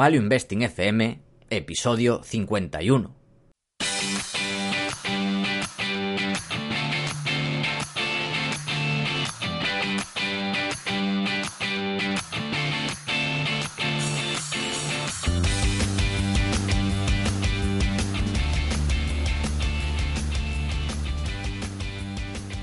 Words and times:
Value 0.00 0.16
Investing 0.16 0.62
FM, 0.62 1.20
episodio 1.50 2.22
51. 2.22 3.14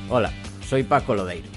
Hola, 0.09 0.33
soy 0.67 0.81
Paco 0.81 1.13
Lodeiro. 1.13 1.56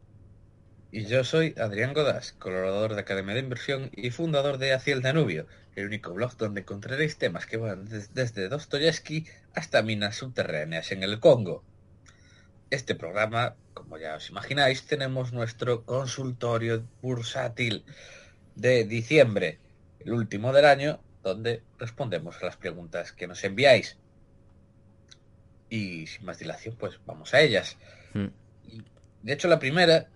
Y 0.93 1.05
yo 1.05 1.23
soy 1.23 1.55
Adrián 1.57 1.93
Godás, 1.93 2.33
colaborador 2.33 2.95
de 2.95 3.01
Academia 3.01 3.33
de 3.33 3.39
Inversión 3.39 3.89
y 3.93 4.11
fundador 4.11 4.57
de 4.57 4.73
Hacia 4.73 4.93
el 4.93 5.01
Danubio, 5.01 5.47
el 5.77 5.85
único 5.85 6.13
blog 6.13 6.35
donde 6.35 6.61
encontraréis 6.61 7.17
temas 7.17 7.45
que 7.45 7.55
van 7.55 7.85
desde 7.85 8.49
Dostoyevsky 8.49 9.25
hasta 9.53 9.83
minas 9.83 10.17
subterráneas 10.17 10.91
en 10.91 11.03
el 11.03 11.21
Congo. 11.21 11.63
Este 12.71 12.93
programa, 12.93 13.55
como 13.73 13.97
ya 13.97 14.17
os 14.17 14.29
imagináis, 14.29 14.85
tenemos 14.85 15.31
nuestro 15.31 15.85
consultorio 15.85 16.85
bursátil 17.01 17.85
de 18.55 18.83
diciembre, 18.83 19.59
el 20.01 20.11
último 20.11 20.51
del 20.51 20.65
año, 20.65 20.99
donde 21.23 21.63
respondemos 21.79 22.35
a 22.41 22.47
las 22.47 22.57
preguntas 22.57 23.13
que 23.13 23.27
nos 23.27 23.41
enviáis. 23.45 23.97
Y 25.69 26.07
sin 26.07 26.25
más 26.25 26.39
dilación, 26.39 26.75
pues 26.77 26.99
vamos 27.05 27.33
a 27.33 27.39
ellas. 27.39 27.77
Hmm. 28.13 28.27
De 29.23 29.31
hecho, 29.31 29.47
la 29.47 29.59
primera 29.59 30.09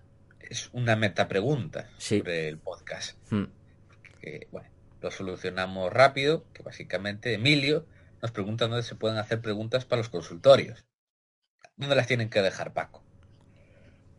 es 0.50 0.70
una 0.72 0.96
metapregunta 0.96 1.88
Sí. 1.98 2.18
sobre 2.18 2.48
el 2.48 2.58
podcast. 2.58 3.16
Hmm. 3.30 3.44
Que, 4.20 4.48
bueno, 4.50 4.68
lo 5.00 5.10
solucionamos 5.10 5.92
rápido, 5.92 6.44
que 6.52 6.62
básicamente 6.62 7.34
Emilio 7.34 7.86
nos 8.22 8.30
pregunta 8.32 8.66
dónde 8.66 8.82
se 8.82 8.94
pueden 8.94 9.18
hacer 9.18 9.40
preguntas 9.40 9.84
para 9.84 10.00
los 10.00 10.08
consultorios. 10.08 10.84
¿Dónde 11.76 11.94
las 11.94 12.06
tienen 12.06 12.30
que 12.30 12.40
dejar, 12.42 12.72
Paco? 12.72 13.02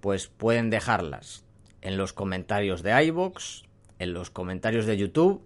Pues 0.01 0.27
pueden 0.27 0.69
dejarlas 0.69 1.43
en 1.81 1.97
los 1.97 2.13
comentarios 2.13 2.83
de 2.83 3.03
iVoox, 3.05 3.63
en 3.99 4.13
los 4.13 4.29
comentarios 4.29 4.85
de 4.85 4.97
YouTube, 4.97 5.43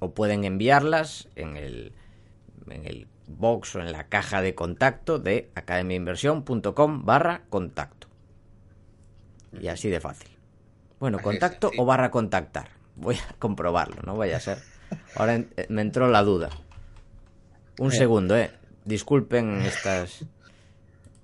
o 0.00 0.14
pueden 0.14 0.44
enviarlas 0.44 1.28
en 1.34 1.56
el, 1.56 1.92
en 2.70 2.86
el 2.86 3.08
box 3.26 3.74
o 3.74 3.80
en 3.80 3.90
la 3.92 4.08
caja 4.08 4.40
de 4.40 4.54
contacto 4.54 5.18
de 5.18 5.50
academiainversión.com 5.56 7.04
barra 7.04 7.42
contacto. 7.50 8.07
Y 9.60 9.68
así 9.68 9.88
de 9.88 10.00
fácil. 10.00 10.28
Bueno, 11.00 11.18
contacto 11.20 11.70
o 11.78 11.84
barra 11.84 12.10
contactar. 12.10 12.68
Voy 12.96 13.16
a 13.16 13.34
comprobarlo, 13.38 14.02
no 14.02 14.16
vaya 14.16 14.36
a 14.36 14.40
ser. 14.40 14.58
Ahora 15.14 15.34
en- 15.34 15.50
eh, 15.56 15.66
me 15.68 15.82
entró 15.82 16.08
la 16.08 16.22
duda. 16.22 16.50
Un 17.78 17.88
Bien. 17.90 17.98
segundo, 18.00 18.36
eh. 18.36 18.50
Disculpen 18.84 19.62
estas. 19.62 20.24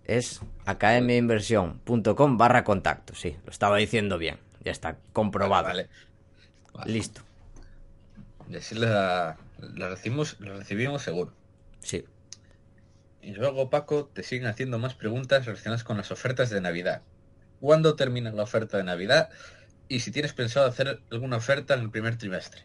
Es 0.05 0.41
academiainversión.com 0.67 2.37
barra 2.37 2.65
contacto. 2.65 3.15
Sí, 3.15 3.37
lo 3.45 3.51
estaba 3.51 3.77
diciendo 3.79 4.19
bien. 4.19 4.39
Ya 4.65 4.73
está 4.73 4.99
comprobado. 5.13 5.65
Vale. 5.69 5.89
vale. 6.73 6.93
Listo. 6.93 7.23
Y 8.49 8.57
así 8.57 8.75
la, 8.75 9.37
la 9.59 9.89
recibimos, 9.89 10.39
la 10.41 10.55
recibimos 10.55 11.03
seguro. 11.03 11.33
Sí. 11.81 12.05
Y 13.23 13.33
luego, 13.33 13.71
Paco, 13.71 14.05
te 14.13 14.23
siguen 14.23 14.47
haciendo 14.47 14.79
más 14.79 14.95
preguntas 14.95 15.47
relacionadas 15.47 15.85
con 15.85 15.97
las 15.97 16.11
ofertas 16.11 16.51
de 16.51 16.61
Navidad. 16.61 17.01
¿Cuándo 17.65 17.97
termina 17.97 18.31
la 18.31 18.43
oferta 18.43 18.77
de 18.77 18.85
Navidad? 18.85 19.31
Y 19.89 20.01
si 20.01 20.11
tienes 20.11 20.35
pensado 20.35 20.67
hacer 20.67 21.01
alguna 21.11 21.39
oferta 21.39 21.73
en 21.73 21.81
el 21.81 21.91
primer 21.91 22.19
trimestre. 22.19 22.61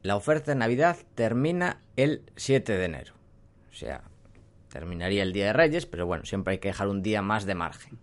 La 0.00 0.16
oferta 0.16 0.52
de 0.52 0.54
Navidad 0.54 0.96
termina 1.14 1.82
el 1.96 2.22
7 2.36 2.72
de 2.72 2.84
enero. 2.86 3.12
O 3.70 3.74
sea, 3.74 4.00
terminaría 4.70 5.22
el 5.22 5.34
Día 5.34 5.48
de 5.48 5.52
Reyes, 5.52 5.84
pero 5.84 6.06
bueno, 6.06 6.24
siempre 6.24 6.52
hay 6.52 6.58
que 6.58 6.68
dejar 6.68 6.88
un 6.88 7.02
día 7.02 7.20
más 7.20 7.44
de 7.44 7.54
margen. 7.54 7.98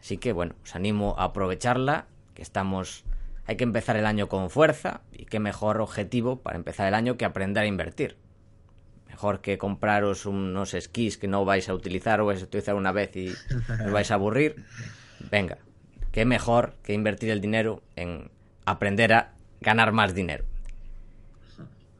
Así 0.00 0.16
que 0.16 0.32
bueno, 0.32 0.54
os 0.62 0.74
animo 0.74 1.16
a 1.18 1.24
aprovecharla, 1.24 2.06
que 2.32 2.40
estamos... 2.40 3.04
Hay 3.44 3.56
que 3.58 3.64
empezar 3.64 3.96
el 3.96 4.06
año 4.06 4.30
con 4.30 4.48
fuerza 4.48 5.02
y 5.12 5.26
qué 5.26 5.38
mejor 5.38 5.82
objetivo 5.82 6.40
para 6.40 6.56
empezar 6.56 6.88
el 6.88 6.94
año 6.94 7.18
que 7.18 7.26
aprender 7.26 7.64
a 7.64 7.66
invertir. 7.66 8.16
Mejor 9.16 9.40
que 9.40 9.56
compraros 9.56 10.26
unos 10.26 10.74
esquís 10.74 11.16
que 11.16 11.26
no 11.26 11.46
vais 11.46 11.70
a 11.70 11.74
utilizar 11.74 12.20
o 12.20 12.26
vais 12.26 12.42
a 12.42 12.44
utilizar 12.44 12.74
una 12.74 12.92
vez 12.92 13.16
y 13.16 13.28
os 13.30 13.90
vais 13.90 14.10
a 14.10 14.14
aburrir. 14.14 14.62
Venga, 15.30 15.56
qué 16.12 16.26
mejor 16.26 16.74
que 16.82 16.92
invertir 16.92 17.30
el 17.30 17.40
dinero 17.40 17.82
en 17.96 18.30
aprender 18.66 19.14
a 19.14 19.32
ganar 19.62 19.92
más 19.92 20.12
dinero. 20.12 20.44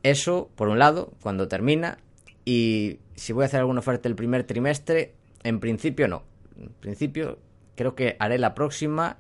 Eso, 0.03 0.50
por 0.56 0.69
un 0.69 0.78
lado, 0.78 1.15
cuando 1.22 1.49
termina. 1.49 1.97
Y 2.44 3.00
si 3.15 3.32
voy 3.32 3.44
a 3.44 3.47
hacer 3.47 3.60
alguna 3.60 3.81
oferta 3.81 4.10
el 4.10 4.15
primer 4.15 4.44
trimestre, 4.44 5.15
en 5.43 5.59
principio 5.59 6.09
no. 6.09 6.22
En 6.60 6.69
principio, 6.69 7.38
creo 7.76 7.94
que 7.94 8.16
haré 8.19 8.38
la 8.38 8.53
próxima 8.53 9.16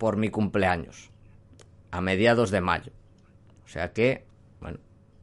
por 0.00 0.16
mi 0.16 0.30
cumpleaños. 0.30 1.12
A 1.92 2.00
mediados 2.00 2.50
de 2.50 2.60
mayo. 2.60 2.90
O 3.64 3.68
sea 3.68 3.92
que, 3.92 4.26
bueno, 4.60 4.80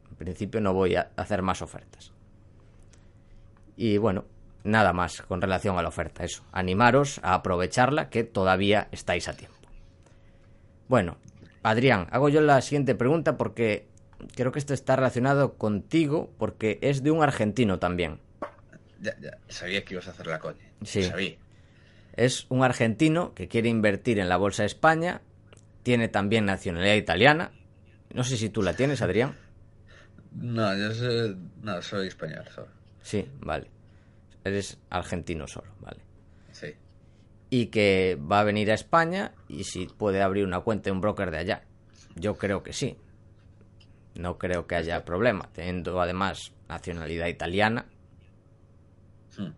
en 0.09 0.15
principio 0.15 0.61
no 0.61 0.73
voy 0.73 0.95
a 0.95 1.11
hacer 1.17 1.41
más 1.41 1.61
ofertas. 1.61 2.12
Y 3.75 3.97
bueno, 3.97 4.25
nada 4.63 4.93
más 4.93 5.21
con 5.21 5.41
relación 5.41 5.77
a 5.77 5.81
la 5.81 5.89
oferta. 5.89 6.23
Eso, 6.23 6.43
animaros 6.51 7.19
a 7.23 7.33
aprovecharla 7.33 8.09
que 8.09 8.23
todavía 8.23 8.87
estáis 8.91 9.27
a 9.27 9.33
tiempo. 9.33 9.57
Bueno, 10.87 11.17
Adrián, 11.63 12.07
hago 12.11 12.29
yo 12.29 12.41
la 12.41 12.61
siguiente 12.61 12.95
pregunta 12.95 13.37
porque 13.37 13.87
creo 14.35 14.51
que 14.51 14.59
esto 14.59 14.73
está 14.73 14.95
relacionado 14.95 15.55
contigo 15.55 16.31
porque 16.37 16.79
es 16.81 17.03
de 17.03 17.11
un 17.11 17.23
argentino 17.23 17.79
también. 17.79 18.19
Ya, 18.99 19.15
ya, 19.19 19.37
sabía 19.47 19.83
que 19.83 19.95
ibas 19.95 20.07
a 20.07 20.11
hacer 20.11 20.27
la 20.27 20.39
coña. 20.39 20.65
Sí. 20.83 21.03
Sabía. 21.03 21.37
Es 22.15 22.45
un 22.49 22.63
argentino 22.63 23.33
que 23.33 23.47
quiere 23.47 23.69
invertir 23.69 24.19
en 24.19 24.29
la 24.29 24.37
Bolsa 24.37 24.63
de 24.63 24.67
España, 24.67 25.21
tiene 25.81 26.07
también 26.07 26.45
nacionalidad 26.45 26.95
italiana. 26.95 27.51
No 28.13 28.23
sé 28.23 28.37
si 28.37 28.49
tú 28.49 28.61
la 28.61 28.75
tienes, 28.75 29.01
Adrián. 29.01 29.35
No, 30.35 30.75
yo 30.75 30.91
soy, 30.95 31.37
no, 31.61 31.79
soy 31.83 32.07
español 32.07 32.43
solo. 32.55 32.69
Sí, 33.03 33.29
vale. 33.41 33.67
Eres 34.43 34.79
argentino 34.89 35.47
solo, 35.47 35.71
vale. 35.79 35.99
Sí. 36.51 36.73
Y 37.49 37.67
que 37.67 38.17
va 38.19 38.39
a 38.39 38.43
venir 38.43 38.71
a 38.71 38.73
España 38.73 39.31
y 39.47 39.65
si 39.65 39.85
puede 39.85 40.21
abrir 40.21 40.45
una 40.45 40.61
cuenta 40.61 40.89
en 40.89 40.95
un 40.95 41.01
broker 41.01 41.29
de 41.29 41.37
allá. 41.37 41.63
Yo 42.15 42.35
creo 42.37 42.63
que 42.63 42.73
sí. 42.73 42.97
No 44.15 44.37
creo 44.37 44.65
que 44.67 44.75
haya 44.75 45.05
problema, 45.05 45.49
teniendo 45.53 46.01
además 46.01 46.51
nacionalidad 46.67 47.27
italiana. 47.27 47.85
Hmm. 49.37 49.51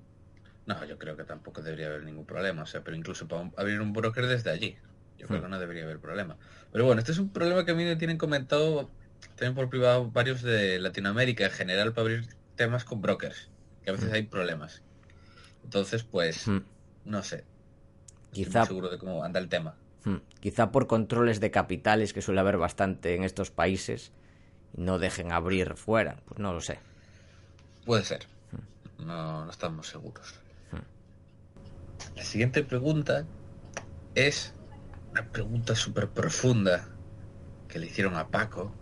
No, 0.65 0.85
yo 0.85 0.97
creo 0.97 1.15
que 1.15 1.23
tampoco 1.23 1.61
debería 1.61 1.87
haber 1.87 2.03
ningún 2.03 2.25
problema. 2.25 2.63
O 2.63 2.65
sea, 2.65 2.83
pero 2.83 2.95
incluso 2.97 3.27
para 3.27 3.43
un- 3.43 3.53
abrir 3.57 3.79
un 3.81 3.93
broker 3.93 4.25
desde 4.27 4.49
allí. 4.49 4.77
Yo 5.17 5.27
creo 5.27 5.39
Hmm. 5.39 5.43
que 5.43 5.49
no 5.49 5.59
debería 5.59 5.83
haber 5.83 5.99
problema. 5.99 6.37
Pero 6.71 6.85
bueno, 6.85 6.99
este 6.99 7.11
es 7.11 7.19
un 7.19 7.31
problema 7.31 7.65
que 7.65 7.71
a 7.71 7.75
mí 7.75 7.83
me 7.83 7.95
tienen 7.95 8.17
comentado 8.17 8.89
también 9.35 9.55
por 9.55 9.69
privado 9.69 10.09
varios 10.11 10.41
de 10.41 10.79
Latinoamérica 10.79 11.45
en 11.45 11.51
general 11.51 11.93
para 11.93 12.03
abrir 12.03 12.27
temas 12.55 12.83
con 12.85 13.01
brokers. 13.01 13.49
Que 13.83 13.91
a 13.91 13.93
veces 13.93 14.11
hay 14.11 14.23
problemas. 14.23 14.81
Entonces, 15.63 16.03
pues, 16.03 16.47
Hmm. 16.47 16.59
no 17.05 17.23
sé. 17.23 17.43
Estoy 18.27 18.45
Quizá 18.45 18.59
muy 18.59 18.67
seguro 18.67 18.89
de 18.89 18.97
cómo 18.97 19.23
anda 19.23 19.39
el 19.39 19.47
tema. 19.49 19.75
Hmm. 20.03 20.17
Quizá 20.39 20.71
por 20.71 20.87
controles 20.87 21.39
de 21.39 21.51
capitales 21.51 22.13
que 22.13 22.21
suele 22.21 22.39
haber 22.39 22.57
bastante 22.57 23.15
en 23.15 23.23
estos 23.23 23.51
países 23.51 24.11
no 24.75 24.99
dejen 24.99 25.31
abrir 25.31 25.75
fuera, 25.75 26.17
pues 26.25 26.39
no 26.39 26.53
lo 26.53 26.61
sé. 26.61 26.79
Puede 27.85 28.03
ser. 28.03 28.27
No, 28.99 29.45
no 29.45 29.51
estamos 29.51 29.87
seguros. 29.87 30.35
La 32.15 32.23
siguiente 32.23 32.63
pregunta 32.63 33.25
es 34.15 34.53
una 35.11 35.23
pregunta 35.31 35.75
súper 35.75 36.09
profunda 36.09 36.87
que 37.67 37.79
le 37.79 37.87
hicieron 37.87 38.15
a 38.15 38.27
Paco, 38.29 38.73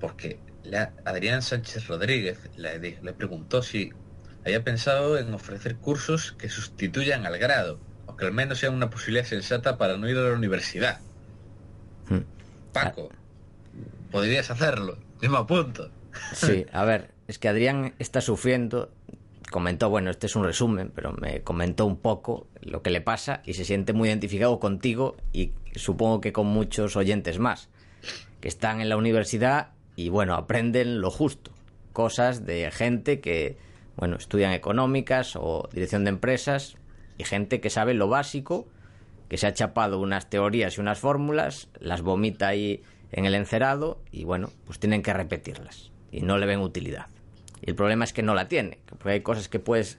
porque 0.00 0.38
la- 0.64 0.92
Adrián 1.04 1.42
Sánchez 1.42 1.86
Rodríguez 1.88 2.38
le, 2.56 3.12
preguntó 3.12 3.62
si 3.62 3.92
había 4.44 4.64
pensado 4.64 5.18
en 5.18 5.32
ofrecer 5.34 5.76
cursos 5.76 6.32
que 6.32 6.48
sustituyan 6.48 7.26
al 7.26 7.38
grado, 7.38 7.78
o 8.06 8.16
que 8.16 8.26
al 8.26 8.32
menos 8.32 8.58
sean 8.58 8.74
una 8.74 8.90
posibilidad 8.90 9.24
sensata 9.24 9.78
para 9.78 9.96
no 9.96 10.08
ir 10.08 10.16
a 10.16 10.22
la 10.22 10.32
universidad. 10.32 11.00
Hmm. 12.08 12.22
Paco, 12.72 13.10
podrías 14.10 14.50
hacerlo. 14.50 14.98
Me 15.20 15.36
apunto. 15.36 15.90
Sí, 16.34 16.66
a 16.72 16.84
ver, 16.84 17.10
es 17.28 17.38
que 17.38 17.48
Adrián 17.48 17.94
está 17.98 18.20
sufriendo 18.20 18.90
comentó, 19.52 19.88
bueno, 19.88 20.10
este 20.10 20.26
es 20.26 20.34
un 20.34 20.42
resumen, 20.42 20.90
pero 20.92 21.12
me 21.12 21.42
comentó 21.42 21.86
un 21.86 21.98
poco 21.98 22.48
lo 22.62 22.82
que 22.82 22.90
le 22.90 23.00
pasa 23.00 23.42
y 23.44 23.54
se 23.54 23.64
siente 23.64 23.92
muy 23.92 24.08
identificado 24.08 24.58
contigo 24.58 25.16
y 25.32 25.52
supongo 25.76 26.20
que 26.20 26.32
con 26.32 26.48
muchos 26.48 26.96
oyentes 26.96 27.38
más, 27.38 27.68
que 28.40 28.48
están 28.48 28.80
en 28.80 28.88
la 28.88 28.96
universidad 28.96 29.68
y 29.96 30.08
bueno, 30.08 30.34
aprenden 30.34 31.00
lo 31.00 31.10
justo, 31.10 31.52
cosas 31.92 32.46
de 32.46 32.70
gente 32.70 33.20
que, 33.20 33.56
bueno, 33.96 34.16
estudian 34.16 34.52
económicas 34.52 35.36
o 35.36 35.68
dirección 35.72 36.04
de 36.04 36.10
empresas 36.10 36.76
y 37.18 37.24
gente 37.24 37.60
que 37.60 37.70
sabe 37.70 37.94
lo 37.94 38.08
básico, 38.08 38.66
que 39.28 39.36
se 39.36 39.46
ha 39.46 39.54
chapado 39.54 39.98
unas 40.00 40.28
teorías 40.28 40.76
y 40.76 40.80
unas 40.80 40.98
fórmulas, 40.98 41.68
las 41.78 42.02
vomita 42.02 42.48
ahí 42.48 42.82
en 43.12 43.26
el 43.26 43.34
encerado 43.34 44.00
y 44.10 44.24
bueno, 44.24 44.50
pues 44.66 44.78
tienen 44.78 45.02
que 45.02 45.12
repetirlas 45.12 45.90
y 46.10 46.22
no 46.22 46.38
le 46.38 46.46
ven 46.46 46.60
utilidad. 46.60 47.06
Y 47.60 47.70
el 47.70 47.76
problema 47.76 48.04
es 48.04 48.12
que 48.12 48.22
no 48.22 48.34
la 48.34 48.48
tiene, 48.48 48.80
porque 48.86 49.10
hay 49.10 49.20
cosas 49.20 49.48
que 49.48 49.60
puedes 49.60 49.98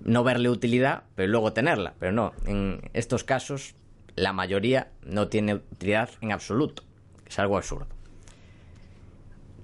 no 0.00 0.24
verle 0.24 0.50
utilidad, 0.50 1.04
pero 1.14 1.28
luego 1.28 1.52
tenerla. 1.52 1.94
Pero 1.98 2.12
no, 2.12 2.32
en 2.46 2.80
estos 2.94 3.24
casos 3.24 3.74
la 4.14 4.32
mayoría 4.32 4.90
no 5.02 5.28
tiene 5.28 5.54
utilidad 5.54 6.10
en 6.20 6.32
absoluto. 6.32 6.82
Es 7.26 7.38
algo 7.38 7.56
absurdo. 7.56 7.95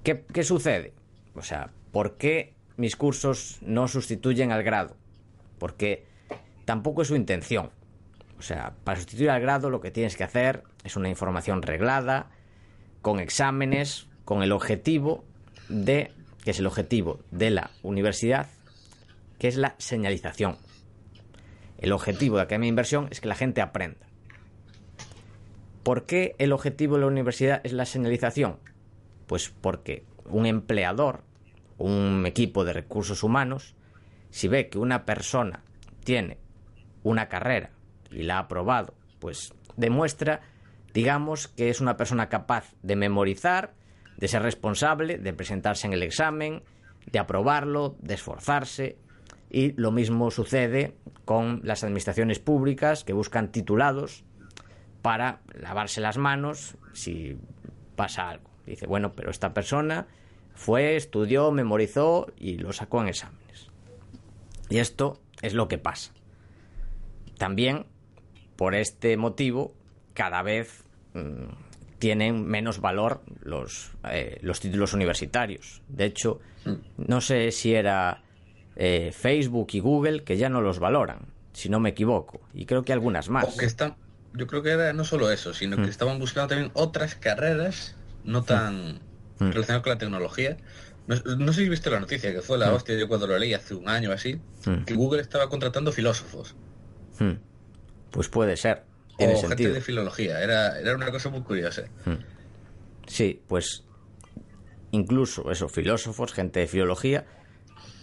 ¿Qué, 0.03 0.43
sucede? 0.43 0.93
O 1.33 1.41
sea, 1.41 1.71
¿por 1.91 2.17
qué 2.17 2.53
mis 2.75 2.97
cursos 2.97 3.59
no 3.61 3.87
sustituyen 3.87 4.51
al 4.51 4.61
grado? 4.61 4.97
Porque 5.59 6.05
tampoco 6.65 7.03
es 7.03 7.07
su 7.07 7.15
intención. 7.15 7.71
O 8.37 8.41
sea, 8.41 8.73
para 8.83 8.97
sustituir 8.97 9.29
al 9.29 9.41
grado 9.41 9.69
lo 9.69 9.79
que 9.79 9.91
tienes 9.91 10.17
que 10.17 10.25
hacer 10.25 10.63
es 10.83 10.97
una 10.97 11.07
información 11.07 11.61
reglada, 11.61 12.29
con 13.01 13.21
exámenes, 13.21 14.07
con 14.25 14.43
el 14.43 14.51
objetivo 14.51 15.23
de, 15.69 16.11
que 16.43 16.51
es 16.51 16.59
el 16.59 16.67
objetivo 16.67 17.21
de 17.31 17.51
la 17.51 17.71
universidad, 17.81 18.49
que 19.39 19.47
es 19.47 19.55
la 19.55 19.75
señalización. 19.77 20.57
El 21.77 21.93
objetivo 21.93 22.35
de 22.35 22.43
Academia 22.43 22.65
de 22.65 22.69
Inversión 22.69 23.07
es 23.09 23.21
que 23.21 23.29
la 23.29 23.35
gente 23.35 23.61
aprenda. 23.61 24.05
¿Por 25.83 26.05
qué 26.05 26.35
el 26.39 26.51
objetivo 26.51 26.95
de 26.95 27.01
la 27.01 27.07
universidad 27.07 27.61
es 27.63 27.71
la 27.71 27.85
señalización? 27.85 28.57
Pues 29.33 29.49
porque 29.49 30.05
un 30.25 30.45
empleador, 30.45 31.23
un 31.79 32.23
equipo 32.27 32.63
de 32.65 32.71
recursos 32.71 33.23
humanos, 33.23 33.73
si 34.29 34.47
ve 34.47 34.69
que 34.69 34.77
una 34.77 35.05
persona 35.05 35.63
tiene 36.03 36.37
una 37.01 37.29
carrera 37.29 37.71
y 38.11 38.21
la 38.21 38.35
ha 38.35 38.41
aprobado, 38.41 38.93
pues 39.17 39.51
demuestra 39.75 40.41
digamos 40.93 41.47
que 41.47 41.71
es 41.71 41.81
una 41.81 41.97
persona 41.97 42.29
capaz 42.29 42.75
de 42.83 42.95
memorizar, 42.95 43.73
de 44.17 44.27
ser 44.27 44.43
responsable, 44.43 45.17
de 45.17 45.33
presentarse 45.33 45.87
en 45.87 45.93
el 45.93 46.03
examen, 46.03 46.61
de 47.11 47.17
aprobarlo, 47.17 47.95
de 48.01 48.13
esforzarse. 48.13 48.99
Y 49.49 49.71
lo 49.81 49.91
mismo 49.91 50.29
sucede 50.29 50.95
con 51.25 51.61
las 51.63 51.83
administraciones 51.83 52.37
públicas 52.37 53.03
que 53.03 53.13
buscan 53.13 53.51
titulados 53.51 54.25
para 55.01 55.41
lavarse 55.59 56.01
las 56.01 56.19
manos 56.19 56.77
si 56.93 57.35
pasa 57.95 58.29
algo. 58.29 58.52
Dice, 58.65 58.87
bueno, 58.87 59.13
pero 59.13 59.29
esta 59.29 59.53
persona 59.53 60.07
fue, 60.55 60.95
estudió, 60.95 61.51
memorizó 61.51 62.31
y 62.37 62.57
lo 62.57 62.73
sacó 62.73 63.01
en 63.01 63.09
exámenes. 63.09 63.67
Y 64.69 64.77
esto 64.79 65.19
es 65.41 65.53
lo 65.53 65.67
que 65.67 65.77
pasa. 65.77 66.13
También, 67.37 67.85
por 68.55 68.75
este 68.75 69.17
motivo, 69.17 69.73
cada 70.13 70.41
vez 70.43 70.83
mm, 71.13 71.45
tienen 71.99 72.45
menos 72.45 72.79
valor 72.79 73.21
los, 73.41 73.91
eh, 74.09 74.37
los 74.41 74.59
títulos 74.59 74.93
universitarios. 74.93 75.81
De 75.87 76.05
hecho, 76.05 76.39
mm. 76.65 76.73
no 77.07 77.21
sé 77.21 77.51
si 77.51 77.73
era 77.73 78.23
eh, 78.75 79.11
Facebook 79.11 79.67
y 79.73 79.79
Google 79.79 80.23
que 80.23 80.37
ya 80.37 80.49
no 80.49 80.61
los 80.61 80.79
valoran, 80.79 81.27
si 81.51 81.69
no 81.69 81.79
me 81.79 81.89
equivoco. 81.89 82.41
Y 82.53 82.65
creo 82.65 82.83
que 82.83 82.93
algunas 82.93 83.29
más. 83.29 83.59
están, 83.59 83.95
yo 84.33 84.47
creo 84.47 84.63
que 84.63 84.71
era 84.71 84.93
no 84.93 85.03
solo 85.03 85.31
eso, 85.31 85.53
sino 85.53 85.75
que 85.75 85.83
mm. 85.83 85.89
estaban 85.89 86.19
buscando 86.19 86.49
también 86.49 86.71
otras 86.73 87.15
carreras 87.15 87.95
no 88.23 88.43
tan 88.43 88.99
relacionadas 89.39 89.83
con 89.83 89.91
la 89.91 89.97
tecnología. 89.97 90.57
No, 91.07 91.51
sé 91.51 91.63
si 91.63 91.69
viste 91.69 91.89
la 91.89 91.99
noticia, 91.99 92.31
que 92.33 92.41
fue 92.41 92.57
la 92.57 92.73
hostia 92.73 92.97
yo 92.97 93.09
cuando 93.09 93.27
lo 93.27 93.37
leí 93.37 93.53
hace 93.53 93.75
un 93.75 93.89
año 93.89 94.11
así, 94.11 94.39
que 94.85 94.93
Google 94.93 95.21
estaba 95.21 95.49
contratando 95.49 95.91
filósofos. 95.91 96.55
Pues 98.11 98.29
puede 98.29 98.57
ser 98.57 98.83
o 99.19 99.47
gente 99.47 99.69
de 99.69 99.81
filología, 99.81 100.41
era, 100.41 100.79
era 100.79 100.95
una 100.95 101.11
cosa 101.11 101.29
muy 101.29 101.41
curiosa. 101.41 101.83
Sí, 103.05 103.41
pues 103.47 103.83
incluso 104.91 105.51
eso, 105.51 105.69
filósofos, 105.69 106.33
gente 106.33 106.61
de 106.61 106.67
filología, 106.67 107.25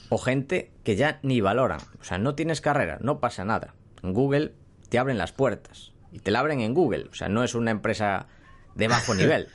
o 0.09 0.19
gente 0.19 0.71
que 0.85 0.97
ya 0.97 1.21
ni 1.23 1.41
valoran. 1.41 1.81
O 2.01 2.05
sea, 2.05 2.19
no 2.19 2.35
tienes 2.35 2.61
carrera, 2.61 2.99
no 3.01 3.21
pasa 3.21 3.45
nada. 3.45 3.75
En 4.03 4.13
Google 4.13 4.53
te 4.89 4.99
abren 4.99 5.19
las 5.19 5.33
puertas. 5.33 5.93
Y 6.13 6.19
te 6.19 6.33
la 6.33 6.41
abren 6.41 6.61
en 6.61 6.75
Google. 6.75 7.09
O 7.11 7.15
sea, 7.15 7.29
no 7.29 7.45
es 7.45 7.55
una 7.55 7.71
empresa 7.71 8.27
de 8.75 8.89
bajo 8.89 9.15
nivel. 9.17 9.49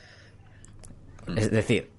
Es 1.34 1.50
decir, 1.50 1.90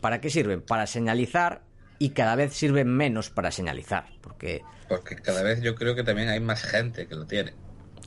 ¿para 0.00 0.20
qué 0.20 0.30
sirven? 0.30 0.62
Para 0.62 0.86
señalizar 0.86 1.62
y 1.98 2.10
cada 2.10 2.36
vez 2.36 2.52
sirven 2.52 2.88
menos 2.88 3.30
para 3.30 3.50
señalizar. 3.50 4.06
Porque... 4.20 4.62
Porque 4.88 5.16
cada 5.16 5.42
vez 5.42 5.62
yo 5.62 5.74
creo 5.74 5.94
que 5.94 6.04
también 6.04 6.28
hay 6.28 6.40
más 6.40 6.62
gente 6.62 7.06
que 7.06 7.14
lo 7.14 7.26
tiene. 7.26 7.54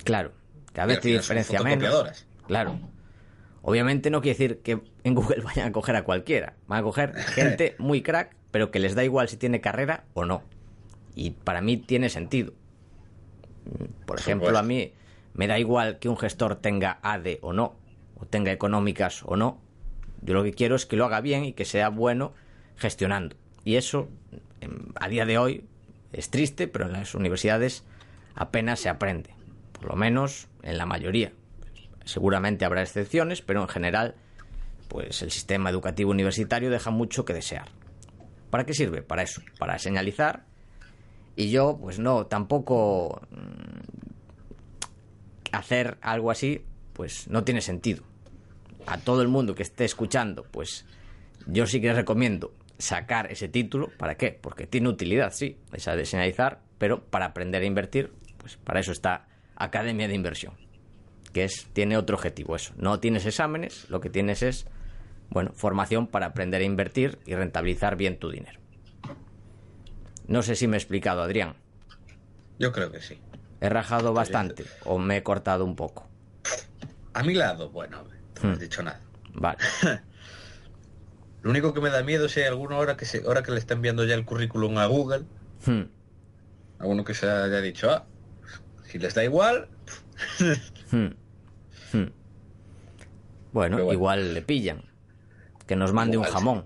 Claro, 0.04 0.34
cada 0.74 0.88
vez 0.88 1.00
te 1.00 1.10
diferencia 1.10 1.62
menos. 1.62 2.28
Claro. 2.48 2.80
Obviamente 3.62 4.12
no 4.12 4.22
quiere 4.22 4.38
decir 4.38 4.60
que 4.62 4.84
en 5.04 5.16
Google 5.16 5.42
vayan 5.44 5.70
a 5.70 5.72
coger 5.72 5.96
a 5.96 6.04
cualquiera. 6.04 6.56
Van 6.68 6.80
a 6.80 6.84
coger 6.84 7.16
gente 7.16 7.76
muy 7.80 8.02
crack, 8.02 8.36
pero 8.52 8.70
que 8.72 8.80
les 8.80 8.94
da 8.94 9.04
igual 9.04 9.28
si 9.30 9.38
tiene 9.38 9.62
carrera 9.62 10.06
o 10.14 10.26
no. 10.26 10.44
Y 11.16 11.32
para 11.32 11.62
mí 11.62 11.78
tiene 11.78 12.10
sentido. 12.10 12.54
Por 14.06 14.20
ejemplo, 14.20 14.56
a 14.58 14.62
mí 14.62 14.94
me 15.34 15.48
da 15.48 15.58
igual 15.58 16.00
que 16.00 16.10
un 16.10 16.18
gestor 16.18 16.58
tenga 16.58 17.00
ADE 17.02 17.40
o 17.42 17.54
no, 17.54 17.76
o 18.16 18.26
tenga 18.26 18.52
económicas 18.52 19.24
o 19.26 19.36
no. 19.36 19.62
Yo 20.22 20.34
lo 20.34 20.44
que 20.44 20.54
quiero 20.54 20.76
es 20.76 20.86
que 20.86 20.96
lo 20.96 21.06
haga 21.06 21.22
bien 21.22 21.46
y 21.46 21.54
que 21.54 21.66
sea 21.66 21.90
bueno 21.90 22.34
gestionando. 22.78 23.36
Y 23.64 23.76
eso, 23.76 24.10
a 25.00 25.08
día 25.08 25.26
de 25.26 25.38
hoy, 25.38 25.66
es 26.14 26.30
triste, 26.30 26.68
pero 26.68 26.86
en 26.86 26.94
las 26.94 27.16
universidades 27.16 27.84
apenas 28.36 28.80
se 28.80 28.90
aprende 28.90 29.36
por 29.86 29.90
lo 29.90 29.96
menos 29.96 30.48
en 30.64 30.78
la 30.78 30.86
mayoría. 30.86 31.32
Seguramente 32.06 32.66
habrá 32.66 32.82
excepciones, 32.82 33.42
pero 33.42 33.62
en 33.62 33.68
general, 33.68 34.16
pues 34.88 35.22
el 35.22 35.30
sistema 35.32 35.70
educativo 35.70 36.12
universitario 36.12 36.70
deja 36.70 36.90
mucho 36.92 37.26
que 37.26 37.34
desear. 37.34 37.68
¿Para 38.50 38.66
qué 38.66 38.74
sirve? 38.74 39.02
Para 39.02 39.24
eso, 39.24 39.42
para 39.60 39.78
señalizar. 39.78 40.46
Y 41.36 41.52
yo, 41.52 41.78
pues 41.80 42.00
no, 42.00 42.26
tampoco 42.26 43.22
mm, 43.30 43.82
hacer 45.52 45.98
algo 46.02 46.32
así, 46.32 46.64
pues 46.94 47.28
no 47.28 47.44
tiene 47.44 47.62
sentido. 47.62 48.04
A 48.88 48.98
todo 48.98 49.22
el 49.22 49.28
mundo 49.28 49.56
que 49.56 49.64
esté 49.64 49.86
escuchando, 49.86 50.44
pues 50.44 50.86
yo 51.48 51.66
sí 51.66 51.82
que 51.82 51.88
les 51.88 51.96
recomiendo 51.96 52.54
sacar 52.78 53.32
ese 53.32 53.48
título. 53.48 53.90
¿Para 53.98 54.16
qué? 54.16 54.38
Porque 54.40 54.68
tiene 54.68 54.90
utilidad, 54.90 55.34
sí, 55.34 55.58
esa 55.74 55.96
de 55.96 56.06
señalizar, 56.06 56.62
pero 56.78 57.04
para 57.04 57.26
aprender 57.26 57.62
a 57.62 57.66
invertir, 57.66 58.14
pues 58.38 58.58
para 58.58 58.80
eso 58.80 58.92
está 58.92 59.28
academia 59.56 60.08
de 60.08 60.16
inversión, 60.16 60.54
que 61.34 61.46
es, 61.46 61.68
tiene 61.74 61.98
otro 61.98 62.16
objetivo, 62.16 62.56
eso. 62.56 62.74
No 62.78 63.00
tienes 63.00 63.26
exámenes, 63.26 63.90
lo 63.90 64.02
que 64.02 64.10
tienes 64.10 64.44
es, 64.44 64.68
bueno, 65.30 65.52
formación 65.54 66.08
para 66.08 66.28
aprender 66.28 66.62
a 66.62 66.66
invertir 66.66 67.20
y 67.26 67.36
rentabilizar 67.36 67.96
bien 67.96 68.20
tu 68.20 68.30
dinero. 68.30 68.60
No 70.28 70.42
sé 70.42 70.56
si 70.56 70.68
me 70.68 70.78
he 70.78 70.80
explicado, 70.80 71.22
Adrián. 71.22 71.56
Yo 72.58 72.72
creo 72.72 72.92
que 72.92 73.02
sí. 73.02 73.20
¿He 73.62 73.70
rajado 73.70 74.14
bastante 74.14 74.66
o 74.84 74.98
me 74.98 75.18
he 75.18 75.24
cortado 75.24 75.66
un 75.66 75.76
poco? 75.76 76.08
A 77.14 77.24
mi 77.24 77.34
lado, 77.34 77.70
bueno, 77.70 78.04
no 78.44 78.52
has 78.52 78.58
hmm. 78.58 78.62
dicho 78.62 78.84
nada. 78.84 79.02
Vale. 79.34 79.58
Lo 81.42 81.52
único 81.52 81.74
que 81.74 81.82
me 81.82 81.90
da 81.90 82.02
miedo 82.04 82.26
es 82.26 82.32
si 82.32 82.40
hay 82.40 82.48
alguna 82.48 82.78
hora 82.78 82.98
que, 82.98 83.06
se, 83.06 83.26
hora 83.26 83.44
que 83.44 83.52
le 83.52 83.60
está 83.60 83.76
enviando 83.76 84.04
ya 84.04 84.16
el 84.16 84.26
currículum 84.26 84.78
a 84.78 84.88
Google. 84.88 85.26
Hmm. 85.66 85.84
Alguno 86.80 87.04
que 87.04 87.14
se 87.14 87.30
haya 87.30 87.62
dicho, 87.62 87.92
ah, 87.92 88.06
si 88.86 89.00
les 89.00 89.14
da 89.14 89.24
igual. 89.24 89.70
Hmm. 90.92 92.10
Bueno, 93.52 93.92
igual 93.92 94.34
le 94.34 94.42
pillan. 94.42 94.84
Que 95.66 95.76
nos 95.76 95.94
mande 95.94 96.18
un 96.18 96.24
jamón. 96.24 96.66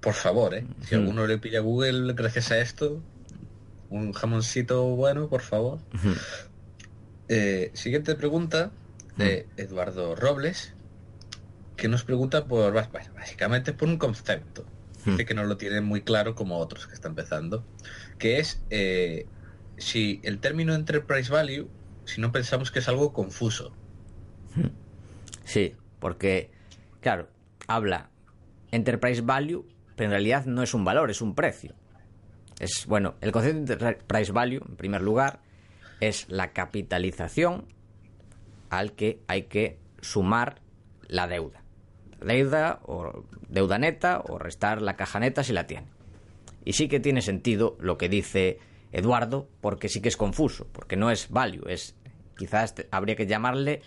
Por 0.00 0.14
favor, 0.14 0.54
¿eh? 0.54 0.66
Si 0.82 0.94
alguno 0.94 1.26
le 1.26 1.38
pilla 1.38 1.58
a 1.58 1.62
Google 1.62 2.12
gracias 2.12 2.52
a 2.52 2.58
esto, 2.58 3.02
un 3.90 4.12
jamoncito 4.12 4.84
bueno, 4.94 5.28
por 5.28 5.40
favor. 5.40 5.80
Eh, 7.28 7.70
siguiente 7.74 8.14
pregunta 8.14 8.70
de 9.18 9.46
Eduardo 9.56 10.14
Robles, 10.14 10.72
que 11.76 11.88
nos 11.88 12.04
pregunta 12.04 12.46
por, 12.46 12.72
básicamente 12.72 13.72
por 13.72 13.88
un 13.88 13.98
concepto. 13.98 14.64
Dice 15.04 15.24
que 15.24 15.34
no 15.34 15.44
lo 15.44 15.56
tiene 15.56 15.80
muy 15.80 16.02
claro 16.02 16.34
como 16.34 16.58
otros 16.58 16.86
que 16.86 16.94
están 16.94 17.12
empezando, 17.12 17.64
que 18.18 18.40
es 18.40 18.62
eh, 18.68 19.26
si 19.78 20.20
el 20.22 20.38
término 20.38 20.74
enterprise 20.74 21.32
value, 21.32 21.68
si 22.04 22.20
no 22.20 22.30
pensamos 22.30 22.70
que 22.70 22.80
es 22.80 22.88
algo 22.88 23.12
confuso. 23.12 23.72
Sí, 25.44 25.74
porque, 25.98 26.50
claro, 27.00 27.28
habla 27.66 28.10
enterprise 28.70 29.22
value, 29.22 29.66
pero 29.96 30.08
en 30.08 30.10
realidad 30.10 30.44
no 30.44 30.62
es 30.62 30.74
un 30.74 30.84
valor, 30.84 31.10
es 31.10 31.22
un 31.22 31.34
precio. 31.34 31.74
Es, 32.58 32.86
bueno, 32.86 33.14
el 33.20 33.32
concepto 33.32 33.76
de 33.76 33.94
price 33.94 34.32
value, 34.32 34.62
en 34.68 34.76
primer 34.76 35.00
lugar, 35.00 35.40
es 36.00 36.26
la 36.28 36.52
capitalización 36.52 37.66
al 38.70 38.92
que 38.92 39.20
hay 39.28 39.44
que 39.44 39.78
sumar 40.00 40.60
la 41.06 41.26
deuda. 41.26 41.62
Deuda 42.20 42.80
o 42.84 43.24
deuda 43.48 43.78
neta 43.78 44.22
o 44.28 44.38
restar 44.38 44.82
la 44.82 44.96
caja 44.96 45.20
neta 45.20 45.44
si 45.44 45.52
la 45.52 45.66
tiene. 45.66 45.86
Y 46.64 46.72
sí 46.74 46.88
que 46.88 47.00
tiene 47.00 47.22
sentido 47.22 47.76
lo 47.80 47.96
que 47.96 48.08
dice 48.08 48.58
Eduardo, 48.92 49.48
porque 49.60 49.88
sí 49.88 50.00
que 50.00 50.08
es 50.08 50.16
confuso, 50.16 50.66
porque 50.72 50.96
no 50.96 51.10
es 51.10 51.30
value, 51.30 51.68
es 51.68 51.94
quizás 52.36 52.74
habría 52.90 53.16
que 53.16 53.26
llamarle 53.26 53.82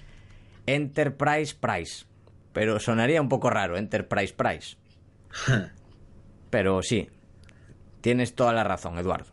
enterprise 0.66 1.56
price, 1.60 2.06
pero 2.54 2.80
sonaría 2.80 3.22
un 3.22 3.30
poco 3.30 3.50
raro 3.50 3.78
enterprise 3.78 4.34
price. 4.34 4.78
pero 6.50 6.82
sí, 6.82 7.10
tienes 8.02 8.36
toda 8.36 8.54
la 8.54 8.64
razón, 8.64 8.98
Eduardo. 8.98 9.32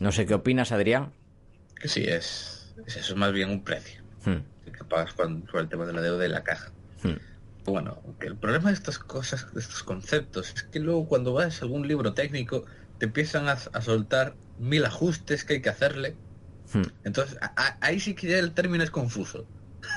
No 0.00 0.10
sé 0.10 0.26
qué 0.26 0.34
opinas, 0.34 0.72
Adrián. 0.72 1.12
Que 1.80 1.88
sí, 1.88 2.04
es, 2.04 2.61
eso, 2.86 2.98
es 2.98 3.16
más 3.16 3.32
bien 3.32 3.50
un 3.50 3.64
precio 3.64 4.02
hmm. 4.24 4.70
que 4.70 4.84
pagas 4.84 5.12
por 5.14 5.60
el 5.60 5.68
tema 5.68 5.86
de 5.86 5.92
la 5.92 6.00
deuda 6.00 6.18
de 6.18 6.28
la 6.28 6.44
caja. 6.44 6.72
Hmm. 7.02 7.16
Bueno, 7.64 8.02
el 8.20 8.36
problema 8.36 8.70
de 8.70 8.74
estas 8.74 8.98
cosas, 8.98 9.52
de 9.54 9.60
estos 9.60 9.82
conceptos, 9.84 10.52
es 10.54 10.62
que 10.64 10.80
luego 10.80 11.06
cuando 11.06 11.32
vas 11.32 11.60
a 11.60 11.64
algún 11.64 11.86
libro 11.86 12.12
técnico 12.12 12.64
te 12.98 13.06
empiezan 13.06 13.48
a, 13.48 13.56
soltar 13.56 14.34
mil 14.58 14.84
ajustes 14.84 15.44
que 15.44 15.54
hay 15.54 15.62
que 15.62 15.68
hacerle. 15.68 16.16
Hmm. 16.72 16.82
Entonces, 17.04 17.38
ahí 17.80 18.00
sí 18.00 18.14
que 18.14 18.28
ya 18.28 18.38
el 18.38 18.52
término 18.52 18.82
es 18.82 18.90
confuso. 18.90 19.46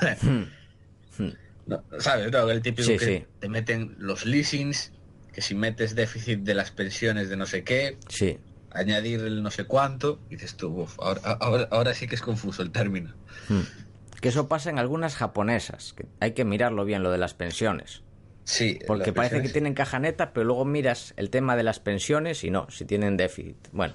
¿Sabes? 1.98 2.32
el 2.32 2.62
típico 2.62 2.96
que 2.96 3.26
te 3.40 3.48
meten 3.48 3.96
los 3.98 4.24
leasings, 4.26 4.92
que 5.32 5.40
si 5.40 5.54
metes 5.54 5.94
déficit 5.94 6.40
de 6.40 6.54
las 6.54 6.70
pensiones 6.70 7.28
de 7.28 7.36
no 7.36 7.46
sé 7.46 7.64
qué, 7.64 7.98
sí. 8.08 8.38
Añadir 8.76 9.20
el 9.20 9.42
no 9.42 9.50
sé 9.50 9.64
cuánto, 9.64 10.20
y 10.30 10.36
dices 10.36 10.56
tú, 10.56 10.86
ahora, 10.98 11.20
ahora, 11.70 11.94
sí 11.94 12.06
que 12.06 12.14
es 12.14 12.22
confuso 12.22 12.62
el 12.62 12.70
término. 12.70 13.14
Hmm. 13.48 13.60
Que 14.20 14.28
eso 14.28 14.48
pasa 14.48 14.70
en 14.70 14.78
algunas 14.78 15.14
japonesas, 15.14 15.92
que 15.92 16.06
hay 16.20 16.32
que 16.32 16.44
mirarlo 16.44 16.84
bien 16.84 17.02
lo 17.02 17.10
de 17.10 17.18
las 17.18 17.34
pensiones. 17.34 18.02
Sí, 18.44 18.78
porque 18.86 19.12
parece 19.12 19.42
que 19.42 19.48
tienen 19.48 19.74
caja 19.74 19.98
neta, 19.98 20.32
pero 20.32 20.44
luego 20.46 20.64
miras 20.64 21.14
el 21.16 21.30
tema 21.30 21.56
de 21.56 21.64
las 21.64 21.80
pensiones 21.80 22.44
y 22.44 22.50
no, 22.50 22.70
si 22.70 22.84
tienen 22.84 23.16
déficit. 23.16 23.56
Bueno, 23.72 23.94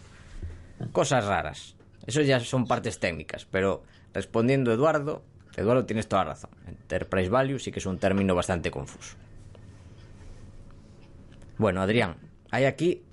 cosas 0.92 1.26
raras. 1.26 1.76
Eso 2.06 2.22
ya 2.22 2.40
son 2.42 2.68
partes 2.68 3.00
técnicas, 3.00 3.48
pero 3.50 3.84
respondiendo 4.14 4.74
Eduardo, 4.74 5.24
Eduardo 5.56 5.86
tienes 5.86 6.08
toda 6.08 6.26
razón. 6.26 6.52
Enterprise 6.68 7.30
value 7.30 7.60
sí 7.60 7.72
que 7.72 7.80
es 7.80 7.86
un 7.86 7.98
término 7.98 8.36
bastante 8.36 8.72
confuso. 8.72 9.16
Bueno, 11.58 11.82
Adrián, 11.82 12.16
hay 12.50 12.66
aquí 12.66 13.04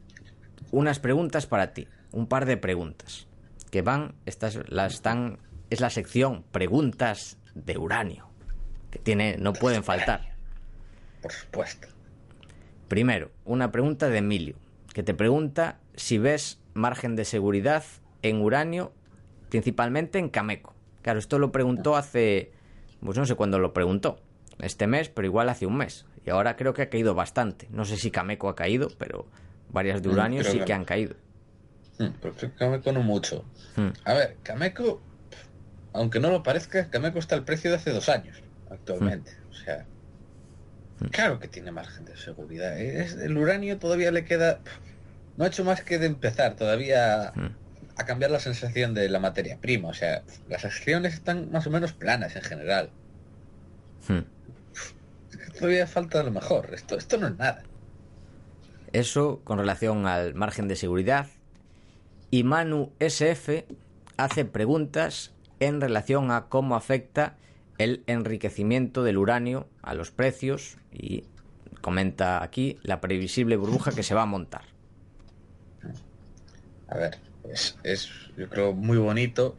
unas 0.70 0.98
preguntas 1.00 1.46
para 1.46 1.72
ti, 1.72 1.88
un 2.12 2.26
par 2.26 2.46
de 2.46 2.56
preguntas 2.56 3.26
que 3.70 3.82
van, 3.82 4.14
estas 4.26 4.58
las 4.70 4.94
están, 4.94 5.38
es 5.70 5.80
la 5.80 5.90
sección 5.90 6.44
preguntas 6.50 7.38
de 7.54 7.76
uranio 7.76 8.28
que 8.90 8.98
tiene, 8.98 9.36
no 9.38 9.52
pueden 9.52 9.84
faltar. 9.84 10.34
Por 11.20 11.32
supuesto. 11.32 11.88
Primero, 12.88 13.30
una 13.44 13.70
pregunta 13.70 14.08
de 14.08 14.18
Emilio 14.18 14.56
que 14.94 15.02
te 15.02 15.14
pregunta 15.14 15.78
si 15.94 16.18
ves 16.18 16.60
margen 16.74 17.16
de 17.16 17.24
seguridad 17.24 17.84
en 18.22 18.40
uranio, 18.40 18.92
principalmente 19.50 20.18
en 20.18 20.28
Cameco. 20.28 20.74
Claro, 21.02 21.18
esto 21.18 21.38
lo 21.38 21.52
preguntó 21.52 21.96
hace, 21.96 22.52
pues 23.00 23.18
no 23.18 23.26
sé 23.26 23.34
cuándo 23.34 23.58
lo 23.58 23.72
preguntó, 23.72 24.20
este 24.60 24.86
mes, 24.86 25.08
pero 25.08 25.26
igual 25.26 25.48
hace 25.48 25.66
un 25.66 25.76
mes. 25.76 26.06
Y 26.24 26.30
ahora 26.30 26.56
creo 26.56 26.74
que 26.74 26.82
ha 26.82 26.90
caído 26.90 27.14
bastante. 27.14 27.68
No 27.70 27.84
sé 27.84 27.96
si 27.96 28.10
Cameco 28.10 28.48
ha 28.48 28.54
caído, 28.54 28.88
pero 28.98 29.26
varias 29.70 30.02
de 30.02 30.08
mm, 30.08 30.12
uranio 30.12 30.44
sí 30.44 30.60
que... 30.60 30.72
han 30.72 30.84
caído. 30.84 31.14
Mm, 31.98 32.08
pero 32.20 32.34
Cameco 32.56 32.92
no 32.92 33.02
mucho. 33.02 33.44
Mm. 33.76 33.88
A 34.04 34.14
ver, 34.14 34.36
Cameco, 34.42 35.00
aunque 35.92 36.20
no 36.20 36.30
lo 36.30 36.42
parezca, 36.42 36.90
Cameco 36.90 37.18
está 37.18 37.34
al 37.34 37.44
precio 37.44 37.70
de 37.70 37.76
hace 37.76 37.90
dos 37.90 38.08
años 38.08 38.42
actualmente. 38.70 39.32
O 39.50 39.54
sea, 39.54 39.86
claro 41.10 41.38
que 41.40 41.48
tiene 41.48 41.70
margen 41.70 42.04
de 42.04 42.16
seguridad. 42.16 42.78
el 42.78 43.36
uranio 43.36 43.78
todavía 43.78 44.10
le 44.10 44.24
queda... 44.24 44.60
No 45.36 45.44
ha 45.44 45.48
hecho 45.48 45.64
más 45.64 45.82
que 45.82 45.98
de 45.98 46.06
empezar 46.06 46.56
todavía 46.56 47.32
a 47.96 48.04
cambiar 48.04 48.32
la 48.32 48.40
sensación 48.40 48.92
de 48.94 49.08
la 49.08 49.20
materia 49.20 49.58
prima. 49.60 49.88
O 49.88 49.94
sea, 49.94 50.22
las 50.48 50.64
acciones 50.64 51.14
están 51.14 51.52
más 51.52 51.66
o 51.68 51.70
menos 51.70 51.92
planas 51.92 52.34
en 52.34 52.42
general 52.42 52.90
todavía 55.58 55.86
falta 55.86 56.22
lo 56.22 56.30
mejor. 56.30 56.70
Esto, 56.72 56.96
esto 56.96 57.18
no 57.18 57.28
es 57.28 57.36
nada. 57.36 57.62
Eso 58.92 59.40
con 59.44 59.58
relación 59.58 60.06
al 60.06 60.34
margen 60.34 60.68
de 60.68 60.76
seguridad. 60.76 61.28
Y 62.30 62.44
Manu 62.44 62.92
SF 62.98 63.66
hace 64.16 64.44
preguntas 64.44 65.32
en 65.60 65.80
relación 65.80 66.30
a 66.30 66.46
cómo 66.48 66.76
afecta 66.76 67.36
el 67.78 68.02
enriquecimiento 68.06 69.02
del 69.04 69.18
uranio 69.18 69.68
a 69.82 69.94
los 69.94 70.10
precios 70.10 70.76
y 70.92 71.24
comenta 71.80 72.42
aquí 72.42 72.78
la 72.82 73.00
previsible 73.00 73.56
burbuja 73.56 73.92
que 73.92 74.02
se 74.02 74.14
va 74.14 74.22
a 74.22 74.26
montar. 74.26 74.62
A 76.88 76.96
ver, 76.96 77.18
es, 77.50 77.78
es 77.84 78.10
yo 78.36 78.48
creo 78.48 78.72
muy 78.72 78.98
bonito 78.98 79.56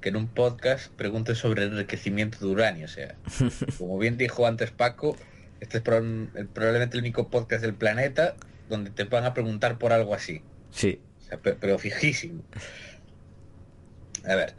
que 0.00 0.08
en 0.08 0.16
un 0.16 0.28
podcast 0.28 0.90
pregunte 0.92 1.34
sobre 1.34 1.64
el 1.64 1.72
enriquecimiento 1.72 2.38
de 2.40 2.46
uranio. 2.46 2.86
O 2.86 2.88
sea, 2.88 3.14
como 3.78 3.98
bien 3.98 4.16
dijo 4.16 4.46
antes 4.46 4.70
Paco, 4.70 5.16
este 5.60 5.78
es 5.78 5.82
probablemente 5.82 6.96
el 6.96 7.02
único 7.02 7.28
podcast 7.28 7.62
del 7.62 7.74
planeta 7.74 8.34
donde 8.70 8.90
te 8.90 9.04
van 9.04 9.24
a 9.24 9.34
preguntar 9.34 9.78
por 9.78 9.92
algo 9.92 10.14
así. 10.14 10.42
Sí. 10.70 11.00
pero, 11.42 11.78
fijísimo. 11.78 12.44
A 14.24 14.34
ver. 14.34 14.54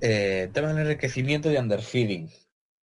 Eh, 0.00 0.48
tema 0.54 0.68
del 0.68 0.78
enriquecimiento 0.78 1.52
y 1.52 1.56
underfeeding. 1.56 2.30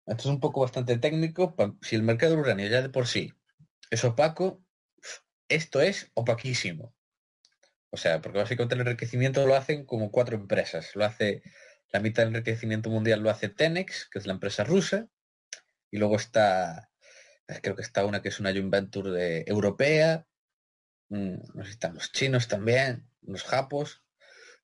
Esto 0.06 0.22
es 0.22 0.26
un 0.26 0.40
poco 0.40 0.62
bastante 0.62 0.98
técnico. 0.98 1.56
Si 1.82 1.96
el 1.96 2.04
mercado 2.04 2.38
uranio 2.38 2.68
ya 2.68 2.82
de 2.82 2.90
por 2.90 3.08
sí 3.08 3.34
es 3.90 4.04
opaco, 4.06 4.64
esto 5.50 5.82
es 5.82 6.12
opaquísimo. 6.14 6.96
O 7.90 7.98
sea, 7.98 8.22
porque 8.22 8.40
básicamente 8.40 8.76
el 8.76 8.82
enriquecimiento 8.82 9.46
lo 9.46 9.56
hacen 9.56 9.86
como 9.86 10.12
cuatro 10.12 10.36
empresas. 10.36 10.96
Lo 10.96 11.06
hace 11.06 11.44
la 11.94 12.00
mitad 12.00 12.24
del 12.24 12.30
enriquecimiento 12.30 12.90
mundial 12.90 13.22
lo 13.22 13.30
hace 13.30 13.50
Tenex, 13.50 14.10
que 14.10 14.18
es 14.18 14.26
la 14.26 14.34
empresa 14.34 14.64
rusa, 14.64 15.08
y 15.92 15.98
luego 15.98 16.16
está 16.16 16.90
creo 17.62 17.76
que 17.76 17.84
está 17.84 18.06
una 18.06 18.22
que 18.22 18.30
es 18.30 18.40
una 18.40 18.52
joint 18.52 18.72
venture 18.72 19.12
de 19.12 19.44
europea, 19.48 20.26
mm, 21.14 21.36
no 21.54 21.64
sé 21.64 21.72
están 21.72 21.94
los 21.94 22.12
chinos 22.12 22.48
también, 22.48 23.08
los 23.22 23.44
japos, 23.44 24.04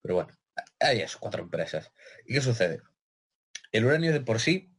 pero 0.02 0.16
bueno, 0.16 0.38
hay 0.80 1.02
eso, 1.02 1.20
cuatro 1.20 1.44
empresas. 1.44 1.92
¿Y 2.26 2.34
qué 2.34 2.42
sucede? 2.42 2.82
El 3.72 3.86
uranio 3.86 4.12
de 4.12 4.22
por 4.22 4.40
sí 4.40 4.74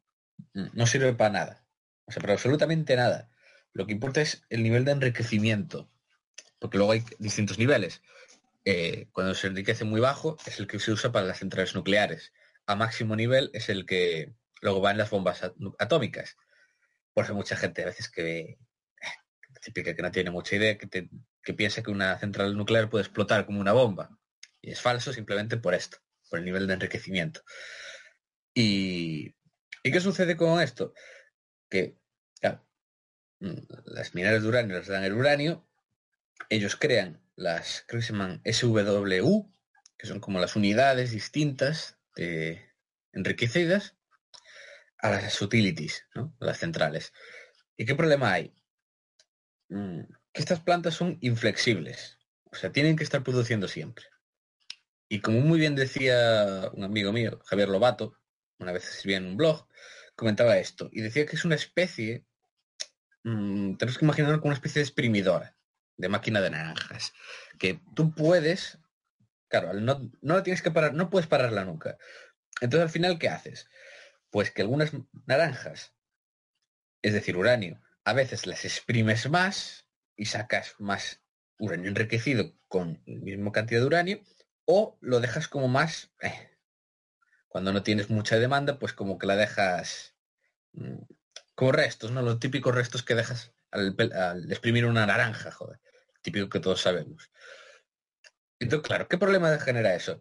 mm, 0.55 0.69
no 0.75 0.87
sirve 0.87 1.15
para 1.15 1.31
nada, 1.31 1.67
o 2.07 2.13
sea, 2.13 2.21
pero 2.21 2.33
absolutamente 2.33 2.97
nada. 2.97 3.31
Lo 3.73 3.87
que 3.87 3.93
importa 3.93 4.21
es 4.21 4.43
el 4.51 4.63
nivel 4.63 4.85
de 4.85 4.93
enriquecimiento, 4.93 5.91
porque 6.59 6.79
luego 6.79 6.93
hay 6.93 7.05
distintos 7.19 7.59
niveles. 7.59 8.03
Eh, 8.65 9.09
cuando 9.13 9.35
se 9.35 9.47
enriquece 9.47 9.85
muy 9.85 10.01
bajo 10.01 10.37
es 10.47 10.59
el 10.59 10.67
que 10.67 10.79
se 10.81 10.93
usa 10.93 11.13
para 11.13 11.27
las 11.27 11.39
centrales 11.39 11.75
nucleares. 11.75 12.33
A 12.67 12.75
máximo 12.75 13.17
nivel 13.17 13.51
es 13.55 13.69
el 13.69 13.87
que 13.87 14.35
luego 14.61 14.81
va 14.81 14.91
en 14.91 14.99
las 14.99 15.11
bombas 15.11 15.43
atómicas. 15.79 16.37
Por 17.15 17.25
eso 17.25 17.35
mucha 17.35 17.57
gente 17.57 17.83
a 17.83 17.87
veces 17.87 18.11
que, 18.11 18.59
típica 19.61 19.95
que 19.95 20.03
no 20.03 20.11
tiene 20.11 20.31
mucha 20.31 20.57
idea, 20.57 20.77
que, 20.79 21.09
que 21.43 21.55
piensa 21.55 21.83
que 21.83 21.91
una 21.91 22.19
central 22.19 22.57
nuclear 22.57 22.91
puede 22.91 23.05
explotar 23.05 23.47
como 23.47 23.61
una 23.61 23.73
bomba. 23.73 24.19
Y 24.61 24.71
es 24.71 24.81
falso 24.81 25.13
simplemente 25.13 25.57
por 25.57 25.75
esto, 25.75 25.99
por 26.29 26.39
el 26.39 26.45
nivel 26.45 26.67
de 26.67 26.75
enriquecimiento. 26.75 27.43
Y, 28.55 29.35
¿y 29.83 29.93
qué 29.93 30.01
sucede 30.01 30.37
con 30.37 30.61
esto? 30.61 30.93
Que 31.69 31.97
mm, 33.41 33.57
las 33.87 34.15
mineras 34.15 34.43
de 34.43 34.49
uranio 34.49 34.77
les 34.77 34.89
dan 34.89 35.05
el 35.05 35.15
uranio, 35.15 35.67
ellos 36.49 36.77
crean 36.77 37.23
las, 37.37 37.85
creo 37.87 38.01
que 38.01 38.07
se 38.07 38.13
llaman 38.13 38.43
SWU, 38.45 39.51
que 39.97 40.07
son 40.07 40.21
como 40.21 40.41
las 40.41 40.57
unidades 40.57 41.11
distintas 41.11 41.99
de 42.17 42.71
enriquecidas, 43.13 43.97
a 44.99 45.11
las 45.11 45.41
utilities, 45.41 46.07
¿no? 46.15 46.37
las 46.41 46.59
centrales. 46.59 47.13
¿Y 47.77 47.87
qué 47.87 47.95
problema 47.95 48.33
hay? 48.33 48.55
Mm, 50.31 50.33
que 50.33 50.41
estas 50.41 50.61
plantas 50.61 50.95
son 50.95 51.19
inflexibles, 51.21 52.19
o 52.53 52.57
sea, 52.57 52.73
tienen 52.73 52.97
que 52.97 53.05
estar 53.05 53.23
produciendo 53.23 53.69
siempre. 53.69 54.07
Y 55.09 55.21
como 55.21 55.41
muy 55.41 55.59
bien 55.59 55.75
decía 55.75 56.71
un 56.73 56.85
amigo 56.85 57.13
mío, 57.13 57.41
Javier 57.47 57.69
Lobato, 57.69 58.17
una 58.59 58.73
vez 58.73 58.85
escribía 58.89 59.19
en 59.19 59.27
un 59.27 59.37
blog, 59.37 59.67
comentaba 60.15 60.59
esto, 60.59 60.89
y 60.93 61.01
decía 61.01 61.27
que 61.27 61.37
es 61.37 61.45
una 61.45 61.57
especie, 61.57 62.25
mmm, 63.25 63.75
tenemos 63.77 63.99
que 63.99 64.05
imaginar 64.05 64.37
como 64.37 64.47
una 64.47 64.55
especie 64.55 64.81
de 64.81 64.87
exprimidora, 64.87 65.57
de 65.97 66.09
máquina 66.09 66.41
de 66.41 66.51
naranjas, 66.51 67.13
que 67.59 67.81
tú 67.95 68.15
puedes, 68.15 68.79
claro, 69.49 69.75
no, 69.75 70.11
no 70.23 70.37
la 70.37 70.43
tienes 70.43 70.63
que 70.63 70.71
parar, 70.71 70.95
no 70.95 71.11
puedes 71.11 71.27
pararla 71.27 71.65
nunca. 71.65 71.99
Entonces 72.61 72.85
al 72.87 72.91
final, 72.91 73.19
¿qué 73.19 73.29
haces? 73.29 73.69
Pues 74.31 74.51
que 74.51 74.63
algunas 74.63 74.93
naranjas, 75.27 75.93
es 77.03 77.13
decir, 77.15 77.37
uranio, 77.37 77.81
a 78.05 78.13
veces 78.13 78.47
las 78.47 78.65
exprimes 78.65 79.29
más 79.29 79.90
y 80.21 80.27
sacas 80.27 80.75
más 80.79 81.23
uranio 81.59 81.89
enriquecido 81.89 82.53
con 82.69 83.03
la 83.07 83.21
misma 83.21 83.53
cantidad 83.53 83.81
de 83.81 83.87
uranio 83.87 84.21
o 84.67 84.99
lo 85.01 85.19
dejas 85.19 85.49
como 85.49 85.67
más... 85.67 86.13
Eh, 86.21 86.59
cuando 87.49 87.73
no 87.73 87.83
tienes 87.83 88.11
mucha 88.11 88.39
demanda, 88.39 88.79
pues 88.79 88.93
como 88.93 89.19
que 89.19 89.27
la 89.27 89.35
dejas 89.35 90.15
mm, 90.73 90.99
como 91.55 91.73
restos, 91.73 92.13
¿no? 92.13 92.21
Los 92.21 92.39
típicos 92.39 92.75
restos 92.75 93.03
que 93.03 93.15
dejas 93.15 93.55
al, 93.71 93.97
exprimir 94.51 94.85
una 94.85 95.07
naranja, 95.07 95.51
joder. 95.51 95.81
Típico 96.21 96.51
que 96.51 96.61
todos 96.61 96.83
sabemos. 96.83 97.31
Entonces, 98.59 98.87
claro, 98.87 99.09
¿qué 99.09 99.17
problema 99.17 99.59
genera 99.59 99.95
eso? 99.95 100.21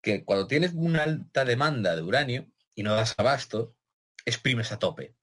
Que 0.00 0.24
cuando 0.24 0.46
tienes 0.46 0.72
una 0.72 1.02
alta 1.02 1.44
demanda 1.44 1.96
de 1.96 2.02
uranio 2.02 2.46
y 2.76 2.84
no 2.84 2.94
das 2.94 3.16
abasto, 3.18 3.74
exprimes 4.24 4.70
a 4.70 4.78
tope. 4.78 5.15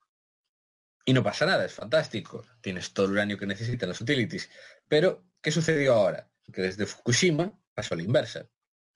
Y 1.06 1.14
no 1.14 1.24
pasa 1.24 1.46
nada, 1.46 1.66
es 1.66 1.74
fantástico. 1.74 2.46
Tienes 2.62 2.94
todo 2.94 3.08
el 3.08 3.14
uranio 3.14 3.38
que 3.38 3.46
necesitan 3.46 3.90
las 3.90 4.02
utilities. 4.02 4.50
Pero, 4.88 5.26
¿qué 5.42 5.52
sucedió 5.52 5.94
ahora? 5.96 6.30
Que 6.52 6.62
desde 6.62 6.86
Fukushima 6.86 7.60
pasó 7.74 7.96
la 7.96 8.04
inversa. 8.04 8.48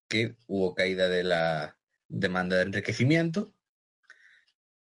Que 0.08 0.38
hubo 0.48 0.74
caída 0.74 1.10
de 1.10 1.24
la 1.24 1.78
demanda 2.08 2.56
de 2.56 2.64
enriquecimiento. 2.64 3.54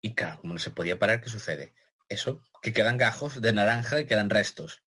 Y 0.00 0.14
claro, 0.14 0.40
como 0.40 0.54
no 0.54 0.60
se 0.60 0.70
podía 0.70 0.98
parar, 0.98 1.20
¿qué 1.20 1.28
sucede? 1.28 1.74
Eso, 2.08 2.42
que 2.62 2.72
quedan 2.72 2.96
gajos 2.96 3.40
de 3.40 3.52
naranja 3.52 4.00
y 4.00 4.06
quedan 4.06 4.30
restos. 4.30 4.82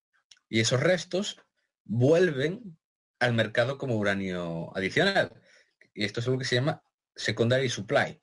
Y 0.50 0.62
esos 0.62 0.80
restos 0.80 1.40
vuelven 1.84 2.78
al 3.20 3.34
mercado 3.34 3.78
como 3.78 3.98
uranio 3.98 4.76
adicional. 4.76 5.32
Y 5.94 6.06
esto 6.06 6.20
es 6.20 6.28
algo 6.28 6.40
que 6.40 6.46
se 6.46 6.56
llama 6.56 6.84
secondary 7.16 7.70
supply, 7.70 8.22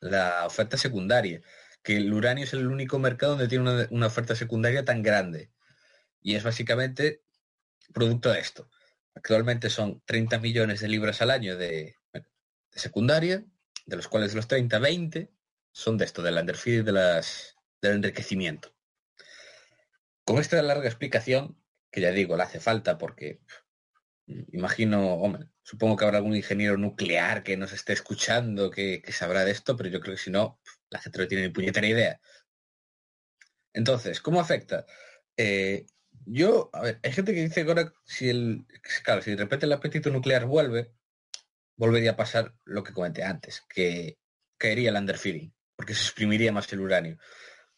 la 0.00 0.46
oferta 0.46 0.76
secundaria, 0.76 1.42
que 1.82 1.96
el 1.96 2.12
uranio 2.12 2.44
es 2.44 2.52
el 2.52 2.66
único 2.66 2.98
mercado 2.98 3.32
donde 3.32 3.48
tiene 3.48 3.86
una, 3.90 4.06
oferta 4.06 4.34
secundaria 4.34 4.84
tan 4.84 5.02
grande. 5.02 5.50
Y 6.20 6.34
es 6.34 6.44
básicamente 6.44 7.22
producto 7.92 8.30
de 8.30 8.40
esto. 8.40 8.68
Actualmente 9.14 9.70
son 9.70 10.02
30 10.04 10.38
millones 10.38 10.80
de 10.80 10.88
libras 10.88 11.22
al 11.22 11.30
año 11.30 11.56
de, 11.56 11.96
secundaria, 12.72 13.44
de 13.86 13.96
los 13.96 14.08
cuales 14.08 14.34
los 14.34 14.46
30, 14.46 14.78
20 14.78 15.30
son 15.72 15.98
de 15.98 16.04
esto, 16.04 16.22
del 16.22 16.36
underfeed 16.36 16.84
de 16.84 16.92
las, 16.92 17.56
del 17.80 17.94
enriquecimiento. 17.94 18.74
Con 20.24 20.38
esta 20.38 20.62
larga 20.62 20.86
explicación, 20.86 21.58
que 21.90 22.00
ya 22.00 22.12
digo, 22.12 22.36
le 22.36 22.44
hace 22.44 22.60
falta 22.60 22.98
porque 22.98 23.40
imagino, 24.52 25.14
hombre, 25.14 25.48
supongo 25.62 25.96
que 25.96 26.04
habrá 26.04 26.18
algún 26.18 26.36
ingeniero 26.36 26.76
nuclear 26.76 27.42
que 27.42 27.56
nos 27.56 27.72
esté 27.72 27.92
escuchando, 27.92 28.70
que, 28.70 29.02
sabrá 29.12 29.44
de 29.44 29.52
esto, 29.52 29.76
pero 29.76 29.88
yo 29.88 30.00
creo 30.00 30.14
que 30.14 30.22
si 30.22 30.30
no, 30.30 30.60
la 30.90 31.00
gente 31.00 31.18
no 31.18 31.28
tiene 31.28 31.44
ni 31.44 31.52
puñetera 31.52 31.86
idea. 31.86 32.20
Entonces, 33.72 34.20
¿cómo 34.20 34.40
afecta? 34.40 34.84
Eh, 35.36 35.86
yo, 36.26 36.70
a 36.72 36.82
ver, 36.82 37.00
hay 37.02 37.12
gente 37.12 37.34
que 37.34 37.42
dice 37.42 37.64
que 37.64 37.70
ahora, 37.70 37.92
si 38.04 38.28
el, 38.28 38.66
claro, 39.04 39.22
si 39.22 39.30
de 39.30 39.36
repente 39.36 39.66
el 39.66 39.72
apetito 39.72 40.10
nuclear 40.10 40.46
vuelve, 40.46 40.92
volvería 41.76 42.12
a 42.12 42.16
pasar 42.16 42.54
lo 42.64 42.84
que 42.84 42.92
comenté 42.92 43.24
antes, 43.24 43.62
que 43.68 44.18
caería 44.58 44.90
el 44.90 44.96
underfeeding, 44.96 45.54
porque 45.76 45.94
se 45.94 46.02
exprimiría 46.02 46.52
más 46.52 46.70
el 46.72 46.80
uranio. 46.80 47.18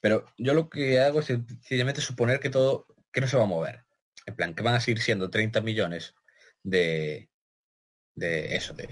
Pero 0.01 0.27
yo 0.39 0.55
lo 0.55 0.69
que 0.69 1.01
hago 1.01 1.21
es 1.21 1.27
sencillamente 1.27 2.01
suponer 2.01 2.41
que 2.41 2.51
todo, 2.51 2.87
que 3.13 3.21
no 3.21 3.29
se 3.29 3.37
va 3.37 3.45
a 3.45 3.47
mover. 3.47 3.85
En 4.27 4.35
plan, 4.35 4.55
que 4.55 4.63
van 4.63 4.75
a 4.75 4.81
seguir 4.81 5.01
siendo 5.01 5.31
30 5.31 5.61
millones 5.61 6.15
de, 6.63 7.31
de 8.15 8.57
eso, 8.57 8.75
de 8.75 8.89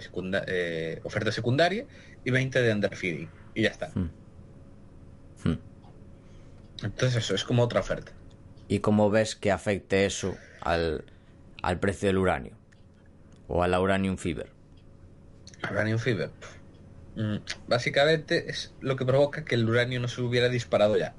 eh, 0.46 1.00
oferta 1.04 1.32
secundaria 1.32 1.86
y 2.24 2.30
20 2.30 2.62
de 2.62 2.72
underfeeding. 2.72 3.39
Y 3.54 3.62
ya 3.62 3.71
está. 3.71 3.90
Hmm. 3.95 4.11
Hmm. 5.45 5.59
Entonces 6.83 7.25
eso 7.25 7.35
es 7.35 7.45
como 7.45 7.62
otra 7.62 7.80
oferta. 7.80 8.12
¿Y 8.69 8.80
cómo 8.80 9.11
ves 9.11 9.35
que 9.35 9.50
afecte 9.50 10.07
eso 10.07 10.37
al, 10.61 11.04
al 11.62 11.78
precio 11.80 12.09
del 12.09 12.19
uranio? 12.19 12.52
¿O 13.49 13.62
a 13.62 13.69
la 13.69 13.80
uranium 13.80 14.16
fiber? 14.16 14.50
Uranium 15.71 15.99
fiber. 15.99 16.30
Mm, 17.16 17.37
básicamente 17.66 18.51
es 18.51 18.72
lo 18.81 18.96
que 18.96 19.05
provoca 19.05 19.44
que 19.44 19.57
el 19.57 19.68
uranio 19.68 20.01
no 20.01 20.09
se 20.09 20.22
hubiera 20.22 20.48
disparado 20.48 20.96
ya. 20.96 21.14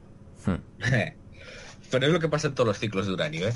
Hmm. 0.46 0.62
Pero 1.92 2.08
es 2.08 2.14
lo 2.14 2.20
que 2.20 2.30
pasa 2.30 2.48
en 2.48 2.56
todos 2.56 2.68
los 2.68 2.80
ciclos 2.80 3.06
de 3.06 3.14
uranio, 3.14 3.50
¿eh? 3.50 3.54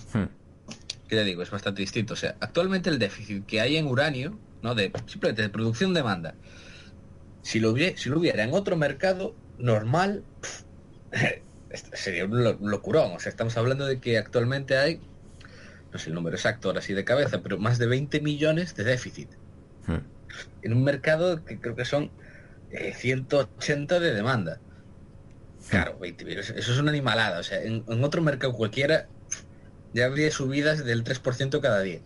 que 1.07 1.15
ya 1.15 1.23
digo, 1.23 1.41
es 1.41 1.51
bastante 1.51 1.81
distinto. 1.81 2.13
O 2.13 2.17
sea, 2.17 2.35
actualmente 2.39 2.89
el 2.89 2.99
déficit 2.99 3.45
que 3.45 3.61
hay 3.61 3.77
en 3.77 3.87
uranio, 3.87 4.37
¿no? 4.61 4.75
De, 4.75 4.91
simplemente 5.05 5.41
de 5.41 5.49
producción-demanda, 5.49 6.35
si 7.45 7.59
lo, 7.59 7.69
hubiera, 7.69 7.95
si 7.95 8.09
lo 8.09 8.17
hubiera 8.17 8.43
en 8.43 8.55
otro 8.55 8.75
mercado 8.75 9.35
normal, 9.59 10.23
sería 11.93 12.25
un 12.25 12.71
locurón. 12.71 13.11
O 13.11 13.19
sea, 13.19 13.29
estamos 13.29 13.55
hablando 13.55 13.85
de 13.85 13.99
que 13.99 14.17
actualmente 14.17 14.79
hay, 14.79 14.99
no 15.93 15.99
sé 15.99 16.09
el 16.09 16.15
número 16.15 16.35
exacto 16.35 16.69
ahora 16.69 16.81
sí 16.81 16.95
de 16.95 17.05
cabeza, 17.05 17.43
pero 17.43 17.59
más 17.59 17.77
de 17.77 17.85
20 17.85 18.19
millones 18.21 18.75
de 18.75 18.83
déficit. 18.83 19.29
Hmm. 19.85 19.99
En 20.63 20.73
un 20.73 20.83
mercado 20.83 21.45
que 21.45 21.59
creo 21.59 21.75
que 21.75 21.85
son 21.85 22.09
180 22.71 23.95
eh, 23.95 23.99
de 23.99 24.13
demanda. 24.15 24.59
Claro, 25.69 25.99
20 25.99 26.25
millones, 26.25 26.49
eso 26.49 26.73
es 26.73 26.79
una 26.79 26.89
animalada. 26.89 27.39
O 27.39 27.43
sea, 27.43 27.61
en 27.61 28.03
otro 28.03 28.23
mercado 28.23 28.53
cualquiera 28.53 29.07
ya 29.93 30.05
habría 30.05 30.31
subidas 30.31 30.83
del 30.83 31.03
3% 31.03 31.61
cada 31.61 31.81
día. 31.81 31.99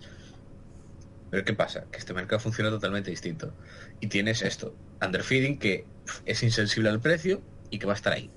Pero 1.30 1.44
¿qué 1.44 1.54
pasa? 1.54 1.86
Que 1.92 1.98
este 1.98 2.14
mercado 2.14 2.40
funciona 2.40 2.70
totalmente 2.70 3.12
distinto. 3.12 3.54
Y 4.00 4.08
tienes 4.08 4.42
esto, 4.42 4.76
underfeeding, 5.02 5.60
que 5.60 5.86
es 6.26 6.42
insensible 6.44 6.90
al 6.90 7.00
precio 7.00 7.42
y 7.70 7.80
que 7.80 7.86
va 7.86 7.94
a 7.94 7.96
estar 7.96 8.14
ahí. 8.14 8.30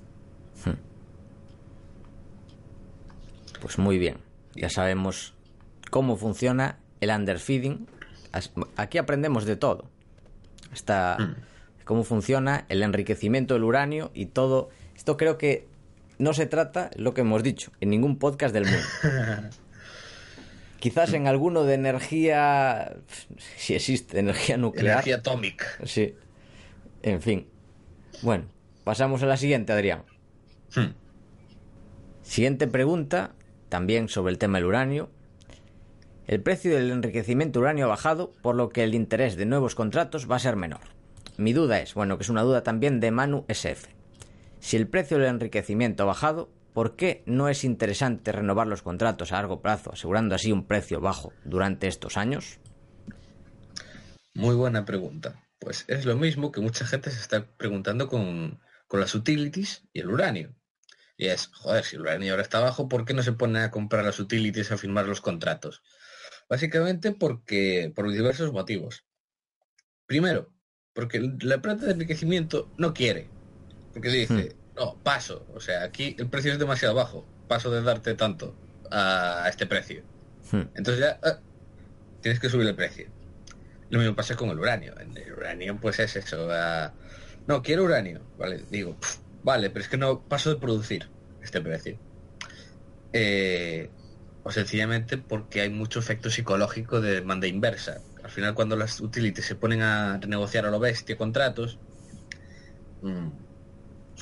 Hmm. 0.65 0.77
Pues 3.61 3.79
muy 3.79 3.99
bien. 3.99 4.19
Ya 4.55 4.69
sabemos 4.69 5.35
cómo 5.91 6.17
funciona 6.17 6.79
el 7.01 7.11
underfeeding. 7.11 7.87
Aquí 8.77 8.99
aprendemos 8.99 9.45
de 9.47 9.57
todo. 9.57 9.91
Hasta 10.73 11.17
hmm. 11.19 11.35
cómo 11.85 12.05
funciona 12.05 12.67
el 12.69 12.83
enriquecimiento 12.83 13.55
del 13.55 13.65
uranio 13.65 14.11
y 14.15 14.27
todo. 14.27 14.69
Esto 14.95 15.17
creo 15.17 15.39
que 15.39 15.67
no 16.19 16.35
se 16.35 16.47
trata, 16.47 16.91
lo 16.97 17.15
que 17.15 17.23
hemos 17.23 17.43
dicho, 17.43 17.73
en 17.81 17.91
ningún 17.91 18.19
podcast 18.19 18.55
del 18.55 18.65
mundo. 18.65 19.51
Quizás 20.83 21.13
en 21.13 21.29
alguno 21.29 21.63
de 21.63 21.75
energía, 21.75 22.97
si 23.57 23.77
existe, 23.77 24.19
energía 24.19 24.57
nuclear. 24.57 24.95
Energía 24.95 25.19
atómica. 25.19 25.67
Sí. 25.85 26.17
En 27.03 27.23
fin. 27.23 27.47
Bueno, 28.23 28.47
pasamos 28.83 29.23
a 29.23 29.27
la 29.27 29.37
siguiente, 29.37 29.73
Adrián. 29.73 30.03
Hmm. 30.75 30.95
Siguiente 32.23 32.67
pregunta, 32.67 33.37
también 33.69 34.09
sobre 34.09 34.33
el 34.33 34.39
tema 34.39 34.59
del 34.59 34.67
uranio. 34.67 35.09
El 36.27 36.43
precio 36.43 36.75
del 36.75 36.91
enriquecimiento 36.91 37.61
uranio 37.61 37.85
ha 37.85 37.91
bajado, 37.91 38.33
por 38.43 38.57
lo 38.57 38.71
que 38.71 38.83
el 38.83 38.97
interés 38.97 39.37
de 39.37 39.47
nuevos 39.47 39.77
contratos 39.77 40.29
va 40.29 40.35
a 40.35 40.41
ser 40.41 40.57
menor. 40.57 40.81
Mi 41.37 41.53
duda 41.53 41.79
es, 41.79 41.95
bueno, 41.95 42.19
que 42.19 42.25
es 42.25 42.29
una 42.29 42.43
duda 42.43 42.65
también 42.65 42.99
de 42.99 43.13
Manu 43.13 43.45
SF. 43.47 43.87
Si 44.59 44.77
el 44.77 44.89
precio 44.89 45.19
del 45.19 45.29
enriquecimiento 45.29 46.03
ha 46.03 46.07
bajado, 46.07 46.49
¿por 46.73 46.97
qué 46.97 47.23
no 47.27 47.49
es 47.49 47.65
interesante 47.65 48.33
renovar 48.33 48.67
los 48.67 48.83
contratos 48.83 49.33
a 49.33 49.37
largo 49.37 49.61
plazo, 49.61 49.93
asegurando 49.93 50.35
así 50.35 50.53
un 50.53 50.67
precio 50.67 51.01
bajo 51.01 51.33
durante 51.45 51.87
estos 51.87 52.17
años? 52.17 52.59
Muy 54.35 54.55
buena 54.55 54.85
pregunta. 54.85 55.47
Pues 55.59 55.85
es 55.89 56.05
lo 56.05 56.17
mismo 56.17 56.51
que 56.51 56.61
mucha 56.61 56.87
gente 56.87 57.11
se 57.11 57.21
está 57.21 57.47
preguntando 57.57 58.09
con, 58.09 58.61
las 58.91 59.15
utilities 59.15 59.85
y 59.93 60.01
el 60.01 60.09
uranio. 60.09 60.55
Y 61.17 61.27
es, 61.27 61.47
joder, 61.47 61.85
si 61.85 61.97
el 61.97 62.03
uranio 62.03 62.33
ahora 62.33 62.43
está 62.43 62.61
bajo, 62.61 62.89
¿por 62.89 63.05
qué 63.05 63.15
no 63.15 63.23
se 63.23 63.33
pone 63.33 63.61
a 63.61 63.71
comprar 63.71 64.05
las 64.05 64.19
utilities 64.19 64.73
a 64.73 64.77
firmar 64.77 65.07
los 65.07 65.21
contratos? 65.21 65.83
Básicamente 66.49 67.13
porque, 67.13 67.93
por 67.95 68.11
diversos 68.11 68.53
motivos. 68.53 69.07
Primero, 70.07 70.53
porque 70.93 71.21
la 71.41 71.63
planta 71.63 71.87
de 71.87 71.93
enriquecimiento 71.93 72.71
no 72.77 72.93
quiere. 72.93 73.31
Porque 73.93 74.09
dice, 74.09 74.35
hmm. 74.35 74.62
No, 74.83 74.97
paso. 75.03 75.47
O 75.55 75.61
sea, 75.61 75.85
aquí 75.85 76.17
el 76.19 76.29
precio 76.29 76.53
es 76.53 76.59
demasiado 76.59 76.95
bajo. 76.95 77.25
Paso 77.49 77.71
de 77.71 77.83
darte 77.83 78.15
tanto 78.15 78.55
a 78.91 79.47
este 79.49 79.67
precio. 79.67 80.03
Hmm. 80.51 80.63
Entonces 80.75 81.01
ya 81.01 81.19
ah, 81.23 81.39
tienes 82.21 82.41
que 82.41 82.49
subir 82.49 82.67
el 82.67 82.75
precio. 82.75 83.07
Lo 83.91 83.99
mismo 83.99 84.15
pasa 84.15 84.37
con 84.37 84.51
el 84.51 84.59
uranio. 84.59 84.99
En 84.99 85.17
el 85.17 85.33
uranio 85.33 85.79
pues 85.81 85.99
es 86.01 86.17
eso. 86.17 86.49
No, 87.47 87.63
quiero 87.63 87.85
uranio. 87.85 88.23
Vale, 88.39 88.65
digo, 88.71 88.97
vale, 89.43 89.71
pero 89.71 89.85
es 89.85 89.89
que 89.89 89.99
no 89.99 90.23
paso 90.23 90.51
de 90.51 90.57
producir 90.57 91.09
este 91.43 91.61
precio. 91.61 91.99
Eh, 93.13 93.91
o 94.45 94.51
sencillamente 94.51 95.19
porque 95.19 95.61
hay 95.61 95.71
mucho 95.71 96.01
efecto 96.01 96.31
psicológico 96.31 97.01
de 97.01 97.15
demanda 97.15 97.47
inversa. 97.47 98.01
Al 98.25 98.31
final 98.31 98.55
cuando 98.55 98.77
las 98.77 99.01
utilities 99.01 99.47
se 99.47 99.55
ponen 99.55 99.83
a 99.83 100.19
renegociar 100.19 100.67
a 100.67 100.71
lo 100.71 100.81
bestia 100.81 101.17
contratos, 101.17 101.79
mm, 103.03 103.29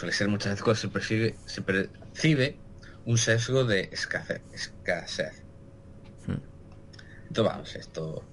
suele 0.00 0.14
ser 0.14 0.28
muchas 0.28 0.52
veces 0.52 0.62
cuando 0.62 0.80
se 0.80 0.88
percibe, 0.88 1.34
se 1.44 1.60
percibe 1.60 2.56
un 3.04 3.18
sesgo 3.18 3.64
de 3.64 3.90
escasez. 3.92 4.40
escasez. 4.52 5.44
Hmm. 6.26 6.40
Entonces 7.28 7.52
vamos, 7.52 7.74
esto... 7.76 8.24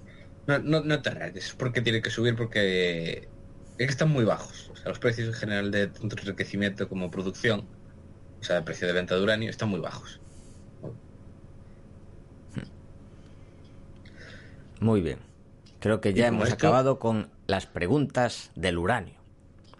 No, 0.46 0.58
no, 0.58 0.80
no 0.80 1.02
te 1.02 1.10
rayes, 1.10 1.54
porque 1.58 1.82
tiene 1.82 2.00
que 2.00 2.08
subir 2.08 2.34
porque 2.34 3.28
es 3.76 3.86
que 3.86 3.92
están 3.92 4.08
muy 4.08 4.24
bajos. 4.24 4.70
O 4.72 4.76
sea, 4.76 4.88
los 4.88 4.98
precios 4.98 5.28
en 5.28 5.34
general 5.34 5.70
de 5.70 5.88
tanto 5.88 6.16
enriquecimiento 6.18 6.88
como 6.88 7.10
producción, 7.10 7.68
o 8.40 8.42
sea, 8.42 8.56
el 8.56 8.64
precio 8.64 8.86
de 8.86 8.94
venta 8.94 9.14
de 9.14 9.22
uranio, 9.22 9.50
están 9.50 9.68
muy 9.68 9.80
bajos. 9.80 10.20
Hmm. 12.54 12.62
Muy 14.80 15.02
bien. 15.02 15.18
Creo 15.80 16.00
que 16.00 16.14
ya 16.14 16.28
hemos 16.28 16.50
acabado 16.50 16.98
con 16.98 17.30
las 17.46 17.66
preguntas 17.66 18.52
del 18.56 18.78
uranio. 18.78 19.17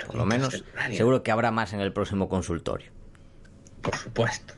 Por 0.07 0.15
lo 0.15 0.27
menos, 0.27 0.65
seguro 0.93 1.23
que 1.23 1.31
habrá 1.31 1.51
más 1.51 1.73
en 1.73 1.81
el 1.81 1.93
próximo 1.93 2.29
consultorio. 2.29 2.91
Por 3.83 3.97
supuesto. 3.97 4.55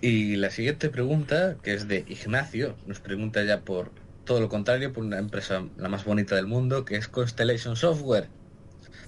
Y 0.00 0.36
la 0.36 0.50
siguiente 0.50 0.90
pregunta, 0.90 1.56
que 1.62 1.74
es 1.74 1.86
de 1.86 2.04
Ignacio, 2.08 2.76
nos 2.86 3.00
pregunta 3.00 3.44
ya 3.44 3.60
por 3.60 3.90
todo 4.24 4.40
lo 4.40 4.48
contrario, 4.48 4.92
por 4.92 5.04
una 5.04 5.18
empresa 5.18 5.64
la 5.76 5.88
más 5.88 6.04
bonita 6.04 6.34
del 6.34 6.46
mundo, 6.46 6.84
que 6.84 6.96
es 6.96 7.08
Constellation 7.08 7.76
Software. 7.76 8.28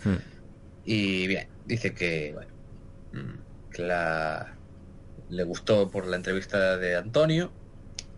Hmm. 0.04 0.16
Y 0.84 1.26
bien, 1.26 1.48
dice 1.66 1.94
que, 1.94 2.32
bueno, 2.34 2.52
mm, 3.12 3.70
que 3.72 3.82
la, 3.82 4.54
le 5.30 5.44
gustó 5.44 5.90
por 5.90 6.06
la 6.06 6.16
entrevista 6.16 6.76
de 6.76 6.96
Antonio, 6.96 7.50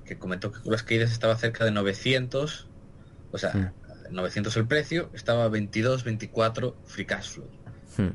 que 0.04 0.18
comentó 0.18 0.52
que 0.52 0.58
las 0.68 0.82
caídas 0.82 1.12
estaba 1.12 1.36
cerca 1.36 1.64
de 1.64 1.70
900, 1.70 2.68
o 3.32 3.38
sea, 3.38 3.72
900 4.10 4.54
hmm. 4.54 4.58
el 4.58 4.66
precio, 4.66 5.10
estaba 5.14 5.48
22, 5.48 6.04
24 6.04 6.76
free 6.84 7.06
cash 7.06 7.30
flow. 7.30 7.48
Hmm. 7.96 8.10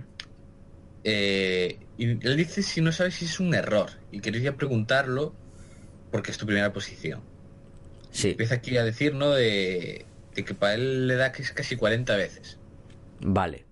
Eh, 1.03 1.79
y 1.97 2.05
él 2.05 2.37
dice 2.37 2.61
si 2.61 2.79
no 2.81 2.91
sabe 2.91 3.09
si 3.11 3.25
es 3.25 3.39
un 3.39 3.55
error 3.55 3.89
y 4.11 4.19
quería 4.19 4.55
preguntarlo 4.55 5.33
porque 6.11 6.31
es 6.31 6.37
tu 6.37 6.45
primera 6.45 6.71
posición. 6.73 7.21
Sí. 8.11 8.31
Empieza 8.31 8.55
aquí 8.55 8.77
a 8.77 8.83
decir, 8.83 9.15
¿no? 9.15 9.31
De, 9.31 10.05
que 10.33 10.53
para 10.53 10.75
él 10.75 11.07
le 11.07 11.15
da 11.15 11.31
casi 11.31 11.75
40 11.75 12.15
veces. 12.15 12.57
Vale. 13.21 13.65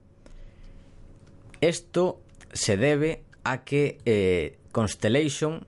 Esto 1.61 2.21
se 2.53 2.77
debe 2.77 3.23
a 3.43 3.63
que 3.63 3.97
eh, 4.05 4.57
Constellation, 4.71 5.65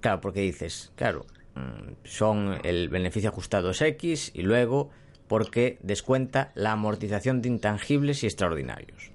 claro, 0.00 0.20
porque 0.20 0.40
dices, 0.40 0.92
claro, 0.96 1.26
mm, 1.54 1.92
son 2.04 2.60
el 2.64 2.88
beneficio 2.88 3.30
ajustado 3.30 3.70
es 3.70 3.80
X 3.80 4.32
y 4.34 4.42
luego 4.42 4.90
porque 5.28 5.78
descuenta 5.82 6.50
la 6.54 6.72
amortización 6.72 7.42
de 7.42 7.48
intangibles 7.48 8.22
y 8.22 8.26
extraordinarios. 8.26 9.10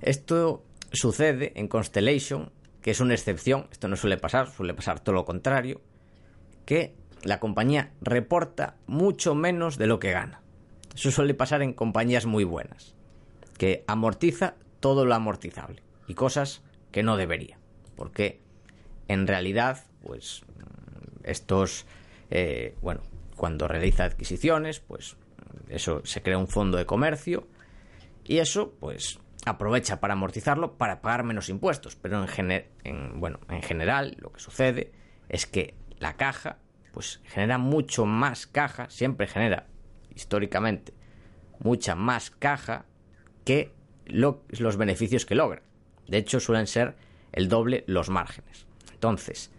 Esto 0.00 0.64
sucede 0.92 1.52
en 1.54 1.68
Constellation, 1.68 2.50
que 2.82 2.90
es 2.90 3.00
una 3.00 3.14
excepción, 3.14 3.66
esto 3.70 3.88
no 3.88 3.96
suele 3.96 4.16
pasar, 4.16 4.50
suele 4.50 4.74
pasar 4.74 5.00
todo 5.00 5.14
lo 5.14 5.24
contrario, 5.24 5.80
que 6.64 6.94
la 7.22 7.38
compañía 7.38 7.92
reporta 8.00 8.76
mucho 8.86 9.34
menos 9.34 9.76
de 9.76 9.86
lo 9.86 9.98
que 9.98 10.12
gana. 10.12 10.40
Eso 10.94 11.10
suele 11.10 11.34
pasar 11.34 11.62
en 11.62 11.74
compañías 11.74 12.26
muy 12.26 12.44
buenas, 12.44 12.94
que 13.58 13.84
amortiza 13.86 14.54
todo 14.80 15.04
lo 15.04 15.14
amortizable 15.14 15.82
y 16.08 16.14
cosas 16.14 16.62
que 16.90 17.02
no 17.02 17.16
debería, 17.16 17.58
porque 17.96 18.40
en 19.08 19.26
realidad, 19.26 19.84
pues 20.02 20.42
estos, 21.24 21.84
eh, 22.30 22.74
bueno, 22.80 23.02
cuando 23.40 23.68
realiza 23.68 24.04
adquisiciones, 24.04 24.80
pues 24.80 25.16
eso 25.70 26.02
se 26.04 26.20
crea 26.20 26.36
un 26.36 26.46
fondo 26.46 26.76
de 26.76 26.84
comercio 26.84 27.48
y 28.22 28.36
eso, 28.36 28.74
pues 28.78 29.18
aprovecha 29.46 29.98
para 29.98 30.12
amortizarlo 30.12 30.76
para 30.76 31.00
pagar 31.00 31.24
menos 31.24 31.48
impuestos. 31.48 31.96
Pero 31.96 32.22
en, 32.38 33.18
bueno, 33.18 33.40
en 33.48 33.62
general 33.62 34.14
lo 34.20 34.30
que 34.30 34.40
sucede 34.40 34.92
es 35.30 35.46
que 35.46 35.74
la 35.98 36.18
caja 36.18 36.58
pues 36.92 37.22
genera 37.24 37.56
mucho 37.56 38.04
más 38.04 38.46
caja, 38.46 38.90
siempre 38.90 39.26
genera 39.26 39.68
históricamente 40.14 40.92
mucha 41.60 41.94
más 41.94 42.30
caja 42.30 42.84
que 43.46 43.72
los 44.04 44.76
beneficios 44.76 45.24
que 45.24 45.34
logra. 45.34 45.62
De 46.08 46.18
hecho, 46.18 46.40
suelen 46.40 46.66
ser 46.66 46.94
el 47.32 47.48
doble 47.48 47.84
los 47.86 48.10
márgenes. 48.10 48.66
Entonces, 48.92 49.50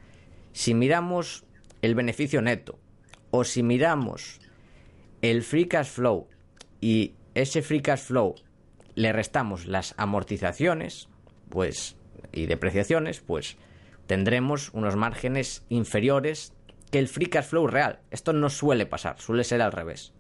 si 0.52 0.76
miramos 0.76 1.46
el 1.82 1.96
beneficio 1.96 2.44
neto 2.44 2.78
o 3.32 3.44
si 3.44 3.63
miramos 3.63 4.39
el 5.22 5.44
free 5.44 5.67
cash 5.67 5.88
flow 5.88 6.28
y 6.80 7.15
ese 7.34 7.62
free 7.62 7.82
cash 7.82 8.02
flow 8.02 8.36
le 8.96 9.13
restamos 9.13 9.65
las 9.65 9.94
amortizaciones, 9.98 11.08
pues 11.50 11.96
y 12.32 12.46
depreciaciones, 12.46 13.22
pues 13.22 13.58
tendremos 14.08 14.70
unos 14.74 14.96
márgenes 14.96 15.65
inferiores 15.70 16.54
que 16.91 17.00
el 17.00 17.08
free 17.08 17.28
cash 17.28 17.46
flow 17.46 17.67
real. 17.67 18.00
Esto 18.12 18.34
no 18.34 18.50
suele 18.50 18.86
pasar, 18.86 19.20
suele 19.20 19.44
ser 19.44 19.62
al 19.62 19.72
revés. 19.72 20.13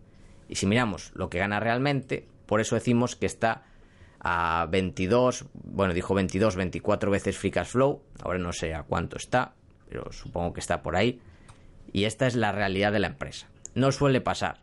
Y 0.47 0.55
si 0.55 0.65
miramos 0.65 1.11
lo 1.13 1.29
que 1.29 1.39
gana 1.39 1.59
realmente, 1.59 2.27
por 2.45 2.61
eso 2.61 2.75
decimos 2.75 3.15
que 3.15 3.25
está 3.25 3.63
a 4.19 4.67
22, 4.69 5.45
bueno, 5.53 5.93
dijo 5.93 6.13
22, 6.13 6.55
24 6.55 7.11
veces 7.11 7.37
free 7.37 7.51
cash 7.51 7.69
flow, 7.69 8.03
ahora 8.23 8.39
no 8.39 8.53
sé 8.53 8.73
a 8.73 8.83
cuánto 8.83 9.17
está, 9.17 9.55
pero 9.89 10.11
supongo 10.11 10.53
que 10.53 10.59
está 10.59 10.81
por 10.81 10.95
ahí. 10.95 11.21
Y 11.91 12.05
esta 12.05 12.27
es 12.27 12.35
la 12.35 12.51
realidad 12.51 12.91
de 12.91 12.99
la 12.99 13.07
empresa. 13.07 13.49
No 13.75 13.91
suele 13.91 14.21
pasar, 14.21 14.61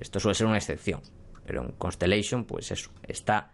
esto 0.00 0.20
suele 0.20 0.34
ser 0.34 0.46
una 0.46 0.58
excepción 0.58 1.02
pero 1.48 1.64
en 1.64 1.72
Constellation, 1.72 2.44
pues 2.44 2.70
eso, 2.72 2.90
está 3.04 3.52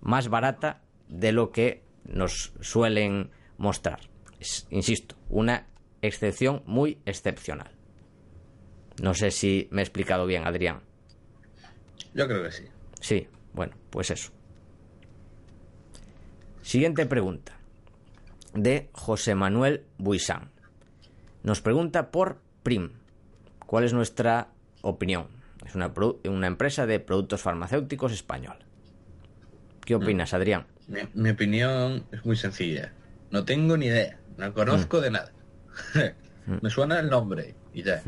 más 0.00 0.28
barata 0.28 0.80
de 1.08 1.32
lo 1.32 1.50
que 1.50 1.82
nos 2.04 2.52
suelen 2.60 3.32
mostrar. 3.58 3.98
Es, 4.38 4.68
insisto, 4.70 5.16
una 5.28 5.66
excepción 6.02 6.62
muy 6.66 7.00
excepcional. 7.04 7.72
No 9.02 9.12
sé 9.14 9.32
si 9.32 9.66
me 9.72 9.82
he 9.82 9.84
explicado 9.84 10.24
bien, 10.24 10.46
Adrián. 10.46 10.82
Yo 12.14 12.28
creo 12.28 12.44
que 12.44 12.52
sí. 12.52 12.62
Sí, 13.00 13.26
bueno, 13.54 13.74
pues 13.90 14.12
eso. 14.12 14.30
Siguiente 16.62 17.06
pregunta. 17.06 17.58
De 18.54 18.88
José 18.92 19.34
Manuel 19.34 19.84
Buisán. 19.98 20.51
Nos 21.42 21.60
pregunta 21.60 22.10
por 22.10 22.40
PRIM. 22.62 22.92
¿Cuál 23.66 23.84
es 23.84 23.92
nuestra 23.92 24.48
opinión? 24.82 25.26
Es 25.66 25.74
una, 25.74 25.92
una 26.28 26.46
empresa 26.46 26.86
de 26.86 27.00
productos 27.00 27.40
farmacéuticos 27.40 28.12
español. 28.12 28.56
¿Qué 29.84 29.96
mm. 29.96 30.02
opinas, 30.02 30.34
Adrián? 30.34 30.66
Mi, 31.14 31.30
opinión 31.30 32.04
es 32.12 32.24
muy 32.24 32.36
sencilla. 32.36 32.92
No 33.30 33.44
tengo 33.44 33.76
ni 33.76 33.86
idea. 33.86 34.18
No 34.36 34.52
conozco 34.52 34.98
mm. 34.98 35.00
de 35.00 35.10
nada. 35.10 35.32
Mm. 36.46 36.58
Me 36.62 36.70
suena 36.70 37.00
el 37.00 37.08
nombre 37.08 37.54
y 37.72 37.82
ya. 37.82 38.02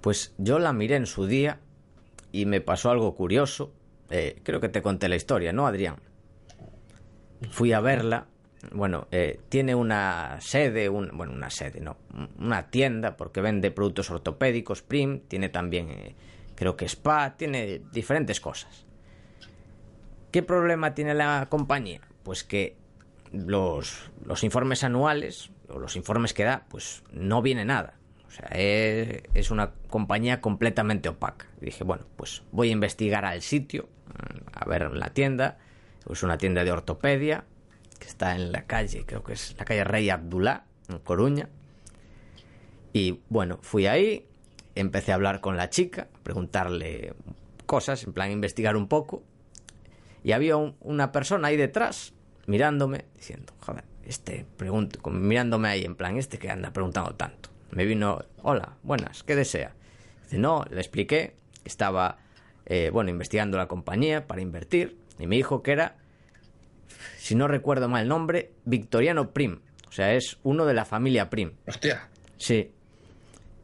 Pues 0.00 0.34
yo 0.38 0.58
la 0.58 0.72
miré 0.72 0.96
en 0.96 1.06
su 1.06 1.26
día 1.26 1.60
y 2.32 2.46
me 2.46 2.60
pasó 2.60 2.90
algo 2.90 3.14
curioso. 3.14 3.72
Eh, 4.10 4.40
creo 4.42 4.60
que 4.60 4.68
te 4.68 4.82
conté 4.82 5.08
la 5.08 5.16
historia, 5.16 5.52
¿no, 5.52 5.66
Adrián? 5.66 5.96
Fui 7.50 7.72
a 7.72 7.80
verla 7.80 8.26
bueno, 8.72 9.06
eh, 9.10 9.40
tiene 9.48 9.74
una 9.74 10.40
sede, 10.40 10.88
bueno, 10.88 11.12
una 11.32 11.50
sede, 11.50 11.80
no, 11.80 11.96
una 12.38 12.70
tienda 12.70 13.16
porque 13.16 13.40
vende 13.40 13.70
productos 13.70 14.10
ortopédicos, 14.10 14.82
Prim, 14.82 15.20
tiene 15.28 15.48
también, 15.48 15.90
eh, 15.90 16.14
creo 16.54 16.76
que 16.76 16.86
Spa, 16.86 17.36
tiene 17.36 17.82
diferentes 17.92 18.40
cosas. 18.40 18.84
¿Qué 20.32 20.42
problema 20.42 20.94
tiene 20.94 21.14
la 21.14 21.46
compañía? 21.48 22.00
Pues 22.22 22.44
que 22.44 22.76
los, 23.32 24.10
los 24.24 24.44
informes 24.44 24.84
anuales, 24.84 25.50
o 25.68 25.78
los 25.78 25.96
informes 25.96 26.34
que 26.34 26.44
da, 26.44 26.66
pues 26.68 27.02
no 27.12 27.42
viene 27.42 27.64
nada. 27.64 27.94
O 28.26 28.30
sea, 28.30 28.48
es, 28.48 29.22
es 29.34 29.50
una 29.50 29.72
compañía 29.88 30.40
completamente 30.40 31.08
opaca. 31.08 31.46
dije, 31.60 31.84
bueno, 31.84 32.06
pues 32.16 32.42
voy 32.52 32.68
a 32.68 32.72
investigar 32.72 33.24
al 33.24 33.40
sitio, 33.40 33.88
a 34.52 34.68
ver 34.68 34.90
la 34.92 35.10
tienda. 35.10 35.58
Es 36.10 36.22
una 36.22 36.38
tienda 36.38 36.64
de 36.64 36.72
ortopedia, 36.72 37.44
que 37.98 38.06
está 38.06 38.34
en 38.34 38.52
la 38.52 38.66
calle, 38.66 39.04
creo 39.06 39.22
que 39.22 39.32
es 39.32 39.54
la 39.58 39.64
calle 39.64 39.84
Rey 39.84 40.10
Abdullah, 40.10 40.64
en 40.88 40.98
Coruña. 40.98 41.48
Y 42.92 43.20
bueno, 43.28 43.58
fui 43.62 43.86
ahí, 43.86 44.26
empecé 44.74 45.12
a 45.12 45.16
hablar 45.16 45.40
con 45.40 45.56
la 45.56 45.70
chica, 45.70 46.08
preguntarle 46.22 47.14
cosas, 47.66 48.04
en 48.04 48.12
plan 48.12 48.30
investigar 48.30 48.76
un 48.76 48.88
poco. 48.88 49.22
Y 50.24 50.32
había 50.32 50.56
una 50.56 51.12
persona 51.12 51.48
ahí 51.48 51.56
detrás, 51.56 52.12
mirándome, 52.46 53.04
diciendo, 53.14 53.52
joder, 53.60 53.84
este, 54.04 54.46
pregunto, 54.56 54.98
mirándome 55.10 55.68
ahí, 55.68 55.84
en 55.84 55.94
plan, 55.94 56.16
este 56.16 56.38
que 56.38 56.50
anda 56.50 56.72
preguntando 56.72 57.14
tanto. 57.14 57.50
Me 57.70 57.84
vino, 57.84 58.24
hola, 58.42 58.76
buenas, 58.82 59.22
¿qué 59.22 59.36
desea? 59.36 59.74
Dice, 60.24 60.38
no, 60.38 60.64
le 60.70 60.80
expliqué 60.80 61.38
estaba, 61.68 62.18
eh, 62.66 62.90
bueno, 62.92 63.10
investigando 63.10 63.56
la 63.58 63.68
compañía 63.68 64.26
para 64.26 64.40
invertir, 64.40 64.98
y 65.18 65.26
me 65.26 65.36
dijo 65.36 65.62
que 65.62 65.72
era 65.72 65.96
si 67.18 67.34
no 67.34 67.48
recuerdo 67.48 67.88
mal 67.88 68.02
el 68.02 68.08
nombre, 68.08 68.52
Victoriano 68.64 69.32
Prim. 69.32 69.60
O 69.88 69.92
sea, 69.92 70.14
es 70.14 70.38
uno 70.42 70.66
de 70.66 70.74
la 70.74 70.84
familia 70.84 71.30
Prim. 71.30 71.52
Hostia. 71.66 72.08
Sí. 72.36 72.72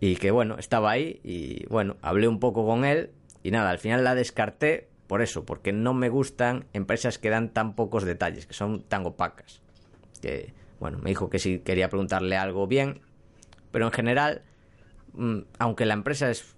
Y 0.01 0.17
que 0.17 0.31
bueno, 0.31 0.57
estaba 0.59 0.91
ahí 0.91 1.21
y 1.23 1.67
bueno, 1.67 1.97
hablé 2.03 2.29
un 2.29 2.41
poco 2.41 2.67
con 2.67 2.85
él 2.85 3.11
y 3.43 3.51
nada, 3.51 3.71
al 3.71 3.79
final 3.79 4.05
la 4.05 4.15
descarté 4.15 4.89
por 5.07 5.23
eso, 5.23 5.45
porque 5.45 5.73
no 5.73 5.95
me 5.95 6.09
gustan 6.09 6.67
empresas 6.73 7.19
que 7.19 7.31
dan 7.31 7.51
tan 7.51 7.75
pocos 7.75 8.05
detalles, 8.05 8.47
que 8.47 8.55
son 8.55 8.83
tan 8.83 9.07
opacas. 9.07 9.61
Que 10.21 10.53
bueno, 10.81 10.99
me 10.99 11.11
dijo 11.11 11.31
que 11.31 11.39
si 11.39 11.59
quería 11.59 11.89
preguntarle 11.89 12.37
algo 12.37 12.67
bien, 12.67 13.01
pero 13.71 13.87
en 13.87 13.93
general, 13.93 14.43
mm, 15.13 15.41
aunque 15.59 15.85
la 15.85 15.95
empresa 15.95 16.31
es 16.31 16.55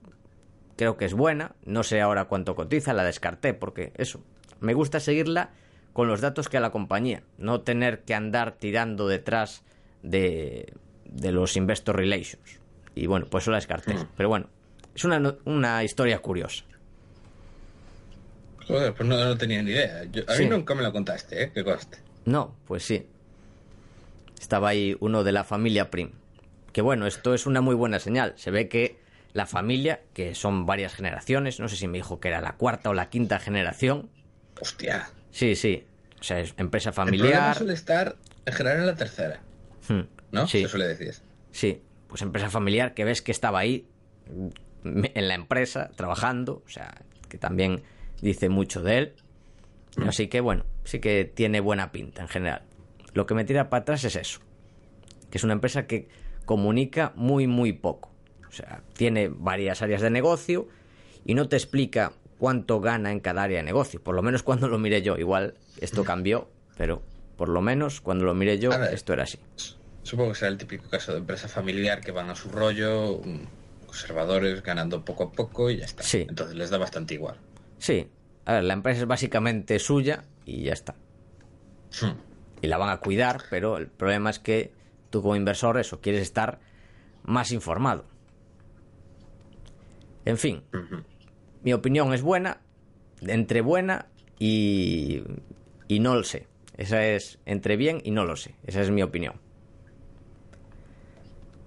creo 0.76 0.96
que 0.96 1.06
es 1.06 1.14
buena, 1.14 1.54
no 1.64 1.82
sé 1.82 2.00
ahora 2.00 2.26
cuánto 2.26 2.54
cotiza, 2.54 2.92
la 2.92 3.04
descarté 3.04 3.54
porque 3.54 3.92
eso, 3.96 4.22
me 4.60 4.74
gusta 4.74 5.00
seguirla 5.00 5.50
con 5.96 6.08
los 6.08 6.20
datos 6.20 6.48
que 6.50 6.58
a 6.58 6.60
la 6.60 6.70
compañía, 6.70 7.22
no 7.38 7.62
tener 7.62 8.02
que 8.02 8.14
andar 8.14 8.52
tirando 8.52 9.08
detrás 9.08 9.62
de, 10.02 10.72
de 11.06 11.32
los 11.32 11.56
investor 11.56 11.96
relations. 11.96 12.60
y 12.94 13.06
bueno, 13.06 13.26
pues 13.30 13.44
eso 13.44 13.50
la 13.50 13.56
descarté. 13.56 13.94
Pero 14.16 14.28
bueno, 14.28 14.46
es 14.94 15.04
una, 15.04 15.36
una 15.46 15.82
historia 15.84 16.18
curiosa. 16.20 16.64
Joder, 18.66 18.94
pues 18.94 19.08
no, 19.08 19.16
no 19.24 19.36
tenía 19.38 19.62
ni 19.62 19.70
idea. 19.70 20.04
Yo- 20.04 20.22
a 20.28 20.34
Sí. 20.34 20.44
mí 20.44 20.50
nunca 20.50 20.74
me 20.74 20.82
lo 20.82 20.92
contaste, 20.92 21.42
¿eh? 21.44 21.52
Que 21.52 21.62
coste. 21.64 21.98
No, 22.24 22.54
pues 22.66 22.84
sí. 22.84 23.06
Estaba 24.40 24.68
ahí 24.68 24.96
uno 25.00 25.24
de 25.24 25.32
la 25.32 25.44
familia 25.44 25.90
Prim. 25.90 26.10
Que 26.72 26.82
bueno, 26.82 27.06
esto 27.06 27.32
es 27.32 27.46
una 27.46 27.60
muy 27.60 27.74
buena 27.74 28.00
señal. 28.00 28.34
Se 28.36 28.50
ve 28.50 28.68
que 28.68 28.98
la 29.32 29.46
familia, 29.46 30.00
que 30.14 30.34
son 30.34 30.66
varias 30.66 30.94
generaciones, 30.94 31.60
no 31.60 31.68
sé 31.68 31.76
si 31.76 31.86
me 31.88 31.98
dijo 31.98 32.18
que 32.20 32.28
era 32.28 32.40
la 32.40 32.52
cuarta 32.52 32.90
o 32.90 32.94
la 32.94 33.08
quinta 33.08 33.38
generación. 33.38 34.10
Hostia. 34.60 35.08
Sí, 35.36 35.54
sí. 35.54 35.84
O 36.18 36.22
sea, 36.22 36.40
es 36.40 36.54
empresa 36.56 36.88
El 36.90 36.94
problema 36.94 37.18
familiar. 37.20 37.56
suele 37.58 37.74
estar 37.74 38.16
en 38.46 38.52
general 38.54 38.78
en 38.80 38.86
la 38.86 38.94
tercera, 38.94 39.40
Hmm, 39.88 40.00
¿no? 40.32 40.46
Sí. 40.46 40.62
Se 40.62 40.68
suele 40.68 40.86
decir. 40.88 41.14
Sí, 41.52 41.82
pues 42.08 42.22
empresa 42.22 42.48
familiar 42.48 42.94
que 42.94 43.04
ves 43.04 43.20
que 43.20 43.32
estaba 43.32 43.58
ahí 43.58 43.86
mm, 44.82 45.04
en 45.14 45.28
la 45.28 45.34
empresa 45.34 45.90
trabajando, 45.94 46.62
o 46.64 46.68
sea, 46.70 47.02
que 47.28 47.36
también 47.36 47.82
dice 48.22 48.48
mucho 48.48 48.82
de 48.82 48.96
él. 48.98 49.14
Así 50.06 50.28
que 50.28 50.40
bueno, 50.40 50.64
sí 50.84 51.00
que 51.00 51.30
tiene 51.32 51.60
buena 51.60 51.92
pinta 51.92 52.22
en 52.22 52.28
general. 52.28 52.62
Lo 53.12 53.26
que 53.26 53.34
me 53.34 53.44
tira 53.44 53.68
para 53.68 53.82
atrás 53.82 54.04
es 54.04 54.16
eso, 54.16 54.40
que 55.30 55.36
es 55.36 55.44
una 55.44 55.52
empresa 55.52 55.86
que 55.86 56.08
comunica 56.46 57.12
muy 57.14 57.46
muy 57.46 57.72
poco. 57.74 58.10
O 58.48 58.52
sea, 58.52 58.82
tiene 58.94 59.28
varias 59.28 59.82
áreas 59.82 60.00
de 60.00 60.08
negocio 60.10 60.66
y 61.26 61.34
no 61.34 61.46
te 61.48 61.56
explica 61.56 62.12
cuánto 62.38 62.80
gana 62.80 63.12
en 63.12 63.20
cada 63.20 63.42
área 63.42 63.58
de 63.58 63.64
negocio. 63.64 64.02
Por 64.02 64.14
lo 64.14 64.22
menos 64.22 64.42
cuando 64.42 64.68
lo 64.68 64.78
miré 64.78 65.02
yo. 65.02 65.16
Igual 65.16 65.54
esto 65.80 66.04
cambió, 66.04 66.48
pero 66.76 67.02
por 67.36 67.48
lo 67.48 67.60
menos 67.60 68.00
cuando 68.00 68.24
lo 68.24 68.34
miré 68.34 68.58
yo 68.58 68.70
esto 68.72 69.12
era 69.12 69.24
así. 69.24 69.38
Supongo 70.02 70.30
que 70.30 70.38
será 70.38 70.50
el 70.50 70.58
típico 70.58 70.88
caso 70.88 71.12
de 71.12 71.18
empresa 71.18 71.48
familiar 71.48 72.00
que 72.00 72.12
van 72.12 72.30
a 72.30 72.36
su 72.36 72.48
rollo, 72.48 73.20
conservadores, 73.86 74.62
ganando 74.62 75.04
poco 75.04 75.24
a 75.24 75.32
poco 75.32 75.70
y 75.70 75.78
ya 75.78 75.84
está. 75.84 76.02
Sí. 76.02 76.26
Entonces 76.28 76.56
les 76.56 76.70
da 76.70 76.78
bastante 76.78 77.14
igual. 77.14 77.36
Sí, 77.78 78.08
a 78.44 78.54
ver, 78.54 78.64
la 78.64 78.74
empresa 78.74 79.00
es 79.00 79.06
básicamente 79.06 79.78
suya 79.78 80.24
y 80.44 80.62
ya 80.64 80.72
está. 80.72 80.94
Hmm. 82.00 82.12
Y 82.62 82.68
la 82.68 82.78
van 82.78 82.90
a 82.90 82.98
cuidar, 82.98 83.42
pero 83.50 83.76
el 83.78 83.88
problema 83.88 84.30
es 84.30 84.38
que 84.38 84.72
tú 85.10 85.22
como 85.22 85.36
inversor 85.36 85.78
eso, 85.78 86.00
quieres 86.00 86.22
estar 86.22 86.60
más 87.24 87.50
informado. 87.52 88.04
En 90.24 90.38
fin. 90.38 90.62
Mi 91.66 91.72
opinión 91.72 92.14
es 92.14 92.22
buena, 92.22 92.60
entre 93.22 93.60
buena 93.60 94.06
y, 94.38 95.24
y 95.88 95.98
no 95.98 96.14
lo 96.14 96.22
sé. 96.22 96.46
Esa 96.76 97.04
es 97.04 97.40
entre 97.44 97.76
bien 97.76 98.00
y 98.04 98.12
no 98.12 98.24
lo 98.24 98.36
sé. 98.36 98.54
Esa 98.62 98.82
es 98.82 98.92
mi 98.92 99.02
opinión. 99.02 99.40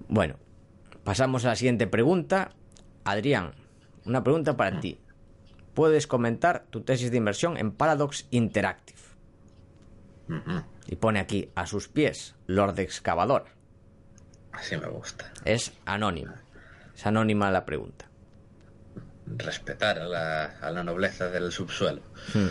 Bueno, 0.07 0.38
pasamos 1.03 1.43
a 1.43 1.49
la 1.49 1.57
siguiente 1.57 1.85
pregunta. 1.85 2.51
Adrián, 3.03 3.51
una 4.05 4.23
pregunta 4.23 4.55
para 4.55 4.79
ti. 4.79 5.01
Puedes 5.73 6.07
comentar 6.07 6.63
tu 6.69 6.79
tesis 6.79 7.12
de 7.12 7.17
inversión 7.17 7.57
en 7.57 7.73
Paradox 7.73 8.25
Interactive. 8.31 8.99
Y 10.88 10.95
pone 10.95 11.19
aquí, 11.19 11.49
a 11.55 11.65
sus 11.65 11.89
pies, 11.89 12.38
Lord 12.47 12.79
Excavador. 12.79 13.47
Así 14.53 14.77
me 14.77 14.88
gusta. 14.88 15.29
Es 15.43 15.73
anónima. 15.83 16.41
Es 16.95 17.05
anónima 17.05 17.51
la 17.51 17.65
pregunta. 17.65 18.08
Respetar 19.37 19.99
a 19.99 20.05
la, 20.07 20.45
a 20.59 20.71
la 20.71 20.83
nobleza 20.83 21.29
del 21.29 21.51
subsuelo. 21.51 22.01
Hmm. 22.33 22.47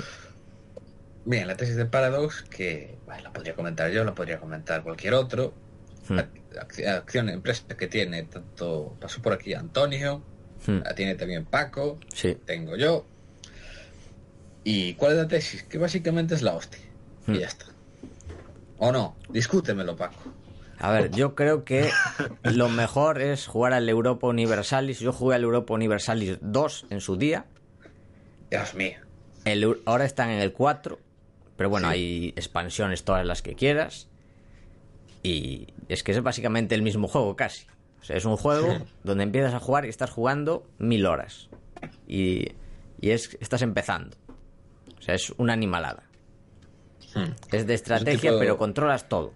Bien, 1.25 1.47
la 1.47 1.57
tesis 1.57 1.77
de 1.77 1.85
Paradox, 1.87 2.43
que 2.43 2.97
bueno, 3.05 3.23
la 3.25 3.33
podría 3.33 3.55
comentar 3.55 3.91
yo, 3.91 4.05
la 4.05 4.15
podría 4.15 4.39
comentar 4.39 4.83
cualquier 4.83 5.15
otro. 5.15 5.53
Hmm. 6.09 6.19
Ac- 6.19 6.87
Acción, 6.87 7.29
empresa 7.29 7.65
que 7.77 7.87
tiene 7.89 8.23
tanto, 8.25 8.97
pasó 9.01 9.21
por 9.21 9.33
aquí 9.33 9.55
Antonio, 9.55 10.23
Hmm. 10.67 10.79
la 10.85 10.95
tiene 10.95 11.15
también 11.15 11.45
Paco, 11.45 11.99
Sí. 12.15 12.37
tengo 12.47 12.77
yo. 12.77 13.07
¿Y 14.65 14.95
cuál 14.95 15.13
es 15.13 15.19
la 15.19 15.29
tesis? 15.29 15.63
Que 15.65 15.79
básicamente 15.79 16.35
es 16.35 16.43
la 16.43 16.55
hostia. 16.55 16.81
Hmm. 17.27 17.35
Y 17.35 17.39
ya 17.41 17.47
está. 17.47 17.67
¿O 18.79 18.93
no? 18.93 19.17
Discútemelo, 19.29 19.97
Paco. 19.97 20.33
A 20.81 20.93
ver, 20.93 21.11
yo 21.11 21.35
creo 21.35 21.65
que 21.65 21.91
lo 22.45 22.69
mejor 22.69 23.21
es 23.21 23.47
jugar 23.47 23.73
al 23.73 23.89
Europa 23.89 24.27
Universalis. 24.29 25.01
Yo 25.01 25.13
jugué 25.13 25.37
al 25.37 25.43
Europa 25.43 25.75
Universalis 25.75 26.39
2 26.41 26.87
en 26.91 27.01
su 27.01 27.17
día. 27.17 27.47
Dios 28.51 28.75
mío. 28.75 28.99
El 29.45 29.81
ahora 29.87 30.05
están 30.05 30.31
en 30.31 30.41
el 30.41 30.53
4. 30.53 30.99
Pero 31.57 31.71
bueno, 31.71 31.89
Sí. 31.89 31.95
hay 31.95 32.29
expansiones 32.37 33.03
todas 33.05 33.27
las 33.27 33.43
que 33.43 33.55
quieras. 33.55 34.09
Y 35.23 35.67
es 35.89 36.03
que 36.05 36.13
es 36.13 36.23
básicamente 36.23 36.75
el 36.75 36.83
mismo 36.83 37.09
juego 37.09 37.35
casi. 37.35 37.67
O 38.01 38.05
sea, 38.05 38.17
es 38.17 38.25
un 38.25 38.37
juego 38.37 38.73
Sí. 38.77 38.85
donde 39.03 39.25
empiezas 39.25 39.55
a 39.55 39.61
jugar 39.61 39.85
y 39.85 39.89
estás 39.89 40.11
jugando 40.11 40.65
mil 40.79 41.05
horas. 41.07 41.49
Y, 42.07 42.53
y 43.01 43.11
es, 43.11 43.37
estás 43.41 43.63
empezando. 43.63 44.17
O 44.99 45.03
sea, 45.03 45.15
es 45.17 45.31
una 45.37 45.53
animalada. 45.53 46.05
Hmm. 47.15 47.33
Es 47.51 47.67
de 47.67 47.75
estrategia, 47.75 48.31
tipo- 48.31 48.39
pero 48.39 48.57
controlas 48.59 49.09
todo. 49.09 49.33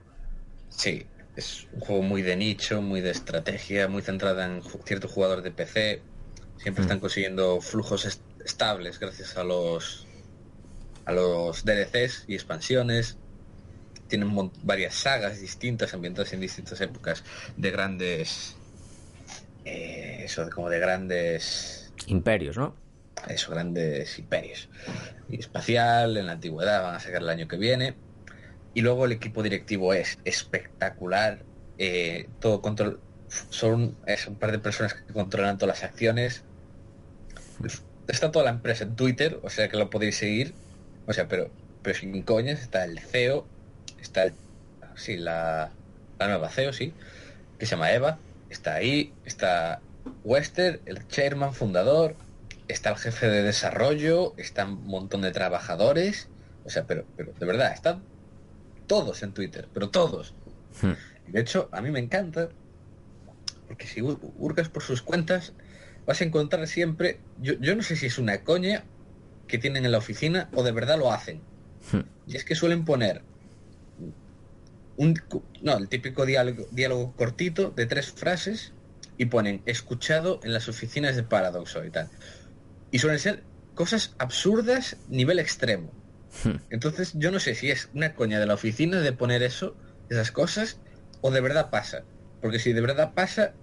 Sí, 0.68 1.04
es 1.36 1.66
un 1.72 1.80
juego 1.80 2.02
muy 2.02 2.22
de 2.22 2.36
nicho, 2.36 2.82
muy 2.82 3.00
de 3.00 3.10
estrategia, 3.10 3.88
muy 3.88 4.02
centrada 4.02 4.44
en 4.46 4.62
ciertos 4.84 5.10
jugadores 5.10 5.44
de 5.44 5.50
PC. 5.50 6.02
Siempre 6.58 6.82
están 6.82 7.00
consiguiendo 7.00 7.60
flujos 7.60 8.04
est- 8.04 8.20
estables 8.44 8.98
gracias 9.00 9.36
a 9.36 9.44
los 9.44 10.06
a 11.04 11.12
los 11.12 11.64
DLCs 11.64 12.24
y 12.28 12.34
expansiones. 12.34 13.16
Tienen 14.08 14.52
varias 14.62 14.94
sagas 14.94 15.40
distintas 15.40 15.94
ambientadas 15.94 16.32
en 16.34 16.40
distintas 16.40 16.80
épocas 16.80 17.24
de 17.56 17.70
grandes 17.70 18.54
eh, 19.64 20.22
eso 20.24 20.48
como 20.50 20.68
de 20.68 20.78
grandes 20.78 21.92
Imperios, 22.06 22.56
¿no? 22.56 22.76
eso, 23.28 23.52
grandes 23.52 24.18
imperios. 24.18 24.68
Y 25.28 25.38
espacial, 25.40 26.16
en 26.16 26.26
la 26.26 26.32
antigüedad, 26.32 26.82
van 26.82 26.96
a 26.96 27.00
sacar 27.00 27.22
el 27.22 27.28
año 27.28 27.46
que 27.48 27.56
viene. 27.56 27.94
Y 28.74 28.80
luego 28.82 29.04
el 29.06 29.12
equipo 29.12 29.42
directivo 29.42 29.92
es 29.94 30.18
espectacular. 30.24 31.44
eh, 31.78 32.28
todo 32.40 32.60
control. 32.62 33.00
Son 33.50 33.96
es 34.06 34.26
un 34.26 34.36
par 34.36 34.52
de 34.52 34.58
personas 34.58 34.94
que 34.94 35.12
controlan 35.12 35.58
todas 35.58 35.80
las 35.80 35.90
acciones. 35.90 36.44
Está 38.08 38.30
toda 38.30 38.44
la 38.44 38.50
empresa 38.50 38.84
en 38.84 38.96
Twitter, 38.96 39.40
o 39.42 39.50
sea 39.50 39.68
que 39.68 39.76
lo 39.76 39.90
podéis 39.90 40.16
seguir. 40.18 40.54
O 41.06 41.12
sea, 41.12 41.28
pero, 41.28 41.50
pero 41.82 41.98
sin 41.98 42.22
coñas, 42.22 42.60
está 42.60 42.84
el 42.84 42.98
CEO, 43.00 43.46
está 44.00 44.24
el, 44.24 44.34
sí, 44.96 45.16
la, 45.16 45.72
la 46.18 46.28
nueva 46.28 46.50
CEO, 46.50 46.72
sí, 46.72 46.94
que 47.58 47.66
se 47.66 47.72
llama 47.72 47.92
Eva, 47.92 48.18
está 48.50 48.74
ahí, 48.74 49.12
está 49.24 49.80
Wester, 50.24 50.80
el 50.86 51.06
chairman 51.08 51.54
fundador, 51.54 52.16
está 52.68 52.90
el 52.90 52.96
jefe 52.98 53.28
de 53.28 53.42
desarrollo, 53.42 54.34
está 54.36 54.64
un 54.66 54.86
montón 54.86 55.22
de 55.22 55.32
trabajadores, 55.32 56.28
o 56.64 56.70
sea, 56.70 56.86
pero, 56.86 57.04
pero 57.16 57.32
de 57.38 57.46
verdad, 57.46 57.72
están 57.72 58.02
todos 58.86 59.22
en 59.22 59.32
Twitter, 59.32 59.68
pero 59.72 59.90
todos. 59.90 60.34
Hmm. 60.80 60.92
De 61.32 61.40
hecho, 61.40 61.68
a 61.72 61.80
mí 61.80 61.90
me 61.90 61.98
encanta, 62.00 62.48
porque 63.68 63.86
si 63.86 64.00
hu- 64.00 64.18
hurgas 64.38 64.68
por 64.68 64.82
sus 64.82 65.02
cuentas, 65.02 65.52
vas 66.06 66.20
a 66.20 66.24
encontrar 66.24 66.66
siempre, 66.66 67.20
yo, 67.40 67.54
yo 67.54 67.74
no 67.76 67.82
sé 67.82 67.96
si 67.96 68.06
es 68.06 68.18
una 68.18 68.42
coña 68.42 68.84
que 69.46 69.58
tienen 69.58 69.84
en 69.84 69.92
la 69.92 69.98
oficina 69.98 70.48
o 70.54 70.62
de 70.62 70.72
verdad 70.72 70.98
lo 70.98 71.12
hacen. 71.12 71.40
Hmm. 71.92 72.00
Y 72.26 72.36
es 72.36 72.44
que 72.44 72.54
suelen 72.54 72.84
poner 72.84 73.22
un, 74.96 75.20
no, 75.62 75.76
el 75.78 75.88
típico 75.88 76.26
diálogo, 76.26 76.66
diálogo 76.70 77.12
cortito 77.16 77.70
de 77.70 77.86
tres 77.86 78.12
frases 78.12 78.72
y 79.18 79.26
ponen 79.26 79.62
escuchado 79.66 80.40
en 80.42 80.52
las 80.52 80.68
oficinas 80.68 81.16
de 81.16 81.22
Paradoxo 81.22 81.84
y 81.84 81.90
tal. 81.90 82.08
Y 82.90 82.98
suelen 82.98 83.18
ser 83.18 83.42
cosas 83.74 84.14
absurdas 84.18 84.96
nivel 85.08 85.38
extremo. 85.38 85.90
Hmm. 86.44 86.56
Entonces 86.70 87.12
yo 87.14 87.30
no 87.30 87.38
sé 87.40 87.54
si 87.54 87.70
es 87.70 87.88
una 87.94 88.14
coña 88.14 88.40
de 88.40 88.46
la 88.46 88.54
oficina 88.54 89.00
de 89.00 89.12
poner 89.12 89.42
eso, 89.42 89.76
esas 90.08 90.32
cosas, 90.32 90.78
o 91.20 91.30
de 91.30 91.40
verdad 91.40 91.70
pasa. 91.70 92.04
Porque 92.40 92.58
si 92.58 92.72
de 92.72 92.80
verdad 92.80 93.12
pasa, 93.14 93.54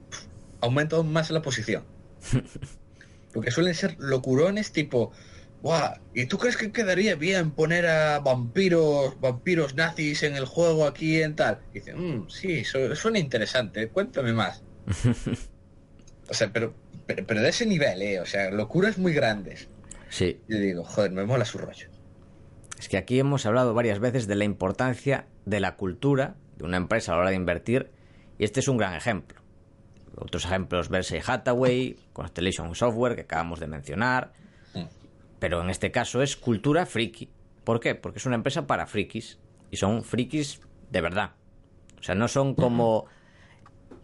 aumenta 0.62 0.96
aún 0.96 1.12
más 1.12 1.30
la 1.32 1.42
posición. 1.42 1.84
Porque 3.34 3.52
suelen 3.52 3.76
ser 3.76 3.96
locurones 4.00 4.72
tipo, 4.72 5.12
Guau, 5.62 5.94
¿y 6.14 6.26
tú 6.26 6.38
crees 6.38 6.56
que 6.58 6.72
quedaría 6.72 7.16
bien 7.16 7.52
poner 7.52 7.86
a 7.86 8.20
vampiros, 8.20 9.20
vampiros 9.20 9.76
nazis 9.76 10.24
en 10.24 10.36
el 10.36 10.46
juego 10.46 10.86
aquí 10.86 11.22
en 11.22 11.36
tal? 11.36 11.60
Y 11.74 11.80
dice, 11.80 11.94
"Mm, 11.96 12.30
sí, 12.30 12.64
su- 12.64 12.96
suena 12.96 13.20
interesante, 13.20 13.90
cuéntame 13.90 14.32
más. 14.34 14.64
o 16.30 16.34
sea, 16.34 16.52
pero, 16.54 16.74
pero, 17.06 17.26
pero 17.28 17.42
de 17.42 17.50
ese 17.50 17.66
nivel, 17.66 18.02
¿eh? 18.02 18.20
O 18.20 18.26
sea, 18.26 18.52
locuras 18.52 18.98
muy 18.98 19.14
grandes. 19.14 19.68
Sí, 20.10 20.40
Yo 20.48 20.58
digo, 20.58 20.84
joder, 20.84 21.12
me 21.12 21.26
mola 21.26 21.46
su 21.46 21.58
rollo. 21.58 21.89
Es 22.80 22.90
que 22.90 22.98
aquí 22.98 23.20
hemos 23.20 23.46
hablado 23.46 23.74
varias 23.76 24.00
veces 24.00 24.26
de 24.26 24.36
la 24.36 24.46
importancia 24.46 25.28
de 25.46 25.60
la 25.60 25.76
cultura 25.76 26.36
de 26.58 26.64
una 26.66 26.78
empresa 26.78 27.12
a 27.12 27.16
la 27.16 27.22
hora 27.22 27.30
de 27.30 27.36
invertir 27.36 27.92
y 28.38 28.44
este 28.46 28.60
es 28.62 28.68
un 28.68 28.78
gran 28.78 28.96
ejemplo. 28.96 29.40
Otros 30.18 30.46
ejemplos, 30.46 30.90
Berkshire 30.90 31.22
Hathaway, 31.26 31.96
Constellation 32.14 32.74
Software, 32.76 33.16
que 33.16 33.22
acabamos 33.22 33.60
de 33.60 33.68
mencionar, 33.68 34.34
Mm. 34.74 34.84
pero 35.40 35.62
en 35.62 35.70
este 35.70 35.92
caso 35.92 36.22
es 36.22 36.36
cultura 36.36 36.86
friki. 36.86 37.30
¿Por 37.64 37.80
qué? 37.80 37.96
Porque 37.96 38.20
es 38.20 38.26
una 38.26 38.36
empresa 38.36 38.66
para 38.68 38.86
frikis 38.88 39.40
y 39.72 39.78
son 39.78 40.04
frikis 40.04 40.62
de 40.92 41.02
verdad. 41.02 41.32
O 42.00 42.04
sea, 42.04 42.16
no 42.16 42.28
son 42.28 42.56
como 42.56 43.06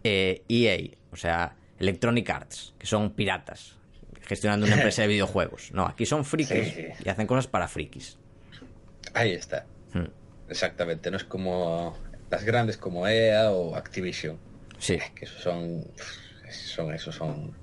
eh, 0.04 0.42
EA. 0.48 0.96
O 1.12 1.16
sea, 1.16 1.56
Electronic 1.78 2.28
Arts, 2.30 2.74
que 2.78 2.86
son 2.86 3.10
piratas, 3.14 3.76
gestionando 4.22 4.66
una 4.66 4.76
empresa 4.76 5.02
de 5.02 5.08
videojuegos. 5.14 5.72
No, 5.72 5.86
aquí 5.86 6.04
son 6.06 6.24
frikis 6.24 6.74
Sí. 6.74 6.86
y 7.04 7.08
hacen 7.08 7.26
cosas 7.26 7.46
para 7.46 7.68
frikis. 7.68 8.18
Ahí 9.14 9.32
está. 9.32 9.66
Hmm. 9.92 10.06
Exactamente. 10.48 11.10
No 11.10 11.16
es 11.16 11.24
como 11.24 11.96
las 12.30 12.44
grandes 12.44 12.76
como 12.76 13.06
EA 13.06 13.50
o 13.50 13.74
Activision. 13.76 14.38
Sí, 14.78 14.98
Que 15.14 15.24
esos 15.24 15.42
son. 15.42 15.84
Son 16.50 16.92
esos, 16.94 17.14
son 17.16 17.56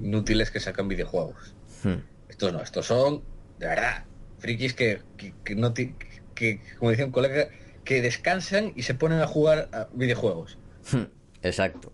inútiles 0.00 0.50
que 0.50 0.60
sacan 0.60 0.86
videojuegos. 0.88 1.54
Hmm. 1.82 1.96
Estos 2.28 2.52
no, 2.52 2.62
estos 2.62 2.86
son, 2.86 3.22
de 3.58 3.66
verdad, 3.66 4.04
frikis 4.38 4.74
que, 4.74 5.00
que, 5.16 5.34
que 5.44 5.54
no 5.56 5.72
ti- 5.72 5.94
que, 6.34 6.60
como 6.78 6.90
decía 6.90 7.04
un 7.04 7.10
colega, 7.12 7.48
que 7.84 8.00
descansan 8.00 8.72
y 8.76 8.82
se 8.82 8.94
ponen 8.94 9.20
a 9.20 9.26
jugar 9.26 9.68
a 9.72 9.88
videojuegos. 9.92 10.56
Hmm. 10.92 11.04
exacto. 11.42 11.92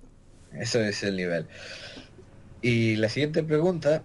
Eso 0.53 0.81
es 0.81 1.03
el 1.03 1.17
nivel. 1.17 1.47
Y 2.63 2.97
la 2.97 3.09
siguiente 3.09 3.43
pregunta 3.43 4.03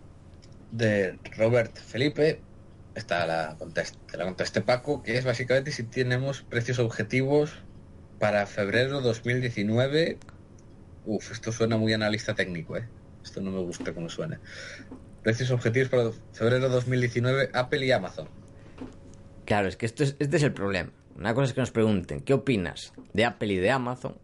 de 0.72 1.18
Robert 1.38 1.76
Felipe, 1.78 2.40
esta 2.96 3.26
la 3.26 3.56
contesta, 3.58 3.98
te 4.12 4.18
la 4.18 4.26
conteste 4.26 4.62
Paco, 4.62 5.04
que 5.04 5.18
es 5.18 5.26
básicamente 5.26 5.72
si 5.72 5.84
tenemos 5.84 6.44
precios 6.44 6.80
objetivos 6.80 7.54
para 8.20 8.46
febrero 8.46 9.02
2019. 9.02 10.18
Uf, 11.06 11.32
esto 11.32 11.52
suena 11.52 11.78
muy 11.78 11.94
analista 11.94 12.34
técnico, 12.36 12.78
¿eh? 12.78 12.88
Esto 13.24 13.42
no 13.42 13.52
me 13.52 13.60
gusta 13.60 13.94
cómo 13.94 14.10
suena. 14.10 14.40
Precios 15.24 15.52
objetivos 15.52 15.90
para 15.90 16.12
febrero 16.34 16.70
2019, 16.70 17.50
Apple 17.54 17.86
y 17.86 17.92
Amazon. 17.92 18.28
Claro, 19.46 19.68
es 19.68 19.76
que 19.76 19.86
esto 19.86 20.04
es, 20.04 20.16
este 20.20 20.38
es 20.38 20.44
el 20.44 20.54
problema. 20.54 20.92
Una 21.16 21.34
cosa 21.34 21.46
es 21.46 21.54
que 21.54 21.62
nos 21.62 21.72
pregunten, 21.72 22.22
¿qué 22.22 22.34
opinas 22.34 22.94
de 23.14 23.26
Apple 23.26 23.54
y 23.54 23.58
de 23.58 23.72
Amazon? 23.72 24.18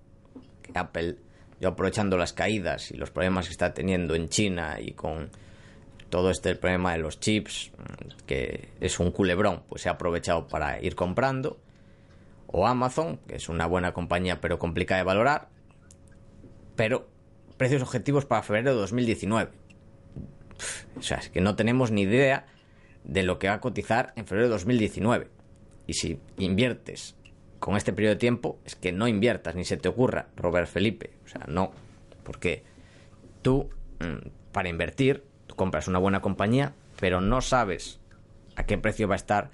Que 0.62 0.72
Apple, 0.78 1.18
yo 1.60 1.70
aprovechando 1.70 2.18
las 2.18 2.34
caídas 2.34 2.92
y 2.92 2.98
los 2.98 3.12
problemas 3.12 3.48
que 3.48 3.52
está 3.52 3.74
teniendo 3.74 4.16
en 4.16 4.30
China 4.30 4.78
y 4.80 4.94
con 4.94 5.30
todo 6.10 6.32
este 6.32 6.56
problema 6.56 6.94
de 6.94 7.00
los 7.00 7.20
chips, 7.20 7.72
que 8.26 8.70
es 8.80 9.00
un 9.00 9.12
culebrón, 9.12 9.64
pues 9.70 9.84
se 9.84 9.90
ha 9.90 9.94
aprovechado 9.94 10.48
para 10.48 10.82
ir 10.82 10.96
comprando. 10.96 11.60
O 12.48 12.68
Amazon, 12.68 13.20
que 13.28 13.36
es 13.36 13.48
una 13.48 13.68
buena 13.68 13.94
compañía 13.94 14.42
pero 14.42 14.58
complicada 14.58 15.00
de 15.00 15.06
valorar. 15.06 15.50
Pero 16.76 17.08
precios 17.58 17.82
objetivos 17.82 18.26
para 18.26 18.42
febrero 18.42 18.72
de 18.72 18.78
2019. 18.78 19.52
Pff, 20.58 20.98
O 20.98 21.02
sea, 21.02 21.18
es 21.18 21.30
que 21.30 21.42
no 21.42 21.56
tenemos 21.56 21.92
ni 21.92 22.02
idea 22.02 22.48
de 23.04 23.24
lo 23.24 23.38
que 23.40 23.48
va 23.48 23.56
a 23.56 23.62
cotizar 23.62 24.14
en 24.16 24.26
febrero 24.26 24.48
de 24.48 24.54
2019. 24.54 25.28
Y 25.86 25.94
si 25.94 26.20
inviertes 26.38 27.16
con 27.60 27.76
este 27.76 27.94
periodo 27.94 28.16
de 28.16 28.20
tiempo, 28.20 28.60
es 28.66 28.76
que 28.76 28.92
no 28.92 29.08
inviertas, 29.08 29.56
ni 29.56 29.66
se 29.66 29.78
te 29.78 29.90
ocurra, 29.90 30.30
Robert 30.36 30.68
Felipe. 30.68 31.12
O 31.26 31.28
sea, 31.28 31.46
no. 31.48 31.72
Porque 32.24 32.64
tú, 33.42 33.70
mm, 34.00 34.30
para 34.52 34.70
invertir, 34.70 35.24
compras 35.60 35.90
una 35.90 36.00
buena 36.00 36.22
compañía, 36.22 36.72
pero 37.02 37.20
no 37.20 37.42
sabes 37.42 38.00
a 38.56 38.64
qué 38.64 38.78
precio 38.78 39.10
va 39.10 39.16
a 39.16 39.18
estar 39.18 39.52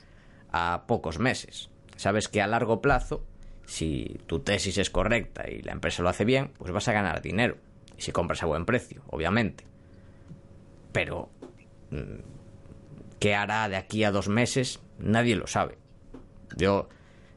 a 0.51 0.83
pocos 0.85 1.17
meses. 1.17 1.71
Sabes 1.95 2.27
que 2.27 2.43
a 2.43 2.47
largo 2.47 2.79
plazo, 2.79 3.25
si 3.65 4.21
tu 4.27 4.41
tesis 4.41 4.77
es 4.77 4.91
correcta 4.91 5.49
y 5.49 5.63
la 5.63 5.71
empresa 5.71 6.03
lo 6.03 6.09
hace 6.09 6.23
bien, 6.23 6.51
pues 6.59 6.71
vas 6.71 6.87
a 6.89 6.93
ganar 6.93 7.23
dinero. 7.23 7.57
Y 7.97 8.03
si 8.03 8.11
compras 8.11 8.43
a 8.43 8.45
buen 8.45 8.65
precio, 8.65 9.01
obviamente. 9.07 9.65
Pero 10.91 11.31
¿Qué 13.19 13.33
hará 13.33 13.67
de 13.69 13.75
aquí 13.75 14.03
a 14.03 14.11
dos 14.11 14.27
meses? 14.27 14.79
Nadie 14.99 15.35
lo 15.35 15.47
sabe. 15.47 15.79
Yo, 16.57 16.89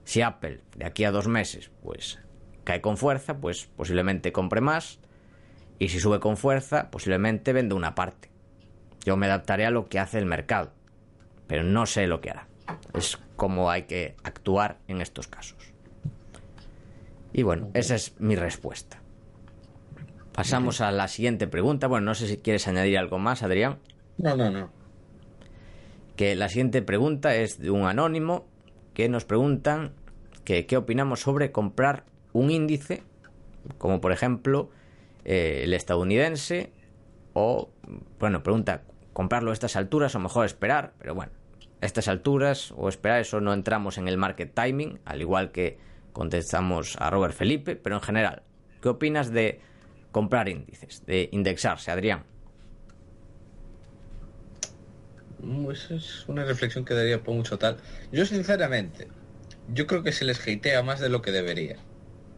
si 0.04 0.20
Apple 0.20 0.60
de 0.76 0.84
aquí 0.84 1.04
a 1.04 1.10
dos 1.10 1.28
meses, 1.28 1.70
pues 1.82 2.18
cae 2.64 2.82
con 2.82 2.98
fuerza, 2.98 3.38
pues 3.38 3.70
posiblemente 3.74 4.30
compre 4.30 4.60
más. 4.60 4.98
Y 5.78 5.88
si 5.88 6.00
sube 6.00 6.20
con 6.20 6.36
fuerza, 6.36 6.90
posiblemente 6.90 7.54
venda 7.54 7.74
una 7.74 7.94
parte. 7.94 8.28
Yo 9.04 9.16
me 9.16 9.26
adaptaré 9.26 9.66
a 9.66 9.70
lo 9.70 9.88
que 9.88 9.98
hace 9.98 10.18
el 10.18 10.26
mercado. 10.26 10.72
Pero 11.46 11.62
no 11.62 11.86
sé 11.86 12.06
lo 12.06 12.20
que 12.20 12.30
hará. 12.30 12.46
Es 12.94 13.18
como 13.36 13.70
hay 13.70 13.82
que 13.84 14.16
actuar 14.22 14.78
en 14.88 15.00
estos 15.00 15.28
casos. 15.28 15.72
Y 17.32 17.42
bueno, 17.42 17.70
esa 17.74 17.94
es 17.94 18.18
mi 18.20 18.36
respuesta. 18.36 19.00
Pasamos 20.32 20.80
a 20.80 20.90
la 20.92 21.08
siguiente 21.08 21.46
pregunta. 21.46 21.86
Bueno, 21.86 22.06
no 22.06 22.14
sé 22.14 22.26
si 22.26 22.36
quieres 22.38 22.68
añadir 22.68 22.98
algo 22.98 23.18
más, 23.18 23.42
Adrián 23.42 23.78
No, 24.18 24.36
no, 24.36 24.50
no. 24.50 24.70
que 26.16 26.34
la 26.36 26.48
siguiente 26.48 26.82
pregunta 26.82 27.34
es 27.34 27.58
de 27.58 27.70
un 27.70 27.86
anónimo 27.86 28.46
que 28.94 29.08
nos 29.08 29.24
preguntan 29.24 29.92
que 30.44 30.66
qué 30.66 30.76
opinamos 30.76 31.20
sobre 31.20 31.52
comprar 31.52 32.04
un 32.32 32.50
índice, 32.50 33.02
como 33.78 34.00
por 34.00 34.12
ejemplo 34.12 34.70
eh, 35.24 35.62
el 35.64 35.74
estadounidense, 35.74 36.72
o, 37.38 37.70
bueno, 38.18 38.42
pregunta, 38.42 38.82
comprarlo 39.12 39.50
a 39.50 39.52
estas 39.52 39.76
alturas 39.76 40.14
o 40.14 40.18
mejor 40.18 40.44
esperar, 40.46 40.92
pero 40.98 41.14
bueno, 41.14 41.32
a 41.80 41.86
estas 41.86 42.08
alturas 42.08 42.72
o 42.76 42.88
esperar, 42.88 43.20
eso 43.20 43.40
no 43.40 43.52
entramos 43.52 43.98
en 43.98 44.08
el 44.08 44.16
market 44.16 44.52
timing, 44.54 44.98
al 45.04 45.20
igual 45.20 45.50
que 45.52 45.78
contestamos 46.12 46.96
a 46.98 47.10
Robert 47.10 47.34
Felipe, 47.34 47.76
pero 47.76 47.96
en 47.96 48.02
general, 48.02 48.42
¿qué 48.82 48.88
opinas 48.88 49.30
de 49.32 49.60
comprar 50.10 50.48
índices, 50.48 51.04
de 51.06 51.28
indexarse, 51.32 51.90
Adrián? 51.90 52.24
Mm, 55.40 55.70
Esa 55.70 55.94
es 55.94 56.28
una 56.28 56.44
reflexión 56.44 56.84
que 56.84 56.94
daría 56.94 57.22
por 57.22 57.34
mucho 57.34 57.58
tal. 57.58 57.76
Yo 58.10 58.26
sinceramente, 58.26 59.06
yo 59.72 59.86
creo 59.86 60.02
que 60.02 60.10
se 60.12 60.24
les 60.24 60.40
hatea 60.40 60.82
más 60.82 60.98
de 60.98 61.08
lo 61.08 61.22
que 61.22 61.30
debería 61.30 61.76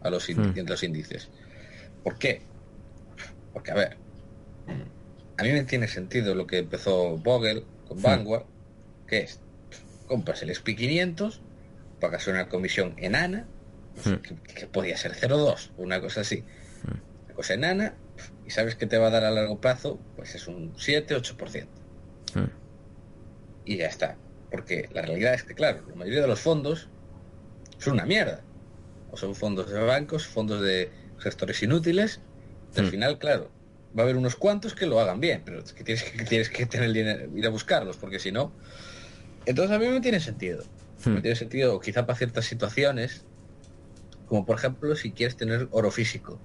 a 0.03 0.09
los, 0.09 0.27
Hmm. 0.29 0.53
los 0.67 0.83
índices. 0.83 1.29
¿Por 2.03 2.17
qué? 2.19 2.41
Porque, 3.53 3.71
a 3.71 3.75
ver, 3.75 3.97
a 5.41 5.43
mí 5.43 5.51
me 5.51 5.63
tiene 5.63 5.87
sentido 5.87 6.35
lo 6.35 6.47
que 6.47 6.59
empezó 6.59 7.17
Vogel 7.17 7.63
con 7.87 8.01
Vanguard, 8.01 8.45
que 9.07 9.19
es, 9.21 9.39
compras 10.07 10.41
el 10.43 10.49
SP500, 10.51 11.39
pagas 11.99 12.27
una 12.27 12.47
comisión 12.49 12.93
enana, 12.97 13.45
Hmm. 14.05 14.15
que, 14.21 14.35
que 14.55 14.67
podía 14.67 14.95
ser 14.95 15.13
0,2, 15.13 15.71
una 15.77 15.99
cosa 15.99 16.21
así. 16.21 16.45
Una 17.25 17.33
cosa 17.35 17.55
enana, 17.55 17.93
y 18.47 18.51
sabes 18.51 18.75
que 18.75 18.85
te 18.87 18.97
va 18.97 19.07
a 19.07 19.09
dar 19.09 19.25
a 19.25 19.31
largo 19.31 19.59
plazo, 19.59 19.99
pues 20.15 20.33
es 20.33 20.47
un 20.47 20.73
7-8% 20.75 21.67
Hmm. 22.33 22.45
y 23.65 23.77
ya 23.77 23.87
está. 23.87 24.15
Porque 24.49 24.87
la 24.93 25.01
realidad 25.01 25.33
es 25.33 25.43
que, 25.43 25.55
claro, 25.55 25.81
la 25.89 25.95
mayoría 25.95 26.21
de 26.21 26.27
los 26.27 26.39
fondos 26.39 26.87
son 27.79 27.93
una 27.93 28.05
mierda. 28.05 28.41
O 29.11 29.17
son 29.17 29.35
fondos 29.35 29.69
de 29.69 29.79
bancos, 29.81 30.25
fondos 30.25 30.61
de 30.61 30.89
gestores 31.19 31.61
inútiles. 31.61 32.21
Al 32.77 32.85
Hmm. 32.85 32.89
final, 32.91 33.19
claro, 33.19 33.49
va 33.97 34.01
a 34.01 34.03
haber 34.03 34.15
unos 34.17 34.35
cuantos 34.35 34.73
que 34.73 34.85
lo 34.85 34.99
hagan 34.99 35.19
bien, 35.19 35.41
pero 35.45 35.59
es 35.59 35.73
que 35.73 35.83
tienes 35.83 36.03
que, 36.03 36.23
tienes 36.25 36.49
que 36.49 36.65
tener 36.65 36.87
el 36.87 36.93
dinero, 36.93 37.37
ir 37.37 37.45
a 37.45 37.49
buscarlos, 37.49 37.97
porque 37.97 38.19
si 38.19 38.31
no... 38.31 38.51
Entonces 39.45 39.75
a 39.75 39.79
mí 39.79 39.87
me 39.87 40.01
tiene 40.01 40.19
sentido. 40.19 40.63
Hmm. 41.03 41.15
Me 41.15 41.21
tiene 41.21 41.35
sentido 41.35 41.79
quizá 41.79 42.05
para 42.05 42.17
ciertas 42.17 42.45
situaciones, 42.45 43.25
como 44.27 44.45
por 44.45 44.57
ejemplo 44.57 44.95
si 44.95 45.11
quieres 45.11 45.35
tener 45.35 45.67
oro 45.71 45.89
físico. 45.91 46.39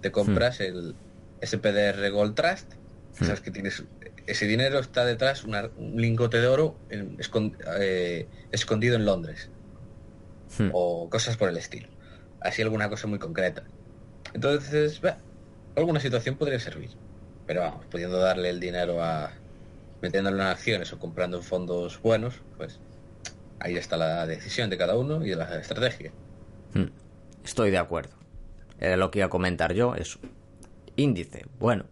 Te 0.00 0.10
compras 0.12 0.60
el 0.60 0.94
SPDR 1.40 2.10
Gold 2.10 2.34
Trust, 2.34 2.72
Hmm. 3.18 3.24
sabes 3.26 3.40
que 3.40 3.50
tienes 3.52 3.82
ese 4.26 4.46
dinero 4.46 4.78
está 4.80 5.04
detrás 5.04 5.44
una- 5.44 5.70
un 5.76 6.00
lingote 6.00 6.40
de 6.40 6.46
oro 6.48 6.76
en- 6.88 7.16
eh, 7.78 8.26
escondido 8.50 8.96
en 8.96 9.04
Londres 9.04 9.50
Hmm. 10.58 10.70
o 10.72 11.08
cosas 11.10 11.36
por 11.36 11.48
el 11.48 11.56
estilo. 11.56 11.88
Así 12.40 12.62
alguna 12.62 12.88
cosa 12.88 13.06
muy 13.06 13.18
concreta. 13.18 13.64
Entonces, 14.32 15.00
bah, 15.00 15.18
alguna 15.76 16.00
situación 16.00 16.36
podría 16.36 16.60
servir. 16.60 16.90
Pero 17.46 17.60
vamos, 17.60 17.86
pudiendo 17.86 18.18
darle 18.18 18.50
el 18.50 18.60
dinero 18.60 19.02
a 19.02 19.32
metiéndolo 20.00 20.36
en 20.36 20.48
acciones 20.48 20.92
o 20.92 20.98
comprando 20.98 21.42
fondos 21.42 22.00
buenos, 22.02 22.42
pues 22.56 22.78
ahí 23.58 23.76
está 23.76 23.96
la 23.96 24.26
decisión 24.26 24.68
de 24.70 24.76
cada 24.76 24.96
uno 24.96 25.24
y 25.24 25.30
de 25.30 25.36
la 25.36 25.58
estrategia. 25.58 26.12
Hmm. 26.74 26.88
Estoy 27.42 27.70
de 27.70 27.78
acuerdo. 27.78 28.14
Era 28.78 28.96
lo 28.96 29.10
que 29.10 29.20
iba 29.20 29.26
a 29.26 29.30
comentar 29.30 29.72
yo, 29.72 29.94
eso. 29.94 30.18
Índice, 30.96 31.46
bueno, 31.58 31.86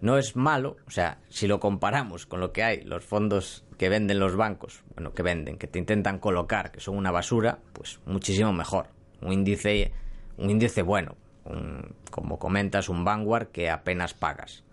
no 0.00 0.16
es 0.16 0.36
malo, 0.36 0.76
o 0.86 0.90
sea, 0.90 1.18
si 1.28 1.48
lo 1.48 1.58
comparamos 1.58 2.26
con 2.26 2.40
lo 2.40 2.52
que 2.52 2.62
hay, 2.62 2.82
los 2.82 3.04
fondos 3.04 3.64
que 3.78 3.88
venden 3.88 4.20
los 4.20 4.36
bancos, 4.36 4.84
bueno, 4.94 5.12
que 5.12 5.22
venden, 5.22 5.58
que 5.58 5.66
te 5.66 5.78
intentan 5.78 6.18
colocar, 6.18 6.70
que 6.70 6.80
son 6.80 6.96
una 6.96 7.10
basura, 7.10 7.58
pues 7.72 8.00
muchísimo 8.06 8.52
mejor. 8.52 8.86
Un 9.20 9.32
índice, 9.32 9.92
un 10.36 10.50
índice 10.50 10.82
bueno, 10.82 11.16
un- 11.48 11.94
como 12.10 12.38
comentas, 12.38 12.88
un 12.88 13.04
Vanguard 13.04 13.48
que 13.48 13.70
apenas 13.70 14.14
pagas, 14.14 14.64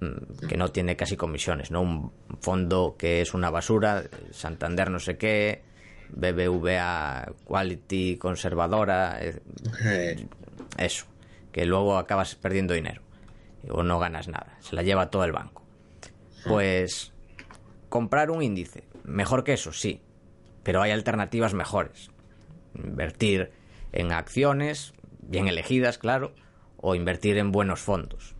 mm, 0.00 0.46
que 0.48 0.56
no 0.56 0.70
tiene 0.70 0.96
casi 0.96 1.16
comisiones, 1.16 1.70
¿no? 1.70 1.82
Un 1.82 2.12
fondo 2.40 2.96
que 2.98 3.20
es 3.20 3.34
una 3.34 3.50
basura, 3.50 4.04
Santander 4.30 4.90
no 4.90 4.98
sé 4.98 5.16
qué, 5.16 5.62
BBVA 6.10 7.32
Quality 7.44 8.16
conservadora, 8.18 9.18
Eh, 9.22 9.40
eso, 10.78 11.06
que 11.52 11.64
luego 11.64 11.96
acabas 11.98 12.34
perdiendo 12.34 12.74
dinero 12.74 13.02
o 13.70 13.82
no 13.82 13.98
ganas 13.98 14.28
nada, 14.28 14.56
se 14.60 14.74
la 14.76 14.82
lleva 14.82 15.10
todo 15.10 15.24
el 15.24 15.32
banco. 15.32 15.62
Pues 16.46 17.12
comprar 17.88 18.30
un 18.30 18.42
índice, 18.42 18.84
mejor 19.04 19.44
que 19.44 19.52
eso, 19.52 19.72
sí, 19.72 20.00
pero 20.62 20.82
hay 20.82 20.90
alternativas 20.90 21.54
mejores. 21.54 22.10
Invertir 22.74 23.50
en 23.92 24.12
acciones, 24.12 24.92
bien 25.22 25.48
elegidas, 25.48 25.98
claro, 25.98 26.34
o 26.76 26.94
invertir 26.94 27.38
en 27.38 27.52
buenos 27.52 27.80
fondos. 27.80 28.34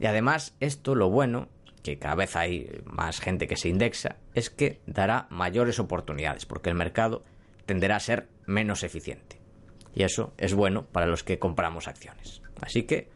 Y 0.00 0.06
además, 0.06 0.54
esto 0.60 0.94
lo 0.94 1.10
bueno, 1.10 1.48
que 1.82 1.98
cada 1.98 2.14
vez 2.14 2.36
hay 2.36 2.82
más 2.84 3.20
gente 3.20 3.46
que 3.46 3.56
se 3.56 3.68
indexa, 3.68 4.16
es 4.34 4.50
que 4.50 4.80
dará 4.86 5.26
mayores 5.30 5.78
oportunidades, 5.78 6.46
porque 6.46 6.70
el 6.70 6.76
mercado 6.76 7.24
tenderá 7.66 7.96
a 7.96 8.00
ser 8.00 8.28
menos 8.46 8.82
eficiente. 8.82 9.40
Y 9.94 10.04
eso 10.04 10.32
es 10.38 10.54
bueno 10.54 10.86
para 10.86 11.06
los 11.06 11.24
que 11.24 11.38
compramos 11.38 11.88
acciones. 11.88 12.40
Así 12.60 12.84
que, 12.84 13.08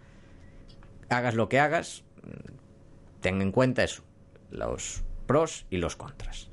hagas 1.08 1.34
lo 1.34 1.48
que 1.48 1.60
hagas, 1.60 2.02
ten 3.20 3.40
en 3.40 3.52
cuenta 3.52 3.84
eso, 3.84 4.02
los 4.50 5.04
pros 5.26 5.66
y 5.70 5.78
los 5.78 5.96
contras. 5.96 6.50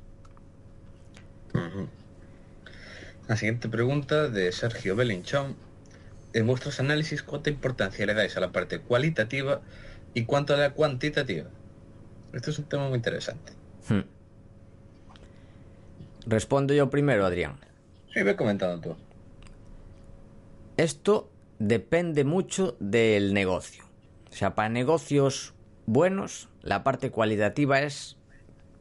La 3.28 3.36
siguiente 3.36 3.68
pregunta 3.68 4.28
de 4.28 4.52
Sergio 4.52 4.96
Belinchón. 4.96 5.56
En 6.32 6.46
vuestros 6.46 6.78
análisis, 6.80 7.22
¿cuánta 7.22 7.50
importancia 7.50 8.06
le 8.06 8.14
dais 8.14 8.36
a 8.36 8.40
la 8.40 8.52
parte 8.52 8.80
cualitativa 8.80 9.62
y 10.14 10.24
cuánto 10.24 10.54
a 10.54 10.56
la 10.56 10.70
cuantitativa? 10.70 11.48
Esto 12.32 12.50
es 12.50 12.58
un 12.58 12.66
tema 12.66 12.88
muy 12.88 12.96
interesante. 12.96 13.52
Hmm. 13.88 14.02
Respondo 16.26 16.74
yo 16.74 16.90
primero, 16.90 17.26
Adrián. 17.26 17.58
Sí, 18.14 18.22
ve 18.22 18.36
comentando 18.36 18.80
tú. 18.80 18.96
Esto 20.76 21.30
depende 21.58 22.24
mucho 22.24 22.76
del 22.78 23.34
negocio. 23.34 23.84
O 24.30 24.34
sea, 24.34 24.54
para 24.54 24.68
negocios 24.68 25.54
buenos, 25.86 26.48
la 26.62 26.84
parte 26.84 27.10
cualitativa 27.10 27.80
es 27.80 28.16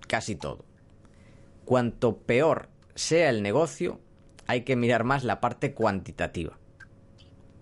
casi 0.07 0.35
todo. 0.35 0.65
Cuanto 1.65 2.17
peor 2.17 2.69
sea 2.95 3.29
el 3.29 3.41
negocio, 3.41 3.99
hay 4.47 4.61
que 4.61 4.75
mirar 4.75 5.03
más 5.03 5.23
la 5.23 5.39
parte 5.39 5.73
cuantitativa. 5.73 6.57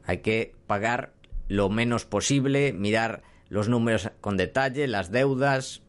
Hay 0.07 0.19
que 0.19 0.55
pagar 0.65 1.13
lo 1.47 1.69
menos 1.69 2.05
posible, 2.05 2.73
mirar 2.73 3.21
los 3.49 3.69
números 3.69 4.09
con 4.19 4.37
detalle, 4.37 4.87
las 4.87 5.11
deudas, 5.11 5.83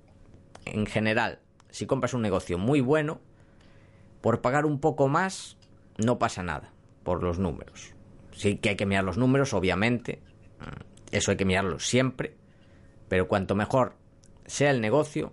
en 0.67 0.85
general. 0.85 1.41
Si 1.71 1.87
compras 1.87 2.13
un 2.13 2.21
negocio 2.21 2.59
muy 2.59 2.83
bueno, 2.83 3.21
por 4.21 4.43
pagar 4.43 4.67
un 4.67 4.81
poco 4.81 5.09
más 5.09 5.57
no 5.97 6.19
pasa 6.19 6.43
nada 6.43 6.71
por 7.03 7.23
los 7.23 7.39
números. 7.39 7.95
Sí 8.33 8.57
que 8.57 8.71
hay 8.71 8.77
que 8.77 8.85
mirar 8.85 9.05
los 9.05 9.17
números, 9.17 9.55
obviamente. 9.55 10.21
Eso 11.11 11.31
hay 11.31 11.39
que 11.39 11.47
mirarlo 11.47 11.79
siempre. 11.79 12.37
Pero 13.09 13.27
cuanto 13.27 13.55
mejor 13.55 13.95
sea 14.45 14.71
el 14.71 14.83
negocio, 14.83 15.33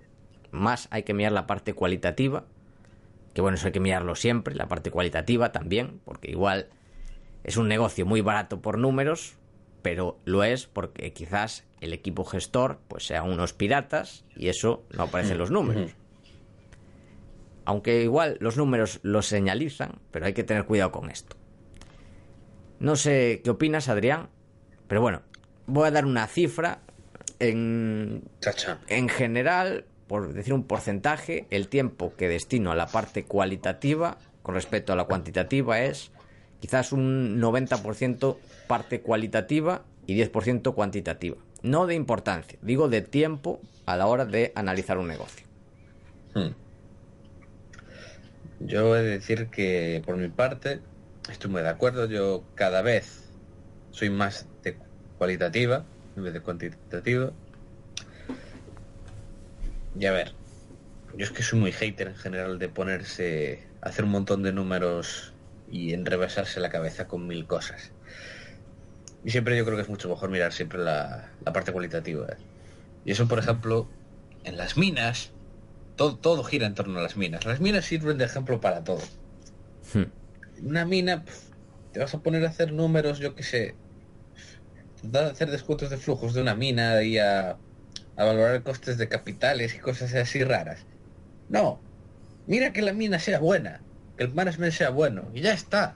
más 0.51 0.87
hay 0.91 1.03
que 1.03 1.13
mirar 1.13 1.33
la 1.33 1.45
parte 1.45 1.73
cualitativa 1.73 2.45
que 3.35 3.41
bueno, 3.41 3.55
eso 3.57 3.67
hay 3.67 3.73
que 3.73 3.81
mirarlo 3.81 4.15
siempre, 4.15 4.55
la 4.55 4.69
parte 4.69 4.91
cualitativa 4.91 5.51
también, 5.51 5.99
porque 6.05 6.31
igual 6.31 6.69
es 7.45 7.57
un 7.57 7.67
negocio 7.67 8.07
muy 8.07 8.21
barato 8.21 8.59
por 8.59 8.79
números, 8.79 9.35
pero 9.83 10.17
lo 10.25 10.43
es 10.43 10.65
porque 10.65 11.13
quizás 11.13 11.63
el 11.79 11.93
equipo 11.93 12.25
gestor 12.25 12.79
pues 12.87 13.05
sea 13.05 13.21
unos 13.21 13.53
piratas 13.53 14.25
y 14.35 14.49
eso 14.49 14.83
no 14.97 15.03
aparece 15.03 15.33
en 15.33 15.37
los 15.37 15.51
números. 15.51 15.91
Aunque 17.63 18.01
igual 18.01 18.37
los 18.39 18.57
números 18.57 18.99
lo 19.03 19.21
señalizan, 19.21 19.99
pero 20.09 20.25
hay 20.25 20.33
que 20.33 20.43
tener 20.43 20.65
cuidado 20.65 20.91
con 20.91 21.11
esto. 21.11 21.35
No 22.79 22.95
sé 22.95 23.41
qué 23.43 23.51
opinas, 23.51 23.89
Adrián, 23.89 24.29
pero 24.87 25.01
bueno, 25.01 25.21
voy 25.67 25.87
a 25.87 25.91
dar 25.91 26.05
una 26.05 26.25
cifra. 26.25 26.79
En, 27.37 28.23
en 28.87 29.09
general, 29.09 29.85
por 30.07 30.33
decir 30.33 30.53
un 30.53 30.63
porcentaje, 30.63 31.45
el 31.51 31.67
tiempo 31.67 32.15
que 32.15 32.27
destino 32.27 32.71
a 32.71 32.75
la 32.75 32.87
parte 32.87 33.25
cualitativa 33.25 34.17
con 34.41 34.55
respecto 34.55 34.93
a 34.93 34.95
la 34.95 35.03
cuantitativa 35.03 35.81
es 35.81 36.11
quizás 36.59 36.91
un 36.91 37.41
90% 37.41 38.37
parte 38.67 39.01
cualitativa 39.01 39.83
y 40.07 40.17
10% 40.19 40.73
cuantitativa. 40.73 41.37
No 41.61 41.87
de 41.87 41.95
importancia, 41.95 42.59
digo 42.61 42.89
de 42.89 43.01
tiempo 43.01 43.59
a 43.85 43.95
la 43.95 44.07
hora 44.07 44.25
de 44.25 44.51
analizar 44.55 44.97
un 44.97 45.07
negocio. 45.07 45.45
Hmm. 46.33 46.53
Yo 48.59 48.95
he 48.95 49.01
de 49.01 49.09
decir 49.09 49.47
que 49.47 50.01
por 50.05 50.17
mi 50.17 50.27
parte 50.29 50.79
estoy 51.29 51.51
muy 51.51 51.61
de 51.61 51.69
acuerdo. 51.69 52.05
Yo 52.05 52.43
cada 52.55 52.81
vez 52.81 53.29
soy 53.91 54.09
más 54.09 54.47
de 54.63 54.77
cualitativa 55.17 55.85
en 56.15 56.23
vez 56.23 56.33
de 56.33 56.41
cuantitativa. 56.41 57.31
Y 59.97 60.05
a 60.05 60.11
ver, 60.11 60.33
yo 61.17 61.25
es 61.25 61.31
que 61.31 61.43
soy 61.43 61.59
muy 61.59 61.71
hater 61.71 62.09
en 62.09 62.15
general 62.15 62.59
de 62.59 62.69
ponerse, 62.69 63.63
hacer 63.81 64.05
un 64.05 64.11
montón 64.11 64.43
de 64.43 64.51
números 64.51 65.33
y 65.71 65.93
enrevesarse 65.93 66.59
la 66.59 66.69
cabeza 66.69 67.07
con 67.07 67.27
mil 67.27 67.45
cosas. 67.47 67.91
Y 69.23 69.31
siempre 69.31 69.57
yo 69.57 69.65
creo 69.65 69.75
que 69.75 69.83
es 69.83 69.89
mucho 69.89 70.07
mejor 70.09 70.29
mirar 70.29 70.53
siempre 70.53 70.79
la, 70.79 71.31
parte 71.45 71.71
cualitativa. 71.71 72.27
¿eh? 72.27 72.37
Y 73.05 73.11
eso, 73.11 73.27
por 73.27 73.39
ejemplo, 73.39 73.87
en 74.43 74.57
las 74.57 74.77
minas, 74.77 75.31
todo, 75.95 76.17
todo 76.17 76.43
gira 76.43 76.67
en 76.67 76.75
torno 76.75 76.99
a 76.99 77.03
las 77.03 77.17
minas. 77.17 77.45
Las 77.45 77.59
minas 77.59 77.85
sirven 77.85 78.17
de 78.17 78.25
ejemplo 78.25 78.61
para 78.61 78.83
todo. 78.83 79.01
Hmm. 79.93 80.65
Una 80.67 80.85
mina, 80.85 81.25
te 81.91 81.99
vas 81.99 82.13
a 82.13 82.19
poner 82.19 82.45
a 82.45 82.49
hacer 82.49 82.71
números, 82.71 83.19
yo 83.19 83.35
qué 83.35 83.43
sé, 83.43 83.75
a 85.13 85.19
hacer 85.19 85.49
descuentos 85.49 85.89
de 85.89 85.97
flujos 85.97 86.33
de 86.33 86.41
una 86.41 86.55
mina 86.55 87.01
y 87.01 87.17
a 87.17 87.57
a 88.17 88.23
valorar 88.23 88.63
costes 88.63 88.97
de 88.97 89.07
capitales 89.07 89.75
y 89.75 89.79
cosas 89.79 90.13
así 90.13 90.43
raras. 90.43 90.85
No, 91.49 91.79
mira 92.47 92.73
que 92.73 92.81
la 92.81 92.93
mina 92.93 93.19
sea 93.19 93.39
buena, 93.39 93.81
que 94.17 94.23
el 94.23 94.33
management 94.33 94.73
sea 94.73 94.89
bueno, 94.89 95.23
y 95.33 95.41
ya 95.41 95.53
está. 95.53 95.95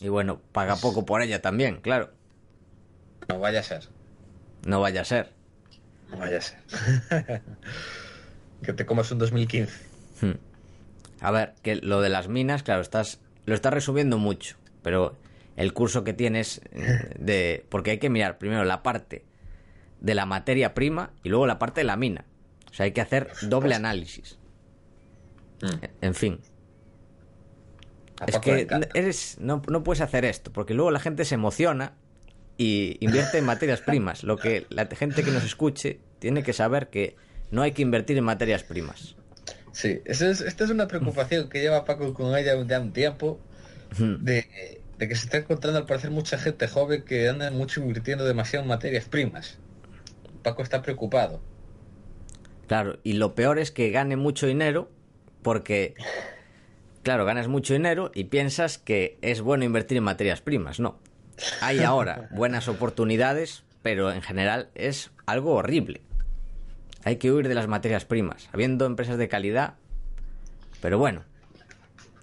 Y 0.00 0.08
bueno, 0.08 0.40
paga 0.52 0.76
poco 0.76 1.06
por 1.06 1.22
ella 1.22 1.40
también, 1.40 1.76
claro. 1.76 2.10
No 3.28 3.40
vaya 3.40 3.60
a 3.60 3.62
ser. 3.62 3.88
No 4.66 4.80
vaya 4.80 5.00
a 5.00 5.04
ser. 5.04 5.32
No 6.10 6.18
vaya 6.18 6.38
a 6.38 6.40
ser. 6.42 6.58
que 8.62 8.72
te 8.74 8.84
comas 8.84 9.10
un 9.10 9.18
2015. 9.18 9.72
Hmm. 10.20 10.32
A 11.20 11.30
ver, 11.30 11.54
que 11.62 11.76
lo 11.76 12.02
de 12.02 12.10
las 12.10 12.28
minas, 12.28 12.62
claro, 12.62 12.82
estás 12.82 13.20
lo 13.46 13.54
estás 13.54 13.72
resumiendo 13.72 14.18
mucho, 14.18 14.56
pero 14.82 15.16
el 15.56 15.72
curso 15.72 16.04
que 16.04 16.12
tienes 16.12 16.60
eh, 16.72 17.14
de 17.18 17.64
porque 17.68 17.92
hay 17.92 17.98
que 17.98 18.10
mirar 18.10 18.38
primero 18.38 18.64
la 18.64 18.82
parte 18.82 19.24
de 20.00 20.14
la 20.14 20.26
materia 20.26 20.74
prima 20.74 21.12
y 21.22 21.30
luego 21.30 21.46
la 21.46 21.58
parte 21.58 21.80
de 21.80 21.84
la 21.84 21.96
mina. 21.96 22.24
O 22.70 22.74
sea, 22.74 22.84
hay 22.84 22.92
que 22.92 23.00
hacer 23.00 23.30
doble 23.42 23.74
análisis. 23.74 24.38
Mm. 25.62 25.84
En 26.02 26.14
fin. 26.14 26.40
Es 28.26 28.38
que 28.38 28.66
eres, 28.94 29.36
no, 29.40 29.62
no 29.68 29.82
puedes 29.82 30.00
hacer 30.00 30.24
esto, 30.24 30.52
porque 30.52 30.74
luego 30.74 30.90
la 30.90 31.00
gente 31.00 31.24
se 31.24 31.34
emociona 31.34 31.92
y 32.56 32.96
invierte 33.00 33.38
en 33.38 33.44
materias 33.46 33.80
primas. 33.80 34.22
Lo 34.22 34.38
que 34.38 34.66
la 34.70 34.86
gente 34.86 35.22
que 35.22 35.30
nos 35.30 35.44
escuche 35.44 36.00
tiene 36.18 36.42
que 36.42 36.52
saber 36.52 36.88
que 36.88 37.16
no 37.50 37.62
hay 37.62 37.72
que 37.72 37.82
invertir 37.82 38.16
en 38.16 38.24
materias 38.24 38.62
primas. 38.62 39.16
Sí, 39.72 40.00
esta 40.06 40.30
es 40.64 40.70
una 40.70 40.88
preocupación 40.88 41.50
que 41.50 41.60
lleva 41.60 41.84
Paco 41.84 42.14
con 42.14 42.34
ella 42.34 42.54
ya 42.66 42.80
un 42.80 42.92
tiempo, 42.92 43.38
de, 43.98 44.46
de, 44.98 45.08
que 45.08 45.14
se 45.14 45.26
está 45.26 45.36
encontrando 45.38 45.78
al 45.78 45.86
parecer 45.86 46.10
mucha 46.10 46.38
gente 46.38 46.66
joven 46.66 47.02
que 47.02 47.28
anda 47.28 47.50
mucho 47.50 47.80
invirtiendo 47.82 48.24
demasiado 48.24 48.62
en 48.62 48.68
materias 48.70 49.04
primas. 49.04 49.58
Paco 50.42 50.62
está 50.62 50.80
preocupado. 50.80 51.42
Claro, 52.66 52.98
y 53.02 53.12
lo 53.14 53.34
peor 53.34 53.58
es 53.58 53.70
que 53.70 53.90
gane 53.90 54.16
mucho 54.16 54.46
dinero 54.46 54.90
porque, 55.42 55.94
claro, 57.02 57.24
ganas 57.24 57.48
mucho 57.48 57.74
dinero 57.74 58.10
y 58.14 58.24
piensas 58.24 58.78
que 58.78 59.18
es 59.22 59.40
bueno 59.40 59.64
invertir 59.64 59.98
en 59.98 60.04
materias 60.04 60.40
primas. 60.40 60.80
No. 60.80 60.98
Hay 61.60 61.80
ahora 61.80 62.28
buenas 62.32 62.68
oportunidades, 62.68 63.64
pero 63.82 64.12
en 64.12 64.22
general 64.22 64.70
es 64.74 65.10
algo 65.26 65.54
horrible. 65.54 66.02
Hay 67.04 67.16
que 67.16 67.30
huir 67.30 67.46
de 67.46 67.54
las 67.54 67.68
materias 67.68 68.04
primas, 68.04 68.48
habiendo 68.52 68.86
empresas 68.86 69.16
de 69.18 69.28
calidad. 69.28 69.74
Pero 70.80 70.98
bueno, 70.98 71.22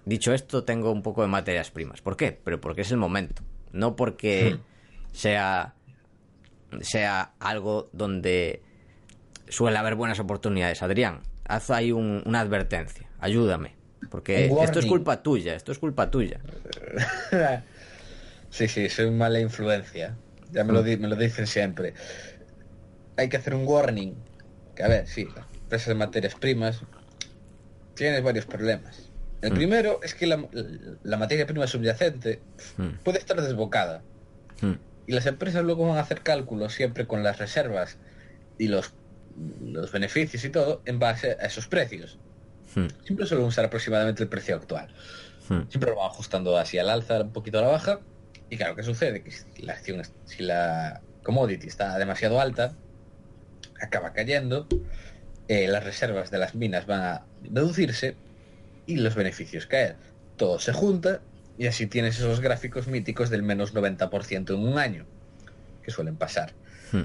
dicho 0.04 0.34
esto, 0.34 0.64
tengo 0.64 0.92
un 0.92 1.02
poco 1.02 1.22
de 1.22 1.28
materias 1.28 1.70
primas. 1.70 2.02
¿Por 2.02 2.16
qué? 2.16 2.38
Pero 2.44 2.60
porque 2.60 2.82
es 2.82 2.90
el 2.90 2.98
momento. 2.98 3.42
No 3.72 3.96
porque 3.96 4.58
sea 5.12 5.74
sea 6.80 7.34
algo 7.38 7.88
donde 7.92 8.62
suele 9.48 9.78
haber 9.78 9.94
buenas 9.94 10.18
oportunidades. 10.20 10.82
Adrián, 10.82 11.20
haz 11.44 11.70
ahí 11.70 11.92
una 11.92 12.40
advertencia, 12.40 13.08
ayúdame, 13.18 13.74
porque 14.10 14.46
esto 14.62 14.78
es 14.78 14.86
culpa 14.86 15.22
tuya, 15.22 15.54
esto 15.54 15.72
es 15.72 15.78
culpa 15.78 16.10
tuya. 16.10 16.40
sí, 18.50 18.68
sí, 18.68 18.88
soy 18.88 19.10
mala 19.10 19.40
influencia, 19.40 20.16
ya 20.52 20.64
me 20.64 20.72
lo, 20.72 20.82
me 20.82 21.08
lo 21.08 21.16
dicen 21.16 21.46
siempre. 21.46 21.94
Hay 23.16 23.28
que 23.28 23.36
hacer 23.36 23.54
un 23.54 23.66
warning, 23.66 24.14
que 24.74 24.82
a 24.82 24.88
ver, 24.88 25.06
sí, 25.06 25.28
empresas 25.62 25.88
de 25.88 25.94
materias 25.94 26.34
primas 26.34 26.82
tienes 27.94 28.22
varios 28.22 28.46
problemas. 28.46 29.10
El 29.42 29.52
mm. 29.52 29.54
primero 29.54 30.00
es 30.02 30.14
que 30.14 30.26
la, 30.26 31.16
materia 31.18 31.46
prima 31.46 31.66
subyacente 31.66 32.40
mm. 32.76 33.02
puede 33.04 33.18
estar 33.18 33.40
desbocada. 33.40 34.02
Mm. 34.60 34.72
Y 35.06 35.12
las 35.12 35.26
empresas 35.26 35.62
luego 35.64 35.86
van 35.86 35.98
a 35.98 36.00
hacer 36.00 36.22
cálculos 36.22 36.72
siempre 36.72 37.06
con 37.06 37.22
las 37.22 37.38
reservas 37.38 37.98
y 38.58 38.68
los, 38.68 38.94
los 39.62 39.90
beneficios 39.92 40.44
y 40.44 40.50
todo 40.50 40.82
en 40.84 40.98
base 40.98 41.36
a 41.40 41.46
esos 41.46 41.66
precios. 41.66 42.18
Hmm. 42.74 42.86
Siempre 43.04 43.26
suelen 43.26 43.46
usar 43.46 43.64
aproximadamente 43.64 44.22
el 44.22 44.28
precio 44.28 44.56
actual. 44.56 44.88
Hmm. 45.48 45.62
Siempre 45.68 45.90
lo 45.90 45.96
van 45.96 46.06
ajustando 46.10 46.56
así 46.56 46.78
al 46.78 46.88
alza, 46.88 47.20
un 47.20 47.32
poquito 47.32 47.58
a 47.58 47.62
la 47.62 47.68
baja, 47.68 48.00
Y 48.50 48.56
claro, 48.56 48.76
¿qué 48.76 48.82
sucede? 48.82 49.22
Que 49.22 49.30
si 49.30 49.62
la 49.62 49.72
acción, 49.72 50.02
si 50.24 50.42
la 50.42 51.00
commodity 51.22 51.66
está 51.66 51.98
demasiado 51.98 52.40
alta, 52.40 52.74
acaba 53.80 54.12
cayendo, 54.12 54.66
eh, 55.48 55.66
las 55.68 55.84
reservas 55.84 56.30
de 56.30 56.38
las 56.38 56.54
minas 56.54 56.86
van 56.86 57.00
a 57.00 57.26
reducirse 57.42 58.16
y 58.86 58.96
los 58.96 59.14
beneficios 59.14 59.66
caer. 59.66 59.96
Todo 60.36 60.58
se 60.58 60.72
junta 60.72 61.20
y 61.58 61.66
así 61.66 61.86
tienes 61.86 62.18
esos 62.18 62.40
gráficos 62.40 62.86
míticos 62.86 63.30
del 63.30 63.42
menos 63.42 63.74
90% 63.74 64.54
en 64.54 64.60
un 64.60 64.78
año, 64.78 65.06
que 65.82 65.90
suelen 65.90 66.16
pasar. 66.16 66.52
Hmm. 66.92 67.04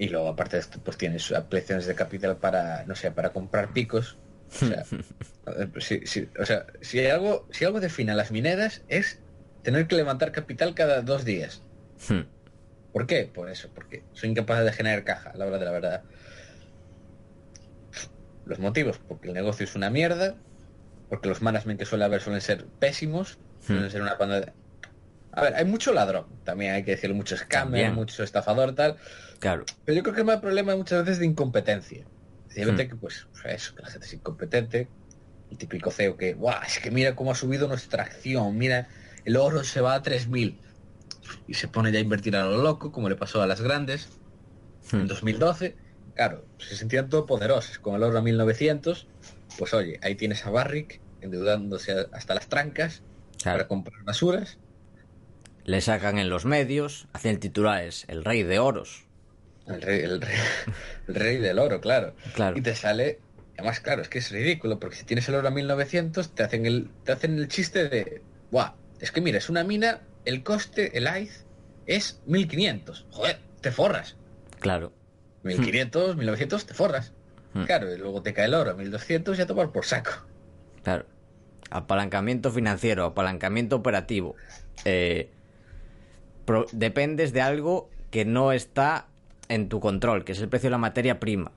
Y 0.00 0.08
luego, 0.08 0.28
aparte 0.28 0.56
de 0.56 0.60
esto, 0.62 0.80
pues 0.82 0.96
tienes 0.96 1.30
ampliaciones 1.30 1.84
de 1.84 1.94
capital 1.94 2.38
para, 2.38 2.84
no 2.86 2.94
sé, 2.94 3.10
para 3.10 3.34
comprar 3.34 3.74
picos. 3.74 4.16
O 4.50 4.64
sea, 4.66 4.82
si, 5.78 6.06
si- 6.06 6.26
o 6.40 6.46
sea, 6.46 6.64
si 6.80 7.04
algo, 7.06 7.46
si 7.50 7.66
algo 7.66 7.80
define 7.80 8.12
a 8.12 8.14
las 8.14 8.30
mineras 8.30 8.82
es 8.88 9.18
tener 9.62 9.86
que 9.86 9.96
levantar 9.96 10.32
capital 10.32 10.74
cada 10.74 11.02
dos 11.02 11.26
días. 11.26 11.60
Hmm. 12.08 12.22
¿Por 12.92 13.06
qué? 13.06 13.30
Por 13.32 13.50
eso, 13.50 13.68
porque 13.74 14.02
soy 14.14 14.30
incapaz 14.30 14.64
de 14.64 14.72
generar 14.72 15.04
caja, 15.04 15.30
a 15.30 15.36
la 15.36 15.44
hora 15.44 15.58
de 15.58 15.64
la 15.66 15.70
verdad. 15.70 16.02
Los 18.46 18.58
motivos, 18.58 18.98
porque 19.06 19.28
el 19.28 19.34
negocio 19.34 19.64
es 19.64 19.74
una 19.74 19.90
mierda, 19.90 20.34
porque 21.10 21.28
los 21.28 21.42
management 21.42 21.78
que 21.78 21.84
suele 21.84 22.06
haber 22.06 22.22
suelen 22.22 22.40
ser 22.40 22.64
pésimos, 22.78 23.36
suelen 23.66 23.84
Hmm. 23.88 23.90
ser 23.90 24.00
una 24.00 24.14
banda 24.14 24.40
de... 24.40 24.52
A 25.32 25.42
ver, 25.42 25.54
hay 25.56 25.66
mucho 25.66 25.92
ladrón, 25.92 26.24
también 26.42 26.72
hay 26.72 26.82
que 26.84 26.92
decirlo, 26.92 27.14
mucho 27.14 27.36
scammer, 27.36 27.92
mucho 27.92 28.24
estafador, 28.24 28.74
tal, 28.74 28.96
Claro. 29.40 29.64
pero 29.84 29.96
yo 29.96 30.02
creo 30.02 30.14
que 30.14 30.20
el 30.20 30.26
mal 30.26 30.40
problema 30.40 30.76
muchas 30.76 31.02
veces 31.04 31.18
de 31.18 31.26
incompetencia. 31.26 32.04
Simplemente 32.48 32.84
Hmm. 32.84 32.88
que, 32.90 32.96
pues, 32.96 33.26
o 33.32 33.36
sea, 33.36 33.52
eso, 33.52 33.74
que 33.74 33.82
la 33.82 33.88
gente 33.88 34.06
es 34.06 34.12
incompetente, 34.12 34.88
el 35.50 35.58
típico 35.58 35.90
CEO 35.90 36.16
que, 36.16 36.34
guau, 36.34 36.62
es 36.66 36.78
que 36.78 36.90
mira 36.90 37.16
cómo 37.16 37.32
ha 37.32 37.34
subido 37.34 37.66
nuestra 37.66 38.02
acción, 38.04 38.56
mira, 38.56 38.88
el 39.24 39.36
oro 39.36 39.64
se 39.64 39.80
va 39.80 39.94
a 39.94 40.02
3.000 40.02 40.58
y 41.46 41.54
se 41.54 41.68
pone 41.68 41.90
ya 41.92 41.98
a 41.98 42.02
invertir 42.02 42.36
a 42.36 42.44
lo 42.44 42.62
loco, 42.62 42.92
como 42.92 43.08
le 43.08 43.16
pasó 43.16 43.40
a 43.42 43.46
las 43.46 43.60
grandes 43.60 44.08
en 44.92 45.02
Hmm. 45.04 45.06
2012. 45.08 45.76
Claro, 46.14 46.44
se 46.58 46.76
sentían 46.76 47.08
todopoderosos 47.08 47.78
con 47.78 47.94
el 47.94 48.02
oro 48.02 48.18
a 48.18 48.22
1900. 48.22 49.06
Pues 49.58 49.72
oye, 49.74 49.98
ahí 50.02 50.16
tienes 50.16 50.44
a 50.44 50.50
Barrick 50.50 51.00
endeudándose 51.22 52.06
hasta 52.12 52.34
las 52.34 52.48
trancas 52.48 53.02
Claro. 53.42 53.58
para 53.58 53.68
comprar 53.68 54.02
basuras. 54.04 54.58
Le 55.64 55.80
sacan 55.80 56.18
en 56.18 56.28
los 56.30 56.44
medios, 56.44 57.06
hacen 57.12 57.38
titulares, 57.38 58.04
el 58.08 58.24
rey 58.24 58.42
de 58.42 58.58
oros. 58.58 59.06
El 59.66 59.82
rey, 59.82 60.00
el 60.00 60.20
rey, 60.20 60.36
el 61.08 61.14
rey 61.14 61.36
del 61.38 61.58
oro, 61.58 61.80
claro. 61.80 62.14
Claro. 62.34 62.56
Y 62.58 62.60
te 62.62 62.74
sale. 62.74 63.18
Además, 63.56 63.80
claro, 63.80 64.00
es 64.02 64.08
que 64.08 64.18
es 64.18 64.30
ridículo, 64.30 64.80
porque 64.80 64.96
si 64.96 65.04
tienes 65.04 65.28
el 65.28 65.34
oro 65.34 65.48
a 65.48 65.50
1900, 65.50 66.34
te 66.34 66.42
hacen 66.42 66.64
el, 66.66 66.88
te 67.04 67.12
hacen 67.12 67.38
el 67.38 67.48
chiste 67.48 67.88
de. 67.88 68.22
Buah, 68.50 68.72
es 69.00 69.12
que 69.12 69.20
mira, 69.20 69.38
es 69.38 69.48
una 69.50 69.64
mina, 69.64 70.00
el 70.24 70.42
coste, 70.42 70.96
el 70.96 71.04
ICE, 71.04 71.44
es 71.86 72.20
1500. 72.26 73.06
Joder, 73.10 73.38
te 73.60 73.70
forras. 73.70 74.16
Claro. 74.60 74.92
1500, 75.42 76.16
1900, 76.16 76.66
te 76.66 76.74
forras. 76.74 77.12
Hmm. 77.52 77.64
Claro, 77.64 77.92
y 77.94 77.98
luego 77.98 78.22
te 78.22 78.32
cae 78.32 78.46
el 78.46 78.54
oro 78.54 78.70
a 78.70 78.74
1200 78.74 79.38
y 79.38 79.42
a 79.42 79.46
tomar 79.46 79.70
por 79.72 79.84
saco. 79.84 80.10
Claro. 80.82 81.04
Apalancamiento 81.70 82.50
financiero, 82.50 83.04
apalancamiento 83.04 83.76
operativo. 83.76 84.36
Eh, 84.84 85.28
pro- 86.44 86.66
dependes 86.72 87.32
de 87.32 87.42
algo 87.42 87.90
que 88.10 88.24
no 88.24 88.52
está 88.52 89.06
en 89.50 89.68
tu 89.68 89.80
control, 89.80 90.24
que 90.24 90.32
es 90.32 90.40
el 90.40 90.48
precio 90.48 90.68
de 90.68 90.70
la 90.70 90.78
materia 90.78 91.20
prima. 91.20 91.52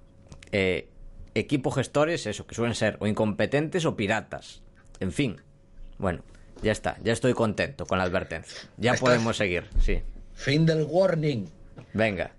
Eh, 0.51 0.89
equipo 1.35 1.71
gestores, 1.71 2.25
eso, 2.25 2.45
que 2.45 2.55
suelen 2.55 2.75
ser 2.75 2.97
o 2.99 3.07
incompetentes 3.07 3.85
o 3.85 3.95
piratas. 3.95 4.61
En 4.99 5.11
fin. 5.11 5.37
Bueno, 5.99 6.23
ya 6.63 6.71
está, 6.71 6.97
ya 7.03 7.13
estoy 7.13 7.33
contento 7.33 7.85
con 7.85 7.99
la 7.99 8.03
advertencia. 8.03 8.59
Ya 8.77 8.93
¿Estás? 8.93 9.01
podemos 9.01 9.37
seguir, 9.37 9.65
sí. 9.79 10.01
Fin 10.33 10.65
del 10.65 10.87
warning. 10.89 11.45
Venga. 11.93 12.31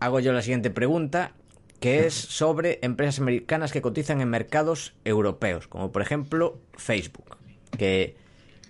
Hago 0.00 0.20
yo 0.20 0.32
la 0.32 0.42
siguiente 0.42 0.70
pregunta, 0.70 1.32
que 1.78 2.06
es 2.06 2.14
sobre 2.14 2.80
empresas 2.82 3.20
americanas 3.20 3.72
que 3.72 3.80
cotizan 3.80 4.20
en 4.20 4.28
mercados 4.28 4.94
europeos, 5.04 5.68
como 5.68 5.92
por 5.92 6.02
ejemplo 6.02 6.58
Facebook. 6.74 7.36
Que, 7.78 8.16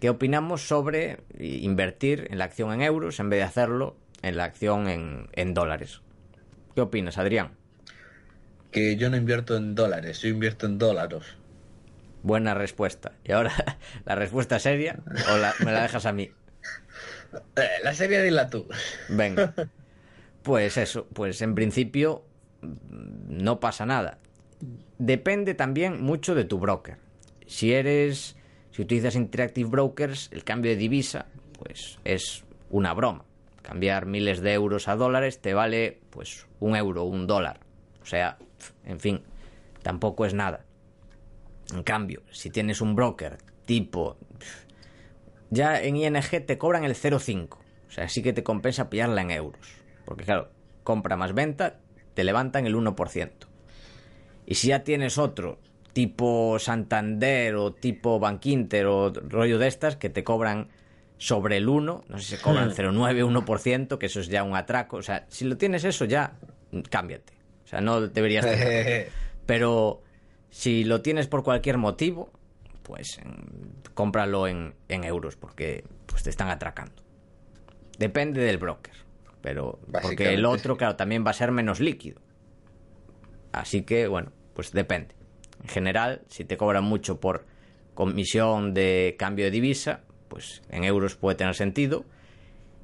¿Qué 0.00 0.10
opinamos 0.10 0.68
sobre 0.68 1.20
invertir 1.38 2.28
en 2.30 2.38
la 2.38 2.44
acción 2.44 2.72
en 2.74 2.82
euros 2.82 3.18
en 3.20 3.30
vez 3.30 3.38
de 3.38 3.44
hacerlo 3.44 3.96
en 4.26 4.36
la 4.36 4.44
acción 4.44 4.88
en, 4.88 5.28
en 5.32 5.54
dólares? 5.54 6.00
¿Qué 6.74 6.80
opinas, 6.82 7.18
Adrián? 7.18 7.52
Que 8.70 8.96
yo 8.96 9.08
no 9.10 9.16
invierto 9.16 9.56
en 9.56 9.74
dólares, 9.74 10.20
yo 10.20 10.28
invierto 10.28 10.66
en 10.66 10.78
dólares. 10.78 11.22
Buena 12.22 12.54
respuesta. 12.54 13.12
¿Y 13.24 13.32
ahora 13.32 13.52
la 14.04 14.14
respuesta 14.14 14.58
seria 14.58 14.98
o 15.32 15.36
la- 15.38 15.54
me 15.64 15.72
la 15.72 15.82
dejas 15.82 16.06
a 16.06 16.12
mí? 16.12 16.30
Eh, 17.56 17.68
la 17.82 17.92
serie 17.92 18.22
dila 18.22 18.48
tú. 18.48 18.66
Venga. 19.08 19.52
Pues 20.42 20.76
eso, 20.76 21.06
pues 21.12 21.42
en 21.42 21.54
principio 21.56 22.22
mm, 22.62 23.42
no 23.42 23.58
pasa 23.58 23.84
nada. 23.84 24.18
Depende 24.98 25.54
también 25.54 26.00
mucho 26.02 26.34
de 26.36 26.44
tu 26.44 26.58
broker. 26.60 26.98
Si 27.48 27.72
eres, 27.74 28.36
si 28.70 28.82
utilizas 28.82 29.16
Interactive 29.16 29.68
Brokers, 29.68 30.28
el 30.32 30.44
cambio 30.44 30.70
de 30.70 30.76
divisa, 30.76 31.26
pues 31.58 31.98
es 32.04 32.44
una 32.70 32.94
broma. 32.94 33.24
Cambiar 33.66 34.06
miles 34.06 34.40
de 34.42 34.52
euros 34.52 34.86
a 34.86 34.94
dólares 34.94 35.40
te 35.40 35.52
vale, 35.52 35.98
pues, 36.10 36.46
un 36.60 36.76
euro, 36.76 37.02
un 37.02 37.26
dólar. 37.26 37.58
O 38.00 38.06
sea, 38.06 38.38
en 38.84 39.00
fin, 39.00 39.24
tampoco 39.82 40.24
es 40.24 40.34
nada. 40.34 40.64
En 41.74 41.82
cambio, 41.82 42.22
si 42.30 42.48
tienes 42.50 42.80
un 42.80 42.94
broker 42.94 43.38
tipo 43.64 44.16
ya 45.50 45.82
en 45.82 45.96
ING 45.96 46.46
te 46.46 46.58
cobran 46.58 46.84
el 46.84 46.94
0,5. 46.94 47.56
O 47.56 47.90
sea, 47.90 48.08
sí 48.08 48.22
que 48.22 48.32
te 48.32 48.44
compensa 48.44 48.88
pillarla 48.88 49.22
en 49.22 49.32
euros. 49.32 49.66
Porque 50.04 50.24
claro, 50.24 50.50
compra 50.84 51.16
más 51.16 51.34
venta, 51.34 51.80
te 52.14 52.22
levantan 52.22 52.66
el 52.66 52.76
1%. 52.76 53.30
Y 54.46 54.54
si 54.54 54.68
ya 54.68 54.84
tienes 54.84 55.18
otro, 55.18 55.58
tipo 55.92 56.58
Santander 56.60 57.56
o 57.56 57.74
tipo 57.74 58.20
Bankinter 58.20 58.86
o 58.86 59.10
rollo 59.10 59.58
de 59.58 59.66
estas, 59.66 59.96
que 59.96 60.08
te 60.08 60.22
cobran 60.22 60.68
sobre 61.18 61.56
el 61.56 61.68
1, 61.68 62.04
no 62.08 62.18
sé 62.18 62.24
si 62.24 62.36
se 62.36 62.42
cobran 62.42 62.70
0,9, 62.70 63.44
1%, 63.44 63.98
que 63.98 64.06
eso 64.06 64.20
es 64.20 64.28
ya 64.28 64.42
un 64.42 64.54
atraco. 64.54 64.98
O 64.98 65.02
sea, 65.02 65.26
si 65.28 65.44
lo 65.44 65.56
tienes 65.56 65.84
eso 65.84 66.04
ya, 66.04 66.34
cámbiate. 66.90 67.32
O 67.64 67.68
sea, 67.68 67.80
no 67.80 68.00
deberías 68.00 68.44
tenerlo. 68.44 69.10
Pero 69.46 70.02
si 70.50 70.84
lo 70.84 71.02
tienes 71.02 71.26
por 71.26 71.42
cualquier 71.42 71.78
motivo, 71.78 72.30
pues 72.82 73.20
cómpralo 73.94 74.46
en, 74.46 74.74
en 74.88 75.04
euros 75.04 75.36
porque 75.36 75.84
pues 76.06 76.22
te 76.22 76.30
están 76.30 76.48
atracando. 76.48 77.02
Depende 77.98 78.42
del 78.42 78.58
broker. 78.58 78.94
Pero 79.40 79.78
porque 80.02 80.34
el 80.34 80.44
otro, 80.44 80.76
claro, 80.76 80.96
también 80.96 81.24
va 81.24 81.30
a 81.30 81.34
ser 81.34 81.52
menos 81.52 81.80
líquido. 81.80 82.20
Así 83.52 83.82
que, 83.82 84.08
bueno, 84.08 84.32
pues 84.54 84.72
depende. 84.72 85.14
En 85.62 85.68
general, 85.68 86.22
si 86.28 86.44
te 86.44 86.56
cobran 86.56 86.84
mucho 86.84 87.20
por 87.20 87.46
comisión 87.94 88.74
de 88.74 89.16
cambio 89.18 89.46
de 89.46 89.50
divisa, 89.50 90.02
pues 90.36 90.60
en 90.68 90.84
euros 90.84 91.16
puede 91.16 91.34
tener 91.34 91.54
sentido. 91.54 92.04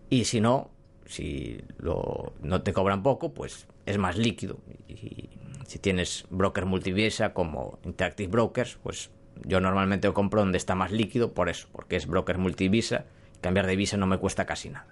Y 0.09 0.24
si 0.24 0.40
no, 0.40 0.70
si 1.05 1.61
lo, 1.76 2.32
no 2.40 2.62
te 2.62 2.72
cobran 2.72 3.03
poco, 3.03 3.34
pues 3.34 3.66
es 3.84 3.98
más 3.98 4.16
líquido. 4.16 4.57
Y 4.88 5.28
si 5.66 5.78
tienes 5.78 6.24
broker 6.30 6.64
multivisa 6.64 7.34
como 7.34 7.78
Interactive 7.84 8.30
Brokers, 8.30 8.78
pues 8.82 9.11
yo 9.44 9.61
normalmente 9.61 10.09
lo 10.09 10.14
compro 10.14 10.40
donde 10.40 10.57
está 10.57 10.74
más 10.74 10.92
líquido 10.92 11.34
por 11.34 11.50
eso, 11.50 11.68
porque 11.72 11.96
es 11.96 12.07
broker 12.07 12.38
multivisa. 12.38 13.05
Cambiar 13.42 13.66
de 13.66 13.76
visa 13.76 13.98
no 13.98 14.07
me 14.07 14.16
cuesta 14.16 14.46
casi 14.46 14.70
nada. 14.70 14.86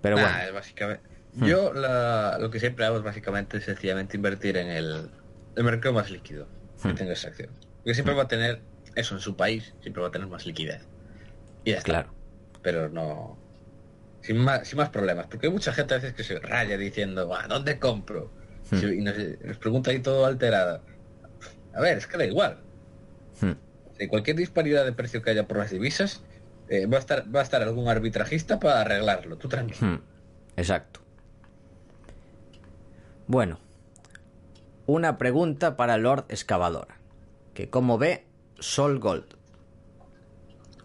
Pero 0.00 0.14
Nah, 0.16 0.22
bueno, 0.22 0.52
básicamente. 0.54 1.02
Yo 1.34 1.72
la- 1.72 2.38
lo 2.38 2.50
que 2.50 2.60
siempre 2.60 2.84
hago 2.84 2.98
es 2.98 3.02
básicamente 3.02 3.60
sencillamente 3.60 4.16
invertir 4.16 4.56
en 4.58 4.68
el, 4.68 5.10
el 5.56 5.64
mercado 5.64 5.92
más 5.94 6.08
líquido 6.08 6.46
que 6.80 6.90
Hmm. 6.90 6.94
tenga 6.94 7.12
esa 7.14 7.28
acción. 7.28 7.50
Porque 7.78 7.94
siempre 7.94 8.14
va 8.14 8.22
a 8.24 8.28
tener 8.28 8.60
eso 8.98 9.14
en 9.14 9.20
su 9.20 9.36
país, 9.36 9.74
siempre 9.80 10.02
va 10.02 10.08
a 10.08 10.10
tener 10.10 10.28
más 10.28 10.46
liquidez. 10.46 10.82
Y 11.64 11.70
ya 11.72 11.78
está. 11.78 11.84
claro. 11.92 12.14
Pero 12.62 12.88
no. 12.88 13.38
Sin 14.22 14.38
más, 14.38 14.66
sin 14.68 14.78
más 14.78 14.90
problemas. 14.90 15.26
Porque 15.26 15.46
hay 15.46 15.52
mucha 15.52 15.72
gente 15.72 15.94
a 15.94 15.98
veces 15.98 16.12
que 16.12 16.24
se 16.24 16.38
raya 16.40 16.76
diciendo, 16.76 17.26
"Buah, 17.26 17.46
¿dónde 17.46 17.78
compro? 17.78 18.30
Hmm. 18.70 18.76
Si- 18.78 18.86
Y 18.98 19.00
nos, 19.00 19.14
nos 19.44 19.58
pregunta 19.58 19.90
ahí 19.90 20.00
todo 20.00 20.26
alterada. 20.26 20.82
A 21.74 21.80
ver, 21.80 21.98
es 21.98 22.06
que 22.06 22.18
da 22.18 22.24
igual. 22.24 22.58
Hmm. 23.40 23.52
Cualquier 24.08 24.36
disparidad 24.36 24.84
de 24.84 24.92
precio 24.92 25.22
que 25.22 25.30
haya 25.30 25.46
por 25.46 25.58
las 25.58 25.70
divisas, 25.70 26.22
eh, 26.68 26.86
va, 26.86 26.96
a 26.96 27.00
estar, 27.00 27.34
va 27.34 27.40
a 27.40 27.42
estar 27.42 27.62
algún 27.62 27.88
arbitrajista 27.88 28.58
para 28.60 28.80
arreglarlo. 28.82 29.36
Tú 29.38 29.48
tranquilo. 29.48 29.86
Hmm, 29.86 30.00
Exacto. 30.56 31.00
Bueno, 33.26 33.58
una 34.86 35.18
pregunta 35.18 35.76
para 35.76 35.96
Lord 35.98 36.24
Excavadora. 36.28 36.96
Que 37.54 37.68
cómo 37.70 37.98
ve 37.98 38.24
Sol 38.58 38.98
Gold. 38.98 39.36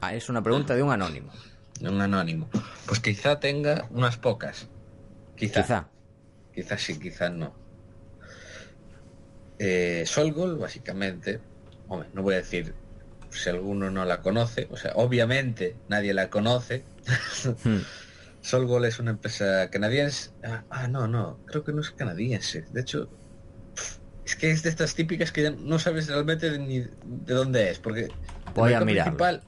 Ah, 0.02 0.14
es 0.14 0.30
una 0.30 0.42
pregunta 0.42 0.76
de 0.76 0.84
un 0.84 0.92
anónimo. 0.92 1.32
Un 1.82 2.02
anónimo. 2.02 2.50
Pues 2.86 3.00
quizá 3.00 3.40
tenga 3.40 3.88
unas 3.92 4.18
pocas. 4.18 4.68
Quizá. 5.36 5.62
Quizá. 5.62 5.88
Quizás 6.54 6.82
sí, 6.82 7.00
quizás 7.00 7.32
no. 7.32 7.54
Eh, 9.60 10.04
Solgol, 10.06 10.58
básicamente, 10.58 11.40
hombre, 11.88 12.10
no 12.14 12.22
voy 12.22 12.36
a 12.36 12.38
decir 12.38 12.76
si 13.30 13.50
alguno 13.50 13.90
no 13.90 14.06
la 14.06 14.22
conoce, 14.22 14.68
o 14.70 14.78
sea, 14.78 14.92
obviamente 14.96 15.76
nadie 15.88 16.14
la 16.14 16.30
conoce. 16.30 16.84
Hmm. 17.64 17.80
Solgol 18.42 18.86
es 18.86 19.00
una 19.00 19.12
empresa 19.12 19.70
canadiense. 19.70 20.32
Ah, 20.44 20.64
ah, 20.70 20.88
no, 20.88 21.08
no, 21.08 21.40
creo 21.46 21.64
que 21.64 21.72
no 21.72 21.82
es 21.82 21.92
canadiense. 21.92 22.66
De 22.72 22.82
hecho, 22.82 23.10
es 24.26 24.36
que 24.36 24.52
es 24.52 24.64
de 24.64 24.70
estas 24.70 24.96
típicas 24.96 25.32
que 25.32 25.52
no 25.52 25.80
sabes 25.80 26.08
realmente 26.08 26.58
ni 26.60 26.80
de 26.80 27.34
dónde 27.34 27.70
es, 27.72 27.80
porque 27.80 28.06
el 28.06 28.12
Voy 28.56 28.74
a 28.74 28.80
el 28.80 29.42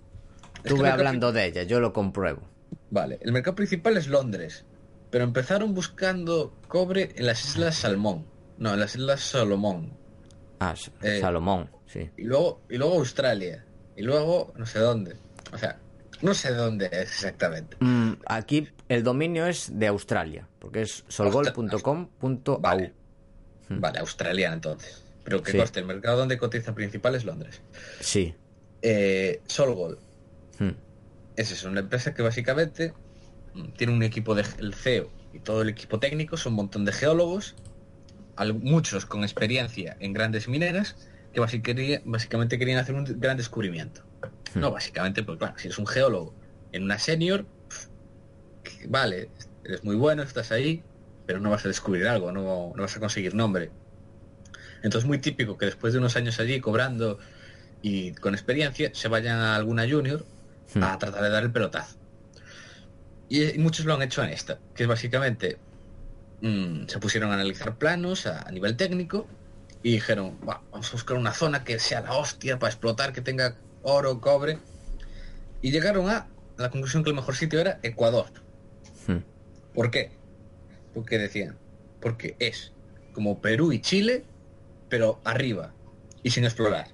Estuve 0.64 0.90
hablando 0.90 1.32
de 1.32 1.46
ella, 1.46 1.64
yo 1.64 1.80
lo 1.80 1.94
compruebo. 1.94 2.42
Vale, 2.90 3.20
el 3.22 3.32
mercado 3.32 3.56
principal 3.56 3.98
es 3.98 4.08
Londres, 4.08 4.66
pero 5.12 5.24
empezaron 5.24 5.74
buscando 5.74 6.54
cobre 6.68 7.12
en 7.16 7.28
las 7.28 7.46
Islas 7.46 7.76
Salmón, 7.76 8.26
no, 8.58 8.74
en 8.74 8.80
las 8.80 8.96
Islas 8.96 9.22
Salomón, 9.22 9.94
Ah, 10.60 10.74
Eh, 11.02 11.20
Salomón, 11.22 11.70
sí. 11.86 12.10
y 12.18 12.24
luego, 12.24 12.62
y 12.70 12.78
luego 12.78 12.96
Australia, 12.96 13.64
y 13.96 14.02
luego 14.04 14.54
no 14.58 14.66
sé 14.66 14.80
dónde, 14.80 15.16
o 15.54 15.58
sea, 15.58 15.78
no 16.22 16.34
sé 16.34 16.54
dónde 16.54 16.86
es 16.88 17.02
exactamente. 17.12 17.78
Mm, 17.80 18.14
aquí 18.26 18.68
el 18.90 19.04
dominio 19.04 19.46
es 19.46 19.78
de 19.78 19.88
Australia, 19.88 20.48
porque 20.60 20.82
es 20.82 21.04
solgol.com.au. 21.08 22.60
Vale, 22.62 22.94
vale, 23.70 24.00
australiana 24.00 24.56
entonces, 24.56 25.04
pero 25.24 25.42
que 25.44 25.52
Sí. 25.52 25.58
coste, 25.58 25.80
el 25.80 25.86
mercado 25.86 26.18
donde 26.18 26.38
cotiza 26.38 26.74
principal 26.76 27.16
es 27.16 27.26
Londres. 27.26 27.62
Sí. 28.00 28.34
Eh, 28.82 29.42
Solgol 29.48 29.98
Hmm. 30.60 30.72
es 31.36 31.52
eso, 31.52 31.68
una 31.70 31.82
empresa 31.82 32.14
que 32.14 32.22
básicamente 32.22 32.94
mm, 33.54 33.70
tiene 33.78 33.94
un 33.94 34.04
equipo 34.04 34.36
de 34.36 34.46
el 34.60 34.74
CEO 34.74 35.10
y 35.34 35.40
todo 35.40 35.62
el 35.62 35.70
equipo 35.70 36.00
técnico, 36.00 36.38
son 36.38 36.54
un 36.54 36.58
montón 36.58 36.86
de 36.86 36.92
geólogos, 36.94 37.56
muchos 38.62 39.06
con 39.06 39.24
experiencia 39.24 39.96
en 40.00 40.14
grandes 40.14 40.48
mineras, 40.48 40.96
que 41.34 41.40
básicamente 41.40 42.58
querían 42.60 42.80
hacer 42.80 42.96
un 42.96 43.06
gran 43.20 43.36
descubrimiento. 43.38 44.02
Hmm. 44.54 44.60
No, 44.60 44.72
básicamente, 44.72 45.24
pues 45.24 45.38
claro, 45.38 45.58
si 45.58 45.68
eres 45.68 45.78
un 45.78 45.88
geólogo 45.88 46.34
en 46.72 46.84
una 46.84 47.00
senior, 47.00 47.46
vale, 48.88 49.30
eres 49.64 49.84
muy 49.84 49.96
bueno, 49.96 50.24
estás 50.24 50.52
ahí, 50.52 50.84
pero 51.26 51.40
no 51.40 51.50
vas 51.50 51.66
a 51.66 51.68
descubrir 51.68 52.08
algo, 52.08 52.32
no, 52.32 52.74
no 52.76 52.82
vas 52.82 52.96
a 52.96 53.00
conseguir 53.00 53.34
nombre. 53.36 53.72
Entonces 54.84 55.08
muy 55.08 55.20
típico 55.20 55.58
que 55.58 55.66
después 55.66 55.94
de 55.94 56.00
unos 56.00 56.16
años 56.16 56.40
allí 56.40 56.60
cobrando 56.62 57.18
y 57.82 58.14
con 58.14 58.34
experiencia 58.34 58.92
se 58.94 59.08
vayan 59.08 59.40
a 59.40 59.56
alguna 59.56 59.88
junior 59.90 60.26
Hmm. 60.74 60.84
a 60.84 60.98
tratar 60.98 61.22
de 61.24 61.30
dar 61.30 61.44
el 61.44 61.52
pelotazo. 61.52 61.96
Y, 63.30 63.44
y 63.56 63.58
muchos 63.60 63.86
lo 63.86 63.94
han 63.94 64.02
hecho 64.02 64.24
en 64.24 64.30
esta, 64.30 64.60
que 64.76 64.84
es 64.84 64.90
básicamente 64.90 65.58
mm, 66.42 66.88
se 66.88 67.00
pusieron 67.00 67.32
a 67.32 67.36
analizar 67.36 67.78
planos 67.78 68.26
a, 68.26 68.42
a 68.42 68.52
nivel 68.52 68.76
técnico 68.76 69.28
y 69.84 69.92
dijeron, 69.94 70.38
"Buah, 70.42 70.62
vamos 70.72 70.90
a 70.90 70.92
buscar 70.92 71.18
una 71.18 71.34
zona 71.34 71.64
que 71.64 71.80
sea 71.80 72.02
la 72.02 72.14
hostia 72.14 72.60
para 72.60 72.72
explotar, 72.72 73.14
que 73.14 73.22
tenga 73.22 73.56
oro, 73.84 74.20
cobre. 74.20 74.58
Y 75.62 75.72
llegaron 75.72 76.10
a 76.10 76.28
la 76.58 76.70
conclusión 76.70 77.04
que 77.04 77.12
el 77.12 77.16
mejor 77.16 77.36
sitio 77.36 77.60
era 77.60 77.80
Ecuador. 77.84 78.28
Hmm. 79.08 79.20
¿Por 79.74 79.92
qué? 79.92 80.12
Porque 80.96 81.20
decían, 81.20 81.60
porque 82.02 82.36
es 82.40 82.72
como 83.14 83.40
Perú 83.42 83.72
y 83.72 83.82
Chile, 83.82 84.24
pero 84.90 85.22
arriba 85.24 85.74
y 86.24 86.32
sin 86.32 86.44
explorar. 86.44 86.88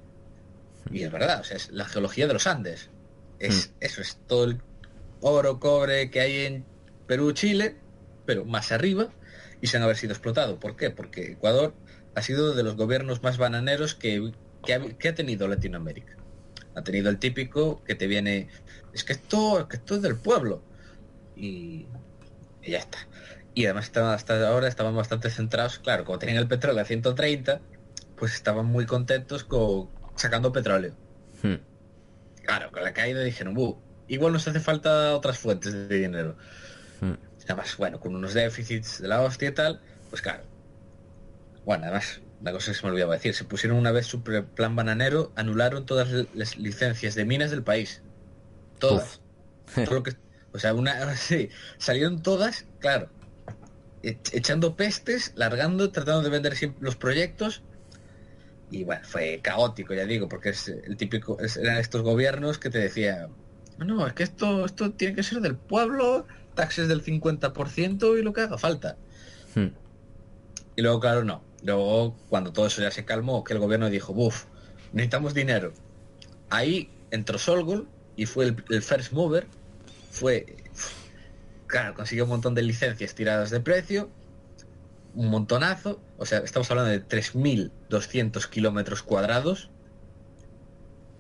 Y 0.92 1.04
es 1.04 1.12
verdad, 1.12 1.40
o 1.40 1.44
sea, 1.46 1.56
es 1.56 1.72
la 1.72 1.86
geología 1.86 2.28
de 2.28 2.34
los 2.34 2.48
Andes. 2.48 2.90
Es, 3.40 3.74
Eso 3.80 4.02
es 4.02 4.20
todo 4.28 4.44
el 4.44 4.62
oro, 5.22 5.60
cobre 5.60 6.10
que 6.10 6.20
hay 6.20 6.46
en 6.46 6.66
Perú, 7.08 7.32
Chile, 7.32 7.78
pero 8.26 8.44
más 8.44 8.72
arriba 8.72 9.10
y 9.62 9.68
sin 9.68 9.82
haber 9.82 9.96
sido 9.96 10.14
explotado. 10.14 10.60
¿Por 10.60 10.76
qué? 10.76 10.90
Porque 10.90 11.34
Ecuador 11.34 11.74
ha 12.16 12.22
sido 12.22 12.54
de 12.54 12.64
los 12.64 12.76
gobiernos 12.76 13.24
más 13.24 13.38
bananeros 13.38 13.96
que, 13.96 14.32
que 14.66 14.74
ha, 14.74 14.80
que 14.82 15.10
ha 15.10 15.16
tenido 15.16 15.48
Latinoamérica. 15.48 16.18
Ha 16.76 16.84
tenido 16.84 17.10
el 17.10 17.20
típico 17.20 17.84
que 17.84 17.96
te 17.96 18.08
viene, 18.08 18.50
es 18.94 19.04
que 19.04 19.14
esto, 19.14 19.68
que 19.70 19.78
esto 19.78 19.96
es 19.96 20.02
del 20.02 20.18
pueblo. 20.18 20.62
Y, 21.36 21.86
y 22.62 22.72
ya 22.72 22.80
está. 22.80 22.98
Y 23.54 23.66
además 23.66 23.92
hasta 23.96 24.48
ahora 24.48 24.68
estaban 24.68 24.96
bastante 24.96 25.30
centrados, 25.30 25.80
claro, 25.80 26.06
como 26.06 26.20
tenían 26.20 26.38
el 26.38 26.48
petróleo 26.48 26.82
a 26.82 26.86
130, 26.86 27.62
pues 28.18 28.34
estaban 28.34 28.66
muy 28.66 28.86
contentos 28.86 29.44
con 29.44 29.90
sacando 30.16 30.54
petróleo. 30.54 30.94
Hmm. 31.44 31.56
Claro, 32.44 32.72
con 32.72 32.84
la 32.84 32.94
caída 32.94 33.22
dijeron, 33.22 33.54
"Buh, 33.54 33.78
igual 34.08 34.34
nos 34.34 34.48
hace 34.48 34.60
falta 34.60 35.16
otras 35.16 35.38
fuentes 35.38 35.74
de 35.74 35.98
dinero. 35.98 36.38
Hmm. 37.02 37.14
Además, 37.46 37.76
bueno, 37.78 38.00
con 38.00 38.16
unos 38.16 38.34
déficits 38.34 39.02
de 39.02 39.08
la 39.08 39.22
hostia 39.22 39.50
y 39.50 39.54
tal, 39.54 39.82
pues 40.10 40.22
claro. 40.22 40.44
Bueno, 41.66 41.84
además, 41.86 42.22
una 42.40 42.52
cosa 42.52 42.72
que 42.72 42.78
se 42.78 42.84
me 42.86 42.92
olvidaba 42.92 43.14
decir, 43.14 43.34
se 43.34 43.44
pusieron 43.46 43.78
una 43.78 43.92
vez 43.92 44.06
su 44.08 44.24
plan 44.24 44.76
bananero, 44.76 45.32
anularon 45.36 45.86
todas 45.86 46.10
las 46.34 46.58
licencias 46.58 47.16
de 47.16 47.26
minas 47.26 47.52
del 47.52 47.64
país. 47.64 48.02
Todas. 48.80 49.22
Todo 49.76 49.96
lo 49.96 50.04
que- 50.04 50.16
o 50.54 50.60
sea, 50.60 50.74
una, 50.74 50.94
sí, 51.16 51.50
salieron 51.78 52.22
todas, 52.22 52.66
claro, 52.80 53.10
echando 54.04 54.76
pestes, 54.76 55.34
largando, 55.36 55.92
tratando 55.92 56.22
de 56.22 56.30
vender 56.30 56.56
siempre 56.56 56.84
los 56.84 56.96
proyectos. 56.96 57.62
Y 58.70 58.84
bueno, 58.84 59.02
fue 59.06 59.40
caótico, 59.42 59.94
ya 59.94 60.06
digo, 60.06 60.30
porque 60.30 60.50
es 60.50 60.68
el 60.70 60.96
típico, 60.96 61.38
eran 61.60 61.78
estos 61.78 62.02
gobiernos 62.02 62.58
que 62.58 62.70
te 62.70 62.80
decían, 62.80 63.30
no, 63.78 64.08
es 64.08 64.14
que 64.14 64.24
esto, 64.24 64.66
esto 64.66 64.92
tiene 64.92 65.16
que 65.16 65.24
ser 65.24 65.42
del 65.42 65.56
pueblo, 65.56 66.26
taxes 66.54 66.88
del 66.88 67.04
50% 67.04 68.20
y 68.20 68.22
lo 68.22 68.34
que 68.34 68.42
haga 68.42 68.58
falta. 68.58 68.98
Hmm. 69.56 69.70
Y 70.76 70.82
luego, 70.82 71.00
claro, 71.00 71.24
no. 71.24 71.44
Luego, 71.64 72.16
cuando 72.30 72.54
todo 72.54 72.68
eso 72.68 72.82
ya 72.82 72.92
se 72.92 73.06
calmó, 73.06 73.44
que 73.44 73.54
el 73.54 73.60
gobierno 73.60 73.90
dijo, 73.90 74.14
buf, 74.14 74.46
necesitamos 74.94 75.34
dinero. 75.34 75.74
Ahí 76.50 76.90
entró 77.12 77.38
Solgol 77.38 77.88
y 78.16 78.26
fue 78.26 78.46
el, 78.46 78.64
el 78.70 78.82
first 78.82 79.12
mover. 79.12 79.48
Fue, 80.12 80.58
claro, 81.72 81.94
consiguió 81.96 82.26
un 82.26 82.30
montón 82.30 82.54
de 82.54 82.62
licencias 82.62 83.16
tiradas 83.16 83.50
de 83.50 83.60
precio. 83.60 84.10
Un 85.16 85.30
montonazo. 85.30 86.02
O 86.18 86.26
sea, 86.26 86.40
estamos 86.40 86.70
hablando 86.72 86.92
de 86.92 87.04
3.200 87.06 88.48
kilómetros 88.50 89.02
cuadrados. 89.04 89.70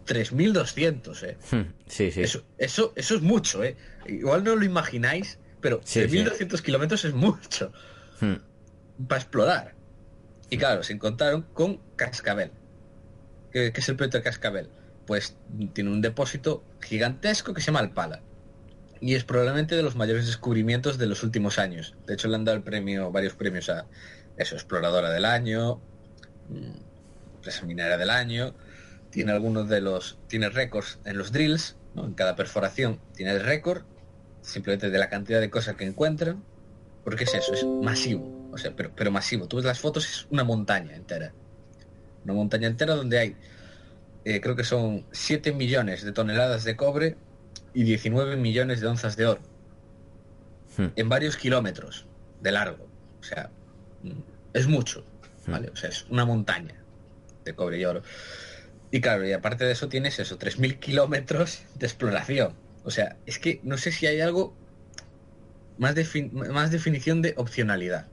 3.200, 0.05 1.23
eh. 1.23 1.37
Hmm. 1.51 1.73
Sí, 1.87 2.11
sí. 2.11 2.21
Eso, 2.21 2.43
eso, 2.57 2.93
eso 2.95 3.15
es 3.15 3.21
mucho, 3.21 3.63
eh. 3.63 3.77
Igual 4.07 4.43
no 4.43 4.55
lo 4.55 4.65
imagináis, 4.65 5.39
pero 5.61 5.79
Sí, 5.83 6.07
sí. 6.09 6.17
3.200 6.17 6.61
kilómetros 6.61 7.05
es 7.05 7.13
mucho 7.13 7.71
Hmm. 8.19 8.35
para 9.07 9.21
explorar. 9.21 9.75
Y 10.49 10.57
claro, 10.57 10.83
se 10.83 10.93
encontraron 10.93 11.43
con 11.53 11.79
Cascabel. 11.95 12.51
¿Qué, 13.51 13.71
qué 13.71 13.79
es 13.81 13.89
el 13.89 13.95
proyecto 13.95 14.17
de 14.17 14.23
Cascabel? 14.23 14.69
Pues 15.05 15.35
tiene 15.73 15.89
un 15.89 16.01
depósito 16.01 16.63
gigantesco 16.81 17.53
que 17.53 17.61
se 17.61 17.67
llama 17.67 17.79
Alpala. 17.79 18.21
Y 19.01 19.15
es 19.15 19.23
probablemente 19.23 19.75
de 19.75 19.81
los 19.81 19.95
mayores 19.95 20.27
descubrimientos 20.27 20.99
de 20.99 21.07
los 21.07 21.23
últimos 21.23 21.57
años. 21.57 21.95
De 22.05 22.13
hecho, 22.13 22.27
le 22.27 22.35
han 22.35 22.45
dado 22.45 22.55
el 22.57 22.63
premio, 22.63 23.11
varios 23.11 23.33
premios 23.33 23.67
a 23.69 23.87
eso, 24.37 24.55
exploradora 24.55 25.09
del 25.09 25.25
año, 25.25 25.81
mm, 26.49 27.35
empresa 27.35 27.65
minera 27.65 27.97
del 27.97 28.11
año. 28.11 28.53
Tiene 29.09 29.31
algunos 29.31 29.67
de 29.67 29.81
los, 29.81 30.19
tiene 30.27 30.49
récords 30.49 30.99
en 31.03 31.17
los 31.17 31.31
drills, 31.31 31.75
¿no? 31.95 32.05
en 32.05 32.13
cada 32.13 32.35
perforación 32.35 33.01
tiene 33.15 33.31
el 33.31 33.41
récord, 33.41 33.83
simplemente 34.41 34.91
de 34.91 34.99
la 34.99 35.09
cantidad 35.09 35.41
de 35.41 35.49
cosas 35.49 35.75
que 35.75 35.85
encuentran. 35.85 36.43
Porque 37.03 37.23
es 37.23 37.33
eso, 37.33 37.53
es 37.55 37.65
masivo. 37.65 38.49
O 38.51 38.57
sea, 38.59 38.75
pero, 38.75 38.91
pero 38.95 39.09
masivo. 39.09 39.47
Tú 39.47 39.55
ves 39.55 39.65
las 39.65 39.79
fotos, 39.79 40.07
es 40.07 40.27
una 40.29 40.43
montaña 40.43 40.95
entera. 40.95 41.33
Una 42.23 42.35
montaña 42.35 42.67
entera 42.67 42.93
donde 42.93 43.17
hay, 43.17 43.35
eh, 44.25 44.39
creo 44.39 44.55
que 44.55 44.63
son 44.63 45.07
7 45.11 45.51
millones 45.53 46.03
de 46.03 46.11
toneladas 46.11 46.63
de 46.63 46.75
cobre 46.75 47.17
y 47.73 47.83
19 47.83 48.35
millones 48.37 48.81
de 48.81 48.87
onzas 48.87 49.15
de 49.15 49.25
oro. 49.27 49.41
Hmm. 50.77 50.87
En 50.95 51.09
varios 51.09 51.37
kilómetros 51.37 52.05
de 52.41 52.51
largo. 52.51 52.87
O 53.19 53.23
sea, 53.23 53.49
mm, 54.03 54.11
es 54.53 54.67
mucho. 54.67 55.03
¿Vale? 55.47 55.69
O 55.69 55.75
sea, 55.75 55.89
es 55.89 56.05
una 56.09 56.23
montaña 56.25 56.75
de 57.45 57.55
cobre 57.55 57.79
y 57.79 57.85
oro. 57.85 58.03
Y 58.91 59.01
claro, 59.01 59.27
y 59.27 59.31
aparte 59.33 59.65
de 59.65 59.71
eso 59.71 59.89
tienes 59.89 60.19
eso, 60.19 60.37
3.000 60.37 60.77
kilómetros 60.79 61.63
de 61.79 61.87
exploración. 61.87 62.53
O 62.83 62.91
sea, 62.91 63.15
es 63.25 63.39
que 63.39 63.59
no 63.63 63.77
sé 63.77 63.91
si 63.91 64.05
hay 64.05 64.21
algo 64.21 64.53
más, 65.77 65.95
defin- 65.95 66.31
más 66.31 66.71
definición 66.71 67.21
de 67.21 67.33
opcionalidad. 67.37 68.07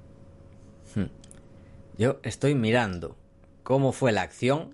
Yo 1.98 2.20
estoy 2.22 2.54
mirando 2.54 3.16
cómo 3.64 3.92
fue 3.92 4.12
la 4.12 4.22
acción. 4.22 4.70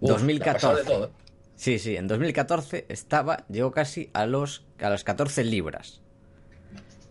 Uf, 0.00 0.22
le 0.22 0.36
ha 0.36 0.52
pasado 0.52 0.74
2014. 0.74 0.76
de 0.76 0.84
todo. 0.84 1.10
Sí, 1.56 1.78
sí, 1.78 1.96
en 1.96 2.08
2014 2.08 2.86
estaba, 2.88 3.44
llegó 3.48 3.70
casi 3.72 4.10
a 4.12 4.26
los 4.26 4.64
a 4.80 4.90
las 4.90 5.04
14 5.04 5.44
libras. 5.44 6.00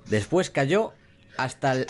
Después 0.09 0.49
cayó 0.49 0.93
hasta 1.37 1.71
el 1.73 1.87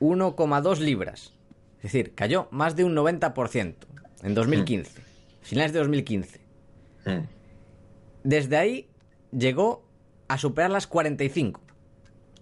1,2 0.00 0.78
libras. 0.78 1.34
Es 1.78 1.84
decir, 1.84 2.14
cayó 2.14 2.48
más 2.50 2.74
de 2.76 2.84
un 2.84 2.94
90% 2.96 3.74
en 4.22 4.34
2015. 4.34 5.02
Finales 5.42 5.72
de 5.72 5.78
2015. 5.80 6.40
Mm. 7.06 7.18
Desde 8.24 8.56
ahí 8.56 8.88
llegó 9.30 9.84
a 10.28 10.38
superar 10.38 10.70
las 10.70 10.86
45. 10.86 11.60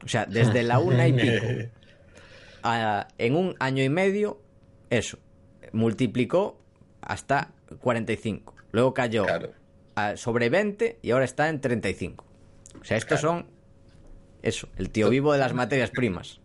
O 0.05 0.09
sea, 0.09 0.27
desde 0.27 0.63
la 0.63 0.79
una 0.79 1.09
y 1.09 1.13
pico 1.13 1.47
a- 2.63 3.09
en 3.19 3.35
un 3.37 3.55
año 3.59 3.83
y 3.83 3.89
medio, 3.89 4.41
eso, 4.91 5.19
multiplicó 5.73 6.61
hasta 7.01 7.53
45. 7.81 8.55
Luego 8.73 8.95
cayó 8.95 9.25
Claro. 9.25 9.53
a- 9.95 10.17
sobre 10.17 10.49
20 10.51 10.99
y 11.03 11.11
ahora 11.11 11.25
está 11.25 11.49
en 11.49 11.61
35. 11.61 12.25
O 12.81 12.85
sea, 12.85 12.97
estos 12.97 13.21
Claro. 13.21 13.39
son 13.39 13.47
eso, 14.43 14.69
el 14.77 14.91
tío 14.91 15.09
vivo 15.11 15.33
de 15.33 15.39
las 15.39 15.53
materias 15.55 15.91
primas. 15.91 16.41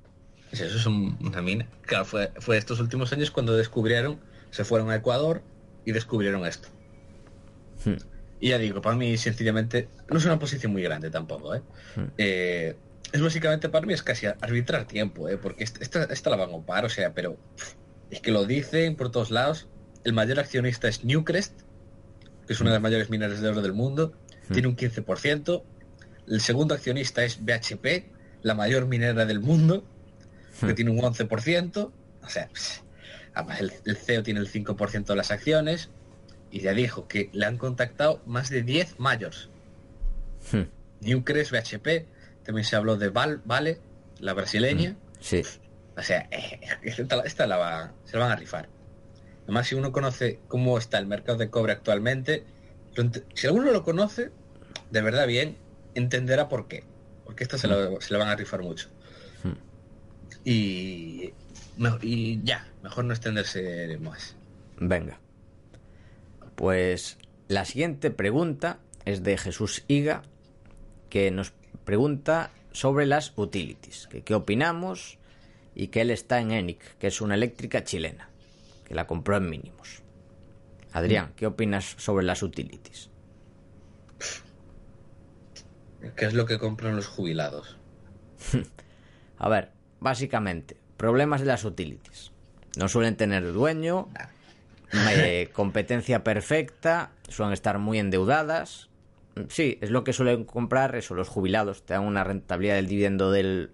Pues 0.50 0.62
Eso 0.62 0.78
es 0.78 0.86
un- 0.86 1.18
una 1.22 1.42
mina. 1.42 1.68
Claro, 1.84 2.06
fue, 2.06 2.32
fue 2.40 2.58
estos 2.58 2.80
últimos 2.80 3.12
años 3.14 3.32
cuando 3.32 3.56
descubrieron, 3.56 4.20
se 4.52 4.64
fueron 4.64 4.90
a 4.92 4.96
Ecuador 4.96 5.42
y 5.86 5.92
descubrieron 5.92 6.46
esto. 6.46 6.70
Hmm. 7.86 7.96
Y 8.40 8.50
ya 8.50 8.58
digo, 8.58 8.82
para 8.82 8.96
mí 8.96 9.16
sencillamente 9.18 9.88
no 10.10 10.18
es 10.18 10.26
una 10.26 10.38
posición 10.40 10.72
muy 10.72 10.82
grande 10.84 11.10
tampoco, 11.10 11.56
¿eh? 11.56 11.62
Hmm. 11.96 12.04
Eh, 12.18 12.76
es 13.12 13.22
básicamente 13.22 13.70
para 13.70 13.86
mí 13.86 13.94
es 13.94 14.04
casi 14.04 14.26
arbitrar 14.28 14.86
tiempo, 14.86 15.30
¿eh? 15.30 15.38
Porque 15.38 15.64
esta, 15.64 16.04
esta, 16.06 16.30
la 16.30 16.36
van 16.36 16.50
a 16.52 16.54
opar, 16.56 16.86
o 16.86 16.90
sea, 16.90 17.14
pero 17.14 17.38
es 18.10 18.20
que 18.22 18.32
lo 18.32 18.46
dicen 18.46 18.96
por 18.96 19.12
todos 19.12 19.32
lados. 19.32 19.68
El 20.04 20.14
mayor 20.14 20.40
accionista 20.40 20.88
es 20.88 21.04
Newcrest, 21.06 21.62
que 22.48 22.54
es 22.54 22.62
una 22.62 22.72
de 22.72 22.76
las 22.76 22.82
mayores 22.84 23.10
mineras 23.10 23.42
de 23.42 23.48
oro 23.50 23.62
del 23.62 23.74
mundo, 23.74 24.14
tiene 24.52 24.68
un 24.68 24.76
15%. 24.76 25.64
El 26.28 26.42
segundo 26.42 26.74
accionista 26.76 27.24
es 27.24 27.40
BHP, 27.44 28.06
la 28.44 28.54
mayor 28.56 28.86
minera 28.88 29.26
del 29.26 29.40
mundo, 29.40 29.84
que 30.60 30.74
tiene 30.74 30.92
un 30.92 31.00
11%. 31.00 31.92
O 32.24 32.30
sea, 32.30 32.50
además 33.34 33.60
el, 33.62 33.74
el 33.86 33.98
CEO 33.98 34.24
tiene 34.24 34.40
el 34.40 34.52
5% 34.52 35.06
de 35.06 35.16
las 35.16 35.32
acciones 35.32 35.90
y 36.52 36.60
ya 36.62 36.74
dijo 36.74 37.08
que 37.08 37.30
le 37.34 37.46
han 37.46 37.58
contactado 37.58 38.22
más 38.26 38.50
de 38.50 38.62
10 38.64 39.00
mayors. 39.00 39.50
Hmm. 40.52 40.64
Newcrest, 41.02 41.52
BHP, 41.52 42.06
también 42.44 42.66
se 42.66 42.76
habló 42.76 42.96
de 42.98 43.10
Val, 43.10 43.42
Vale, 43.46 43.80
la 44.20 44.34
brasileña. 44.34 44.96
Sí. 45.20 45.42
O 45.98 46.02
sea, 46.02 46.28
eh, 46.32 46.60
esta, 46.84 47.22
esta 47.22 47.48
la 47.48 47.58
va- 47.58 47.94
se 48.06 48.18
la 48.18 48.24
van 48.24 48.32
a 48.34 48.36
rifar. 48.36 48.70
Además, 49.44 49.68
si 49.68 49.76
uno 49.76 49.92
conoce 49.92 50.40
cómo 50.48 50.78
está 50.78 50.98
el 51.00 51.06
mercado 51.06 51.38
de 51.38 51.50
cobre 51.50 51.74
actualmente, 51.74 52.44
lo 52.96 53.04
ent- 53.04 53.24
si 53.34 53.48
alguno 53.48 53.72
lo 53.72 53.84
conoce, 53.84 54.32
de 54.92 55.02
verdad 55.02 55.28
bien, 55.28 55.58
entenderá 55.96 56.48
por 56.50 56.68
qué. 56.68 56.84
Porque 57.26 57.44
esta 57.44 57.58
se 57.58 57.68
la, 57.68 57.90
se 58.00 58.14
la 58.14 58.20
van 58.20 58.30
a 58.30 58.36
rifar 58.36 58.62
mucho. 58.62 58.90
Hmm. 59.44 59.54
Y, 60.46 61.34
ya, 62.44 62.68
mejor 62.84 63.06
no 63.06 63.14
extenderse 63.14 63.98
más. 64.00 64.36
Venga. 64.78 65.20
Pues 66.56 67.18
la 67.48 67.66
siguiente 67.66 68.12
pregunta 68.12 68.80
es 69.06 69.24
de 69.24 69.38
Jesús 69.38 69.84
Higa, 69.88 70.24
que 71.10 71.32
nos 71.32 71.54
pregunta 71.84 72.52
sobre 72.72 73.06
las 73.06 73.34
utilities, 73.36 74.08
que 74.08 74.22
qué 74.24 74.36
opinamos 74.36 75.18
y 75.76 75.88
que 75.88 76.02
él 76.02 76.12
está 76.12 76.40
en 76.40 76.52
ENIC, 76.52 76.98
que 76.98 77.08
es 77.08 77.22
una 77.22 77.36
eléctrica 77.36 77.84
chilena, 77.84 78.30
que 78.86 78.96
la 78.96 79.08
compró 79.08 79.38
en 79.38 79.50
mínimos. 79.50 80.04
Adrián, 80.92 81.34
¿qué 81.36 81.48
opinas 81.48 81.96
sobre 81.98 82.26
las 82.26 82.44
utilities? 82.44 83.10
¿Qué 86.16 86.26
es 86.26 86.34
lo 86.34 86.46
que 86.46 86.60
compran 86.60 86.96
los 86.96 87.08
jubilados? 87.08 87.78
A 89.38 89.50
ver, 89.50 89.72
básicamente, 90.00 90.78
problemas 90.98 91.42
de 91.42 91.48
las 91.48 91.66
utilities. 91.66 92.32
No 92.78 92.88
suelen 92.88 93.16
tener 93.16 93.52
dueño, 93.54 94.10
eh, 95.12 95.50
competencia 95.54 96.24
perfecta, 96.24 97.12
suelen 97.30 97.54
estar 97.54 97.80
muy 97.80 98.00
endeudadas. 98.00 98.90
Sí, 99.50 99.80
es 99.82 99.90
lo 99.90 100.04
que 100.04 100.14
suelen 100.14 100.44
comprar 100.44 100.96
eso, 100.96 101.16
los 101.16 101.30
jubilados. 101.30 101.84
Te 101.84 101.94
dan 101.94 102.04
una 102.04 102.24
rentabilidad 102.24 102.76
del 102.76 102.88
dividendo 102.88 103.32
del 103.32 103.72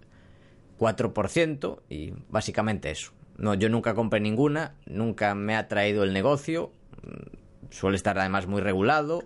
4% 0.79 1.81
y 1.89 2.13
básicamente 2.29 2.91
eso. 2.91 3.11
No, 3.39 3.53
yo 3.53 3.69
nunca 3.69 3.93
compré 3.93 4.19
ninguna, 4.19 4.75
nunca 4.85 5.33
me 5.33 5.55
ha 5.55 5.69
traído 5.69 6.03
el 6.03 6.11
negocio, 6.11 6.73
mm, 7.03 7.71
suele 7.71 7.95
estar 7.95 8.19
además 8.19 8.47
muy 8.47 8.61
regulado. 8.61 9.23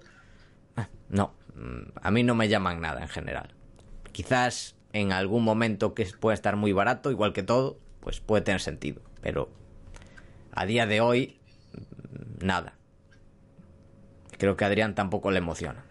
Ah, 0.78 0.88
No, 1.10 1.34
mm, 1.56 1.98
a 2.00 2.12
mí 2.12 2.22
no 2.22 2.36
me 2.36 2.48
llaman 2.48 2.80
nada 2.80 3.02
en 3.02 3.08
general. 3.08 3.56
Quizás 4.12 4.76
en 4.94 5.12
algún 5.12 5.44
momento 5.44 5.96
que 5.96 6.06
pueda 6.06 6.36
estar 6.36 6.56
muy 6.58 6.74
barato, 6.74 7.10
igual 7.10 7.34
que 7.34 7.42
todo, 7.42 7.80
pues 8.02 8.20
puede 8.20 8.44
tener 8.44 8.62
sentido. 8.62 9.02
Pero 9.22 9.50
a 10.52 10.68
día 10.68 10.86
de 10.86 11.02
hoy, 11.02 11.40
mm, 11.74 12.46
nada. 12.46 12.76
Creo 14.38 14.56
que 14.58 14.64
a 14.64 14.68
Adrián 14.68 14.94
tampoco 14.94 15.32
le 15.32 15.40
emociona. 15.40 15.84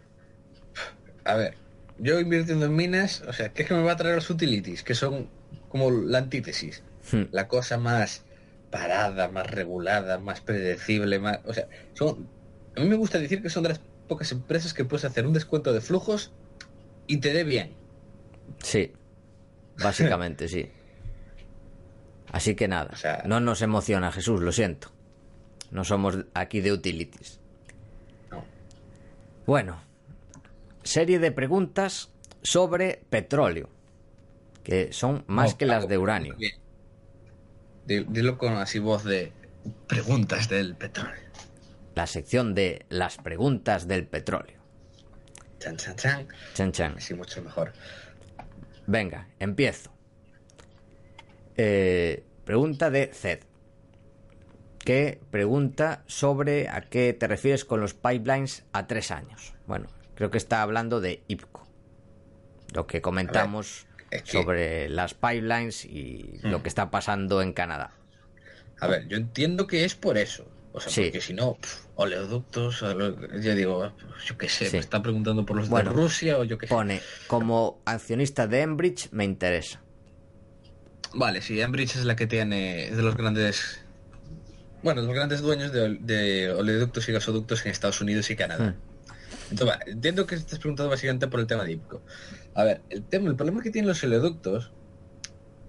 A 1.24 1.34
ver, 1.34 1.56
yo 1.98 2.20
invirtiendo 2.20 2.66
en 2.66 2.76
minas, 2.76 3.22
o 3.22 3.32
sea, 3.32 3.52
¿qué 3.52 3.62
es 3.62 3.68
que 3.68 3.74
me 3.74 3.82
va 3.82 3.92
a 3.92 3.96
traer 3.96 4.14
los 4.14 4.30
utilities? 4.30 4.84
Que 4.84 4.94
son 4.94 5.28
como 5.68 5.90
la 5.90 6.18
antítesis. 6.18 6.84
Hmm. 7.10 7.22
La 7.32 7.48
cosa 7.48 7.78
más 7.78 8.24
parada, 8.70 9.28
más 9.28 9.50
regulada, 9.50 10.18
más 10.18 10.40
predecible, 10.40 11.18
más... 11.18 11.40
O 11.44 11.52
sea, 11.54 11.66
son... 11.94 12.28
A 12.76 12.80
mí 12.80 12.88
me 12.88 12.96
gusta 12.96 13.18
decir 13.18 13.42
que 13.42 13.50
son 13.50 13.64
de 13.64 13.70
las 13.70 13.80
pocas 14.08 14.32
empresas 14.32 14.72
que 14.72 14.84
puedes 14.84 15.04
hacer 15.04 15.26
un 15.26 15.32
descuento 15.32 15.72
de 15.72 15.80
flujos 15.80 16.32
y 17.06 17.18
te 17.18 17.32
dé 17.32 17.44
bien. 17.44 17.72
Sí, 18.62 18.92
básicamente 19.82 20.48
sí. 20.48 20.70
Así 22.30 22.54
que 22.54 22.68
nada, 22.68 22.90
O 22.92 22.96
sea- 22.96 23.22
no 23.26 23.40
nos 23.40 23.60
emociona 23.62 24.10
Jesús, 24.12 24.40
lo 24.40 24.52
siento. 24.52 24.90
No 25.70 25.84
somos 25.84 26.18
aquí 26.34 26.60
de 26.60 26.72
utilities. 26.72 27.40
No. 28.30 28.44
Bueno, 29.46 29.82
serie 30.82 31.18
de 31.18 31.30
preguntas 31.32 32.10
sobre 32.42 33.02
petróleo, 33.10 33.68
que 34.64 34.92
son 34.92 35.24
más 35.26 35.52
No, 35.52 35.58
que 35.58 35.66
las 35.66 35.76
claro, 35.78 35.88
de 35.88 35.98
uranio. 35.98 36.36
bien. 36.36 36.52
Di- 37.86 38.04
Dilo 38.08 38.38
con 38.38 38.54
así 38.56 38.78
voz 38.78 39.04
de 39.04 39.32
preguntas 39.86 40.48
del 40.48 40.74
petróleo. 40.76 41.20
La 41.94 42.06
sección 42.06 42.54
de 42.54 42.86
las 42.88 43.16
preguntas 43.18 43.86
del 43.86 44.06
petróleo. 44.06 44.60
Chan, 45.58 45.76
chan, 45.76 45.96
chan. 45.96 46.28
Chan, 46.54 46.72
chan. 46.72 46.94
Así 46.96 47.14
mucho 47.14 47.42
mejor. 47.42 47.72
Venga, 48.86 49.28
empiezo. 49.38 49.92
Eh, 51.56 52.24
pregunta 52.44 52.90
de 52.90 53.10
Zed. 53.12 53.40
Que 54.78 55.20
pregunta 55.30 56.02
sobre 56.06 56.68
a 56.68 56.80
qué 56.80 57.12
te 57.12 57.28
refieres 57.28 57.64
con 57.64 57.80
los 57.80 57.94
pipelines 57.94 58.64
a 58.72 58.86
tres 58.88 59.12
años. 59.12 59.54
Bueno, 59.66 59.86
creo 60.16 60.30
que 60.30 60.38
está 60.38 60.62
hablando 60.62 61.00
de 61.00 61.22
IPCO. 61.28 61.68
Lo 62.74 62.86
que 62.88 63.00
comentamos 63.00 63.86
es 64.16 64.22
que- 64.22 64.32
sobre 64.32 64.88
las 64.88 65.14
pipelines 65.14 65.84
y 65.84 66.38
lo 66.42 66.58
Mm. 66.58 66.62
que 66.62 66.68
está 66.68 66.90
pasando 66.90 67.42
en 67.42 67.52
Canadá. 67.52 67.92
A 68.80 68.86
ver, 68.86 69.06
yo 69.08 69.16
entiendo 69.16 69.66
que 69.66 69.84
es 69.84 69.94
por 69.94 70.18
eso. 70.18 70.46
O 70.74 70.80
sea, 70.80 70.90
Sí. 70.90 71.02
porque 71.04 71.20
si 71.20 71.34
no, 71.34 71.54
pf, 71.60 71.86
oleoductos, 71.96 72.82
o 72.82 72.94
lo- 72.94 73.38
yo 73.40 73.54
digo, 73.54 73.92
yo 74.24 74.38
qué 74.38 74.48
sé, 74.48 74.66
Sí. 74.66 74.72
me 74.72 74.78
está 74.78 75.02
preguntando 75.02 75.44
por 75.44 75.56
los 75.56 75.68
Bueno, 75.68 75.90
de 75.90 75.96
Rusia 75.96 76.38
o 76.38 76.44
yo 76.44 76.56
qué 76.56 76.66
sé. 76.66 76.74
Pone, 76.74 77.02
como 77.26 77.80
accionista 77.84 78.46
de 78.46 78.62
Enbridge 78.62 79.08
me 79.12 79.24
interesa. 79.24 79.82
Vale, 81.14 81.42
sí, 81.42 81.60
Enbridge 81.60 81.96
es 81.96 82.04
la 82.06 82.16
que 82.16 82.26
tiene, 82.26 82.88
es 82.88 82.96
de 82.96 83.02
los 83.02 83.16
grandes, 83.16 83.84
bueno, 84.82 85.02
los 85.02 85.14
grandes 85.14 85.42
dueños 85.42 85.72
de, 85.72 85.98
de 86.00 86.50
oleoductos 86.52 87.06
y 87.08 87.12
gasoductos 87.12 87.64
en 87.66 87.72
Estados 87.72 88.00
Unidos 88.00 88.30
y 88.30 88.36
Canadá. 88.36 88.74
Entonces, 89.52 89.76
entiendo 89.86 90.26
que 90.26 90.34
estás 90.34 90.58
preguntando 90.58 90.90
básicamente 90.90 91.28
por 91.28 91.40
el 91.40 91.46
tema 91.46 91.64
de 91.64 91.72
IPCO. 91.72 92.02
A 92.54 92.64
ver, 92.64 92.82
el 92.90 93.04
tema, 93.04 93.28
el 93.28 93.36
problema 93.36 93.62
que 93.62 93.70
tienen 93.70 93.88
los 93.88 94.02
oleoductos, 94.02 94.72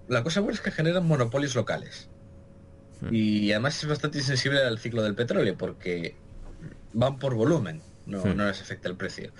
la 0.08 0.24
cosa 0.24 0.42
buena 0.42 0.56
es 0.56 0.62
que 0.62 0.72
generan 0.72 1.06
monopolios 1.06 1.56
locales. 1.56 2.10
Y 3.12 3.52
además 3.52 3.84
es 3.84 3.90
bastante 3.90 4.20
insensible 4.20 4.64
al 4.64 4.80
ciclo 4.80 5.04
del 5.04 5.14
petróleo 5.14 5.58
porque 5.58 6.16
van 6.94 7.20
por 7.20 7.36
volumen, 7.36 7.82
no, 8.06 8.24
Hmm. 8.24 8.38
no 8.38 8.46
les 8.48 8.62
afecta 8.62 8.88
el 8.88 8.96
precio. 8.96 9.34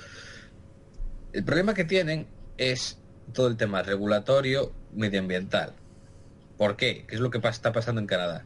El 1.32 1.46
problema 1.46 1.74
que 1.74 1.86
tienen 1.86 2.28
es 2.58 3.00
todo 3.32 3.48
el 3.48 3.56
tema 3.56 3.82
regulatorio 3.82 4.74
medioambiental. 4.94 5.74
¿Por 6.58 6.76
qué? 6.76 7.06
¿Qué 7.08 7.16
es 7.16 7.22
lo 7.22 7.30
que 7.30 7.38
está 7.48 7.72
pasando 7.72 8.02
en 8.02 8.08
Canadá? 8.08 8.46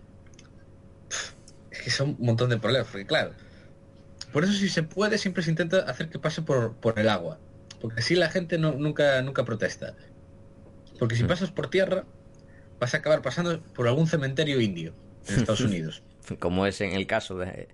Pff, 1.09 1.33
Es 1.71 1.81
que 1.81 1.89
son 1.89 2.09
un 2.19 2.25
montón 2.27 2.49
de 2.51 2.57
problemas, 2.57 2.87
porque 2.89 3.07
claro, 3.07 3.33
por 4.37 4.43
eso 4.43 4.53
si 4.53 4.69
se 4.69 4.83
puede 4.83 5.17
siempre 5.17 5.41
se 5.41 5.49
intenta 5.49 5.79
hacer 5.79 6.09
que 6.09 6.19
pase 6.19 6.43
por, 6.43 6.75
por 6.75 6.99
el 6.99 7.09
agua, 7.09 7.39
porque 7.81 8.01
así 8.01 8.13
la 8.15 8.29
gente 8.29 8.59
no, 8.59 8.71
nunca, 8.73 9.19
nunca 9.23 9.43
protesta. 9.43 9.95
Porque 10.99 11.15
si 11.15 11.23
Mm. 11.23 11.27
pasas 11.27 11.49
por 11.49 11.71
tierra, 11.71 12.05
vas 12.79 12.93
a 12.93 12.97
acabar 12.97 13.23
pasando 13.23 13.63
por 13.73 13.87
algún 13.87 14.05
cementerio 14.05 14.61
indio 14.61 14.93
en 15.27 15.37
Estados 15.39 15.61
Unidos. 15.71 16.03
Como 16.37 16.67
es 16.67 16.79
en 16.81 16.91
el 16.91 17.07
caso 17.07 17.35
de... 17.39 17.67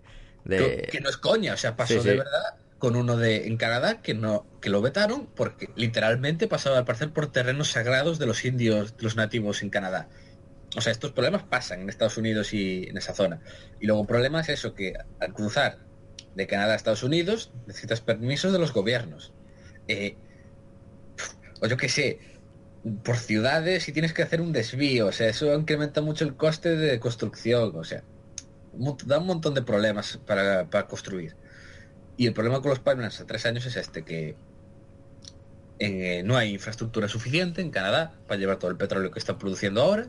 de- 0.45 0.87
Que, 0.89 1.01
no 1.01 1.09
es 1.09 1.17
coña, 1.17 1.53
o 1.53 1.57
sea, 1.57 1.75
pasó 1.75 1.95
Sí, 1.95 1.99
sí. 1.99 2.07
de 2.07 2.15
verdad 2.19 2.55
con 2.77 2.95
uno 2.95 3.17
de 3.17 3.45
en 3.47 3.57
Canadá 3.57 4.01
que 4.01 4.13
no 4.13 4.45
que 4.61 4.69
lo 4.69 4.81
vetaron 4.81 5.27
porque 5.35 5.67
literalmente 5.75 6.47
pasaba 6.47 6.77
al 6.77 6.85
parecer 6.85 7.11
por 7.11 7.29
terrenos 7.29 7.71
sagrados 7.71 8.19
de 8.19 8.25
los 8.25 8.45
indios, 8.45 8.95
de 8.95 9.03
los 9.03 9.17
nativos 9.17 9.63
en 9.63 9.69
Canadá. 9.69 10.07
O 10.77 10.79
sea, 10.81 10.93
estos 10.93 11.11
problemas 11.11 11.43
pasan 11.43 11.81
en 11.81 11.89
Estados 11.89 12.15
Unidos 12.17 12.53
y 12.53 12.85
en 12.87 12.95
esa 12.97 13.13
zona. 13.13 13.41
Y 13.81 13.85
luego 13.87 14.07
problema 14.07 14.39
es 14.39 14.47
eso, 14.47 14.73
que 14.73 14.93
al 15.19 15.33
cruzar 15.33 15.91
de 16.35 16.47
Canadá 16.47 16.73
a 16.73 16.75
Estados 16.75 17.03
Unidos 17.03 17.51
necesitas 17.67 18.01
permisos 18.01 18.51
de 18.51 18.59
los 18.59 18.73
gobiernos. 18.73 19.33
Eh, 19.87 20.15
o 21.61 21.67
yo 21.67 21.77
qué 21.77 21.89
sé, 21.89 22.19
por 23.03 23.17
ciudades 23.17 23.87
y 23.87 23.93
tienes 23.93 24.13
que 24.13 24.23
hacer 24.23 24.41
un 24.41 24.51
desvío. 24.51 25.07
O 25.07 25.11
sea, 25.11 25.27
eso 25.27 25.53
incrementa 25.53 26.01
mucho 26.01 26.25
el 26.25 26.35
coste 26.35 26.75
de 26.75 26.99
construcción. 26.99 27.75
O 27.75 27.83
sea, 27.83 28.03
da 29.05 29.19
un 29.19 29.27
montón 29.27 29.53
de 29.53 29.61
problemas 29.61 30.19
para, 30.25 30.67
construir. 30.87 31.35
Y 32.17 32.27
el 32.27 32.33
problema 32.33 32.61
con 32.61 32.69
los 32.69 32.79
pipelines 32.79 33.19
a 33.21 33.25
tres 33.25 33.45
años 33.45 33.65
es 33.65 33.75
este, 33.75 34.03
que 34.03 34.35
eh, 35.79 36.21
no 36.23 36.37
hay 36.37 36.53
infraestructura 36.53 37.07
suficiente 37.07 37.61
en 37.61 37.71
Canadá 37.71 38.13
para 38.27 38.39
llevar 38.39 38.57
todo 38.57 38.69
el 38.69 38.77
petróleo 38.77 39.11
que 39.11 39.19
está 39.19 39.37
produciendo 39.37 39.81
ahora, 39.81 40.07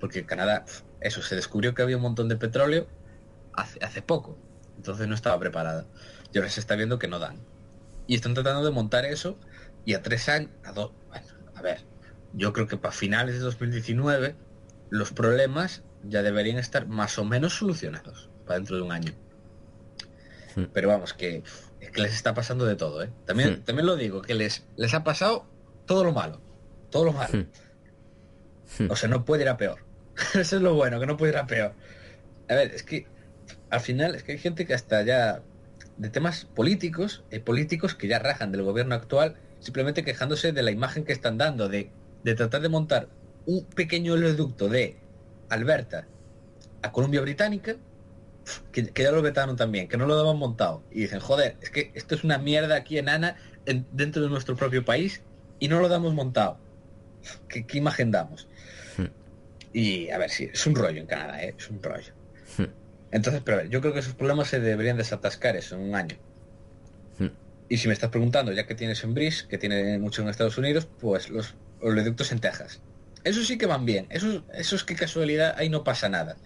porque 0.00 0.24
Canadá, 0.26 0.64
eso, 1.00 1.22
se 1.22 1.36
descubrió 1.36 1.74
que 1.74 1.82
había 1.82 1.96
un 1.96 2.02
montón 2.02 2.28
de 2.28 2.36
petróleo 2.36 2.88
hace 3.54 4.02
poco, 4.02 4.36
entonces 4.82 5.06
no 5.06 5.14
estaba 5.14 5.38
preparada. 5.38 5.86
Y 6.32 6.38
ahora 6.38 6.50
se 6.50 6.58
está 6.58 6.74
viendo 6.74 6.98
que 6.98 7.06
no 7.06 7.20
dan. 7.20 7.38
Y 8.08 8.16
están 8.16 8.34
tratando 8.34 8.64
de 8.64 8.72
montar 8.72 9.04
eso 9.04 9.38
y 9.84 9.94
a 9.94 10.02
tres 10.02 10.28
años, 10.28 10.50
a 10.64 10.72
dos, 10.72 10.90
bueno, 11.08 11.26
a 11.54 11.62
ver, 11.62 11.84
yo 12.32 12.52
creo 12.52 12.66
que 12.66 12.76
para 12.76 12.90
finales 12.90 13.36
de 13.36 13.42
2019 13.42 14.34
los 14.90 15.12
problemas 15.12 15.84
ya 16.02 16.24
deberían 16.24 16.58
estar 16.58 16.88
más 16.88 17.16
o 17.20 17.24
menos 17.24 17.54
solucionados 17.54 18.28
para 18.44 18.58
dentro 18.58 18.74
de 18.74 18.82
un 18.82 18.90
año. 18.90 19.12
Hmm. 20.56 20.64
Pero 20.72 20.88
vamos, 20.88 21.14
que, 21.14 21.44
es 21.80 21.90
que 21.92 22.02
les 22.02 22.12
está 22.12 22.34
pasando 22.34 22.64
de 22.64 22.74
todo, 22.74 23.04
¿eh? 23.04 23.10
También, 23.24 23.60
hmm. 23.60 23.62
también 23.62 23.86
lo 23.86 23.94
digo, 23.94 24.20
que 24.20 24.34
les, 24.34 24.64
les 24.74 24.94
ha 24.94 25.04
pasado 25.04 25.46
todo 25.86 26.02
lo 26.02 26.12
malo. 26.12 26.40
Todo 26.90 27.04
lo 27.04 27.12
malo. 27.12 27.46
Hmm. 28.80 28.90
O 28.90 28.96
sea, 28.96 29.08
no 29.08 29.24
puede 29.24 29.44
ir 29.44 29.48
a 29.48 29.56
peor. 29.56 29.78
Eso 30.34 30.56
es 30.56 30.62
lo 30.62 30.74
bueno, 30.74 30.98
que 30.98 31.06
no 31.06 31.16
puede 31.16 31.30
ir 31.30 31.38
a 31.38 31.46
peor. 31.46 31.72
A 32.48 32.54
ver, 32.54 32.74
es 32.74 32.82
que 32.82 33.06
al 33.72 33.80
final 33.80 34.14
es 34.14 34.22
que 34.22 34.32
hay 34.32 34.38
gente 34.38 34.66
que 34.66 34.74
hasta 34.74 35.02
ya 35.02 35.40
de 35.96 36.10
temas 36.10 36.44
políticos, 36.44 37.24
hay 37.32 37.38
políticos 37.38 37.94
que 37.94 38.06
ya 38.06 38.18
rajan 38.18 38.52
del 38.52 38.62
gobierno 38.62 38.94
actual 38.94 39.36
simplemente 39.60 40.04
quejándose 40.04 40.52
de 40.52 40.62
la 40.62 40.70
imagen 40.70 41.04
que 41.04 41.12
están 41.12 41.38
dando, 41.38 41.68
de, 41.68 41.90
de 42.22 42.34
tratar 42.34 42.60
de 42.60 42.68
montar 42.68 43.08
un 43.46 43.64
pequeño 43.64 44.12
oleoducto 44.12 44.68
de 44.68 44.98
Alberta 45.48 46.06
a 46.82 46.92
Columbia 46.92 47.22
Británica, 47.22 47.76
que, 48.72 48.92
ya 48.94 49.10
lo 49.10 49.22
vetaron 49.22 49.56
también, 49.56 49.88
que 49.88 49.96
no 49.96 50.06
lo 50.06 50.16
daban 50.16 50.36
montado. 50.36 50.82
Y 50.90 51.00
dicen, 51.00 51.20
joder, 51.20 51.56
es 51.62 51.70
que 51.70 51.92
esto 51.94 52.14
es 52.14 52.24
una 52.24 52.36
mierda 52.36 52.76
aquí 52.76 52.98
en 52.98 53.08
Ana, 53.08 53.36
dentro 53.92 54.20
de 54.22 54.28
nuestro 54.28 54.54
propio 54.54 54.84
país, 54.84 55.22
y 55.60 55.68
no 55.68 55.80
lo 55.80 55.88
damos 55.88 56.12
montado. 56.12 56.58
¿Qué, 57.48 57.64
imagen 57.78 58.10
damos? 58.10 58.48
Hmm. 58.98 59.06
Y 59.72 60.10
a 60.10 60.18
ver, 60.18 60.28
sí, 60.28 60.50
es 60.52 60.66
un 60.66 60.74
rollo 60.74 61.00
en 61.00 61.06
Canadá, 61.06 61.42
¿eh? 61.42 61.54
es 61.56 61.70
un 61.70 61.82
rollo. 61.82 62.12
Hmm. 63.12 63.16
Entonces, 63.16 63.42
pero 63.44 63.58
a 63.58 63.60
ver, 63.62 63.70
yo 63.70 63.80
creo 63.80 63.92
que 63.92 64.00
esos 64.00 64.14
problemas 64.14 64.48
se 64.48 64.60
deberían 64.60 64.96
desatascar 64.96 65.56
eso 65.56 65.76
en 65.76 65.82
un 65.82 65.94
año. 65.94 66.16
Hmm. 67.18 67.28
Y 67.68 67.76
si 67.76 67.86
me 67.88 67.94
estás 67.94 68.10
preguntando, 68.10 68.52
ya 68.52 68.66
que 68.66 68.74
tienes 68.74 69.04
en 69.04 69.14
Bris, 69.14 69.44
que 69.44 69.58
tiene 69.58 69.98
mucho 69.98 70.22
en 70.22 70.28
Estados 70.28 70.58
Unidos, 70.58 70.88
pues 71.00 71.30
los 71.30 71.54
oleoductos 71.80 72.32
en 72.32 72.40
Texas. 72.40 72.80
Eso 73.24 73.42
sí 73.44 73.56
que 73.56 73.66
van 73.66 73.84
bien. 73.84 74.06
Eso, 74.10 74.44
eso 74.52 74.76
es 74.76 74.84
que 74.84 74.96
casualidad, 74.96 75.54
ahí 75.56 75.68
no 75.68 75.84
pasa 75.84 76.08
nada. 76.08 76.36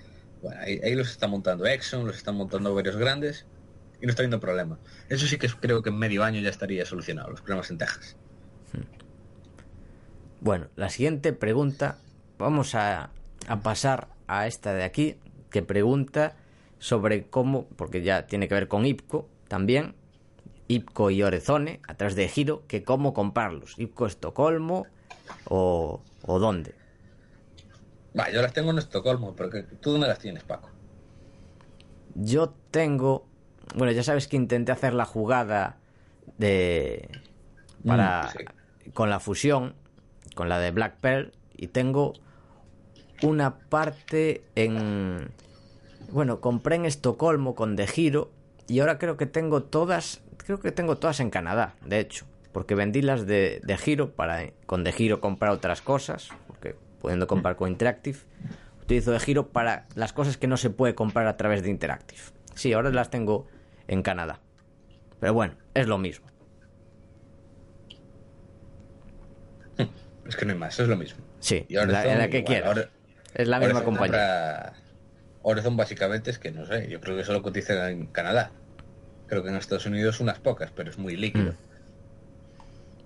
Bueno, 0.42 0.60
ahí, 0.60 0.94
los 0.94 1.10
está 1.10 1.26
montando 1.26 1.66
Exxon, 1.66 2.06
los 2.06 2.16
están 2.16 2.36
montando 2.36 2.74
varios 2.74 2.96
grandes 2.96 3.46
y 4.00 4.06
no 4.06 4.10
está 4.10 4.22
habiendo 4.22 4.40
problema. 4.40 4.78
Eso 5.08 5.26
sí 5.26 5.38
que 5.38 5.48
creo 5.48 5.82
que 5.82 5.88
en 5.88 5.98
medio 5.98 6.22
año 6.22 6.40
ya 6.40 6.50
estaría 6.50 6.84
solucionado, 6.84 7.30
los 7.30 7.40
problemas 7.40 7.70
en 7.70 7.78
Texas. 7.78 8.16
Bueno, 10.40 10.68
la 10.76 10.90
siguiente 10.90 11.32
pregunta, 11.32 11.98
vamos 12.38 12.74
a, 12.74 13.10
a 13.48 13.60
pasar 13.62 14.08
a 14.26 14.46
esta 14.46 14.74
de 14.74 14.84
aquí, 14.84 15.16
que 15.50 15.62
pregunta 15.62 16.36
sobre 16.78 17.26
cómo, 17.28 17.66
porque 17.76 18.02
ya 18.02 18.26
tiene 18.26 18.48
que 18.48 18.54
ver 18.54 18.68
con 18.68 18.86
IPCO 18.86 19.28
también, 19.48 19.94
IPCO 20.68 21.10
y 21.10 21.22
Orezone, 21.22 21.80
atrás 21.86 22.14
de 22.14 22.28
Giro, 22.28 22.64
que 22.66 22.82
cómo 22.82 23.14
comprarlos. 23.14 23.78
IPCO 23.78 24.06
Estocolmo 24.06 24.86
o, 25.44 26.02
o 26.22 26.38
dónde. 26.38 26.74
Va, 28.18 28.30
yo 28.30 28.42
las 28.42 28.52
tengo 28.52 28.70
en 28.70 28.78
Estocolmo, 28.78 29.34
pero 29.36 29.50
¿tú 29.80 29.92
dónde 29.92 30.08
las 30.08 30.18
tienes, 30.18 30.42
Paco? 30.42 30.70
Yo 32.14 32.54
tengo, 32.70 33.26
bueno, 33.74 33.92
ya 33.92 34.02
sabes 34.02 34.26
que 34.26 34.36
intenté 34.36 34.72
hacer 34.72 34.94
la 34.94 35.04
jugada 35.04 35.78
de 36.38 37.10
para 37.86 38.30
mm, 38.86 38.90
con 38.92 39.10
la 39.10 39.20
fusión, 39.20 39.74
con 40.34 40.48
la 40.48 40.58
de 40.58 40.70
Black 40.70 40.96
Pearl 41.00 41.32
y 41.56 41.68
tengo 41.68 42.14
una 43.22 43.58
parte 43.58 44.44
en 44.54 45.30
bueno, 46.10 46.40
compré 46.40 46.76
en 46.76 46.86
Estocolmo 46.86 47.54
con 47.54 47.76
De 47.76 47.86
Giro 47.86 48.30
y 48.68 48.80
ahora 48.80 48.98
creo 48.98 49.16
que 49.16 49.26
tengo 49.26 49.62
todas, 49.62 50.22
creo 50.36 50.60
que 50.60 50.72
tengo 50.72 50.96
todas 50.98 51.20
en 51.20 51.30
Canadá, 51.30 51.74
de 51.84 52.00
hecho, 52.00 52.26
porque 52.52 52.74
vendí 52.74 53.02
las 53.02 53.26
de, 53.26 53.60
de 53.62 53.76
Giro 53.76 54.12
para 54.12 54.50
con 54.66 54.84
De 54.84 54.92
Giro 54.92 55.20
comprar 55.20 55.52
otras 55.52 55.82
cosas, 55.82 56.30
porque 56.46 56.74
pudiendo 57.00 57.26
comprar 57.26 57.56
con 57.56 57.68
Interactive, 57.68 58.18
utilizo 58.82 59.12
De 59.12 59.20
Giro 59.20 59.48
para 59.48 59.86
las 59.94 60.12
cosas 60.12 60.36
que 60.36 60.46
no 60.46 60.56
se 60.56 60.70
puede 60.70 60.94
comprar 60.94 61.26
a 61.26 61.36
través 61.36 61.62
de 61.62 61.70
Interactive. 61.70 62.20
Sí, 62.54 62.72
ahora 62.72 62.90
las 62.90 63.10
tengo 63.10 63.46
en 63.86 64.02
Canadá. 64.02 64.40
Pero 65.20 65.34
bueno, 65.34 65.54
es 65.74 65.86
lo 65.86 65.98
mismo. 65.98 66.26
Es 70.26 70.36
que 70.36 70.44
no 70.44 70.52
hay 70.52 70.58
más, 70.58 70.78
es 70.80 70.88
lo 70.88 70.96
mismo. 70.96 71.22
Sí, 71.40 71.66
en 71.68 71.92
la, 71.92 72.28
que 72.28 72.42
quieras. 72.42 72.88
es 73.34 73.46
la 73.46 73.60
misma 73.60 73.84
compañía. 73.84 74.72
Horizon 75.48 75.76
básicamente 75.76 76.32
es 76.32 76.40
que 76.40 76.50
no 76.50 76.66
sé, 76.66 76.88
yo 76.88 77.00
creo 77.00 77.16
que 77.16 77.22
solo 77.22 77.40
cotiza 77.40 77.88
en 77.88 78.06
Canadá. 78.06 78.50
Creo 79.28 79.44
que 79.44 79.50
en 79.50 79.54
Estados 79.54 79.86
Unidos 79.86 80.18
unas 80.18 80.40
pocas, 80.40 80.72
pero 80.74 80.90
es 80.90 80.98
muy 80.98 81.16
líquido. 81.16 81.54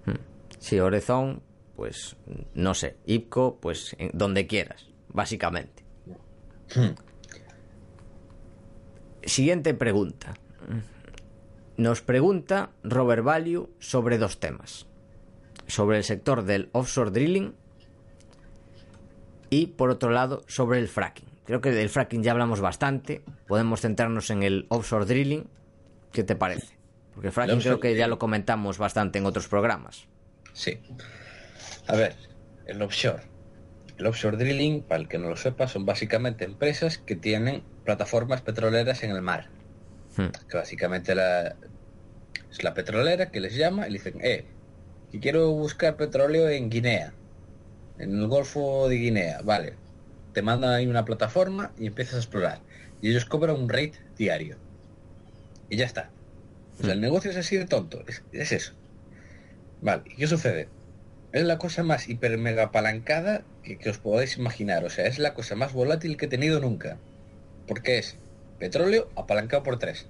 Mm. 0.06 0.10
Mm. 0.12 0.18
Sí, 0.58 0.80
Horizon, 0.80 1.42
pues 1.76 2.16
no 2.54 2.72
sé. 2.72 2.96
IPCO, 3.04 3.58
pues 3.60 3.94
donde 4.14 4.46
quieras, 4.46 4.86
básicamente. 5.08 5.84
Hmm. 6.74 6.94
Siguiente 9.22 9.74
pregunta. 9.74 10.32
Nos 11.76 12.00
pregunta 12.00 12.70
Robert 12.82 13.22
Value 13.22 13.68
sobre 13.80 14.16
dos 14.16 14.40
temas. 14.40 14.86
Sobre 15.66 15.98
el 15.98 16.04
sector 16.04 16.44
del 16.44 16.70
offshore 16.72 17.10
drilling 17.10 17.54
y 19.50 19.66
por 19.66 19.90
otro 19.90 20.10
lado 20.10 20.42
sobre 20.46 20.78
el 20.78 20.88
fracking. 20.88 21.29
Creo 21.50 21.60
que 21.60 21.72
del 21.72 21.88
fracking 21.88 22.22
ya 22.22 22.30
hablamos 22.30 22.60
bastante. 22.60 23.22
Podemos 23.48 23.80
centrarnos 23.80 24.30
en 24.30 24.44
el 24.44 24.66
offshore 24.68 25.04
drilling. 25.04 25.48
¿Qué 26.12 26.22
te 26.22 26.36
parece? 26.36 26.78
Porque 27.12 27.26
el 27.26 27.32
fracking 27.32 27.58
creo 27.58 27.80
que 27.80 27.96
ya 27.96 28.06
lo 28.06 28.20
comentamos 28.20 28.78
bastante 28.78 29.18
en 29.18 29.26
otros 29.26 29.48
programas. 29.48 30.06
Sí. 30.52 30.78
A 31.88 31.96
ver, 31.96 32.14
el 32.66 32.80
offshore. 32.80 33.24
El 33.98 34.06
offshore 34.06 34.36
drilling, 34.36 34.82
para 34.82 35.00
el 35.00 35.08
que 35.08 35.18
no 35.18 35.28
lo 35.28 35.34
sepa, 35.34 35.66
son 35.66 35.84
básicamente 35.84 36.44
empresas 36.44 36.98
que 36.98 37.16
tienen 37.16 37.64
plataformas 37.84 38.42
petroleras 38.42 39.02
en 39.02 39.10
el 39.10 39.20
mar. 39.20 39.48
Hmm. 40.16 40.28
Que 40.48 40.56
básicamente 40.56 41.16
la, 41.16 41.56
es 42.48 42.62
la 42.62 42.74
petrolera 42.74 43.32
que 43.32 43.40
les 43.40 43.56
llama 43.56 43.88
y 43.88 43.90
le 43.90 43.98
dicen, 43.98 44.20
eh, 44.20 44.44
que 45.10 45.18
quiero 45.18 45.50
buscar 45.50 45.96
petróleo 45.96 46.48
en 46.48 46.70
Guinea, 46.70 47.12
en 47.98 48.20
el 48.20 48.28
Golfo 48.28 48.88
de 48.88 48.94
Guinea, 48.98 49.40
vale, 49.42 49.74
te 50.32 50.42
mandan 50.42 50.72
ahí 50.72 50.86
una 50.86 51.04
plataforma 51.04 51.72
y 51.78 51.86
empiezas 51.86 52.14
a 52.14 52.18
explorar. 52.18 52.60
Y 53.02 53.10
ellos 53.10 53.24
cobran 53.24 53.56
un 53.56 53.68
rate 53.68 53.94
diario. 54.16 54.56
Y 55.68 55.76
ya 55.76 55.86
está. 55.86 56.10
O 56.78 56.82
sea, 56.84 56.92
el 56.92 57.00
negocio 57.00 57.30
es 57.30 57.36
así 57.36 57.56
de 57.56 57.66
tonto. 57.66 58.04
Es, 58.32 58.52
eso. 58.52 58.72
Vale, 59.82 60.02
¿y 60.06 60.16
qué 60.16 60.26
sucede? 60.26 60.68
Es 61.32 61.44
la 61.44 61.58
cosa 61.58 61.82
más 61.82 62.08
hiper 62.08 62.36
mega 62.38 62.64
apalancada 62.64 63.42
que, 63.62 63.88
os 63.88 63.98
podáis 63.98 64.36
imaginar. 64.36 64.84
O 64.84 64.90
sea, 64.90 65.06
es 65.06 65.18
la 65.18 65.34
cosa 65.34 65.54
más 65.54 65.72
volátil 65.72 66.16
que 66.16 66.26
he 66.26 66.28
tenido 66.28 66.60
nunca. 66.60 66.98
Porque 67.66 67.98
es 67.98 68.16
petróleo 68.58 69.08
apalancado 69.16 69.62
por 69.62 69.78
tres. 69.78 70.06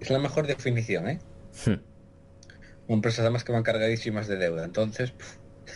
Es 0.00 0.10
la 0.10 0.18
mejor 0.18 0.46
definición, 0.46 1.08
¿eh? 1.08 1.18
Hmm. 1.64 1.80
Empresas 2.88 3.20
además 3.20 3.44
que 3.44 3.52
van 3.52 3.62
cargadísimas 3.62 4.28
de 4.28 4.36
deuda. 4.36 4.64
Entonces, 4.64 5.14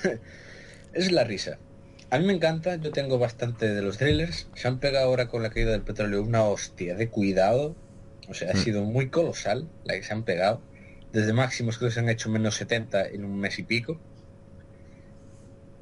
es 0.92 1.11
la 1.11 1.24
risa. 1.24 1.58
A 2.11 2.18
mí 2.18 2.26
me 2.26 2.32
encanta, 2.32 2.74
yo 2.74 2.90
tengo 2.90 3.18
bastante 3.18 3.72
de 3.72 3.82
los 3.82 3.98
thrillers. 3.98 4.48
Se 4.54 4.66
han 4.66 4.80
pegado 4.80 5.06
ahora 5.06 5.28
con 5.28 5.44
la 5.44 5.50
caída 5.50 5.70
del 5.70 5.82
petróleo 5.82 6.22
una 6.22 6.42
hostia 6.42 6.96
de 6.96 7.08
cuidado. 7.08 7.76
O 8.28 8.34
sea, 8.34 8.50
ha 8.50 8.54
hmm. 8.54 8.58
sido 8.58 8.82
muy 8.82 9.11
colosal 9.11 9.68
la 9.84 9.94
que 9.94 10.02
se 10.02 10.12
han 10.12 10.24
pegado. 10.24 10.61
Desde 11.12 11.32
máximos 11.32 11.78
creo 11.78 11.88
que 11.88 11.94
se 11.94 12.00
han 12.00 12.08
hecho 12.08 12.28
menos 12.28 12.56
70 12.56 13.08
en 13.08 13.24
un 13.24 13.38
mes 13.38 13.61
y 13.61 13.62
pico. 13.62 14.00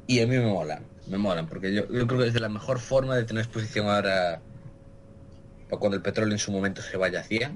Y 0.07 0.21
a 0.21 0.27
mí 0.27 0.37
me 0.37 0.47
molan, 0.47 0.85
me 1.07 1.17
molan, 1.19 1.47
porque 1.47 1.73
yo, 1.73 1.87
creo 1.87 2.07
que 2.07 2.27
es 2.27 2.35
de 2.35 2.41
la 2.41 2.49
mejor 2.49 2.79
forma 2.79 3.17
de 3.17 3.25
tener 3.25 3.45
exposición 3.45 3.89
ahora 3.89 4.41
para 5.69 5.81
cuando 5.81 5.97
el 5.97 6.03
petróleo 6.03 6.33
en 6.33 6.39
su 6.39 6.51
momento 6.53 6.83
se 6.83 6.97
vaya 6.99 7.21
hacia. 7.21 7.53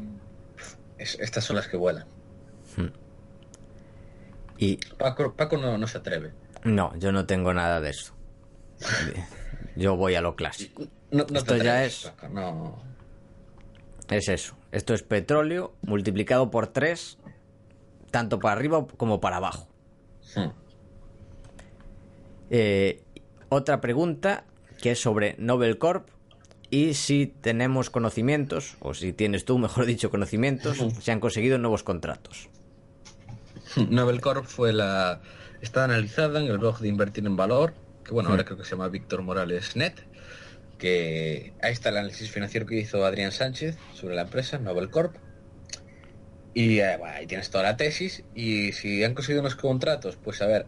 estas 0.98 1.44
son 1.44 1.56
las 1.56 1.68
que 1.68 1.76
vuelan. 1.76 2.06
Hmm. 2.76 2.88
Y 4.56 4.78
Paco, 4.98 5.34
Paco 5.34 5.58
no, 5.58 5.76
no 5.76 5.86
se 5.86 5.98
atreve. 5.98 6.32
No, 6.64 6.96
yo 6.98 7.12
no 7.12 7.26
tengo 7.26 7.52
nada 7.52 7.80
de 7.80 7.90
eso. 7.90 8.14
Yo 9.76 9.96
voy 9.96 10.14
a 10.14 10.20
lo 10.20 10.36
clásico. 10.36 10.84
Esto 11.10 11.56
ya 11.56 11.84
es. 11.84 12.12
Es 14.10 14.28
eso. 14.28 14.56
Esto 14.72 14.94
es 14.94 15.02
petróleo 15.02 15.74
multiplicado 15.82 16.50
por 16.50 16.66
3, 16.66 17.18
tanto 18.10 18.38
para 18.38 18.54
arriba 18.54 18.86
como 18.96 19.20
para 19.20 19.36
abajo. 19.36 19.68
Hmm. 20.34 20.50
Eh, 22.50 23.02
otra 23.48 23.80
pregunta 23.80 24.44
que 24.80 24.92
es 24.92 25.00
sobre 25.00 25.36
Nobel 25.38 25.78
Corp 25.78 26.08
y 26.70 26.94
si 26.94 27.26
tenemos 27.26 27.90
conocimientos, 27.90 28.76
o 28.80 28.94
si 28.94 29.12
tienes 29.12 29.44
tú, 29.44 29.58
mejor 29.58 29.84
dicho, 29.84 30.10
conocimientos, 30.10 30.78
se 31.00 31.12
han 31.12 31.20
conseguido 31.20 31.58
nuevos 31.58 31.82
contratos. 31.82 32.48
Nobel 33.90 34.20
Corp 34.20 34.46
fue 34.46 34.72
la... 34.72 35.20
Está 35.60 35.84
analizada 35.84 36.40
en 36.40 36.46
el 36.46 36.58
blog 36.58 36.78
de 36.80 36.88
Invertir 36.88 37.26
en 37.26 37.36
Valor, 37.36 37.74
que 38.12 38.14
bueno, 38.14 38.28
ahora 38.28 38.44
creo 38.44 38.58
que 38.58 38.64
se 38.64 38.72
llama 38.72 38.88
Víctor 38.88 39.22
Morales 39.22 39.74
Net, 39.74 39.94
que 40.78 41.54
ahí 41.62 41.72
está 41.72 41.88
el 41.88 41.96
análisis 41.96 42.30
financiero 42.30 42.66
que 42.66 42.76
hizo 42.76 43.06
Adrián 43.06 43.32
Sánchez 43.32 43.78
sobre 43.94 44.14
la 44.14 44.22
empresa 44.22 44.58
Nobel 44.58 44.90
Corp. 44.90 45.16
Y 46.52 46.80
eh, 46.80 46.96
bueno, 46.98 47.14
ahí 47.14 47.26
tienes 47.26 47.48
toda 47.48 47.64
la 47.64 47.78
tesis. 47.78 48.22
Y 48.34 48.72
si 48.72 49.02
han 49.02 49.14
conseguido 49.14 49.40
unos 49.40 49.54
contratos, 49.54 50.18
pues 50.22 50.42
a 50.42 50.46
ver, 50.46 50.66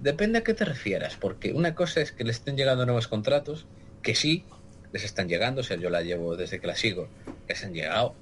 depende 0.00 0.38
a 0.38 0.42
qué 0.42 0.52
te 0.52 0.64
refieras, 0.64 1.16
porque 1.16 1.52
una 1.52 1.76
cosa 1.76 2.00
es 2.00 2.10
que 2.10 2.24
les 2.24 2.36
estén 2.36 2.56
llegando 2.56 2.84
nuevos 2.86 3.06
contratos, 3.06 3.66
que 4.02 4.16
sí, 4.16 4.44
les 4.92 5.04
están 5.04 5.28
llegando, 5.28 5.60
o 5.60 5.64
sea, 5.64 5.76
yo 5.76 5.90
la 5.90 6.02
llevo 6.02 6.36
desde 6.36 6.58
que 6.58 6.66
la 6.66 6.74
sigo, 6.74 7.08
les 7.48 7.64
han 7.64 7.72
llegado 7.72 8.16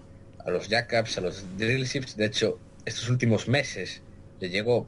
a 0.45 0.51
los 0.51 0.69
jackups, 0.69 1.16
a 1.16 1.21
los 1.23 1.57
drillships, 1.57 2.19
de 2.19 2.27
hecho, 2.27 2.59
estos 2.85 3.09
últimos 3.09 3.49
meses 3.49 4.03
le 4.41 4.51
llegó, 4.51 4.87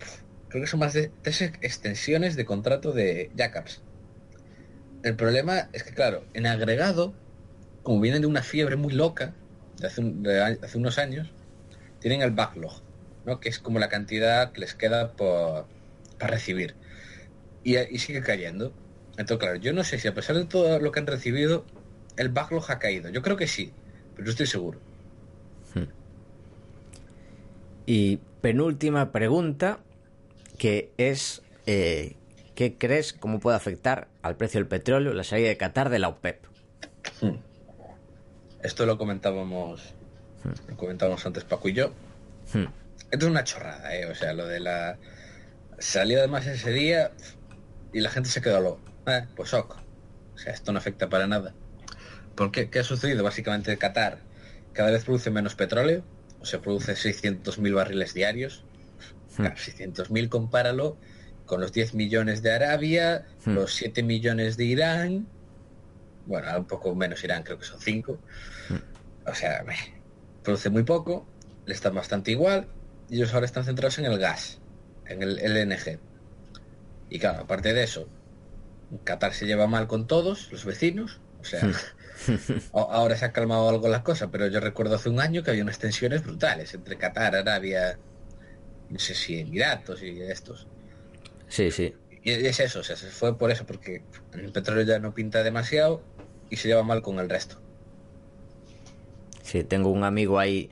creo 0.50 0.62
que 0.62 0.68
son 0.68 0.80
más 0.80 0.92
de 0.92 1.10
tres 1.22 1.40
extensiones 1.40 2.36
de 2.36 2.44
contrato 2.44 2.92
de 2.92 3.30
jackups. 3.36 3.80
El 5.02 5.16
problema 5.16 5.70
es 5.72 5.84
que, 5.84 5.94
claro, 5.94 6.24
en 6.34 6.46
agregado, 6.46 7.14
como 7.82 8.00
vienen 8.00 8.20
de 8.20 8.26
una 8.26 8.42
fiebre 8.42 8.76
muy 8.76 8.92
loca, 8.92 9.32
de 9.78 9.86
hace, 9.86 10.02
hace 10.62 10.76
unos 10.76 10.98
años, 10.98 11.32
tienen 12.00 12.20
el 12.20 12.32
backlog, 12.32 12.82
¿no? 13.24 13.40
que 13.40 13.48
es 13.48 13.58
como 13.58 13.78
la 13.78 13.88
cantidad 13.88 14.52
que 14.52 14.60
les 14.60 14.74
queda 14.74 15.12
por, 15.12 15.66
para 16.18 16.34
recibir. 16.34 16.74
Y, 17.62 17.78
y, 17.78 17.98
sigue 17.98 18.20
cayendo. 18.20 18.74
Entonces, 19.12 19.38
claro, 19.38 19.56
yo 19.56 19.72
no 19.72 19.84
sé 19.84 19.98
si 19.98 20.08
a 20.08 20.14
pesar 20.14 20.36
de 20.36 20.44
todo 20.44 20.80
lo 20.80 20.92
que 20.92 21.00
han 21.00 21.06
recibido, 21.06 21.64
el 22.16 22.28
backlog 22.28 22.70
ha 22.70 22.78
caído. 22.78 23.08
Yo 23.08 23.22
creo 23.22 23.36
que 23.36 23.46
sí, 23.46 23.72
pero 24.14 24.24
no 24.24 24.30
estoy 24.30 24.46
seguro. 24.46 24.80
Hmm. 25.74 25.84
Y 27.86 28.18
penúltima 28.40 29.12
pregunta, 29.12 29.80
que 30.60 30.92
es, 30.98 31.40
eh, 31.64 32.16
¿qué 32.54 32.76
crees 32.76 33.14
cómo 33.14 33.40
puede 33.40 33.56
afectar 33.56 34.08
al 34.20 34.36
precio 34.36 34.60
del 34.60 34.68
petróleo 34.68 35.14
la 35.14 35.24
salida 35.24 35.48
de 35.48 35.56
Qatar 35.56 35.88
de 35.88 35.98
la 35.98 36.08
OPEP? 36.08 36.44
Hmm. 37.22 37.36
Esto 38.62 38.84
lo 38.84 38.98
comentábamos, 38.98 39.94
hmm. 40.44 40.68
lo 40.68 40.76
comentábamos 40.76 41.24
antes 41.24 41.44
Paco 41.44 41.70
y 41.70 41.72
yo. 41.72 41.94
Esto 42.44 43.24
es 43.24 43.30
una 43.30 43.42
chorrada, 43.42 43.96
¿eh? 43.96 44.04
O 44.04 44.14
sea, 44.14 44.34
lo 44.34 44.46
de 44.46 44.60
la 44.60 44.98
salida 45.78 46.18
además 46.18 46.46
ese 46.46 46.72
día 46.72 47.10
y 47.94 48.00
la 48.00 48.10
gente 48.10 48.28
se 48.28 48.42
quedó 48.42 48.60
loco. 48.60 48.82
Eh, 49.06 49.26
pues 49.34 49.54
ok. 49.54 49.76
O 50.34 50.38
sea, 50.38 50.52
esto 50.52 50.72
no 50.72 50.78
afecta 50.78 51.08
para 51.08 51.26
nada. 51.26 51.54
¿Por 52.34 52.52
qué? 52.52 52.68
¿Qué 52.68 52.80
ha 52.80 52.84
sucedido? 52.84 53.24
Básicamente 53.24 53.78
Qatar 53.78 54.18
cada 54.74 54.90
vez 54.90 55.06
produce 55.06 55.30
menos 55.30 55.54
petróleo, 55.54 56.04
o 56.38 56.44
sea, 56.44 56.60
produce 56.60 56.92
600.000 56.92 57.74
barriles 57.74 58.12
diarios. 58.12 58.62
Hmm. 59.40 59.92
600.000 59.92 60.28
compáralo 60.28 60.98
con 61.46 61.60
los 61.60 61.72
10 61.72 61.94
millones 61.94 62.42
de 62.42 62.52
Arabia, 62.52 63.26
hmm. 63.44 63.50
los 63.50 63.74
7 63.74 64.02
millones 64.02 64.56
de 64.56 64.64
Irán, 64.64 65.26
bueno, 66.26 66.46
un 66.56 66.66
poco 66.66 66.94
menos 66.94 67.22
Irán, 67.24 67.42
creo 67.42 67.58
que 67.58 67.64
son 67.64 67.80
5. 67.80 68.18
Hmm. 68.68 69.28
O 69.28 69.34
sea, 69.34 69.64
produce 70.42 70.70
muy 70.70 70.84
poco, 70.84 71.26
le 71.66 71.74
está 71.74 71.90
bastante 71.90 72.30
igual, 72.30 72.68
y 73.08 73.16
ellos 73.16 73.34
ahora 73.34 73.46
están 73.46 73.64
centrados 73.64 73.98
en 73.98 74.04
el 74.06 74.18
gas, 74.18 74.60
en 75.06 75.22
el 75.22 75.36
LNG. 75.36 75.98
Y 77.10 77.18
claro, 77.18 77.40
aparte 77.40 77.74
de 77.74 77.82
eso, 77.82 78.08
Qatar 79.04 79.34
se 79.34 79.46
lleva 79.46 79.66
mal 79.66 79.86
con 79.86 80.06
todos, 80.06 80.50
los 80.52 80.64
vecinos, 80.64 81.20
o 81.40 81.44
sea, 81.44 81.60
ahora 82.72 83.16
se 83.16 83.24
ha 83.24 83.32
calmado 83.32 83.68
algo 83.68 83.88
la 83.88 84.02
cosa, 84.02 84.30
pero 84.30 84.46
yo 84.46 84.60
recuerdo 84.60 84.96
hace 84.96 85.08
un 85.08 85.20
año 85.20 85.42
que 85.42 85.50
había 85.50 85.62
unas 85.62 85.78
tensiones 85.78 86.22
brutales 86.22 86.74
entre 86.74 86.96
Qatar, 86.96 87.34
Arabia, 87.34 87.98
no 88.90 88.98
sé 88.98 89.14
si 89.14 89.38
Emiratos 89.38 90.02
y 90.02 90.20
estos. 90.22 90.66
Sí, 91.48 91.70
sí. 91.70 91.94
Y 92.22 92.32
es 92.32 92.60
eso, 92.60 92.80
o 92.80 92.82
sea, 92.82 92.96
se 92.96 93.08
fue 93.08 93.38
por 93.38 93.50
eso, 93.50 93.64
porque 93.64 94.02
el 94.34 94.52
petróleo 94.52 94.84
ya 94.84 94.98
no 94.98 95.14
pinta 95.14 95.42
demasiado 95.42 96.02
y 96.50 96.56
se 96.56 96.68
lleva 96.68 96.82
mal 96.82 97.00
con 97.00 97.18
el 97.18 97.28
resto. 97.30 97.56
Sí, 99.42 99.64
tengo 99.64 99.88
un 99.88 100.04
amigo 100.04 100.38
ahí 100.38 100.70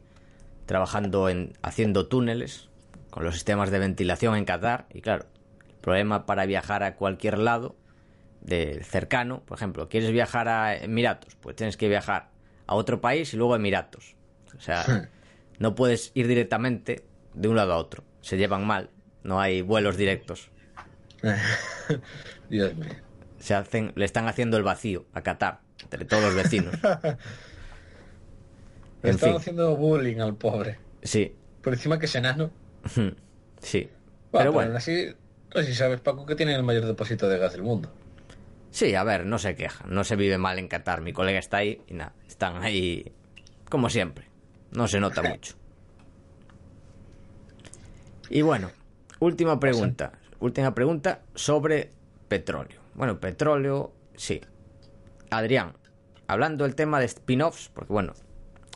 trabajando 0.67 1.29
en 1.29 1.55
haciendo 1.63 2.07
túneles 2.07 2.69
con 3.11 3.25
los 3.25 3.35
sistemas 3.35 3.71
de 3.71 3.79
ventilación 3.79 4.37
en 4.37 4.45
Qatar 4.45 4.87
y 4.93 5.01
claro, 5.01 5.25
el 5.67 5.75
problema 5.77 6.27
para 6.27 6.45
viajar 6.45 6.83
a 6.83 6.95
cualquier 6.97 7.39
lado 7.39 7.75
de 8.43 8.85
cercano, 8.85 9.41
por 9.47 9.57
ejemplo, 9.57 9.89
quieres 9.89 10.13
viajar 10.13 10.49
a 10.49 10.77
Emiratos, 10.77 11.35
pues 11.37 11.57
tienes 11.57 11.77
que 11.77 11.89
viajar 11.89 12.29
a 12.67 12.75
otro 12.75 13.01
país 13.01 13.33
y 13.33 13.37
luego 13.37 13.55
a 13.55 13.57
Emiratos. 13.57 14.15
O 14.57 14.61
sea, 14.61 14.85
no 15.59 15.75
puedes 15.75 16.13
ir 16.15 16.29
directamente 16.29 17.05
de 17.35 17.49
un 17.49 17.57
lado 17.57 17.73
a 17.73 17.79
otro. 17.79 18.05
Se 18.21 18.37
llevan 18.37 18.67
mal, 18.67 18.91
no 19.23 19.41
hay 19.41 19.63
vuelos 19.63 19.97
directos. 19.97 20.51
Dios 22.51 22.75
mío. 22.77 22.89
Se 23.39 23.55
hacen, 23.55 23.93
le 23.95 24.05
están 24.05 24.29
haciendo 24.29 24.57
el 24.57 24.63
vacío 24.63 25.07
a 25.13 25.23
Qatar, 25.23 25.61
entre 25.83 26.05
todos 26.05 26.25
los 26.25 26.35
vecinos. 26.35 26.75
le 29.03 29.11
están 29.11 29.37
haciendo 29.37 29.77
bullying 29.77 30.19
al 30.19 30.35
pobre. 30.35 30.79
Sí. 31.03 31.35
Por 31.63 31.73
encima 31.73 31.99
que 31.99 32.07
es 32.07 32.15
enano. 32.15 32.51
sí. 33.61 33.89
pero 34.33 34.53
bueno, 34.53 34.77
así, 34.77 35.15
sabes, 35.73 36.01
Paco, 36.01 36.27
que 36.27 36.35
tiene 36.35 36.55
el 36.55 36.63
mayor 36.63 36.87
depósito 36.87 37.29
de 37.29 37.39
gas 37.39 37.53
del 37.53 37.63
mundo. 37.63 37.93
Sí, 38.71 38.95
a 38.95 39.05
ver, 39.05 39.25
no 39.25 39.39
se 39.39 39.55
queja, 39.55 39.85
no 39.87 40.05
se 40.05 40.17
vive 40.17 40.39
mal 40.39 40.59
en 40.59 40.69
Qatar. 40.69 41.01
Mi 41.01 41.13
colega 41.13 41.39
está 41.39 41.59
ahí 41.59 41.81
y 41.87 41.95
nada, 41.95 42.13
están 42.27 42.63
ahí 42.63 43.13
como 43.69 43.89
siempre. 43.89 44.27
No 44.73 44.89
se 44.89 45.01
nota 45.01 45.23
mucho. 45.29 45.55
Y 48.31 48.43
bueno, 48.43 48.71
última 49.21 49.59
pregunta. 49.59 50.13
Última 50.41 50.75
pregunta 50.75 51.23
sobre 51.35 51.91
petróleo. 52.29 52.81
Bueno, 52.95 53.19
petróleo, 53.19 53.93
sí. 54.17 54.41
Adrián, 55.31 55.75
hablando 56.27 56.65
del 56.65 56.75
tema 56.75 57.01
de 57.01 57.07
spin-offs, 57.07 57.71
porque 57.73 57.93
bueno, 57.93 58.15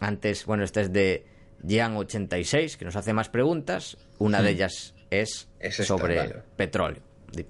antes, 0.01 0.45
bueno, 0.47 0.65
este 0.65 0.83
es 0.83 0.93
de 0.93 1.27
Jean86, 1.63 2.77
que 2.77 2.85
nos 2.85 2.97
hace 2.97 3.13
más 3.13 3.29
preguntas. 3.29 3.97
Una 4.19 4.43
de 4.43 4.51
ellas 4.51 4.95
es, 5.11 5.49
sobre 5.71 6.43
petróleo. 6.57 7.03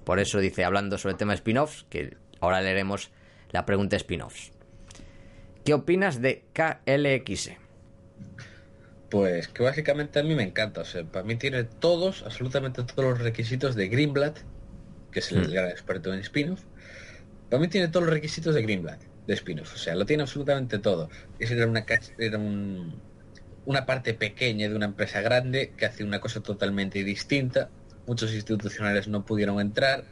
Por 0.03 0.19
eso 0.19 0.39
dice, 0.39 0.63
hablando 0.63 0.97
sobre 0.97 1.13
el 1.13 1.17
tema 1.17 1.33
de 1.33 1.37
spin-offs, 1.37 1.85
que 1.89 2.15
Ahora 2.43 2.59
leeremos 2.59 3.09
la 3.51 3.65
pregunta 3.65 3.95
spin-offs. 3.95 4.51
¿Qué 5.63 5.73
opinas 5.73 6.21
de 6.21 6.43
KLX? 6.51 7.51
Pues 9.13 9.47
que 9.47 9.61
básicamente 9.61 10.17
a 10.17 10.23
mí 10.23 10.33
me 10.33 10.41
encanta. 10.41 10.81
O 10.81 10.85
sea, 10.85 11.03
para 11.03 11.23
mí 11.23 11.35
tiene 11.35 11.65
todos, 11.65 12.23
absolutamente 12.23 12.81
todos 12.81 13.11
los 13.11 13.19
requisitos 13.19 13.75
de 13.75 13.87
Greenblatt, 13.87 14.39
que 15.11 15.19
es 15.19 15.31
el 15.31 15.47
hmm. 15.47 15.51
gran 15.51 15.69
experto 15.69 16.11
en 16.11 16.19
spin-off. 16.21 16.63
Para 17.47 17.61
mí 17.61 17.67
tiene 17.67 17.89
todos 17.89 18.07
los 18.07 18.13
requisitos 18.15 18.55
de 18.55 18.63
Greenblatt, 18.63 19.03
de 19.27 19.33
spin-off. 19.35 19.71
O 19.75 19.77
sea, 19.77 19.93
lo 19.93 20.07
tiene 20.07 20.23
absolutamente 20.23 20.79
todo. 20.79 21.11
Es 21.37 21.51
era 21.51 21.67
una, 21.67 21.85
era 22.17 22.39
una 23.65 23.85
parte 23.85 24.15
pequeña 24.15 24.67
de 24.67 24.75
una 24.75 24.87
empresa 24.87 25.21
grande 25.21 25.73
que 25.77 25.85
hace 25.85 26.03
una 26.03 26.19
cosa 26.19 26.41
totalmente 26.41 27.03
distinta. 27.03 27.69
Muchos 28.07 28.33
institucionales 28.33 29.07
no 29.07 29.23
pudieron 29.25 29.59
entrar 29.59 30.05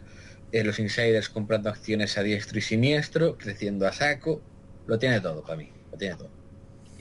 eh, 0.51 0.63
los 0.63 0.77
insiders 0.77 1.27
comprando 1.27 1.71
acciones 1.71 2.19
a 2.19 2.21
diestro 2.21 2.59
y 2.59 2.61
siniestro, 2.61 3.35
creciendo 3.39 3.87
a 3.87 3.93
saco, 3.93 4.43
lo 4.85 4.99
tiene 4.99 5.19
todo 5.21 5.41
para 5.41 5.57
mí, 5.57 5.71
lo 5.91 5.97
tiene 5.97 6.17
todo. 6.17 6.40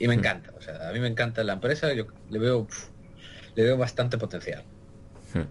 Y 0.00 0.08
me 0.08 0.16
hmm. 0.16 0.18
encanta, 0.18 0.52
o 0.56 0.60
sea, 0.60 0.88
a 0.88 0.92
mí 0.92 0.98
me 0.98 1.06
encanta 1.06 1.44
la 1.44 1.52
empresa, 1.52 1.92
yo 1.94 2.06
le 2.28 2.38
veo, 2.40 2.66
le 3.54 3.62
veo 3.62 3.76
bastante 3.76 4.18
potencial. 4.18 4.64
Hmm. 5.32 5.44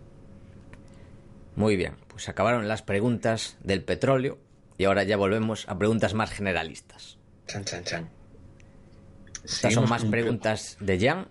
Muy 1.55 1.77
bien, 1.77 1.95
pues 2.09 2.27
acabaron 2.27 2.67
las 2.67 2.81
preguntas 2.81 3.55
del 3.63 3.81
petróleo 3.83 4.37
y 4.77 4.83
ahora 4.83 5.03
ya 5.03 5.15
volvemos 5.15 5.69
a 5.69 5.77
preguntas 5.77 6.13
más 6.13 6.31
generalistas. 6.31 7.17
Chan, 7.47 7.63
chan, 7.63 7.83
chan. 7.85 8.09
Estas 9.45 9.73
son 9.73 9.87
más 9.87 10.03
preguntas 10.03 10.75
de 10.81 10.99
Jan. 10.99 11.27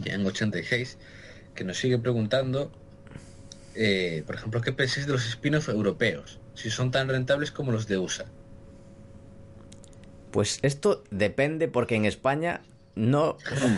Jan86, 0.00 0.96
que 1.54 1.64
nos 1.64 1.78
sigue 1.78 1.98
preguntando 1.98 2.72
eh, 3.74 4.22
por 4.26 4.34
ejemplo, 4.34 4.60
¿qué 4.60 4.72
pensáis 4.72 5.06
de 5.06 5.12
los 5.12 5.26
spin-off 5.26 5.68
europeos? 5.68 6.40
Si 6.54 6.70
son 6.70 6.90
tan 6.90 7.08
rentables 7.08 7.50
como 7.50 7.72
los 7.72 7.86
de 7.86 7.98
USA. 7.98 8.26
Pues 10.32 10.58
esto 10.62 11.04
depende 11.10 11.68
porque 11.68 11.94
en 11.94 12.04
España 12.04 12.62
no, 12.94 13.36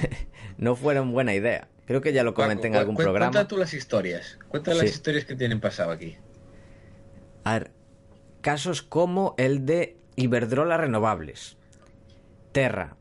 no 0.58 0.76
fueron 0.76 1.12
buena 1.12 1.34
idea. 1.34 1.68
Creo 1.86 2.00
que 2.00 2.12
ya 2.14 2.22
lo 2.22 2.32
comenté 2.32 2.68
en 2.68 2.76
algún 2.76 2.96
programa. 2.96 3.30
Cuenta 3.30 3.48
tú 3.48 3.58
las 3.58 3.74
historias. 3.74 4.38
Cuenta 4.48 4.72
las 4.72 4.86
historias 4.86 5.26
que 5.26 5.36
tienen 5.36 5.60
pasado 5.60 5.90
aquí. 5.90 6.16
A 7.44 7.58
ver, 7.58 7.70
casos 8.40 8.80
como 8.80 9.34
el 9.36 9.66
de 9.66 9.98
Iberdrola 10.16 10.78
Renovables, 10.78 11.58
Terra, 12.52 12.96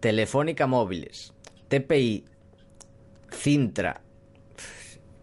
Telefónica 0.00 0.66
Móviles, 0.66 1.34
TPI, 1.68 2.24
Cintra, 3.30 4.00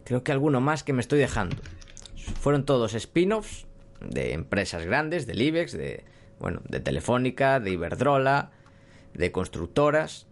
Creo 0.04 0.24
que 0.24 0.32
alguno 0.32 0.62
más 0.62 0.84
que 0.84 0.94
me 0.94 1.02
estoy 1.02 1.20
dejando. 1.20 1.58
Fueron 2.40 2.66
todos 2.66 2.94
spin-offs 2.94 3.66
de 4.02 4.34
empresas 4.34 4.86
grandes, 4.86 5.26
del 5.26 5.42
IBEX, 5.42 5.72
de 5.74 6.04
bueno, 6.44 6.62
de 6.68 6.82
Telefónica, 6.82 7.62
de 7.62 7.72
Iberdrola, 7.72 8.52
de 9.14 9.32
constructoras, 9.32 10.28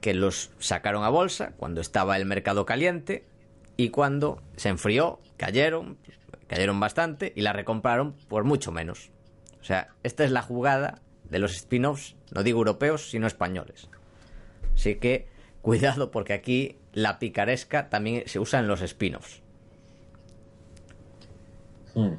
que 0.00 0.12
los 0.12 0.50
sacaron 0.58 1.04
a 1.04 1.08
bolsa 1.08 1.52
cuando 1.56 1.80
estaba 1.80 2.16
el 2.16 2.26
mercado 2.26 2.66
caliente 2.66 3.24
y 3.76 3.90
cuando 3.90 4.42
se 4.56 4.70
enfrió, 4.70 5.20
cayeron, 5.36 5.98
cayeron 6.48 6.80
bastante 6.80 7.32
y 7.36 7.42
la 7.42 7.52
recompraron 7.52 8.14
por 8.26 8.42
mucho 8.42 8.72
menos. 8.72 9.12
O 9.60 9.64
sea, 9.64 9.90
esta 10.02 10.24
es 10.24 10.32
la 10.32 10.42
jugada 10.42 11.00
de 11.28 11.38
los 11.38 11.54
spin-offs, 11.54 12.16
no 12.32 12.42
digo 12.42 12.58
europeos, 12.58 13.08
sino 13.08 13.28
españoles. 13.28 13.88
Así 14.74 14.96
que 14.96 15.28
cuidado 15.62 16.10
porque 16.10 16.32
aquí 16.32 16.76
la 16.92 17.20
picaresca 17.20 17.88
también 17.88 18.24
se 18.26 18.40
usa 18.40 18.58
en 18.58 18.66
los 18.66 18.82
spin-offs. 18.82 19.42
Hmm. 21.94 22.14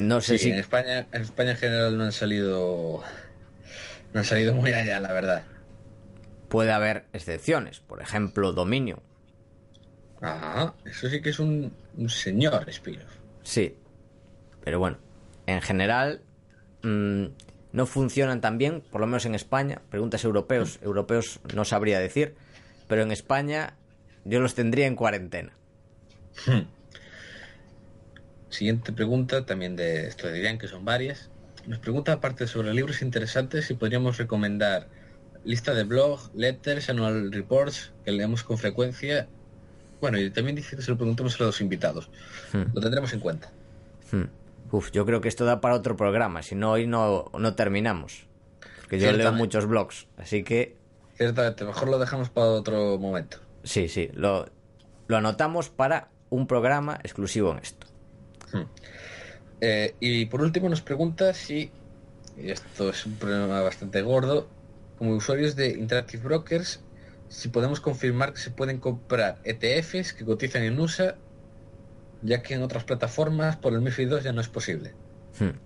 No 0.00 0.20
sé 0.20 0.38
Sí, 0.38 0.44
si... 0.44 0.50
en 0.50 0.58
España, 0.58 1.06
en 1.12 1.22
España 1.22 1.50
en 1.52 1.56
general 1.56 1.98
no 1.98 2.04
han 2.04 2.12
salido 2.12 3.02
no 4.12 4.20
han 4.20 4.24
salido 4.26 4.54
muy 4.54 4.72
allá, 4.72 4.98
la 5.00 5.12
verdad. 5.12 5.42
Puede 6.48 6.72
haber 6.72 7.04
excepciones, 7.12 7.80
por 7.80 8.02
ejemplo, 8.02 8.52
Dominio. 8.52 9.02
Ah, 10.22 10.74
eso 10.84 11.08
sí 11.08 11.22
que 11.22 11.30
es 11.30 11.38
un, 11.38 11.72
un 11.96 12.08
señor 12.10 12.68
spin-off. 12.68 13.10
Sí, 13.42 13.76
pero 14.64 14.78
bueno, 14.78 14.98
en 15.46 15.60
general 15.62 16.20
mm, 16.82 17.26
no 17.72 17.86
funcionan 17.86 18.40
tan 18.40 18.58
bien, 18.58 18.82
por 18.90 19.00
lo 19.00 19.06
menos 19.06 19.24
en 19.26 19.34
España. 19.34 19.80
Preguntas 19.90 20.24
europeos, 20.24 20.78
europeos 20.82 21.40
no 21.54 21.64
sabría 21.64 22.00
decir, 22.00 22.34
pero 22.88 23.02
en 23.02 23.12
España 23.12 23.74
yo 24.24 24.40
los 24.40 24.54
tendría 24.54 24.86
en 24.86 24.96
cuarentena. 24.96 25.52
Siguiente 28.50 28.92
pregunta, 28.92 29.46
también 29.46 29.76
de 29.76 30.06
esto 30.06 30.28
de 30.28 30.38
Irán, 30.38 30.58
que 30.58 30.68
son 30.68 30.84
varias. 30.84 31.30
Nos 31.66 31.78
pregunta, 31.78 32.12
aparte 32.12 32.46
sobre 32.46 32.74
libros 32.74 33.00
interesantes, 33.00 33.66
si 33.66 33.74
podríamos 33.74 34.18
recomendar 34.18 34.88
lista 35.44 35.72
de 35.72 35.84
blog, 35.84 36.20
letters, 36.34 36.90
annual 36.90 37.32
reports, 37.32 37.92
que 38.04 38.12
leemos 38.12 38.42
con 38.42 38.58
frecuencia. 38.58 39.28
Bueno, 40.00 40.18
y 40.18 40.30
también 40.30 40.56
dice 40.56 40.76
que 40.76 40.82
se 40.82 40.90
lo 40.90 40.96
preguntemos 40.96 41.40
a 41.40 41.44
los 41.44 41.60
invitados. 41.60 42.10
Hmm. 42.52 42.74
Lo 42.74 42.80
tendremos 42.80 43.12
en 43.12 43.20
cuenta. 43.20 43.50
Hmm. 44.10 44.24
Uf, 44.72 44.90
yo 44.92 45.04
creo 45.06 45.20
que 45.20 45.28
esto 45.28 45.44
da 45.44 45.60
para 45.60 45.74
otro 45.74 45.96
programa, 45.96 46.42
si 46.42 46.54
no 46.54 46.72
hoy 46.72 46.86
no, 46.86 47.30
no 47.38 47.54
terminamos. 47.54 48.26
Porque 48.80 48.98
yo 48.98 49.12
leo 49.12 49.32
muchos 49.32 49.66
blogs, 49.66 50.08
así 50.16 50.42
que 50.42 50.76
Ciertamente, 51.14 51.64
mejor 51.64 51.88
lo 51.88 51.98
dejamos 51.98 52.30
para 52.30 52.46
otro 52.46 52.98
momento. 52.98 53.38
sí, 53.62 53.88
sí, 53.88 54.10
lo, 54.14 54.46
lo 55.06 55.16
anotamos 55.16 55.68
para 55.68 56.08
un 56.30 56.46
programa 56.46 56.98
exclusivo 57.02 57.52
en 57.52 57.58
esto. 57.58 57.86
Hmm. 58.52 58.64
Eh, 59.60 59.94
y 60.00 60.26
por 60.26 60.40
último 60.40 60.68
nos 60.68 60.80
pregunta 60.80 61.34
si, 61.34 61.70
y 62.36 62.50
esto 62.50 62.90
es 62.90 63.04
un 63.06 63.14
problema 63.14 63.60
bastante 63.60 64.02
gordo, 64.02 64.48
como 64.98 65.12
usuarios 65.12 65.56
de 65.56 65.70
Interactive 65.70 66.22
Brokers, 66.22 66.80
si 67.28 67.48
podemos 67.48 67.80
confirmar 67.80 68.32
que 68.32 68.40
se 68.40 68.50
pueden 68.50 68.78
comprar 68.78 69.38
ETFs 69.44 70.12
que 70.12 70.24
cotizan 70.24 70.62
en 70.62 70.78
USA, 70.78 71.16
ya 72.22 72.42
que 72.42 72.54
en 72.54 72.62
otras 72.62 72.84
plataformas 72.84 73.56
por 73.56 73.72
el 73.72 73.80
MIFID 73.80 74.08
2 74.08 74.24
ya 74.24 74.32
no 74.32 74.40
es 74.40 74.48
posible. 74.48 74.92
Hmm. 75.38 75.58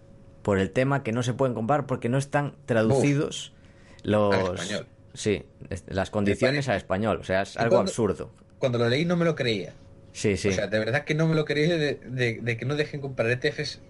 Por 0.42 0.58
el 0.58 0.70
tema 0.70 1.02
que 1.02 1.12
no 1.12 1.22
se 1.22 1.32
pueden 1.32 1.54
comprar 1.54 1.86
porque 1.86 2.08
no 2.08 2.18
están 2.18 2.54
traducidos 2.66 3.52
los... 4.02 4.34
Al 4.34 4.54
español. 4.54 4.86
Sí, 5.14 5.44
las 5.86 6.10
condiciones 6.10 6.68
al 6.68 6.76
español, 6.76 7.18
o 7.20 7.24
sea, 7.24 7.42
es 7.42 7.54
¿Y 7.54 7.58
algo 7.60 7.78
absurdo. 7.78 8.30
Cuando 8.58 8.78
lo 8.78 8.88
leí 8.88 9.04
no 9.04 9.16
me 9.16 9.24
lo 9.24 9.34
creía. 9.34 9.72
Sí, 10.14 10.36
sí. 10.36 10.48
O 10.48 10.52
sea, 10.52 10.68
de 10.68 10.78
verdad 10.78 11.04
que 11.04 11.14
no 11.14 11.26
me 11.26 11.34
lo 11.34 11.44
creía 11.44 11.76
de, 11.76 11.96
de- 11.96 12.38
de 12.40 12.56
que 12.56 12.64
no 12.64 12.76
dejen 12.76 13.00
comprar 13.00 13.28
ETFs 13.28 13.82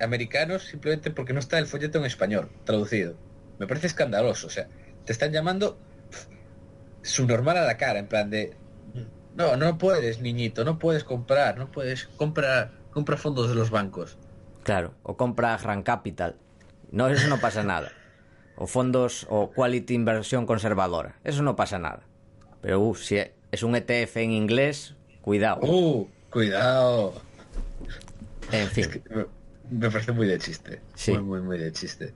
americanos 0.00 0.62
simplemente 0.64 1.10
porque 1.10 1.32
no 1.32 1.40
está 1.40 1.58
el 1.58 1.66
folleto 1.66 1.98
en 1.98 2.04
español 2.04 2.48
traducido. 2.64 3.16
Me 3.58 3.66
parece 3.66 3.88
escandaloso. 3.88 4.46
O 4.46 4.50
sea, 4.50 4.68
te 5.04 5.12
están 5.12 5.32
llamando 5.32 5.76
pf, 6.10 6.28
su 7.02 7.26
normal 7.26 7.56
a 7.58 7.62
la 7.64 7.76
cara, 7.76 7.98
en 7.98 8.06
plan 8.06 8.30
de 8.30 8.56
no, 9.34 9.56
no 9.56 9.76
puedes, 9.78 10.20
niñito, 10.20 10.64
no 10.64 10.78
puedes 10.78 11.02
comprar, 11.02 11.58
no 11.58 11.70
puedes 11.72 12.06
comprar, 12.06 12.70
compra 12.92 13.16
fondos 13.16 13.48
de 13.48 13.56
los 13.56 13.70
bancos. 13.70 14.16
Claro, 14.62 14.94
o 15.02 15.16
compra 15.16 15.56
Gran 15.58 15.82
Capital. 15.82 16.36
No, 16.92 17.08
eso 17.08 17.26
no 17.28 17.38
pasa 17.40 17.64
nada. 17.64 17.90
O 18.56 18.68
fondos 18.68 19.26
o 19.28 19.50
Quality 19.50 19.92
Inversión 19.94 20.46
Conservadora. 20.46 21.18
Eso 21.24 21.42
no 21.42 21.56
pasa 21.56 21.80
nada. 21.80 22.04
Pero 22.62 22.78
uf, 22.80 23.02
si 23.02 23.18
es 23.50 23.62
un 23.64 23.74
ETF 23.74 24.16
en 24.18 24.30
inglés, 24.30 24.94
cuidado. 25.24 25.60
Uh, 25.62 26.06
cuidado. 26.30 27.14
En 28.52 28.68
fin, 28.68 28.84
Es 28.84 28.88
que 28.88 29.02
me, 29.70 29.90
parece 29.90 30.12
muy 30.12 30.26
de 30.26 30.38
chiste. 30.38 30.80
Sí. 30.94 31.12
Muy, 31.12 31.22
muy, 31.22 31.40
muy 31.40 31.58
de 31.58 31.72
chiste. 31.72 32.12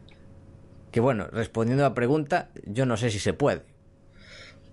que 0.93 1.01
bueno, 1.01 1.27
respondiendo 1.29 1.85
a 1.85 1.89
la 1.91 1.95
pregunta, 1.95 2.51
yo 2.67 2.85
no 2.87 2.97
sé 2.97 3.11
si 3.11 3.19
se 3.19 3.33
puede. 3.33 3.63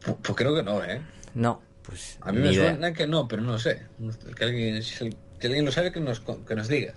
Pues, 0.04 0.18
pues 0.22 0.36
creo 0.38 0.54
que 0.56 0.64
no, 0.64 0.84
¿eh? 0.84 1.02
No, 1.34 1.62
pues 1.84 2.18
A 2.22 2.32
mí 2.32 2.40
me 2.40 2.52
idea. 2.52 2.72
suena 2.72 2.94
que 2.94 3.08
no, 3.08 3.28
pero 3.28 3.42
no 3.42 3.58
sé. 3.58 3.84
Que 4.38 4.44
alguien, 4.44 4.82
que 5.40 5.48
alguien 5.48 5.66
lo 5.66 5.72
sabe, 5.72 5.92
que 5.92 6.00
nos, 6.02 6.20
que 6.20 6.56
nos 6.56 6.68
diga. 6.68 6.94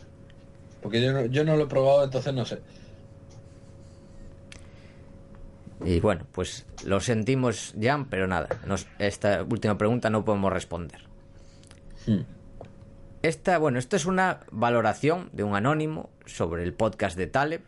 Porque 0.83 1.01
yo 1.03 1.13
no, 1.13 1.27
yo 1.27 1.45
no 1.45 1.57
lo 1.57 1.65
he 1.65 1.69
probado, 1.69 2.05
entonces 2.05 2.35
no 2.35 2.45
sé. 2.45 2.61
Y 5.85 6.01
bueno, 6.01 6.27
pues 6.33 6.67
lo 6.85 7.01
sentimos, 7.01 7.75
Jan, 7.81 8.09
pero 8.09 8.27
nada. 8.27 8.49
nos- 8.67 8.87
esta 8.99 9.45
última 9.45 9.79
pregunta 9.79 10.11
no 10.11 10.25
podemos 10.25 10.53
responder. 10.53 11.01
Hmm. 12.09 12.23
Esta, 13.23 13.59
bueno, 13.59 13.79
esto 13.79 13.97
es 13.97 14.07
una 14.07 14.41
valoración 14.51 15.29
de 15.33 15.43
un 15.43 15.57
anónimo 15.57 16.11
sobre 16.25 16.63
el 16.63 16.73
podcast 16.73 17.17
de 17.17 17.27
Taleb 17.27 17.63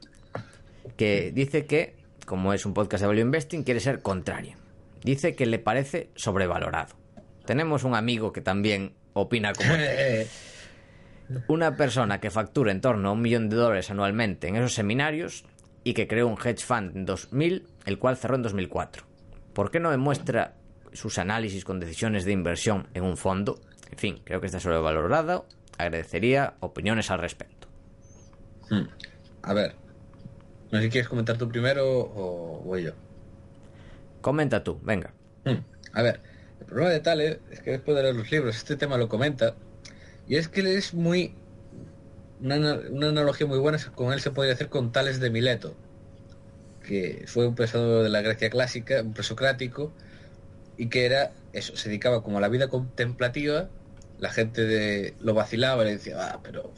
que 0.97 1.33
dice 1.33 1.67
que, 1.67 1.97
como 2.25 2.53
es 2.53 2.65
un 2.65 2.73
podcast 2.73 3.03
de 3.03 3.09
value 3.09 3.21
investing, 3.21 3.65
quiere 3.65 3.81
ser 3.81 4.01
contrario. 4.01 4.57
Dice 5.03 5.35
que 5.35 5.47
le 5.47 5.59
parece 5.59 6.11
sobrevalorado. 6.15 6.95
Tenemos 7.45 7.85
un 7.85 7.95
amigo 7.95 8.33
que 8.33 8.41
también 8.41 8.95
opina 9.13 9.53
como 9.53 9.75
él. 9.75 10.27
Una 11.49 11.77
persona 11.77 12.21
que 12.21 12.31
factura 12.31 12.73
en 12.73 12.81
torno 12.81 13.09
a 13.09 13.13
un 13.13 13.23
millón 13.23 13.49
de 13.49 13.57
dólares 13.57 13.91
anualmente 13.91 14.49
en 14.49 14.57
esos 14.57 14.75
seminarios 14.75 15.45
y 15.85 15.95
que 15.95 16.09
creó 16.09 16.27
un 16.27 16.37
hedge 16.37 16.65
fund 16.65 16.97
en 16.97 17.07
2000, 17.07 17.69
el 17.87 17.99
cual 17.99 18.17
cerró 18.17 18.35
en 18.35 18.43
2004. 18.43 19.05
¿Por 19.53 19.71
qué 19.71 19.79
no 19.79 19.91
demuestra 19.91 20.57
sus 20.93 21.19
análisis 21.19 21.65
con 21.65 21.79
decisiones 21.79 22.25
de 22.25 22.33
inversión 22.33 22.89
en 22.95 23.05
un 23.05 23.17
fondo? 23.17 23.61
En 23.91 23.99
fin, 23.99 24.21
creo 24.25 24.41
que 24.41 24.47
está 24.47 24.61
sobrevalorado. 24.61 25.47
Agradecería 25.79 26.55
opiniones 26.61 27.11
al 27.11 27.21
respecto. 27.21 27.69
Hmm. 28.69 28.89
A 29.43 29.53
ver. 29.55 29.75
No 30.71 30.79
sé 30.79 30.85
si 30.85 30.91
quieres 30.91 31.09
comentar 31.09 31.37
tú 31.37 31.49
primero 31.49 31.85
o 31.85 32.63
voy 32.65 32.85
yo. 32.85 32.93
Comenta 34.21 34.63
tú, 34.63 34.79
venga. 34.83 35.13
Hmm. 35.45 35.65
A 35.93 36.03
ver, 36.03 36.21
el 36.61 36.67
problema 36.67 36.91
de 36.91 37.01
Tale 37.01 37.41
es 37.51 37.61
que 37.61 37.73
después 37.73 37.97
de 37.97 38.03
leer 38.03 38.15
los 38.15 38.31
libros, 38.31 38.57
este 38.57 38.77
tema 38.77 38.97
lo 38.97 39.09
comenta. 39.09 39.55
Y 40.29 40.37
es 40.37 40.49
que 40.49 40.61
es 40.77 40.95
muy. 40.95 41.35
Una, 42.41 42.57
una 42.91 43.09
analogía 43.09 43.47
muy 43.47 43.59
buena 43.59 43.79
con 43.95 44.13
él 44.13 44.21
se 44.21 44.31
podría 44.31 44.55
hacer 44.55 44.69
con 44.69 44.93
Tales 44.93 45.21
de 45.21 45.29
Mileto, 45.29 45.75
que 46.87 47.25
fue 47.27 47.47
un 47.47 47.55
pensador 47.55 48.03
de 48.03 48.09
la 48.09 48.23
Grecia 48.23 48.49
clásica, 48.49 49.03
un 49.03 49.13
presocrático, 49.13 49.93
y 50.79 50.89
que 50.89 51.05
era 51.05 51.33
eso, 51.53 51.77
se 51.77 51.89
dedicaba 51.89 52.23
como 52.23 52.39
a 52.39 52.41
la 52.41 52.49
vida 52.49 52.69
contemplativa. 52.69 53.69
La 54.21 54.31
gente 54.31 54.65
de, 54.65 55.15
lo 55.21 55.35
vacilaba, 55.35 55.83
le 55.85 55.93
decía, 55.93 56.17
ah, 56.21 56.41
pero 56.43 56.73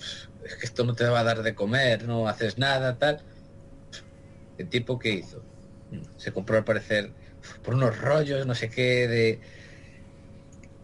es 0.45 0.55
que 0.55 0.65
esto 0.65 0.85
no 0.85 0.95
te 0.95 1.05
va 1.05 1.21
a 1.21 1.25
dar 1.25 1.43
de 1.43 1.55
comer, 1.55 2.05
no 2.05 2.29
haces 2.29 2.57
nada, 2.57 2.99
tal. 2.99 3.21
El 4.59 4.69
tipo 4.69 4.99
que 4.99 5.11
hizo, 5.11 5.43
se 6.17 6.33
compró 6.33 6.57
al 6.57 6.65
parecer 6.65 7.11
por 7.63 7.75
unos 7.75 7.99
rollos, 7.99 8.47
no 8.47 8.55
sé 8.55 8.71
qué, 8.71 9.09
de... 9.09 9.41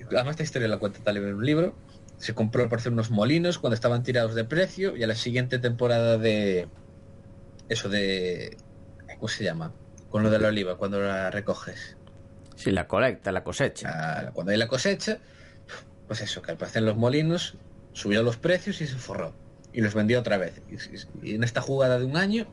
Además 0.06 0.30
esta 0.30 0.42
historia 0.42 0.68
la 0.68 0.78
cuenta 0.78 1.00
Taleb 1.00 1.24
en 1.24 1.34
un 1.34 1.44
libro. 1.44 1.76
Se 2.16 2.34
compró 2.34 2.62
al 2.62 2.68
parecer 2.68 2.92
unos 2.92 3.10
molinos 3.10 3.58
cuando 3.58 3.74
estaban 3.74 4.02
tirados 4.02 4.34
de 4.34 4.44
precio 4.44 4.96
y 4.96 5.02
a 5.04 5.06
la 5.06 5.14
siguiente 5.14 5.58
temporada 5.58 6.18
de... 6.18 6.66
Eso 7.68 7.88
de... 7.88 8.56
¿Cómo 9.16 9.28
se 9.28 9.44
llama? 9.44 9.72
Con 10.08 10.22
lo 10.22 10.30
de 10.30 10.38
la 10.38 10.48
oliva, 10.48 10.76
cuando 10.76 11.00
la 11.00 11.30
recoges. 11.30 11.96
Sí, 12.56 12.70
la 12.70 12.88
colecta, 12.88 13.30
la 13.30 13.44
cosecha. 13.44 13.88
Ah, 13.92 14.30
cuando 14.32 14.52
hay 14.52 14.58
la 14.58 14.66
cosecha, 14.66 15.18
pues 16.08 16.20
eso, 16.22 16.42
que 16.42 16.50
al 16.50 16.56
parecer 16.56 16.82
los 16.82 16.96
molinos 16.96 17.56
subió 17.92 18.22
los 18.22 18.36
precios 18.36 18.80
y 18.80 18.86
se 18.86 18.96
forró. 18.96 19.34
Y 19.72 19.82
los 19.82 19.94
vendió 19.94 20.18
otra 20.18 20.38
vez. 20.38 20.60
Y, 20.70 21.28
y 21.30 21.34
en 21.34 21.44
esta 21.44 21.60
jugada 21.60 21.98
de 21.98 22.06
un 22.06 22.16
año 22.16 22.48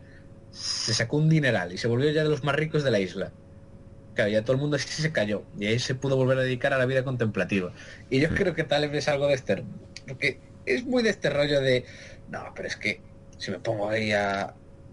se 0.52 0.94
sacó 0.94 1.18
un 1.18 1.30
dineral 1.30 1.73
y 1.73 1.77
se 1.77 1.88
volvió 1.88 2.11
ya 2.11 2.23
de 2.23 2.30
los 2.30 2.44
más 2.44 2.56
ricos 2.56 2.84
de 2.84 2.91
la 2.91 2.99
isla. 2.99 3.32
Claro, 4.14 4.30
ya 4.30 4.44
todo 4.44 4.53
el 4.53 4.61
mundo 4.61 4.76
así 4.76 4.88
se 5.02 5.11
cayó. 5.11 5.44
Y 5.57 5.65
ahí 5.68 5.80
se 5.80 5.95
pudo 5.95 6.15
volver 6.18 6.38
a 6.38 6.41
dedicar 6.41 6.73
a 6.73 6.77
la 6.77 6.86
vida 6.86 7.03
contemplativa. 7.03 7.73
Y 8.10 8.19
yo 8.19 8.30
creo 8.30 8.53
que 8.53 8.64
tal 8.64 8.88
vez 8.90 8.99
es 8.99 9.07
algo 9.07 9.27
de 9.27 9.34
este... 9.34 9.64
Porque 10.07 10.40
es 10.65 10.86
muy 10.86 11.02
de 11.03 11.10
este 11.10 11.30
rollo 11.30 11.61
de... 11.61 11.86
No, 12.30 12.52
pero 12.56 12.68
es 12.68 12.76
que 12.76 13.02
si 13.38 13.52
me 13.52 13.60
pongo 13.60 13.90
ahí 13.90 14.11
a, 14.11 14.41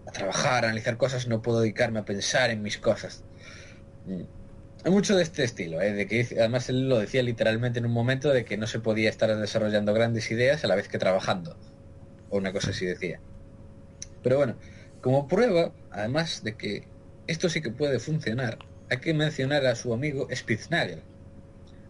a 0.05 0.11
trabajar, 0.11 0.65
a 0.65 0.69
analizar 0.69 0.97
cosas, 0.97 1.27
no 1.27 1.41
puedo 1.41 1.61
dedicarme 1.61 1.99
a 1.99 2.05
pensar 2.05 2.49
en 2.51 2.61
mis 2.61 2.77
cosas. 2.77 3.23
Mm. 4.05 4.42
Hay 4.85 4.91
mucho 4.91 5.15
de 5.15 5.23
este 5.23 5.43
estilo, 5.43 5.81
¿eh? 5.81 5.93
de 5.93 6.07
que 6.07 6.27
además 6.37 6.67
él 6.67 6.89
lo 6.89 6.99
decía 6.99 7.23
literalmente 7.23 7.79
en 7.79 7.85
un 7.85 7.93
momento 7.93 8.33
de 8.33 8.43
que 8.43 8.57
no 8.57 8.67
se 8.67 8.79
podía 8.79 9.09
estar 9.09 9.33
desarrollando 9.37 9.93
grandes 9.93 10.29
ideas 10.29 10.63
a 10.65 10.67
la 10.67 10.75
vez 10.75 10.89
que 10.89 10.97
trabajando. 10.97 11.57
O 12.29 12.37
una 12.37 12.51
cosa 12.51 12.71
así 12.71 12.85
decía. 12.85 13.21
Pero 14.23 14.37
bueno, 14.37 14.55
como 15.01 15.27
prueba, 15.27 15.71
además 15.89 16.43
de 16.43 16.55
que 16.55 16.87
esto 17.27 17.47
sí 17.47 17.61
que 17.61 17.71
puede 17.71 17.99
funcionar, 17.99 18.57
hay 18.89 18.97
que 18.97 19.13
mencionar 19.13 19.65
a 19.65 19.75
su 19.75 19.93
amigo 19.93 20.27
Spitznagel, 20.33 21.01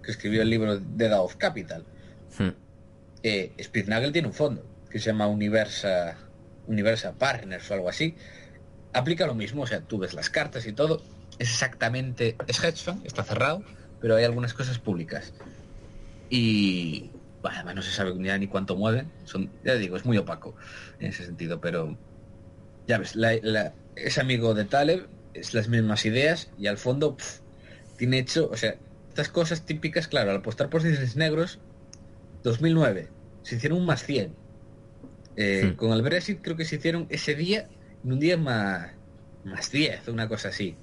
que 0.03 0.11
escribió 0.11 0.43
el 0.43 0.49
libro 0.51 0.77
Dead 0.79 1.19
of 1.19 1.35
Capital. 1.37 1.83
Hmm. 2.37 2.49
Eh, 3.23 3.53
Spitznagel 3.61 4.11
tiene 4.11 4.27
un 4.27 4.33
fondo 4.33 4.63
que 4.91 4.99
se 4.99 5.07
llama 5.07 5.27
Universa, 5.27 6.17
Universa 6.67 7.13
Partners 7.13 7.71
o 7.71 7.73
algo 7.73 7.89
así. 7.89 8.15
Aplica 8.93 9.25
lo 9.25 9.33
mismo, 9.33 9.63
o 9.63 9.67
sea, 9.67 9.81
tú 9.81 9.97
ves 9.97 10.13
las 10.13 10.29
cartas 10.29 10.67
y 10.67 10.73
todo. 10.73 11.01
Es 11.39 11.49
exactamente, 11.49 12.35
es 12.47 12.63
hedge 12.63 12.77
fund, 12.77 13.05
está 13.05 13.23
cerrado, 13.23 13.63
pero 13.99 14.15
hay 14.15 14.23
algunas 14.23 14.53
cosas 14.53 14.79
públicas. 14.79 15.33
Y 16.29 17.11
bueno, 17.41 17.57
además 17.57 17.75
no 17.75 17.81
se 17.81 17.91
sabe 17.91 18.13
ni 18.15 18.47
cuánto 18.47 18.75
mueven. 18.75 19.11
Son, 19.25 19.49
ya 19.63 19.75
digo, 19.75 19.97
es 19.97 20.05
muy 20.05 20.17
opaco 20.17 20.55
en 20.99 21.09
ese 21.09 21.25
sentido, 21.25 21.59
pero 21.59 21.97
ya 22.87 22.97
ves, 22.97 23.15
es 23.95 24.17
amigo 24.17 24.53
de 24.53 24.65
Taleb, 24.65 25.07
es 25.33 25.53
las 25.53 25.67
mismas 25.67 26.05
ideas 26.05 26.49
y 26.57 26.67
al 26.67 26.77
fondo 26.77 27.17
tiene 27.97 28.19
hecho, 28.19 28.49
o 28.49 28.57
sea, 28.57 28.75
estas 29.09 29.29
cosas 29.29 29.65
típicas, 29.65 30.07
claro, 30.07 30.31
al 30.31 30.37
apostar 30.37 30.69
por 30.69 30.81
cisnes 30.81 31.15
negros, 31.15 31.59
2009, 32.43 33.09
se 33.43 33.55
hicieron 33.55 33.79
un 33.79 33.85
más 33.85 34.03
100. 34.03 34.35
Eh, 35.35 35.65
hmm. 35.65 35.75
Con 35.75 35.91
el 35.91 36.01
Brexit 36.01 36.41
creo 36.41 36.55
que 36.55 36.65
se 36.65 36.77
hicieron 36.77 37.07
ese 37.09 37.35
día, 37.35 37.67
en 38.03 38.13
un 38.13 38.19
día 38.19 38.37
más, 38.37 38.91
más 39.43 39.71
10, 39.71 40.07
una 40.07 40.27
cosa 40.27 40.49
así. 40.49 40.75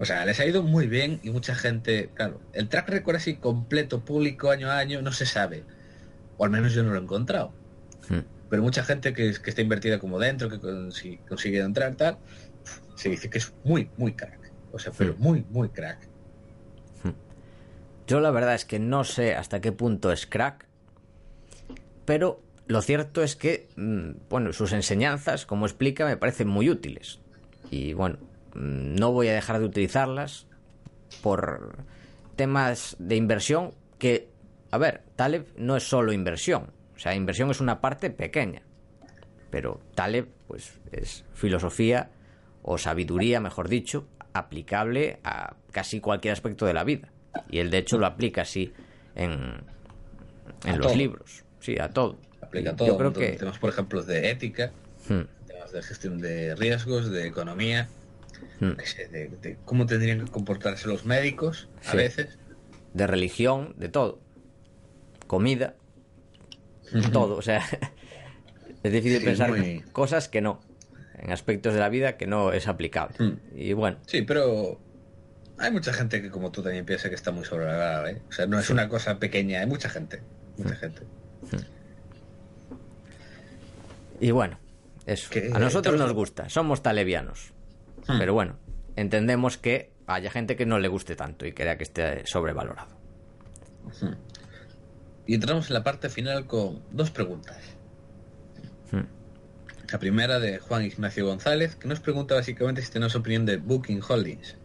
O 0.00 0.04
sea, 0.04 0.24
les 0.24 0.38
ha 0.38 0.46
ido 0.46 0.62
muy 0.62 0.86
bien 0.86 1.20
y 1.22 1.30
mucha 1.30 1.54
gente, 1.54 2.10
claro, 2.14 2.40
el 2.52 2.68
track 2.68 2.88
record 2.88 3.16
así 3.16 3.36
completo, 3.36 4.04
público, 4.04 4.50
año 4.50 4.70
a 4.70 4.78
año, 4.78 5.02
no 5.02 5.12
se 5.12 5.26
sabe. 5.26 5.64
O 6.36 6.44
al 6.44 6.50
menos 6.50 6.72
yo 6.72 6.84
no 6.84 6.90
lo 6.90 6.98
he 6.98 7.02
encontrado. 7.02 7.52
Hmm. 8.08 8.20
Pero 8.48 8.62
mucha 8.62 8.84
gente 8.84 9.12
que, 9.12 9.34
que, 9.42 9.50
está 9.50 9.60
invertida 9.60 9.98
como 9.98 10.18
dentro, 10.18 10.48
que 10.48 10.58
consigue 11.28 11.58
entrar, 11.60 11.96
tal, 11.96 12.18
se 12.94 13.08
dice 13.08 13.28
que 13.28 13.38
es 13.38 13.52
muy, 13.64 13.90
muy 13.96 14.12
crack. 14.12 14.52
O 14.72 14.78
sea, 14.78 14.92
pero 14.96 15.14
hmm. 15.14 15.22
muy, 15.22 15.44
muy 15.50 15.68
crack. 15.70 15.98
Hmm. 17.02 17.12
Yo 18.06 18.20
la 18.20 18.30
verdad 18.30 18.54
es 18.54 18.64
que 18.64 18.78
no 18.78 19.02
sé 19.02 19.34
hasta 19.34 19.60
qué 19.60 19.72
punto 19.72 20.12
es 20.12 20.26
crack, 20.26 20.66
pero 22.04 22.40
lo 22.68 22.82
cierto 22.82 23.22
es 23.22 23.34
que, 23.34 23.68
mm, 23.76 24.28
bueno, 24.30 24.52
sus 24.52 24.72
enseñanzas, 24.72 25.44
como 25.44 25.66
explica, 25.66 26.04
me 26.04 26.16
parecen 26.16 26.46
muy 26.46 26.70
útiles. 26.70 27.18
Y 27.70 27.94
bueno, 27.94 28.18
no 28.58 29.12
voy 29.12 29.28
a 29.28 29.34
dejar 29.34 29.60
de 29.60 29.66
utilizarlas 29.66 30.46
por 31.22 31.76
temas 32.36 32.96
de 32.98 33.16
inversión 33.16 33.74
que, 33.98 34.28
a 34.70 34.78
ver, 34.78 35.02
Taleb 35.16 35.46
no 35.56 35.76
es 35.76 35.88
solo 35.88 36.12
inversión. 36.12 36.72
O 36.96 36.98
sea, 36.98 37.14
inversión 37.14 37.50
es 37.50 37.60
una 37.60 37.80
parte 37.80 38.10
pequeña. 38.10 38.62
Pero 39.50 39.80
Taleb, 39.94 40.28
pues, 40.46 40.80
es 40.92 41.24
filosofía 41.32 42.10
o 42.62 42.76
sabiduría, 42.78 43.40
mejor 43.40 43.68
dicho, 43.68 44.08
aplicable 44.32 45.20
a 45.24 45.56
casi 45.70 46.00
cualquier 46.00 46.32
aspecto 46.32 46.66
de 46.66 46.74
la 46.74 46.84
vida. 46.84 47.12
Y 47.48 47.60
él, 47.60 47.70
de 47.70 47.78
hecho, 47.78 47.98
lo 47.98 48.06
aplica 48.06 48.42
así 48.42 48.72
en, 49.14 49.62
en 50.64 50.78
los 50.78 50.96
libros. 50.96 51.44
Sí, 51.60 51.78
a 51.78 51.90
todo. 51.90 52.18
Aplica 52.40 52.70
a 52.70 52.76
todo. 52.76 52.88
Yo 52.88 52.98
creo 52.98 53.12
que... 53.12 53.32
Tenemos, 53.32 53.58
por 53.58 53.70
ejemplo, 53.70 54.02
de 54.02 54.30
ética, 54.30 54.72
hmm. 55.08 55.46
temas 55.46 55.72
de 55.72 55.82
gestión 55.82 56.18
de 56.18 56.54
riesgos, 56.56 57.10
de 57.10 57.26
economía, 57.26 57.88
hmm. 58.60 58.72
de, 59.10 59.58
cómo 59.64 59.86
tendrían 59.86 60.24
que 60.24 60.30
comportarse 60.30 60.88
los 60.88 61.04
médicos 61.04 61.68
a 61.86 61.94
veces. 61.94 62.38
De 62.94 63.06
religión, 63.06 63.74
de 63.76 63.88
todo. 63.88 64.20
Comida, 65.26 65.74
todo. 67.12 67.36
O 67.36 67.42
sea, 67.42 67.62
es 68.82 68.92
difícil 68.92 69.22
pensar 69.22 69.52
cosas 69.92 70.28
que 70.28 70.40
no 70.40 70.60
en 71.18 71.32
aspectos 71.32 71.74
de 71.74 71.80
la 71.80 71.88
vida 71.88 72.16
que 72.16 72.26
no 72.26 72.52
es 72.52 72.68
aplicable. 72.68 73.14
Hmm. 73.18 73.38
Y 73.54 73.72
bueno. 73.72 73.98
Sí, 74.06 74.22
pero 74.22 74.80
hay 75.58 75.70
mucha 75.70 75.92
gente 75.92 76.22
que 76.22 76.30
como 76.30 76.50
tú 76.50 76.62
también 76.62 76.84
piensa 76.84 77.08
que 77.08 77.14
está 77.14 77.30
muy 77.30 77.44
sobrevalorada, 77.44 78.10
¿eh? 78.10 78.22
O 78.28 78.32
sea, 78.32 78.46
no 78.46 78.58
es 78.58 78.70
una 78.70 78.88
cosa 78.88 79.18
pequeña, 79.18 79.60
hay 79.60 79.66
mucha 79.66 79.88
gente, 79.88 80.22
mucha 80.56 80.74
hmm. 80.74 80.78
gente. 80.78 81.02
Y 84.20 84.30
bueno, 84.30 84.58
eso. 85.06 85.30
a 85.52 85.58
nosotros 85.58 85.98
nos 85.98 86.12
gusta, 86.12 86.48
somos 86.48 86.82
talevianos. 86.82 87.52
Pero 88.16 88.32
bueno, 88.32 88.56
entendemos 88.96 89.58
que 89.58 89.92
haya 90.06 90.30
gente 90.30 90.56
que 90.56 90.64
no 90.64 90.78
le 90.78 90.88
guste 90.88 91.14
tanto 91.14 91.46
y 91.46 91.52
crea 91.52 91.76
que 91.76 91.84
esté 91.84 92.26
sobrevalorado. 92.26 92.96
Y 95.26 95.34
entramos 95.34 95.68
en 95.68 95.74
la 95.74 95.84
parte 95.84 96.08
final 96.08 96.46
con 96.46 96.82
dos 96.90 97.10
preguntas. 97.10 97.58
La 99.90 99.98
primera 99.98 100.38
de 100.38 100.58
Juan 100.58 100.84
Ignacio 100.84 101.26
González, 101.26 101.76
que 101.76 101.88
nos 101.88 102.00
pregunta 102.00 102.34
básicamente 102.34 102.82
si 102.82 102.90
tenemos 102.90 103.14
opinión 103.14 103.46
de 103.46 103.56
Booking 103.56 104.02
Holdings. 104.06 104.56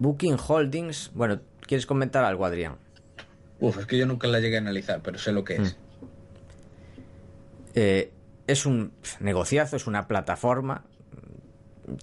Booking 0.00 0.36
Holdings, 0.48 1.12
bueno, 1.14 1.40
¿quieres 1.60 1.86
comentar 1.86 2.24
algo, 2.24 2.44
Adrián? 2.44 2.76
Uf, 3.60 3.78
es 3.78 3.86
que 3.86 3.98
yo 3.98 4.06
nunca 4.06 4.26
la 4.26 4.40
llegué 4.40 4.56
a 4.56 4.60
analizar, 4.60 5.00
pero 5.00 5.18
sé 5.18 5.30
lo 5.30 5.44
que 5.44 5.54
es. 5.54 5.60
Mm. 5.60 6.06
Eh, 7.76 8.12
es 8.48 8.66
un 8.66 8.92
negociazo, 9.20 9.76
es 9.76 9.86
una 9.86 10.08
plataforma 10.08 10.84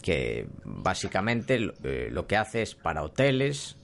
que 0.01 0.47
básicamente 0.63 1.71
eh, 1.83 2.09
lo 2.11 2.27
que 2.27 2.37
hace 2.37 2.61
es 2.61 2.75
para 2.75 3.03
hoteles, 3.03 3.77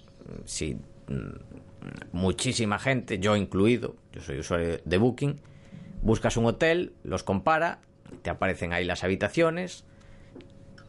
si 0.45 0.75
mm, 0.75 2.11
muchísima 2.11 2.79
gente, 2.79 3.19
yo 3.19 3.35
incluido, 3.35 3.95
yo 4.11 4.21
soy 4.21 4.39
usuario 4.39 4.79
de 4.83 4.97
Booking, 4.97 5.39
Buscas 6.01 6.37
un 6.37 6.45
hotel, 6.45 6.93
los 7.03 7.23
compara, 7.23 7.79
te 8.21 8.29
aparecen 8.29 8.71
ahí 8.71 8.85
las 8.85 9.03
habitaciones, 9.03 9.83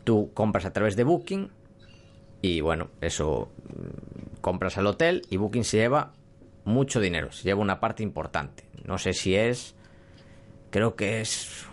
tú 0.04 0.30
compras 0.34 0.64
a 0.64 0.72
través 0.72 0.96
de 0.96 1.04
Booking 1.04 1.50
y 2.42 2.60
bueno, 2.60 2.88
eso 3.00 3.50
mm, 3.64 4.40
compras 4.40 4.78
al 4.78 4.86
hotel 4.86 5.22
y 5.30 5.36
Booking 5.36 5.64
se 5.64 5.78
lleva 5.78 6.12
mucho 6.64 7.00
dinero, 7.00 7.32
se 7.32 7.44
lleva 7.44 7.60
una 7.60 7.80
parte 7.80 8.02
importante. 8.02 8.64
No 8.84 8.98
sé 8.98 9.12
si 9.12 9.34
es, 9.34 9.74
creo 10.70 10.94
que 10.94 11.20
es, 11.20 11.66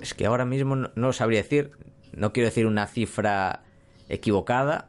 es 0.00 0.12
que 0.12 0.26
ahora 0.26 0.44
mismo 0.44 0.76
no, 0.76 0.90
lo 0.94 1.12
sabría 1.12 1.42
decir, 1.42 1.70
no 2.12 2.32
quiero 2.32 2.48
decir 2.48 2.66
una 2.66 2.86
cifra 2.86 3.62
equivocada, 4.08 4.88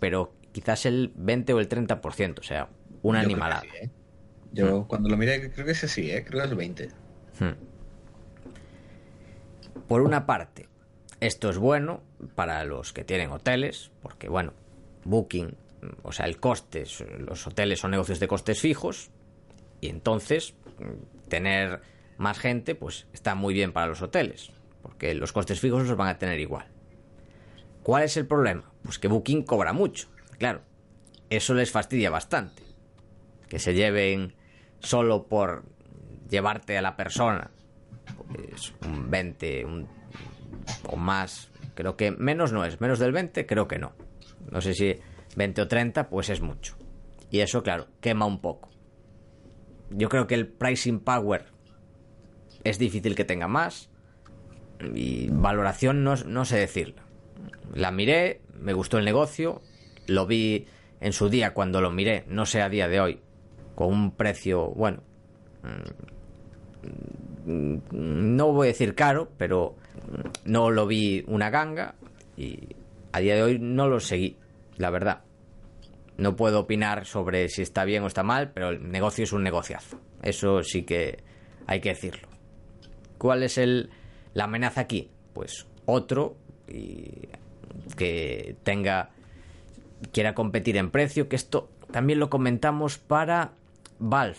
pero 0.00 0.34
quizás 0.52 0.86
el 0.86 1.12
20 1.14 1.52
o 1.52 1.60
el 1.60 1.68
30%, 1.68 2.38
o 2.38 2.42
sea, 2.42 2.68
una 3.02 3.20
animalada. 3.20 3.62
¿eh? 3.80 3.90
Yo 4.52 4.80
mm. 4.80 4.86
cuando 4.86 5.08
lo 5.08 5.16
miré 5.16 5.50
creo 5.52 5.66
que 5.66 5.72
es 5.72 5.84
así, 5.84 6.10
¿eh? 6.10 6.24
creo 6.24 6.40
que 6.40 6.46
es 6.46 6.50
el 6.50 6.56
20. 6.56 6.88
Hmm. 7.38 7.54
Por 9.88 10.02
una 10.02 10.26
parte, 10.26 10.68
esto 11.20 11.50
es 11.50 11.58
bueno 11.58 12.02
para 12.34 12.64
los 12.64 12.92
que 12.92 13.04
tienen 13.04 13.30
hoteles, 13.30 13.90
porque 14.02 14.28
bueno, 14.28 14.52
Booking, 15.04 15.56
o 16.02 16.12
sea, 16.12 16.26
el 16.26 16.38
coste, 16.38 16.84
los 17.18 17.46
hoteles 17.46 17.80
son 17.80 17.90
negocios 17.90 18.20
de 18.20 18.28
costes 18.28 18.60
fijos, 18.60 19.10
y 19.80 19.88
entonces 19.88 20.54
tener 21.28 21.80
más 22.18 22.38
gente, 22.38 22.74
pues 22.74 23.06
está 23.12 23.34
muy 23.34 23.54
bien 23.54 23.72
para 23.72 23.86
los 23.86 24.02
hoteles, 24.02 24.52
porque 24.82 25.14
los 25.14 25.32
costes 25.32 25.60
fijos 25.60 25.86
los 25.86 25.96
van 25.96 26.08
a 26.08 26.18
tener 26.18 26.38
igual. 26.40 26.66
¿Cuál 27.82 28.04
es 28.04 28.16
el 28.16 28.26
problema? 28.26 28.70
Pues 28.82 28.98
que 28.98 29.08
Booking 29.08 29.42
cobra 29.42 29.72
mucho, 29.72 30.08
claro, 30.38 30.62
eso 31.30 31.54
les 31.54 31.70
fastidia 31.70 32.10
bastante. 32.10 32.62
Que 33.48 33.58
se 33.58 33.74
lleven 33.74 34.34
solo 34.80 35.26
por 35.26 35.64
llevarte 36.28 36.78
a 36.78 36.82
la 36.82 36.96
persona 36.96 37.50
un 38.86 39.10
20 39.10 39.66
o 40.88 40.96
más, 40.96 41.50
creo 41.74 41.96
que 41.96 42.10
menos 42.10 42.52
no 42.52 42.64
es, 42.64 42.80
menos 42.80 42.98
del 42.98 43.12
20 43.12 43.46
creo 43.46 43.66
que 43.66 43.78
no. 43.78 43.92
No 44.50 44.60
sé 44.60 44.74
si 44.74 44.96
20 45.36 45.62
o 45.62 45.68
30 45.68 46.08
pues 46.08 46.30
es 46.30 46.40
mucho. 46.40 46.76
Y 47.30 47.40
eso 47.40 47.62
claro, 47.62 47.88
quema 48.00 48.26
un 48.26 48.40
poco. 48.40 48.70
Yo 49.90 50.08
creo 50.08 50.26
que 50.26 50.34
el 50.34 50.48
pricing 50.48 51.00
power 51.00 51.46
es 52.64 52.78
difícil 52.78 53.14
que 53.14 53.24
tenga 53.24 53.48
más 53.48 53.89
y 54.94 55.28
valoración 55.30 56.04
no, 56.04 56.16
no 56.16 56.44
sé 56.44 56.58
decirla. 56.58 57.02
La 57.74 57.90
miré, 57.90 58.40
me 58.58 58.72
gustó 58.72 58.98
el 58.98 59.04
negocio, 59.04 59.62
lo 60.06 60.26
vi 60.26 60.66
en 61.00 61.12
su 61.12 61.28
día 61.28 61.54
cuando 61.54 61.80
lo 61.80 61.90
miré, 61.90 62.24
no 62.28 62.46
sé 62.46 62.62
a 62.62 62.68
día 62.68 62.88
de 62.88 63.00
hoy, 63.00 63.20
con 63.74 63.88
un 63.88 64.10
precio, 64.12 64.68
bueno, 64.68 65.02
no 67.92 68.52
voy 68.52 68.68
a 68.68 68.72
decir 68.72 68.94
caro, 68.94 69.30
pero 69.36 69.76
no 70.44 70.70
lo 70.70 70.86
vi 70.86 71.24
una 71.26 71.50
ganga 71.50 71.94
y 72.36 72.76
a 73.12 73.20
día 73.20 73.34
de 73.34 73.42
hoy 73.42 73.58
no 73.58 73.88
lo 73.88 74.00
seguí, 74.00 74.36
la 74.76 74.90
verdad. 74.90 75.22
No 76.16 76.36
puedo 76.36 76.60
opinar 76.60 77.06
sobre 77.06 77.48
si 77.48 77.62
está 77.62 77.84
bien 77.84 78.02
o 78.02 78.06
está 78.06 78.22
mal, 78.22 78.52
pero 78.52 78.70
el 78.70 78.90
negocio 78.90 79.24
es 79.24 79.32
un 79.32 79.42
negociazo. 79.42 79.98
Eso 80.22 80.62
sí 80.62 80.82
que 80.82 81.22
hay 81.66 81.80
que 81.80 81.90
decirlo. 81.90 82.28
¿Cuál 83.16 83.42
es 83.42 83.56
el, 83.56 83.90
la 84.34 84.44
amenaza 84.44 84.80
aquí? 84.82 85.10
Pues 85.32 85.66
otro 85.86 86.36
y 86.68 87.28
que 87.96 88.56
tenga 88.62 89.10
quiera 90.12 90.34
competir 90.34 90.76
en 90.76 90.90
precio, 90.90 91.28
que 91.28 91.36
esto 91.36 91.68
también 91.90 92.18
lo 92.18 92.30
comentamos 92.30 92.98
para 92.98 93.52
Valve, 93.98 94.38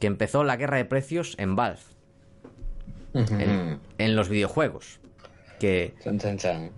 que 0.00 0.06
empezó 0.06 0.42
la 0.44 0.56
guerra 0.56 0.78
de 0.78 0.84
precios 0.84 1.34
en 1.38 1.54
Valve. 1.56 1.80
en, 3.14 3.78
en 3.98 4.16
los 4.16 4.28
videojuegos. 4.28 4.98
Que, 5.60 5.94
Chan, 6.02 6.18
chan, 6.18 6.36
chan. 6.36 6.70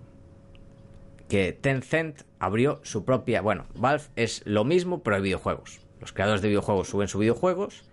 que 1.29 1.53
Tencent 1.53 2.23
abrió 2.39 2.81
su 2.83 3.05
propia. 3.05 3.41
Bueno, 3.41 3.65
Valve 3.75 4.05
es 4.17 4.43
lo 4.45 4.65
mismo, 4.65 5.03
pero 5.03 5.17
de 5.17 5.23
videojuegos. 5.23 5.81
Los 6.01 6.13
creadores 6.13 6.43
de 6.43 6.49
videojuegos 6.49 6.89
suben 6.89 7.09
sus 7.09 7.21
videojuegos 7.21 7.85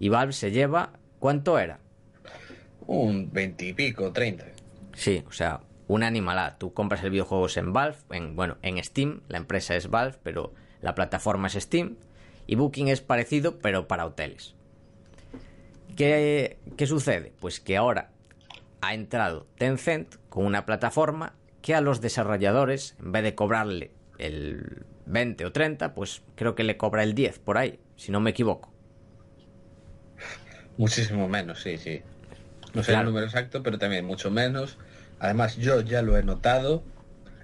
y 0.00 0.08
Valve 0.08 0.32
se 0.32 0.50
lleva. 0.50 0.94
¿Cuánto 1.20 1.58
era? 1.60 1.78
Un 2.86 3.30
veintipico, 3.32 4.12
treinta. 4.12 4.46
Sí, 4.94 5.24
o 5.26 5.32
sea, 5.32 5.60
una 5.88 6.06
animalada. 6.06 6.58
Tú 6.58 6.72
compras 6.72 7.02
el 7.04 7.10
videojuego 7.10 7.46
en 7.54 7.72
Valve, 7.72 7.96
en, 8.10 8.36
bueno, 8.36 8.58
en 8.62 8.82
Steam, 8.82 9.22
la 9.28 9.38
empresa 9.38 9.76
es 9.76 9.90
Valve, 9.90 10.18
pero 10.22 10.52
la 10.80 10.94
plataforma 10.94 11.48
es 11.48 11.54
Steam. 11.54 11.96
Y 12.46 12.56
Booking 12.56 12.88
es 12.88 13.00
parecido, 13.00 13.58
pero 13.58 13.86
para 13.86 14.04
hoteles. 14.06 14.54
¿Qué, 15.96 16.58
qué 16.76 16.86
sucede? 16.86 17.32
Pues 17.40 17.60
que 17.60 17.76
ahora 17.76 18.10
ha 18.80 18.94
entrado 18.94 19.46
Tencent 19.56 20.16
con 20.28 20.44
una 20.44 20.66
plataforma 20.66 21.34
que 21.60 21.74
a 21.74 21.80
los 21.80 22.00
desarrolladores, 22.00 22.96
en 22.98 23.12
vez 23.12 23.22
de 23.22 23.34
cobrarle 23.34 23.92
el 24.18 24.84
20 25.06 25.44
o 25.46 25.52
30, 25.52 25.94
pues 25.94 26.22
creo 26.34 26.54
que 26.54 26.64
le 26.64 26.76
cobra 26.76 27.02
el 27.02 27.14
10 27.14 27.38
por 27.38 27.58
ahí, 27.58 27.78
si 27.96 28.10
no 28.10 28.20
me 28.20 28.30
equivoco. 28.30 28.72
Muchísimo 30.76 31.28
menos, 31.28 31.62
sí, 31.62 31.78
sí. 31.78 32.02
No 32.74 32.82
sé 32.82 32.92
Claro. 32.92 33.00
el 33.00 33.06
número 33.06 33.26
exacto, 33.26 33.62
pero 33.62 33.78
también 33.78 34.04
mucho 34.04 34.30
menos. 34.30 34.78
Además, 35.18 35.56
yo 35.56 35.80
ya 35.82 36.02
lo 36.02 36.16
he 36.16 36.22
notado 36.22 36.84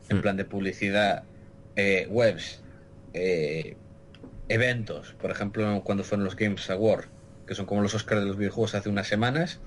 en 0.08 0.18
Mm. 0.18 0.20
plan 0.20 0.36
de 0.36 0.44
publicidad, 0.44 1.24
eh, 1.76 2.06
webs, 2.10 2.62
eh, 3.12 3.76
eventos. 4.48 5.14
Por 5.20 5.30
ejemplo, 5.30 5.82
cuando 5.84 6.04
fueron 6.04 6.24
los 6.24 6.36
Games 6.36 6.68
Awards, 6.70 7.08
que 7.46 7.54
son 7.54 7.66
como 7.66 7.82
los 7.82 7.94
Oscars 7.94 8.20
de 8.22 8.26
los 8.26 8.36
videojuegos 8.38 8.74
hace 8.74 8.88
unas 8.88 9.06
semanas, 9.06 9.60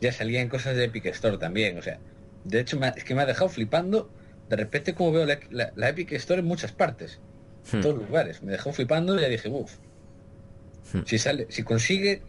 ya 0.00 0.12
salían 0.12 0.48
cosas 0.48 0.76
de 0.76 0.84
Epic 0.84 1.06
Store 1.06 1.38
también. 1.38 1.78
O 1.78 1.82
sea, 1.82 2.00
de 2.44 2.60
hecho, 2.60 2.80
es 2.96 3.04
que 3.04 3.14
me 3.14 3.22
ha 3.22 3.26
dejado 3.26 3.48
flipando 3.48 4.10
de 4.48 4.56
repente 4.56 4.94
como 4.94 5.12
veo 5.12 5.24
la, 5.24 5.38
la- 5.50 5.72
la 5.76 5.88
Epic 5.88 6.12
Store 6.12 6.40
en 6.40 6.46
muchas 6.46 6.72
partes, 6.72 7.20
en 7.72 7.78
Hmm. 7.78 7.82
todos 7.82 7.96
lugares. 7.98 8.42
Me 8.42 8.52
dejó 8.52 8.72
flipando 8.72 9.16
y 9.16 9.20
ya 9.22 9.28
dije, 9.28 9.48
uff, 9.48 9.78
Hmm. 10.92 11.02
si 11.06 11.18
sale, 11.18 11.46
si 11.50 11.62
consigue 11.62 12.22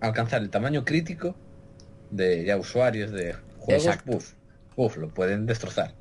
alcanzar 0.00 0.42
el 0.42 0.50
tamaño 0.50 0.84
crítico 0.84 1.34
de 2.10 2.44
ya 2.44 2.56
usuarios 2.56 3.10
de 3.10 3.34
juegos, 3.58 3.86
Exacto. 3.86 4.16
uf, 4.16 4.32
uf, 4.76 4.96
lo 4.96 5.08
pueden 5.08 5.46
destrozar. 5.46 5.94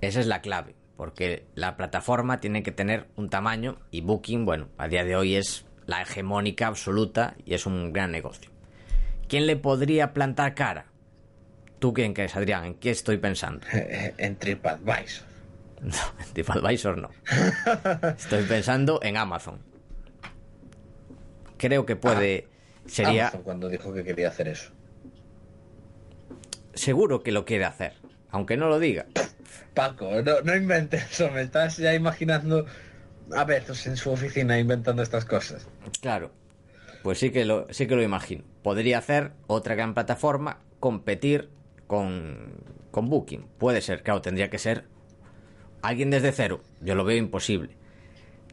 Esa 0.00 0.20
es 0.20 0.26
la 0.26 0.40
clave, 0.40 0.74
porque 0.96 1.44
la 1.54 1.76
plataforma 1.76 2.40
tiene 2.40 2.62
que 2.62 2.72
tener 2.72 3.06
un 3.16 3.30
tamaño 3.30 3.78
y 3.90 4.00
Booking, 4.00 4.44
bueno, 4.44 4.68
a 4.78 4.88
día 4.88 5.04
de 5.04 5.16
hoy 5.16 5.36
es 5.36 5.64
la 5.86 6.02
hegemónica 6.02 6.66
absoluta 6.66 7.34
y 7.44 7.54
es 7.54 7.66
un 7.66 7.92
gran 7.92 8.10
negocio. 8.10 8.50
¿Quién 9.28 9.46
le 9.46 9.56
podría 9.56 10.12
plantar 10.12 10.54
cara? 10.54 10.86
¿Tú 11.78 11.92
quién 11.92 12.14
crees, 12.14 12.36
Adrián? 12.36 12.64
¿En 12.64 12.74
qué 12.74 12.90
estoy 12.90 13.18
pensando? 13.18 13.66
en 13.72 14.36
TripAdvisor. 14.36 15.26
No, 15.82 15.92
en 16.18 16.32
TripAdvisor 16.32 16.96
no. 16.96 17.10
Estoy 18.16 18.44
pensando 18.44 18.98
en 19.02 19.18
Amazon. 19.18 19.58
Creo 21.58 21.84
que 21.84 21.96
puede... 21.96 22.48
Sería... 22.86 23.28
Amazon 23.28 23.42
cuando 23.42 23.68
dijo 23.68 23.92
que 23.92 24.04
quería 24.04 24.28
hacer 24.28 24.48
eso. 24.48 24.72
Seguro 26.74 27.22
que 27.22 27.32
lo 27.32 27.44
quiere 27.44 27.64
hacer, 27.64 27.94
aunque 28.30 28.56
no 28.56 28.68
lo 28.68 28.78
diga. 28.78 29.06
Paco, 29.74 30.10
no, 30.22 30.40
no 30.42 30.54
inventes 30.54 31.10
eso, 31.10 31.30
me 31.30 31.42
estás 31.42 31.76
ya 31.78 31.94
imaginando 31.94 32.66
a 33.34 33.44
Bezos 33.44 33.86
en 33.86 33.96
su 33.96 34.10
oficina 34.10 34.58
inventando 34.58 35.02
estas 35.02 35.24
cosas. 35.24 35.68
Claro, 36.00 36.30
pues 37.02 37.18
sí 37.18 37.30
que 37.30 37.44
lo, 37.44 37.66
sí 37.72 37.86
que 37.86 37.96
lo 37.96 38.02
imagino. 38.02 38.44
Podría 38.62 38.98
hacer 38.98 39.32
otra 39.46 39.74
gran 39.74 39.94
plataforma, 39.94 40.60
competir 40.80 41.50
con, 41.86 42.62
con 42.90 43.08
Booking. 43.08 43.46
Puede 43.58 43.80
ser, 43.80 44.02
claro, 44.02 44.20
tendría 44.20 44.50
que 44.50 44.58
ser 44.58 44.84
alguien 45.82 46.10
desde 46.10 46.32
cero. 46.32 46.60
Yo 46.80 46.94
lo 46.94 47.04
veo 47.04 47.16
imposible. 47.16 47.76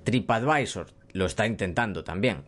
TripAdvisor 0.03 0.87
lo 1.13 1.25
está 1.25 1.45
intentando 1.45 2.03
también. 2.03 2.43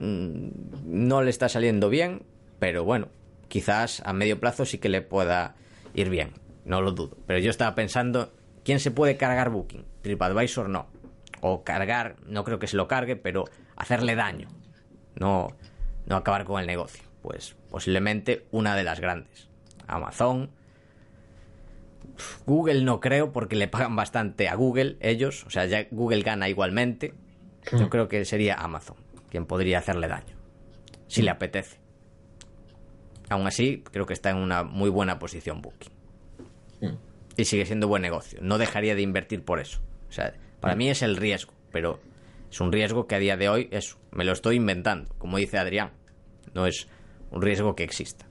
Mm, 0.00 0.48
No 0.84 1.22
le 1.22 1.30
está 1.30 1.48
saliendo 1.48 1.88
bien, 1.88 2.22
pero 2.58 2.84
bueno, 2.84 3.08
quizás 3.48 4.02
a 4.04 4.12
medio 4.12 4.40
plazo 4.40 4.64
sí 4.64 4.78
que 4.78 4.88
le 4.88 5.02
pueda 5.02 5.54
ir 5.94 6.10
bien. 6.10 6.32
No 6.64 6.80
lo 6.80 6.92
dudo. 6.92 7.16
Pero 7.26 7.38
yo 7.38 7.50
estaba 7.50 7.74
pensando, 7.74 8.32
¿quién 8.64 8.80
se 8.80 8.90
puede 8.90 9.16
cargar 9.16 9.50
Booking? 9.50 9.84
TripAdvisor 10.02 10.68
no. 10.68 10.88
O 11.42 11.62
cargar, 11.64 12.16
no 12.26 12.44
creo 12.44 12.58
que 12.58 12.66
se 12.66 12.76
lo 12.76 12.88
cargue, 12.88 13.16
pero 13.16 13.44
hacerle 13.76 14.14
daño. 14.14 14.48
No, 15.14 15.48
no 16.06 16.16
acabar 16.16 16.44
con 16.44 16.60
el 16.60 16.66
negocio. 16.66 17.04
Pues 17.22 17.56
posiblemente 17.70 18.46
una 18.50 18.74
de 18.76 18.84
las 18.84 19.00
grandes. 19.00 19.48
Amazon. 19.86 20.50
Google 22.46 22.82
no 22.82 23.00
creo 23.00 23.32
porque 23.32 23.56
le 23.56 23.68
pagan 23.68 23.96
bastante 23.96 24.48
a 24.48 24.54
Google 24.54 24.96
ellos. 25.00 25.44
O 25.46 25.50
sea, 25.50 25.66
ya 25.66 25.86
Google 25.90 26.22
gana 26.22 26.48
igualmente. 26.48 27.14
Yo 27.78 27.90
creo 27.90 28.08
que 28.08 28.24
sería 28.24 28.54
Amazon 28.54 28.96
quien 29.30 29.46
podría 29.46 29.78
hacerle 29.78 30.08
daño. 30.08 30.36
Si 31.06 31.22
le 31.22 31.30
apetece. 31.30 31.78
Aún 33.28 33.46
así, 33.46 33.82
creo 33.90 34.06
que 34.06 34.12
está 34.12 34.30
en 34.30 34.36
una 34.36 34.64
muy 34.64 34.90
buena 34.90 35.18
posición 35.18 35.62
Booking. 35.62 35.92
Y 37.36 37.44
sigue 37.44 37.64
siendo 37.64 37.88
buen 37.88 38.02
negocio. 38.02 38.40
No 38.42 38.58
dejaría 38.58 38.94
de 38.94 39.02
invertir 39.02 39.44
por 39.44 39.60
eso. 39.60 39.80
O 40.08 40.12
sea, 40.12 40.34
para 40.60 40.74
mí 40.74 40.90
es 40.90 41.02
el 41.02 41.16
riesgo, 41.16 41.54
pero 41.70 42.00
es 42.50 42.60
un 42.60 42.72
riesgo 42.72 43.06
que 43.06 43.14
a 43.14 43.18
día 43.18 43.36
de 43.36 43.48
hoy 43.48 43.68
es, 43.70 43.96
me 44.10 44.24
lo 44.24 44.32
estoy 44.32 44.56
inventando, 44.56 45.14
como 45.18 45.38
dice 45.38 45.58
Adrián. 45.58 45.92
No 46.54 46.66
es 46.66 46.88
un 47.30 47.40
riesgo 47.40 47.76
que 47.76 47.84
exista. 47.84 48.26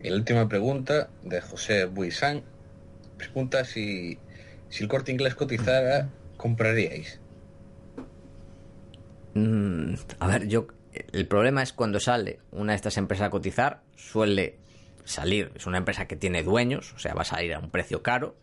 Y 0.00 0.10
la 0.10 0.16
última 0.16 0.48
pregunta 0.48 1.08
de 1.22 1.40
José 1.40 1.86
Buisán. 1.86 2.42
Pregunta 3.16 3.64
si, 3.64 4.18
si 4.68 4.82
el 4.82 4.88
corte 4.88 5.12
inglés 5.12 5.34
cotizara, 5.34 6.08
¿compraríais? 6.36 7.20
Mm, 9.34 9.94
a 10.18 10.26
ver, 10.26 10.48
yo. 10.48 10.66
El 11.12 11.26
problema 11.28 11.62
es 11.62 11.72
cuando 11.72 12.00
sale 12.00 12.40
una 12.50 12.72
de 12.72 12.76
estas 12.76 12.96
empresas 12.96 13.26
a 13.26 13.30
cotizar, 13.30 13.82
suele 13.94 14.58
salir. 15.04 15.52
Es 15.54 15.66
una 15.66 15.78
empresa 15.78 16.06
que 16.06 16.16
tiene 16.16 16.42
dueños, 16.42 16.92
o 16.94 16.98
sea, 16.98 17.14
va 17.14 17.22
a 17.22 17.26
salir 17.26 17.54
a 17.54 17.60
un 17.60 17.70
precio 17.70 18.02
caro. 18.02 18.34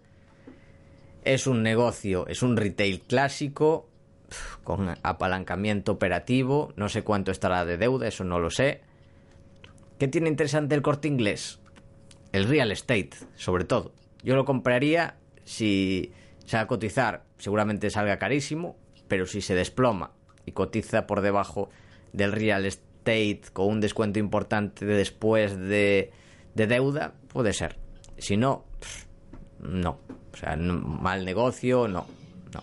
Es 1.23 1.47
un 1.47 1.63
negocio, 1.63 2.27
es 2.27 2.43
un 2.43 2.55
retail 2.55 3.01
clásico, 3.01 3.89
con 4.63 4.95
apalancamiento 5.03 5.91
operativo. 5.91 6.71
No 6.75 6.87
sé 6.89 7.03
cuánto 7.03 7.31
estará 7.31 7.65
de 7.65 7.77
deuda, 7.77 8.07
eso 8.07 8.23
no 8.23 8.39
lo 8.39 8.49
sé. 8.49 8.81
¿Qué 9.99 10.07
tiene 10.07 10.29
interesante 10.29 10.75
el 10.75 10.81
corte 10.81 11.07
inglés? 11.07 11.59
El 12.31 12.45
real 12.47 12.71
estate, 12.71 13.11
sobre 13.35 13.63
todo. 13.63 13.93
Yo 14.23 14.35
lo 14.35 14.45
compraría 14.45 15.15
si 15.45 16.11
se 16.45 16.57
va 16.57 16.63
a 16.63 16.67
cotizar, 16.67 17.23
seguramente 17.37 17.89
salga 17.89 18.17
carísimo, 18.17 18.77
pero 19.07 19.25
si 19.25 19.41
se 19.41 19.55
desploma 19.55 20.11
y 20.45 20.51
cotiza 20.51 21.07
por 21.07 21.21
debajo 21.21 21.69
del 22.13 22.31
real 22.31 22.65
estate 22.65 23.41
con 23.53 23.67
un 23.67 23.81
descuento 23.81 24.19
importante 24.19 24.85
de 24.85 24.95
después 24.95 25.57
de, 25.57 26.11
de 26.55 26.67
deuda, 26.67 27.13
puede 27.27 27.53
ser. 27.53 27.77
Si 28.17 28.37
no, 28.37 28.63
no. 29.59 29.99
O 30.33 30.37
sea, 30.37 30.55
no- 30.55 30.73
mal 30.79 31.23
negocio, 31.25 31.87
no. 31.87 32.05
No. 32.53 32.61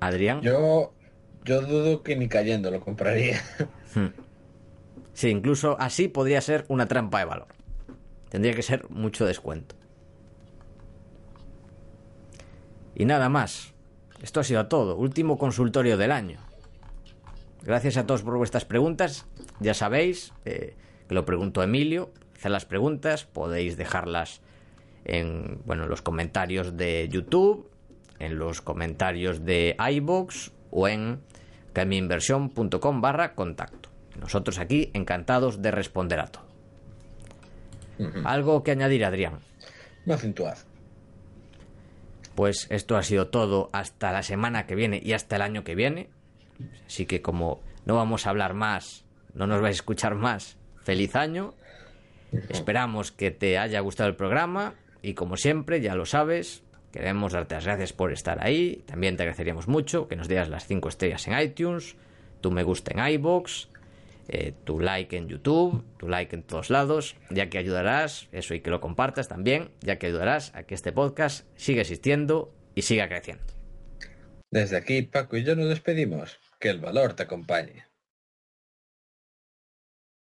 Adrián. 0.00 0.40
Yo, 0.42 0.92
yo 1.44 1.60
dudo 1.62 2.02
que 2.02 2.16
ni 2.16 2.28
cayendo 2.28 2.70
lo 2.70 2.80
compraría. 2.80 3.40
Sí, 5.12 5.28
incluso 5.28 5.76
así 5.78 6.08
podría 6.08 6.40
ser 6.40 6.64
una 6.68 6.86
trampa 6.86 7.18
de 7.18 7.26
valor. 7.26 7.48
Tendría 8.30 8.54
que 8.54 8.62
ser 8.62 8.88
mucho 8.88 9.26
descuento. 9.26 9.74
Y 12.94 13.04
nada 13.04 13.28
más. 13.28 13.69
Esto 14.22 14.40
ha 14.40 14.44
sido 14.44 14.66
todo. 14.66 14.96
Último 14.96 15.38
consultorio 15.38 15.96
del 15.96 16.12
año. 16.12 16.38
Gracias 17.62 17.96
a 17.96 18.06
todos 18.06 18.22
por 18.22 18.36
vuestras 18.36 18.64
preguntas. 18.64 19.26
Ya 19.60 19.74
sabéis 19.74 20.32
eh, 20.44 20.74
que 21.08 21.14
lo 21.14 21.24
preguntó 21.24 21.62
Emilio. 21.62 22.10
Hacer 22.36 22.50
las 22.50 22.64
preguntas 22.64 23.24
podéis 23.24 23.76
dejarlas 23.76 24.40
en 25.04 25.60
bueno, 25.64 25.84
en 25.84 25.90
los 25.90 26.02
comentarios 26.02 26.76
de 26.76 27.08
YouTube, 27.10 27.68
en 28.18 28.38
los 28.38 28.62
comentarios 28.62 29.44
de 29.44 29.76
iBox 29.78 30.52
o 30.70 30.88
en 30.88 31.20
camiinversión.com 31.72 33.00
barra 33.00 33.34
contacto. 33.34 33.90
Nosotros 34.18 34.58
aquí 34.58 34.90
encantados 34.94 35.62
de 35.62 35.70
responder 35.70 36.20
a 36.20 36.26
todo. 36.26 36.50
¿Algo 38.24 38.62
que 38.62 38.70
añadir, 38.70 39.04
Adrián? 39.04 39.40
No. 40.06 40.69
Pues 42.40 42.68
esto 42.70 42.96
ha 42.96 43.02
sido 43.02 43.28
todo 43.28 43.68
hasta 43.74 44.12
la 44.12 44.22
semana 44.22 44.64
que 44.64 44.74
viene 44.74 44.98
y 45.04 45.12
hasta 45.12 45.36
el 45.36 45.42
año 45.42 45.62
que 45.62 45.74
viene. 45.74 46.08
Así 46.86 47.04
que 47.04 47.20
como 47.20 47.60
no 47.84 47.96
vamos 47.96 48.26
a 48.26 48.30
hablar 48.30 48.54
más, 48.54 49.04
no 49.34 49.46
nos 49.46 49.60
vais 49.60 49.74
a 49.74 49.80
escuchar 49.80 50.14
más, 50.14 50.56
feliz 50.82 51.16
año. 51.16 51.52
Esperamos 52.48 53.12
que 53.12 53.30
te 53.30 53.58
haya 53.58 53.78
gustado 53.80 54.08
el 54.08 54.16
programa 54.16 54.72
y 55.02 55.12
como 55.12 55.36
siempre, 55.36 55.82
ya 55.82 55.94
lo 55.94 56.06
sabes, 56.06 56.62
queremos 56.92 57.34
darte 57.34 57.56
las 57.56 57.66
gracias 57.66 57.92
por 57.92 58.10
estar 58.10 58.42
ahí. 58.42 58.84
También 58.86 59.18
te 59.18 59.24
agradeceríamos 59.24 59.68
mucho 59.68 60.08
que 60.08 60.16
nos 60.16 60.26
dieras 60.26 60.48
las 60.48 60.66
5 60.66 60.88
estrellas 60.88 61.28
en 61.28 61.38
iTunes, 61.38 61.94
tu 62.40 62.50
me 62.50 62.62
gusta 62.62 62.92
en 62.94 63.06
iBox 63.16 63.68
eh, 64.32 64.54
tu 64.64 64.78
like 64.78 65.16
en 65.16 65.28
YouTube, 65.28 65.84
tu 65.98 66.08
like 66.08 66.34
en 66.34 66.44
todos 66.44 66.70
lados, 66.70 67.16
ya 67.30 67.50
que 67.50 67.58
ayudarás, 67.58 68.28
eso 68.30 68.54
y 68.54 68.60
que 68.60 68.70
lo 68.70 68.80
compartas 68.80 69.26
también, 69.26 69.70
ya 69.80 69.98
que 69.98 70.06
ayudarás 70.06 70.54
a 70.54 70.62
que 70.62 70.74
este 70.74 70.92
podcast 70.92 71.46
siga 71.56 71.80
existiendo 71.80 72.54
y 72.76 72.82
siga 72.82 73.08
creciendo. 73.08 73.44
Desde 74.52 74.76
aquí, 74.76 75.02
Paco 75.02 75.36
y 75.36 75.44
yo 75.44 75.56
nos 75.56 75.68
despedimos. 75.68 76.38
Que 76.60 76.70
el 76.70 76.78
valor 76.78 77.14
te 77.14 77.24
acompañe. 77.24 77.89